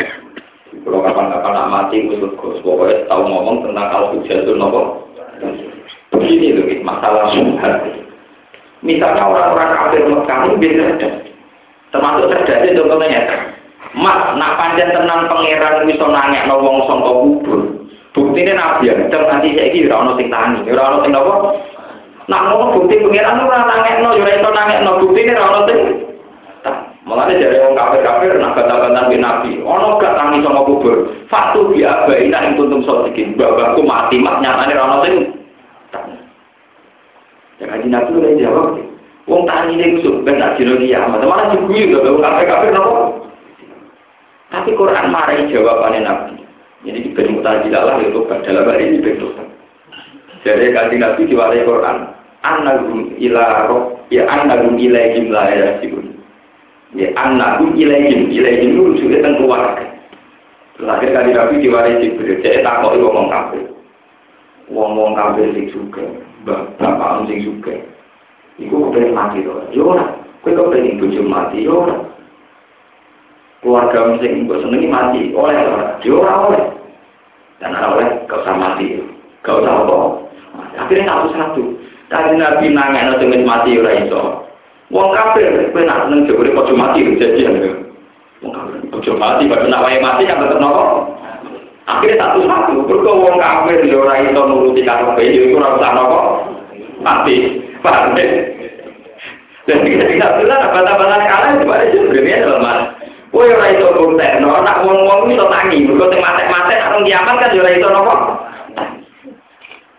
Kalau 0.71 1.03
kapan-kapan 1.03 1.51
nak 1.51 1.69
mati, 1.69 2.07
kusut 2.07 2.31
kus. 2.39 2.63
Pokoknya 2.63 3.03
tahu 3.11 3.27
ngomong 3.27 3.67
tentang 3.67 3.91
al 3.91 4.15
jatuh 4.23 4.55
nopo. 4.55 5.03
Begini 6.15 6.55
loh, 6.55 6.67
masalah 6.87 7.27
subhat. 7.35 7.83
Misalnya 8.81 9.27
orang-orang 9.27 9.71
kafir 9.77 10.01
Mekah 10.09 10.39
biasanya 10.57 11.09
termasuk 11.91 12.25
terjadi 12.33 12.67
contohnya 12.81 13.21
Mas, 13.91 14.39
nak 14.39 14.55
panjang 14.55 14.95
tenang 14.95 15.27
pangeran 15.27 15.83
bisa 15.83 16.07
nanya 16.07 16.47
nawang 16.47 16.79
songkok 16.87 17.15
kubur. 17.27 17.59
Bukti 18.15 18.43
ini 18.43 18.55
nabi 18.55 18.87
ya, 18.87 18.95
dan 19.11 19.23
nanti 19.27 19.55
saya 19.55 19.71
ora 19.87 19.95
ono 20.03 20.11
sing 20.15 20.27
tani, 20.31 20.63
ora 20.67 20.95
ono 20.95 20.97
sing 21.03 21.11
apa? 21.11 21.33
Nak 22.27 22.43
mau 22.47 22.71
bukti 22.71 22.99
pengiran 22.99 23.43
ora 23.43 23.67
nangekno, 23.67 24.15
ora 24.15 24.31
iso 24.31 24.49
nangekno 24.51 24.91
bukti 25.03 25.19
ini 25.27 25.31
ora 25.35 25.47
ono 25.47 25.61
sing 25.67 25.79
Malah 27.01 27.33
dari 27.33 27.57
orang 27.57 27.73
kafir-kafir 27.73 28.37
nak 28.37 28.53
bantah-bantah 28.53 29.09
bin 29.09 29.25
Nabi, 29.25 29.57
ono 29.65 29.97
gak 29.97 30.13
tangi 30.21 30.45
sama 30.45 30.61
kubur. 30.69 31.09
Fatu 31.33 31.73
bi 31.73 31.81
abai 31.81 32.29
nak 32.29 32.45
ing 32.45 32.53
tuntum 32.61 32.85
sodikin, 32.85 33.33
babakku 33.33 33.81
mati 33.81 34.21
mak 34.21 34.37
nyatane 34.37 34.77
ora 34.77 34.85
ono 34.85 34.97
sing 35.01 35.15
Ya 37.57 37.65
kaji 37.69 37.87
Nabi 37.89 38.09
udah 38.13 38.33
jawab. 38.37 38.67
Wong 39.29 39.41
tani 39.45 39.77
ini 39.77 40.01
kusuk 40.01 40.25
ben 40.25 40.41
dino 40.57 40.77
kiamat. 40.77 41.25
Malah 41.25 41.53
diguyu 41.53 41.93
gak 41.97 42.05
wong 42.05 42.21
kafir-kafir 42.21 42.69
nopo? 42.73 43.25
Tapi 44.53 44.69
Quran 44.77 45.07
marai 45.09 45.49
jawabannya 45.49 45.99
Nabi. 46.05 46.35
Jadi 46.81 46.99
diberi 47.05 47.29
mutajilah 47.37 47.81
lah 47.85 47.97
itu 48.01 48.25
dalam 48.25 48.65
hari 48.65 48.89
ini 48.89 49.05
bentuk. 49.05 49.37
Jadi 50.41 50.73
kasih 50.73 50.97
nabi 50.97 51.29
diwarai 51.29 51.61
Quran. 51.61 51.97
Anagum 52.41 53.13
ila 53.21 53.69
roh 53.69 54.01
ya 54.09 54.25
anagum 54.25 54.81
ilaihim 54.81 55.29
la 55.29 55.45
ya 55.53 55.77
sibun. 55.77 56.10
Ya 56.91 57.07
anagum 57.15 57.75
ilaihim 57.79 58.27
ilaihim 58.31 58.75
itu 58.75 59.07
sudah 59.07 59.19
tentang 59.23 59.39
keluarga. 59.39 59.85
Lahir 60.81 61.09
kali 61.13 61.31
nabi 61.31 61.61
diwarai 61.61 62.01
Jibril. 62.01 62.41
Jadi 62.41 62.65
takut 62.65 62.97
ngomong 62.97 63.29
kafir. 63.29 63.63
Ngomong 64.67 65.13
kafir 65.13 65.53
sing 65.53 65.69
suka, 65.71 66.03
bapak 66.43 67.29
sing 67.29 67.45
suka. 67.45 67.75
Iku 68.59 68.89
kepengen 68.89 69.15
mati 69.15 69.45
tuh. 69.45 69.61
Yo 69.71 69.93
ora, 69.95 70.09
kowe 70.41 70.51
kepengen 70.51 70.99
bojo 70.99 71.21
mati 71.23 71.63
yo 71.63 71.85
ora 71.85 72.11
keluarga 73.61 74.17
sing 74.19 74.49
mbok 74.49 74.59
senengi 74.65 74.89
mati 74.89 75.21
oleh 75.37 75.55
ora 75.61 75.85
yo 76.01 76.13
ora 76.19 76.33
oleh 76.49 76.65
Dan 77.61 77.77
oleh 77.77 78.25
gak 78.25 78.41
usah 78.41 78.57
mati, 78.57 78.97
gak 79.45 79.61
usah 79.61 79.85
apa. 79.85 79.97
Akhirnya 80.81 81.13
satu-satu. 81.13 81.77
Tadi 82.09 82.33
Nabi 82.41 82.73
nanya 82.73 83.13
nanti 83.13 83.29
wis 83.29 83.45
mati 83.45 83.77
ora 83.77 84.01
iso. 84.01 84.40
Wong 84.91 85.15
kafir, 85.15 85.71
kowe 85.71 85.81
nak 85.87 86.03
seneng 86.05 86.27
jebule 86.27 86.51
padha 86.51 86.75
mati 86.75 86.99
kejadian. 86.99 87.63
Wong 88.43 88.51
kafir 88.51 88.83
padha 88.91 89.15
mati, 89.15 89.47
padha 89.47 89.67
nak 89.71 89.83
wae 89.87 89.97
mati 90.03 90.27
kan 90.27 90.43
tetep 90.43 90.59
nopo. 90.59 90.83
Akhirnya 91.87 92.19
satu-satu, 92.19 92.75
berkau 92.91 93.23
wong 93.23 93.39
kafir 93.39 93.87
yo 93.87 94.03
ora 94.03 94.19
iso 94.19 94.43
nuruti 94.43 94.83
karo 94.83 95.15
kowe 95.15 95.23
yo 95.23 95.55
ora 95.55 95.79
usah 95.79 95.91
nopo. 95.95 96.19
Mati. 96.99 97.35
Paham 97.79 98.13
ya? 98.19 98.27
Dan 99.65 99.87
kita 99.87 100.05
tidak 100.05 100.37
bilang 100.43 100.69
bata-bata 100.69 101.17
kalah 101.23 101.49
itu 101.55 101.65
pada 101.65 101.85
sebenarnya 101.89 102.43
dalam 102.43 102.61
mas. 102.61 102.79
Kowe 103.31 103.47
ora 103.47 103.67
iso 103.71 103.87
konten, 103.95 104.43
no, 104.43 104.59
nak 104.59 104.83
iso 104.83 105.45
tangi, 105.47 105.87
mergo 105.87 106.11
sing 106.11 106.19
matek-matek 106.19 106.77
nak 106.83 106.89
nang 106.91 107.03
kiamat 107.07 107.35
kan 107.39 107.55
yo 107.55 107.63
ora 107.63 107.71
iso 107.71 107.87
nopo. 107.87 108.15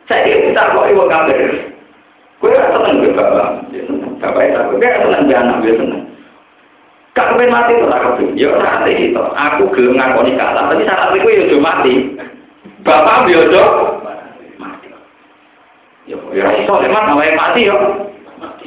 Saya 0.04 0.36
kita 0.36 0.76
kok 0.76 0.88
ibu 0.92 1.08
kafir. 1.08 1.71
Kowe 2.42 2.50
ora 2.50 2.74
seneng 2.74 2.98
kowe 2.98 3.10
bapak. 3.14 3.46
Bapak 4.18 4.42
itu 4.42 4.58
kowe 4.58 4.82
ora 4.82 4.98
seneng 5.06 5.26
be 5.30 5.34
anak 5.38 5.56
kowe 5.62 5.72
seneng. 5.78 6.02
Kak 7.14 7.26
kepen 7.30 7.54
mati 7.54 7.72
ora 7.78 8.02
kabeh. 8.02 8.28
Ya 8.34 8.50
ora 8.50 8.82
ati 8.82 8.92
itu. 8.98 9.22
Aku 9.22 9.62
gelem 9.70 9.94
ngakoni 9.94 10.34
kata, 10.34 10.66
tapi 10.66 10.82
syarat 10.82 11.14
kowe 11.14 11.30
yo 11.30 11.58
mati. 11.62 11.92
Bapak 12.82 13.30
yo 13.30 13.46
mati. 14.58 14.86
Ya 16.34 16.46
iso 16.58 16.72
lemat 16.82 17.06
awake 17.14 17.38
mati 17.38 17.70
yo. 17.70 17.78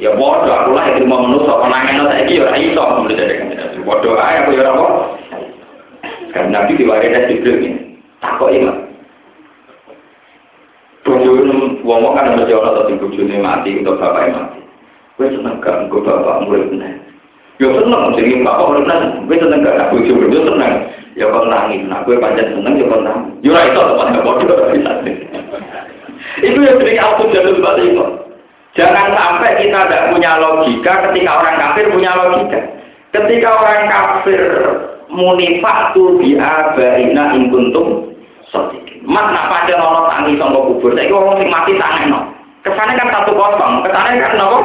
Ya 0.00 0.12
bodoh, 0.16 0.52
aku 0.52 0.76
lah 0.76 0.92
itu 0.92 1.08
mau 1.08 1.24
menusuk, 1.24 1.56
menangin 1.56 2.04
saya 2.04 2.24
ini 2.24 2.40
ya 2.40 2.52
iso, 2.56 2.84
menurut 2.96 3.16
saya. 3.16 3.76
Bodoh 3.80 4.16
aja, 4.16 4.44
aku 4.44 4.56
ya 4.56 4.68
apa? 4.72 4.86
Karena 6.32 6.52
Nabi 6.52 6.76
diwariskan 6.76 7.28
Jibril 7.32 7.56
ini, 7.64 7.70
takut 8.20 8.52
ini. 8.52 8.68
Bodoh 11.06 11.38
wong 11.86 12.18
kan 12.18 12.34
mesti 12.34 12.50
ana 12.50 12.82
sing 12.90 12.98
bojone 12.98 13.36
mati 13.38 13.78
untuk 13.78 14.02
bapak 14.02 14.26
mati. 14.34 14.60
Kowe 15.14 15.30
seneng 15.30 15.62
gak 15.62 15.86
engko 15.86 16.02
bapak 16.02 16.42
murid 16.42 16.74
meneh. 16.74 16.98
Yo 17.62 17.70
seneng 17.78 18.10
sing 18.18 18.42
bapak 18.42 18.66
murid 18.66 18.84
meneh. 18.90 19.10
Kowe 19.22 19.36
seneng 19.38 19.62
gak 19.62 19.94
bojo 19.94 20.12
bojo 20.18 20.38
seneng. 20.50 20.72
Ya 21.16 21.30
kon 21.30 21.48
nangis, 21.48 21.80
nah 21.86 22.02
kowe 22.02 22.18
pancen 22.18 22.58
seneng 22.58 22.74
ya 22.76 22.90
kon 22.90 23.06
nangis. 23.06 23.38
Yo 23.40 23.54
ora 23.54 23.70
iso 23.70 23.80
tepat 23.86 24.08
gak 24.18 24.70
bisa. 24.74 24.92
Itu 26.44 26.58
yang 26.60 26.76
sering 26.82 26.98
aku 27.00 27.22
jalur 27.32 27.56
balik 27.62 27.88
kok. 27.96 28.10
Jangan 28.76 29.08
sampai 29.16 29.56
kita 29.56 29.88
tidak 29.88 30.12
punya 30.12 30.36
logika 30.36 30.92
ketika 31.08 31.32
orang 31.32 31.56
kafir 31.56 31.86
punya 31.88 32.12
logika. 32.12 32.60
Ketika 33.14 33.48
orang 33.48 33.82
kafir 33.88 34.42
munifatu 35.08 36.20
bi'abaina 36.20 37.32
in 37.38 37.48
kuntum 37.48 38.12
sotik. 38.52 38.85
Mas 39.06 39.30
nak 39.30 39.46
pada 39.46 39.74
nono 39.78 40.10
tangi 40.10 40.34
sama 40.34 40.58
kubur. 40.66 40.90
Saya 40.98 41.14
orang 41.14 41.46
mati 41.46 41.78
tangi 41.78 42.10
no. 42.10 42.26
Kesannya 42.66 42.98
kan 42.98 43.08
satu 43.14 43.38
kosong. 43.38 43.86
Kesannya 43.86 44.18
kan 44.18 44.34
nopo. 44.34 44.60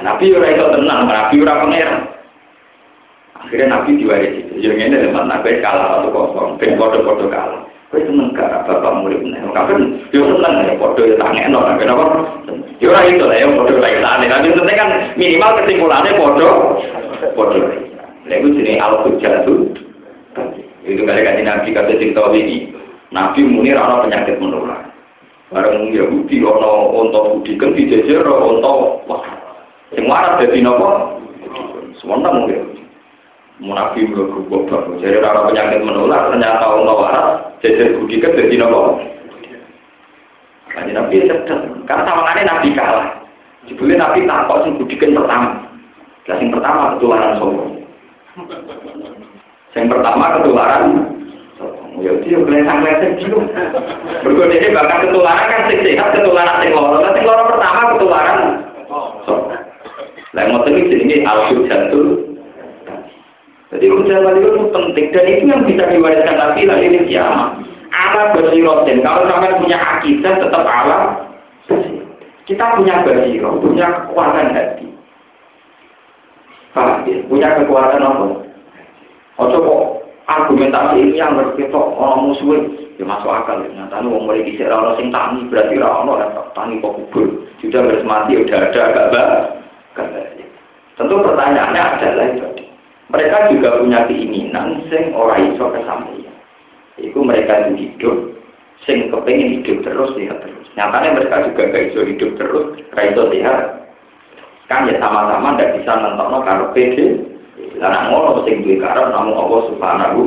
Nabi 0.00 0.36
ora 0.36 0.48
itu 0.52 0.64
tenang. 0.68 1.08
Nabi 1.08 1.40
ora 1.40 1.64
pengeran. 1.64 2.00
Akhirnya 3.40 3.72
Nabi 3.72 3.96
diwarisi. 3.96 4.60
Yang 4.60 4.92
ini 4.92 4.96
teman 5.08 5.32
Nabi 5.32 5.64
kalah 5.64 6.04
satu 6.04 6.08
kosong. 6.12 6.60
Ben 6.60 6.76
bodoh-bodoh 6.76 7.32
kalah. 7.32 7.64
Kowe 7.90 7.98
seneng 8.06 8.30
gak 8.38 8.70
bapak 8.70 9.02
murid 9.02 9.18
nek 9.26 9.50
kafir 9.50 9.82
yo 10.14 10.22
seneng 10.22 10.62
ya 10.62 10.78
padha 10.78 11.02
ya 11.10 11.16
tangekno 11.18 11.58
kenapa? 11.74 12.22
Yo 12.78 12.94
ora 12.94 13.02
itu 13.02 13.26
lah 13.26 13.34
ya 13.34 13.50
padha 13.50 13.74
lagi 13.82 13.98
tane. 13.98 14.24
Tapi 14.30 14.54
penting 14.54 14.76
kan 14.78 14.90
minimal 15.18 15.50
kesimpulannya 15.58 16.12
padha 16.14 16.48
padha. 17.34 17.60
Lha 18.30 18.34
iku 18.36 18.48
jenenge 18.54 18.78
al-hujjatu. 18.78 19.54
Itu 20.84 21.04
kali 21.04 21.20
kan 21.20 21.40
Nabi 21.44 21.76
kata 21.76 21.92
sing 22.00 22.16
tau 22.16 22.32
iki. 22.32 22.72
Nabi 23.12 23.44
muni 23.44 23.74
ora 23.76 24.06
penyakit 24.06 24.40
menular. 24.40 24.86
Bareng 25.50 25.90
Yahudi 25.90 26.40
ana 26.46 26.70
unta 26.94 27.20
budiken 27.34 27.74
dijejer 27.74 28.22
unta 28.24 28.70
wah. 29.10 29.22
Sing 29.92 30.06
waras 30.06 30.38
dadi 30.38 30.62
napa? 30.62 31.18
Semonta 31.98 32.30
mungkin. 32.30 32.80
Munafi 33.60 34.08
mlebu 34.08 34.46
goblok. 34.48 35.02
Jadi 35.02 35.20
ora 35.20 35.50
penyakit 35.50 35.84
menular 35.84 36.32
ternyata 36.32 36.64
unta 36.70 36.92
waras 36.96 37.26
jejer 37.60 37.98
budiken 37.98 38.38
dadi 38.38 38.56
napa? 38.56 38.80
Kanjeng 40.70 40.94
Nabi 40.94 41.26
sedang, 41.26 41.82
karena 41.82 42.06
sama 42.06 42.30
Nabi 42.30 42.70
kalah. 42.78 43.10
Jebule 43.66 43.98
Nabi 43.98 44.22
takok 44.22 44.62
sing 44.62 44.78
budiken 44.78 45.18
pertama. 45.18 45.66
Lah 46.30 46.36
sing 46.38 46.48
pertama 46.54 46.94
ketularan 46.94 47.36
sombong. 47.42 47.70
Yang 49.70 49.86
pertama 49.86 50.24
ketularan, 50.34 50.84
ya 52.02 52.10
dia 52.26 52.38
kelihatan 52.42 52.82
kelihatan 52.82 53.10
gitu. 53.22 53.38
Berikut 54.26 54.50
ini 54.50 54.74
bahkan 54.74 55.06
ketularan 55.06 55.46
kan 55.46 55.60
sing 55.70 55.78
sehat, 55.86 56.10
ketularan 56.18 56.58
sing 56.58 56.74
loro. 56.74 56.98
Sing 57.14 57.22
loro 57.22 57.42
pertama 57.54 57.80
ketularan. 57.94 58.38
Lah 60.30 60.44
mau 60.50 60.66
ini 60.66 60.90
jenenge 60.90 61.16
al 61.26 61.54
jatuh. 61.66 62.30
Jadi 63.70 63.86
hujan 63.86 64.26
tadi 64.26 64.40
itu 64.42 64.62
penting 64.74 65.06
dan 65.14 65.24
itu 65.30 65.44
yang 65.46 65.62
bisa 65.62 65.86
diwariskan 65.86 66.34
Nabi 66.34 66.66
lagi 66.66 66.90
di 66.90 67.00
kiamat. 67.06 67.62
Ala 67.94 68.34
basirotin. 68.34 68.98
Kalau 69.06 69.30
sampai 69.30 69.58
punya 69.62 69.78
akidah 69.78 70.34
tetap 70.42 70.66
ala. 70.66 71.30
Kita 72.50 72.74
punya 72.74 73.06
basiro, 73.06 73.62
punya 73.62 73.86
kekuatan 73.86 74.50
hati. 74.50 74.90
Ya? 76.74 77.22
Punya 77.30 77.48
kekuatan 77.62 78.02
apa? 78.02 78.49
Ojo 79.40 79.56
kok 79.64 79.84
argumentasi 80.28 81.00
ini 81.00 81.16
yang 81.16 81.32
berketok 81.32 81.96
orang 81.96 82.28
musuh 82.28 82.60
ya 83.00 83.04
masuk 83.08 83.32
akal 83.32 83.64
ya. 83.64 83.72
Nyata 83.72 84.04
nih 84.04 84.12
mulai 84.12 84.44
kisah 84.44 84.68
orang 84.68 85.00
sing 85.00 85.08
tani 85.08 85.48
berarti 85.48 85.80
orang 85.80 86.12
orang 86.12 86.32
tani 86.52 86.84
kok 86.84 86.94
kubur. 87.00 87.26
Sudah 87.64 87.80
beres 87.80 88.04
mati 88.04 88.36
udah 88.36 88.58
ada 88.68 88.80
agak 88.92 89.06
bah. 89.12 89.30
Tentu 91.00 91.16
pertanyaannya 91.16 91.80
adalah 91.80 92.26
itu. 92.36 92.48
Mereka 93.08 93.36
juga 93.56 93.80
punya 93.80 94.04
keinginan 94.04 94.84
sing 94.92 95.16
orang 95.16 95.56
iso 95.56 95.72
kesampaian. 95.72 96.36
Itu 97.00 97.24
mereka 97.24 97.66
itu 97.66 97.88
hidup 97.88 98.16
sing 98.84 99.08
kepengen 99.08 99.60
hidup 99.60 99.80
terus 99.80 100.12
sehat 100.14 100.44
terus. 100.44 100.68
Nyatanya 100.76 101.16
mereka 101.16 101.48
juga 101.48 101.72
gak 101.72 101.84
iso 101.90 102.00
hidup 102.04 102.30
terus, 102.36 102.66
gak 102.92 103.16
iso 103.16 103.22
sehat. 103.32 103.58
Kan 104.68 104.86
ya 104.86 105.00
sama-sama 105.00 105.56
tidak 105.58 105.80
bisa 105.80 105.92
nonton 105.98 106.44
karo 106.46 106.64
PD. 106.76 107.18
Lah 107.80 108.12
ngono 108.12 108.44
sing 108.44 108.60
duwe 108.60 108.76
karep 108.76 109.08
namung 109.08 109.40
Allah 109.40 109.60
Subhanahu 109.72 110.20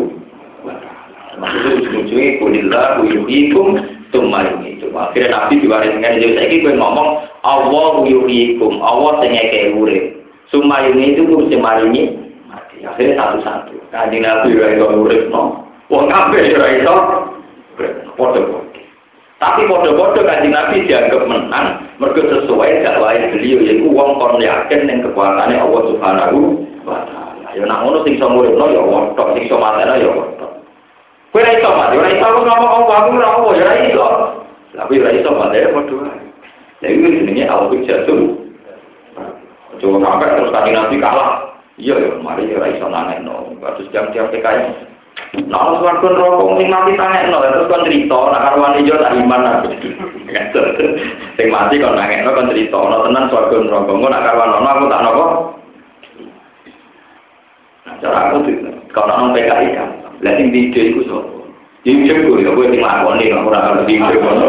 wa 0.65 0.73
taala. 0.73 1.37
Maksudnya 1.37 1.73
ujung-ujungnya 1.85 2.29
kulillah 2.41 2.85
yuhikum 3.05 3.67
tsumma 4.09 4.49
yumitum. 4.49 4.89
Akhirnya 4.97 5.29
Nabi 5.37 5.61
diwariskan 5.61 6.17
jadi 6.17 6.33
saiki 6.33 6.65
kowe 6.65 6.73
ngomong 6.73 7.09
Allah 7.45 7.93
yuhikum, 8.09 8.81
Allah 8.81 9.21
sing 9.21 9.37
ngeke 9.37 9.77
urip. 9.77 10.05
Tsumma 10.49 10.81
yumitum 10.89 11.29
ku 11.29 11.45
sing 11.53 11.61
mati. 11.61 12.09
Akhirnya 12.83 13.21
satu-satu. 13.21 13.73
Kanjeng 13.93 14.25
Nabi 14.25 14.57
ora 14.57 14.73
iso 14.73 14.85
urip 15.05 15.23
no. 15.29 15.69
Wong 15.93 16.09
kabeh 16.09 16.57
ora 16.57 16.67
iso 16.73 16.95
padha-padha. 18.17 18.81
Tapi 19.43 19.67
podo-podo 19.67 20.23
kanjeng 20.23 20.55
Nabi 20.55 20.87
dianggap 20.87 21.27
menang, 21.27 21.83
mergo 21.99 22.23
sesuai 22.23 22.79
dakwah 22.79 23.11
beliau 23.11 23.59
yaitu 23.59 23.91
wong 23.91 24.15
kon 24.15 24.39
yakin 24.39 24.87
ning 24.87 25.03
kekuatannya 25.03 25.59
Allah 25.59 25.81
Subhanahu 25.91 26.39
wa 26.87 27.03
taala. 27.03 27.22
Ya 27.53 27.63
nak 27.69 27.85
ngono 27.85 28.01
sing 28.01 28.17
iso 28.17 28.25
muridno 28.25 28.65
ya 28.65 28.81
tok 29.13 29.37
sing 29.37 29.45
iso 29.45 29.61
mateno 29.61 29.93
ya 29.93 30.09
Allah. 30.09 30.49
Kowe 31.29 31.41
ora 31.41 31.53
iso 31.53 31.69
mati, 31.69 31.97
ora 31.97 32.09
iso 32.13 32.27
ngomong 32.29 32.69
apa 32.85 32.93
aku 32.93 33.09
ora 33.17 33.27
apa 33.29 33.49
ya 33.57 33.63
ora 33.65 33.73
iso. 33.85 34.07
Tapi 34.73 34.93
ora 35.01 35.11
iso 35.13 35.29
mati 35.33 35.61
ya. 35.61 35.69
Lha 36.81 36.87
iki 36.89 37.09
jenenge 37.21 37.45
al-hujjatun. 37.45 38.21
Coba 39.81 39.97
sampai 40.01 40.33
terus 40.37 40.53
kanjeng 40.53 40.77
Nabi 40.77 40.97
kalah. 40.97 41.29
Iya 41.77 41.95
ya, 41.97 42.09
mari 42.21 42.49
ora 42.53 42.73
iso 42.73 42.85
nangekno. 42.89 43.53
Kados 43.61 43.89
jam 43.93 44.09
tiap 44.13 44.33
PKI. 44.33 44.89
Nah, 45.45 45.77
suwarga 45.77 46.09
rokok 46.09 46.57
sing 46.57 46.69
mati 46.73 46.97
tangekno, 46.97 47.37
terus 47.37 47.69
kon 47.69 47.85
cerita, 47.85 48.17
nak 48.33 48.41
karo 48.49 48.57
wani 48.65 48.85
yo 48.85 48.97
tak 48.97 49.13
iman 49.13 49.45
aku. 49.45 49.69
Sing 51.37 51.47
mati 51.53 51.81
kon 51.81 51.97
nangekno 51.97 52.33
kon 52.33 52.49
cerita, 52.49 52.77
ana 52.81 52.97
tenan 53.05 53.29
suwarga 53.29 53.55
neraka. 53.61 53.91
Engko 53.93 54.07
nak 54.09 54.23
karo 54.25 54.39
ana 54.41 54.69
aku 54.73 54.85
tak 54.89 55.01
napa? 55.05 55.25
Cara 58.03 58.35
aku 58.35 58.43
tuh, 58.43 58.59
kalau 58.91 59.15
nang 59.15 59.31
PKI 59.31 59.79
kan, 59.79 59.89
lah 60.19 60.35
sing 60.35 60.51
video 60.51 60.91
iku 60.91 61.01
sapa? 61.07 61.43
Ide 61.87 62.27
ku 62.27 62.35
ya 62.39 62.51
kowe 62.51 62.67
sing 62.67 62.83
lakoni 62.83 63.31
kok 63.31 63.47
ora 63.47 63.59
karo 63.63 63.83
ide 63.87 63.95
ngono. 63.99 64.47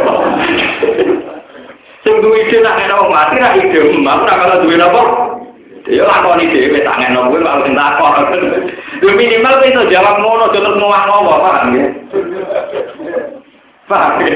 Sing 2.03 2.15
duwe 2.19 2.47
ide 2.47 2.59
nak 2.63 2.83
mati 3.07 3.39
ra 3.39 3.55
ide, 3.55 3.79
mbak 4.03 4.23
ora 4.27 4.35
karo 4.43 4.55
duwe 4.67 4.75
napa? 4.75 5.03
Ya 5.87 6.03
lakoni 6.03 6.51
dhewe 6.51 6.83
tangen 6.83 7.15
nang 7.15 7.31
kowe 7.31 7.39
kalau 7.39 7.63
sing 7.63 7.79
takon. 7.79 8.15
Lu 9.07 9.11
minimal 9.15 9.55
kowe 9.63 9.71
iso 9.71 9.83
jawab 9.87 10.17
ngono 10.19 10.51
terus 10.51 10.75
ngomong 10.75 10.95
apa, 10.95 11.35
paham 11.43 11.79
ya? 11.79 11.87
Paham 13.87 14.19
ya? 14.19 14.35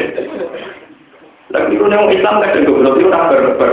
Lagi 1.58 1.74
lu 1.74 1.86
nang 1.90 2.06
Islam 2.06 2.38
kadang 2.38 2.66
goblok 2.70 3.02
itu 3.02 3.10
ora 3.10 3.30
berber. 3.34 3.70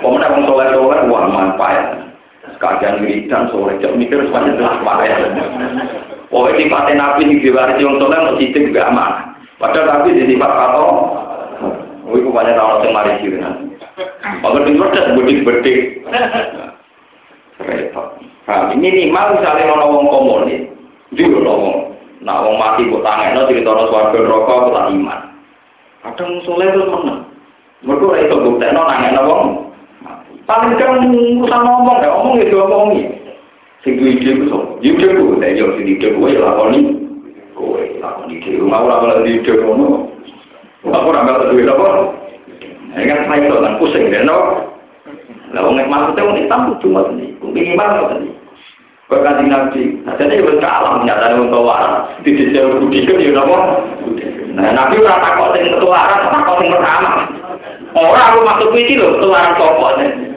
Pemenang 0.00 0.44
soleh-soleh 0.44 1.08
wah 1.08 1.24
manfaat. 1.24 2.09
Kadang 2.60 3.00
wiridan 3.00 3.48
sore 3.48 3.80
jam 3.80 3.96
mikir 3.96 4.20
semuanya 4.28 4.52
jelas 4.60 4.84
payah. 4.84 5.18
Pokoknya 6.28 6.60
sifatnya 6.60 6.92
nabi 7.00 7.32
di 7.32 7.36
diwarisi 7.40 7.82
yang 7.82 7.96
soleh 7.96 8.18
mau 8.20 8.36
sidik 8.36 8.68
juga 8.68 8.92
aman. 8.92 9.12
Padahal 9.56 10.04
nabi 10.04 10.20
di 10.20 10.28
sifat 10.28 10.52
kato. 10.52 10.86
Oh, 12.04 12.18
itu 12.18 12.28
banyak 12.28 12.58
tahun 12.58 12.84
yang 12.84 12.92
mari 12.92 13.12
kan. 13.38 13.54
Kalau 14.44 14.60
di 14.66 14.76
protes 14.76 15.14
bedik-bedik. 15.16 15.80
Repot. 17.60 18.06
Nah, 18.48 18.72
minimal 18.74 19.36
misalnya 19.36 19.68
mau 19.68 19.78
ngomong 19.84 20.06
komunis, 20.10 20.64
juga 21.14 21.38
ngomong. 21.44 21.78
Nah, 22.24 22.42
wong 22.42 22.56
mati 22.58 22.88
kok 22.88 23.04
tangekno 23.04 23.46
cerita 23.46 23.72
swarga 23.88 24.18
neraka 24.18 24.52
kok 24.52 24.74
tak 24.74 24.88
iman. 24.90 25.20
Kadang 26.02 26.30
soleh 26.42 26.66
itu 26.72 26.82
menang. 26.88 27.20
Mereka 27.84 28.04
ora 28.04 28.18
iso 28.20 28.36
buktekno 28.44 28.80
nangekno 28.84 29.22
wong. 29.24 29.69
Paling 30.50 30.74
kan 30.82 31.14
usah 31.46 31.60
ngomong, 31.62 32.02
ya 32.02 32.10
omong 32.10 32.42
ya 32.42 32.50
diomongi. 32.50 33.06
Sing 33.86 34.02
duwe 34.02 34.18
ide 34.18 34.34
ku 34.34 34.44
sapa? 34.50 34.66
Ide 34.82 35.06
ku, 35.14 35.38
lha 35.38 35.54
yo 35.54 35.78
sing 35.78 35.86
ide 35.86 36.10
ku 36.10 36.26
ya 36.26 36.42
lakoni. 36.42 36.98
Kowe 37.54 37.78
lakoni 38.02 38.42
ide, 38.42 38.58
mau 38.58 38.82
ora 38.82 38.98
ora 38.98 39.22
di 39.22 39.38
ide 39.38 39.62
ngono. 39.62 40.10
Aku 40.90 41.06
ora 41.06 41.22
bakal 41.22 41.54
duwe 41.54 41.70
apa? 41.70 41.86
Ini 42.98 43.06
kan 43.06 43.30
saya 43.30 43.46
itu 43.46 43.62
kan 43.62 43.78
pusing 43.78 44.10
deh, 44.10 44.26
no. 44.26 44.66
Lah 45.54 45.62
wong 45.62 45.78
maksudnya 45.86 46.26
wong 46.26 46.42
Islam 46.42 46.60
kudu 46.74 46.86
ngoten 46.98 47.14
niku. 47.22 47.46
Minimal 47.54 47.90
Nabi, 49.10 49.82
ajane 50.06 50.34
wis 50.42 50.58
kalah 50.58 50.98
nyatane 51.06 51.38
wong 51.46 51.50
tuwa. 51.54 52.10
Di 52.26 52.30
sisi 52.34 52.58
budi 52.58 53.06
kan 53.06 53.22
yo 53.22 53.30
napa? 53.38 53.58
Nah, 54.58 54.74
Nabi 54.74 54.98
ora 54.98 55.22
takok 55.22 55.54
sing 55.54 55.70
ketularan, 55.70 56.26
takok 56.26 56.58
sing 56.58 56.74
pertama. 56.74 57.10
Ora 57.94 58.22
aku 58.34 58.38
maksud 58.42 58.74
iki 58.74 58.98
lho, 58.98 59.14
ketularan 59.14 59.54
sapa 59.54 60.29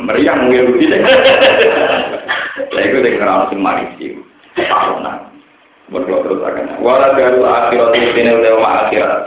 Meriang 0.00 0.48
mungkin 0.48 0.72
budi. 0.72 0.86
Lah 2.74 2.82
iku 2.84 2.96
sing 3.02 3.14
ora 3.20 3.48
sing 3.50 3.60
mari 3.60 3.84
sih. 4.00 4.16
Nah, 4.56 5.30
berdoa 5.90 6.24
terus 6.24 6.40
akan. 6.44 6.80
Wala 6.80 7.16
darul 7.16 7.46
akhirat 7.46 7.92
ini 7.96 8.30
udah 8.30 8.86
akhirat. 8.86 9.20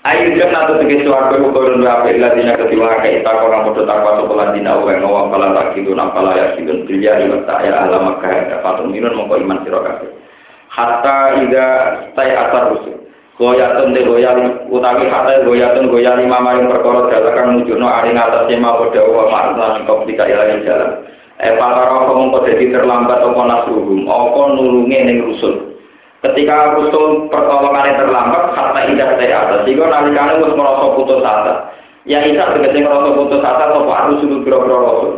Ayo 0.00 0.32
jangan 0.32 0.64
atau 0.64 0.80
tiga 0.80 0.96
suarga 1.04 1.36
ukurun 1.44 1.84
rapi 1.84 2.16
ladina 2.16 2.56
ketiwa 2.56 3.04
kayak 3.04 3.20
tak 3.20 3.36
orang 3.36 3.68
bodoh 3.68 3.84
takwa 3.84 4.16
sekolah 4.16 4.56
dina 4.56 4.80
uang 4.80 5.04
ngawang 5.04 5.28
pala 5.28 5.52
tak 5.52 5.76
gitu 5.76 5.92
nampala 5.92 6.32
ya 6.40 6.56
gitu 6.56 6.88
dia 6.88 7.20
di 7.20 7.28
mata 7.28 7.60
ya 7.60 7.84
alam 7.84 8.08
maka 8.08 8.48
dapat 8.48 8.80
minun 8.88 9.12
mongko 9.12 9.44
iman 9.44 9.60
sirokafe. 9.60 10.08
Hatta 10.72 11.44
ida 11.44 11.66
tay 12.16 12.32
asar 12.32 12.72
rusuh. 12.72 12.99
Goyatun 13.40 13.96
de 13.96 14.04
goyal 14.04 14.68
utawi 14.68 15.08
hatta 15.08 15.40
goyatun 15.48 15.88
goyal 15.88 16.20
lima 16.20 16.44
maring 16.44 16.68
perkara 16.68 17.08
dalakan 17.08 17.56
mujono 17.56 17.88
aring 17.88 18.20
atasnya 18.20 18.60
mau 18.60 18.84
bodoh 18.84 19.16
wa 19.16 19.32
ma'ruf 19.32 19.80
kau 19.88 20.04
tiga 20.04 20.28
ilahin 20.28 20.60
jalan. 20.60 21.08
Eh 21.40 21.56
para 21.56 21.88
roh 21.88 22.20
mongko 22.20 22.44
jadi 22.44 22.68
terlambat 22.68 23.24
apa 23.24 23.42
nasruhum, 23.48 24.04
apa 24.04 24.40
nulunge 24.60 24.98
ning 25.08 25.24
rusul. 25.24 25.72
Ketika 26.20 26.76
Rasul 26.76 27.32
pertolongannya 27.32 27.96
terlambat, 27.96 28.52
kata 28.52 28.80
indah 28.92 29.16
saya 29.16 29.36
atas. 29.48 29.64
Sehingga 29.64 29.88
nalikane 29.88 30.36
harus 30.36 30.52
merasa 30.52 30.92
putus 30.92 31.24
asa. 31.24 31.72
Yang 32.04 32.36
isa 32.36 32.52
tegese 32.52 32.84
merasa 32.84 33.08
putus 33.16 33.40
asa 33.40 33.64
sapa 33.72 34.12
Rasul 34.12 34.44
biro-biro 34.44 34.78
Rasul. 34.84 35.12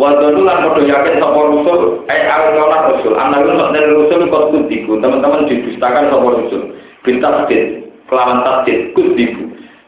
Wadonu 0.00 0.48
lan 0.48 0.64
padha 0.64 0.80
yakin 0.80 1.20
sapa 1.20 1.40
Rasul, 1.44 1.80
eh 2.08 2.24
awalana 2.24 2.78
Rasul. 2.88 3.12
Anak 3.20 3.44
Rasul 3.44 4.32
kok 4.32 4.44
kudiku. 4.48 4.96
Teman-teman 4.96 5.44
didustakan 5.44 6.08
sapa 6.08 6.28
Rasul. 6.40 6.62
Bintasdid, 7.06 7.86
kelawan 8.10 8.42
tasdid, 8.42 8.90
kudiku. 8.98 9.46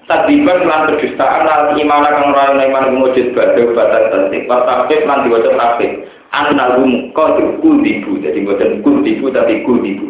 Tadiban 0.08 0.64
lan 0.64 0.88
kedustaan 0.88 1.44
lan 1.44 1.76
iman 1.76 2.06
kang 2.08 2.32
ora 2.32 2.56
ana 2.56 2.64
iman 2.64 2.96
mujud 2.96 3.36
badhe 3.36 3.60
batas 3.76 4.08
tasdik. 4.08 4.48
Wasafif 4.48 5.04
lan 5.04 5.28
diwaca 5.28 5.52
tasdik. 5.52 6.08
Annahum 6.32 7.12
qad 7.12 7.36
kudiku. 7.60 8.16
Jadi 8.16 8.40
boten 8.46 8.80
kudiku 8.80 9.28
tapi 9.28 9.60
kudiku. 9.68 10.08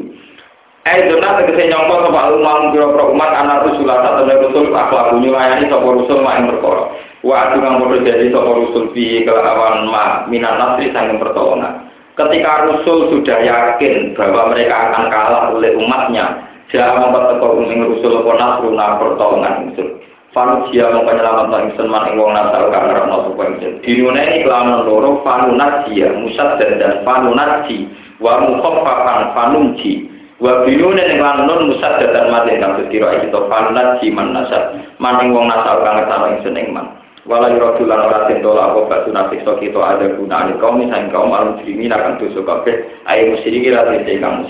Eh 0.87 1.11
dona 1.11 1.43
tegese 1.43 1.67
nyongko 1.67 2.07
sapa 2.07 2.31
umat 2.31 2.71
pira-pira 2.71 3.05
umat 3.11 3.31
anak 3.35 3.67
rusul 3.67 3.91
atau 3.91 4.23
rusul 4.25 4.71
akhlak 4.71 5.19
nyulayani 5.19 5.67
sapa 5.67 5.89
rusul 5.91 6.23
mak 6.23 6.47
perkara. 6.47 6.85
Wa 7.27 7.51
kang 7.59 7.83
padha 7.83 7.99
jadi 8.07 8.31
sapa 8.31 8.51
rusul 8.55 8.95
fi 8.95 9.27
kelawan 9.27 9.91
ma 9.91 10.31
minan 10.31 10.63
nasri 10.63 10.95
sanging 10.95 11.19
pertolongan. 11.19 11.91
Ketika 12.19 12.67
Rasul 12.67 13.15
sudah 13.15 13.39
yakin 13.47 14.19
bahwa 14.19 14.51
mereka 14.51 14.91
akan 14.91 15.07
kalah 15.07 15.55
oleh 15.55 15.71
umatnya, 15.79 16.48
jangan 16.73 17.09
mempertekor 17.09 17.61
ing 17.65 17.81
Rasul 17.85 18.25
apa 18.25 18.33
nasruna 18.37 18.87
pertolongan 19.01 19.55
Rasul. 19.73 19.89
Fanusia 20.29 20.93
mau 20.93 21.09
penyelamat 21.09 21.73
ingsun 21.73 21.89
man 21.89 22.05
ing 22.13 22.21
wong 22.21 22.37
nasal 22.37 22.69
kang 22.69 22.93
ngrepno 22.93 23.17
sapa 23.33 23.43
ingsun. 23.49 23.73
Dinune 23.81 24.23
iki 24.29 24.45
kelawan 24.45 24.85
loro 24.85 25.25
fanunajia 25.25 26.09
musad 26.21 26.61
dan 26.61 27.01
fanunaji 27.03 27.89
wa 28.21 28.45
mukhaffafan 28.45 29.33
fanumji. 29.33 30.09
wa 30.39 30.63
binune 30.63 31.03
ning 31.03 31.19
lan 31.19 31.51
nun 31.51 31.75
musad 31.75 31.99
datan 31.99 32.31
mati 32.31 32.55
kang 32.63 32.79
kira 32.95 33.19
iki 33.19 33.35
to 33.35 33.43
fanat 33.51 33.99
jiman 33.99 34.31
nasab 34.31 34.71
maning 35.03 35.35
wong 35.35 35.51
nasab 35.51 35.83
kang 35.83 35.99
ngertano 35.99 36.31
ingsun 36.39 36.55
ing 36.55 36.71
man 36.71 36.87
wala 37.27 37.51
yuradu 37.51 37.83
lan 37.83 38.07
ora 38.07 38.31
tento 38.31 38.55
apa 38.55 38.87
batu 38.87 39.11
nabi 39.11 39.43
so 39.43 39.59
kita 39.59 39.83
ada 39.83 40.15
gunane 40.15 40.55
kaum 40.63 40.79
misal 40.79 41.11
kaum 41.11 41.35
al 41.35 41.59
muslimin 41.59 41.91
akan 41.91 42.23
dosa 42.23 42.41
kabeh 42.47 42.87
ayo 43.11 43.35
musyrik 43.35 43.67
ra 43.75 43.91
tente 43.91 44.15
kang 44.23 44.47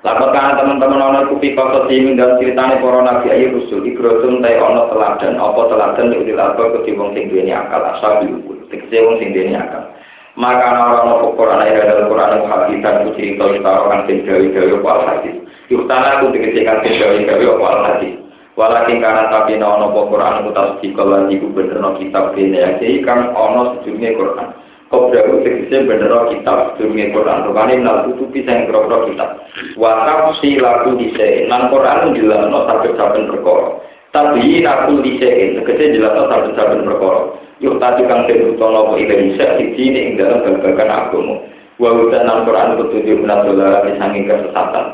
Lapat 0.00 0.32
kan 0.32 0.56
teman-teman 0.56 0.96
ono 0.96 1.20
kupi 1.28 1.52
kota 1.52 1.84
timin 1.84 2.16
dan 2.16 2.40
ceritane 2.40 2.80
para 2.80 3.04
nabi 3.04 3.28
ayu 3.36 3.60
rusul 3.60 3.84
ikrotun 3.84 4.40
tay 4.40 4.56
ono 4.56 4.88
teladan 4.88 5.36
apa 5.36 5.60
teladan 5.68 6.08
nek 6.08 6.24
dilapor 6.24 6.72
ke 6.72 6.96
wong 6.96 7.12
sing 7.12 7.28
duweni 7.28 7.52
akal 7.52 7.84
asal 7.84 8.24
diukur 8.24 8.56
tegese 8.72 8.96
wong 9.04 9.20
sing 9.20 9.36
akal 9.52 9.92
maka 10.40 10.72
orang 10.72 11.10
orang 11.10 11.36
Quran 11.36 11.62
ayat 11.68 11.84
dalam 11.84 12.06
Quran 12.08 12.32
yang 12.32 12.46
hadis 12.48 12.78
dan 12.80 12.96
kucing 13.04 13.36
kau 13.36 13.52
ditaruhkan 13.52 14.06
tim 14.08 14.24
gawi 14.24 14.46
gawi 14.54 14.72
wal 14.78 15.02
hadis. 15.04 15.36
Yuktana 15.68 16.16
aku 16.16 16.32
dikecikan 16.32 16.80
tim 16.80 16.94
gawi 16.96 17.28
gawi 17.28 17.44
wal 17.60 17.82
hadis. 17.84 18.14
Walakin 18.54 19.04
karena 19.04 19.28
tapi 19.28 19.60
nono 19.60 19.92
Quran 19.92 20.40
aku 20.40 20.50
tahu 20.56 20.68
jika 20.80 21.02
lagi 21.04 21.40
ku 21.44 21.52
bener 21.52 21.76
no 21.76 21.98
kitab 22.00 22.32
ini 22.40 22.56
ya 22.56 22.78
jadi 22.80 23.04
kan 23.04 23.34
ono 23.36 23.84
sejumlah 23.84 24.12
Quran. 24.16 24.48
Kau 24.90 25.06
berarti 25.06 25.46
tegese 25.46 25.86
bener 25.86 26.10
kitab 26.34 26.74
sejumlah 26.74 27.14
Quran. 27.14 27.46
Rupanya 27.46 27.74
nal 27.78 27.96
tutupi 28.10 28.42
yang 28.42 28.66
kira 28.66 29.06
kitab. 29.06 29.30
Wakaf 29.78 30.42
si 30.42 30.58
laku 30.58 30.98
dise. 30.98 31.46
Nan 31.46 31.70
Quran 31.70 32.18
jelas 32.18 32.50
no 32.50 32.66
sabit 32.66 32.98
perkara. 32.98 33.78
Tapi 34.10 34.66
aku 34.66 34.98
dise. 35.06 35.30
Tegese 35.62 35.94
jelas 35.94 36.18
no 36.18 36.26
sabit 36.26 36.82
perkara. 36.82 37.40
yuk 37.60 37.76
tadi 37.76 38.08
kang 38.08 38.24
tebutono 38.24 38.88
apa 38.88 38.94
ila 38.96 39.14
bisa 39.20 39.46
siji 39.60 39.92
ing 39.92 40.16
dalam 40.16 40.40
babagan 40.48 40.88
agama 40.88 41.36
wa 41.76 41.92
udan 41.92 42.28
al 42.28 42.44
Quran 42.48 42.76
petunjuk 42.80 43.20
benar 43.24 43.44
dolar 43.44 43.84
di 43.84 43.92
sanging 44.00 44.24
kesesatan 44.24 44.84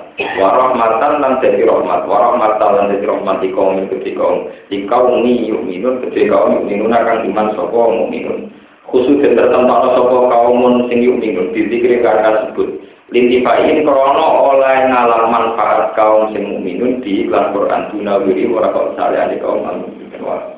wa 0.43 0.49
rahmatan 0.51 1.13
lan 1.23 1.39
jadi 1.39 1.63
rahmat 1.63 2.11
wa 2.11 2.19
rahmatan 2.19 2.71
lan 2.75 2.91
jadi 2.91 3.07
rahmat 3.07 3.37
di 3.39 3.49
kaum 3.55 3.79
kedhi 3.87 4.13
kaum 4.19 4.51
di 4.67 4.83
kaum 4.91 5.23
ni 5.23 5.47
yuk 5.47 5.63
minun 5.63 6.03
kedhi 6.03 6.27
kaum 6.27 6.59
yuk 6.59 6.67
minun 6.67 6.91
akan 6.91 7.23
iman 7.31 7.55
sapa 7.55 7.81
mukminun 7.87 8.51
khusus 8.91 9.19
dan 9.23 9.35
tertentu 9.35 9.89
sapa 9.95 10.17
kaum 10.31 10.87
sing 10.87 10.99
yuk 11.03 11.19
minun 11.19 11.51
dizikir 11.55 12.01
karena 12.03 12.49
sebut. 12.49 12.69
Lintifain 13.15 13.87
krono 13.87 14.51
oleh 14.51 14.91
ngalah 14.91 15.31
manfaat 15.31 15.95
kaum 15.95 16.35
sing 16.35 16.43
mukminun 16.43 17.03
di 17.07 17.27
iklan 17.27 17.55
Quran. 17.55 17.95
Dunawiri 17.95 18.51
ora 18.51 18.75
kok 18.75 18.99
salehane 18.99 19.39
kaum 19.39 19.63
mukmin 19.63 20.56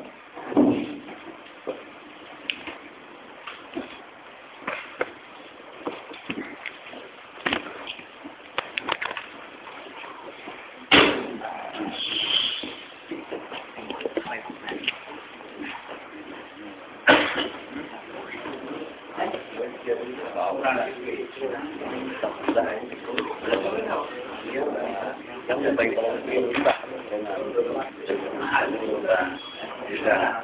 cũng 20.50 20.62
ra 20.62 20.72
là 20.72 20.88
tổng 22.22 22.54
giải 22.54 22.80
lần 23.46 23.64
mới 23.64 23.82
nào 23.82 24.06
giống 25.48 25.62
như 25.62 25.70
mình 25.76 25.92
có 25.96 26.02
những 26.26 26.52
bạn 26.64 26.88
nên 27.10 27.24
là 27.24 27.38
hai 28.40 28.70
mươi 28.70 28.80
là 29.02 29.30
là 30.04 30.42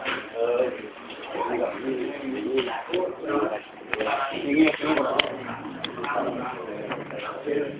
Thank 7.44 7.58
you. 7.58 7.74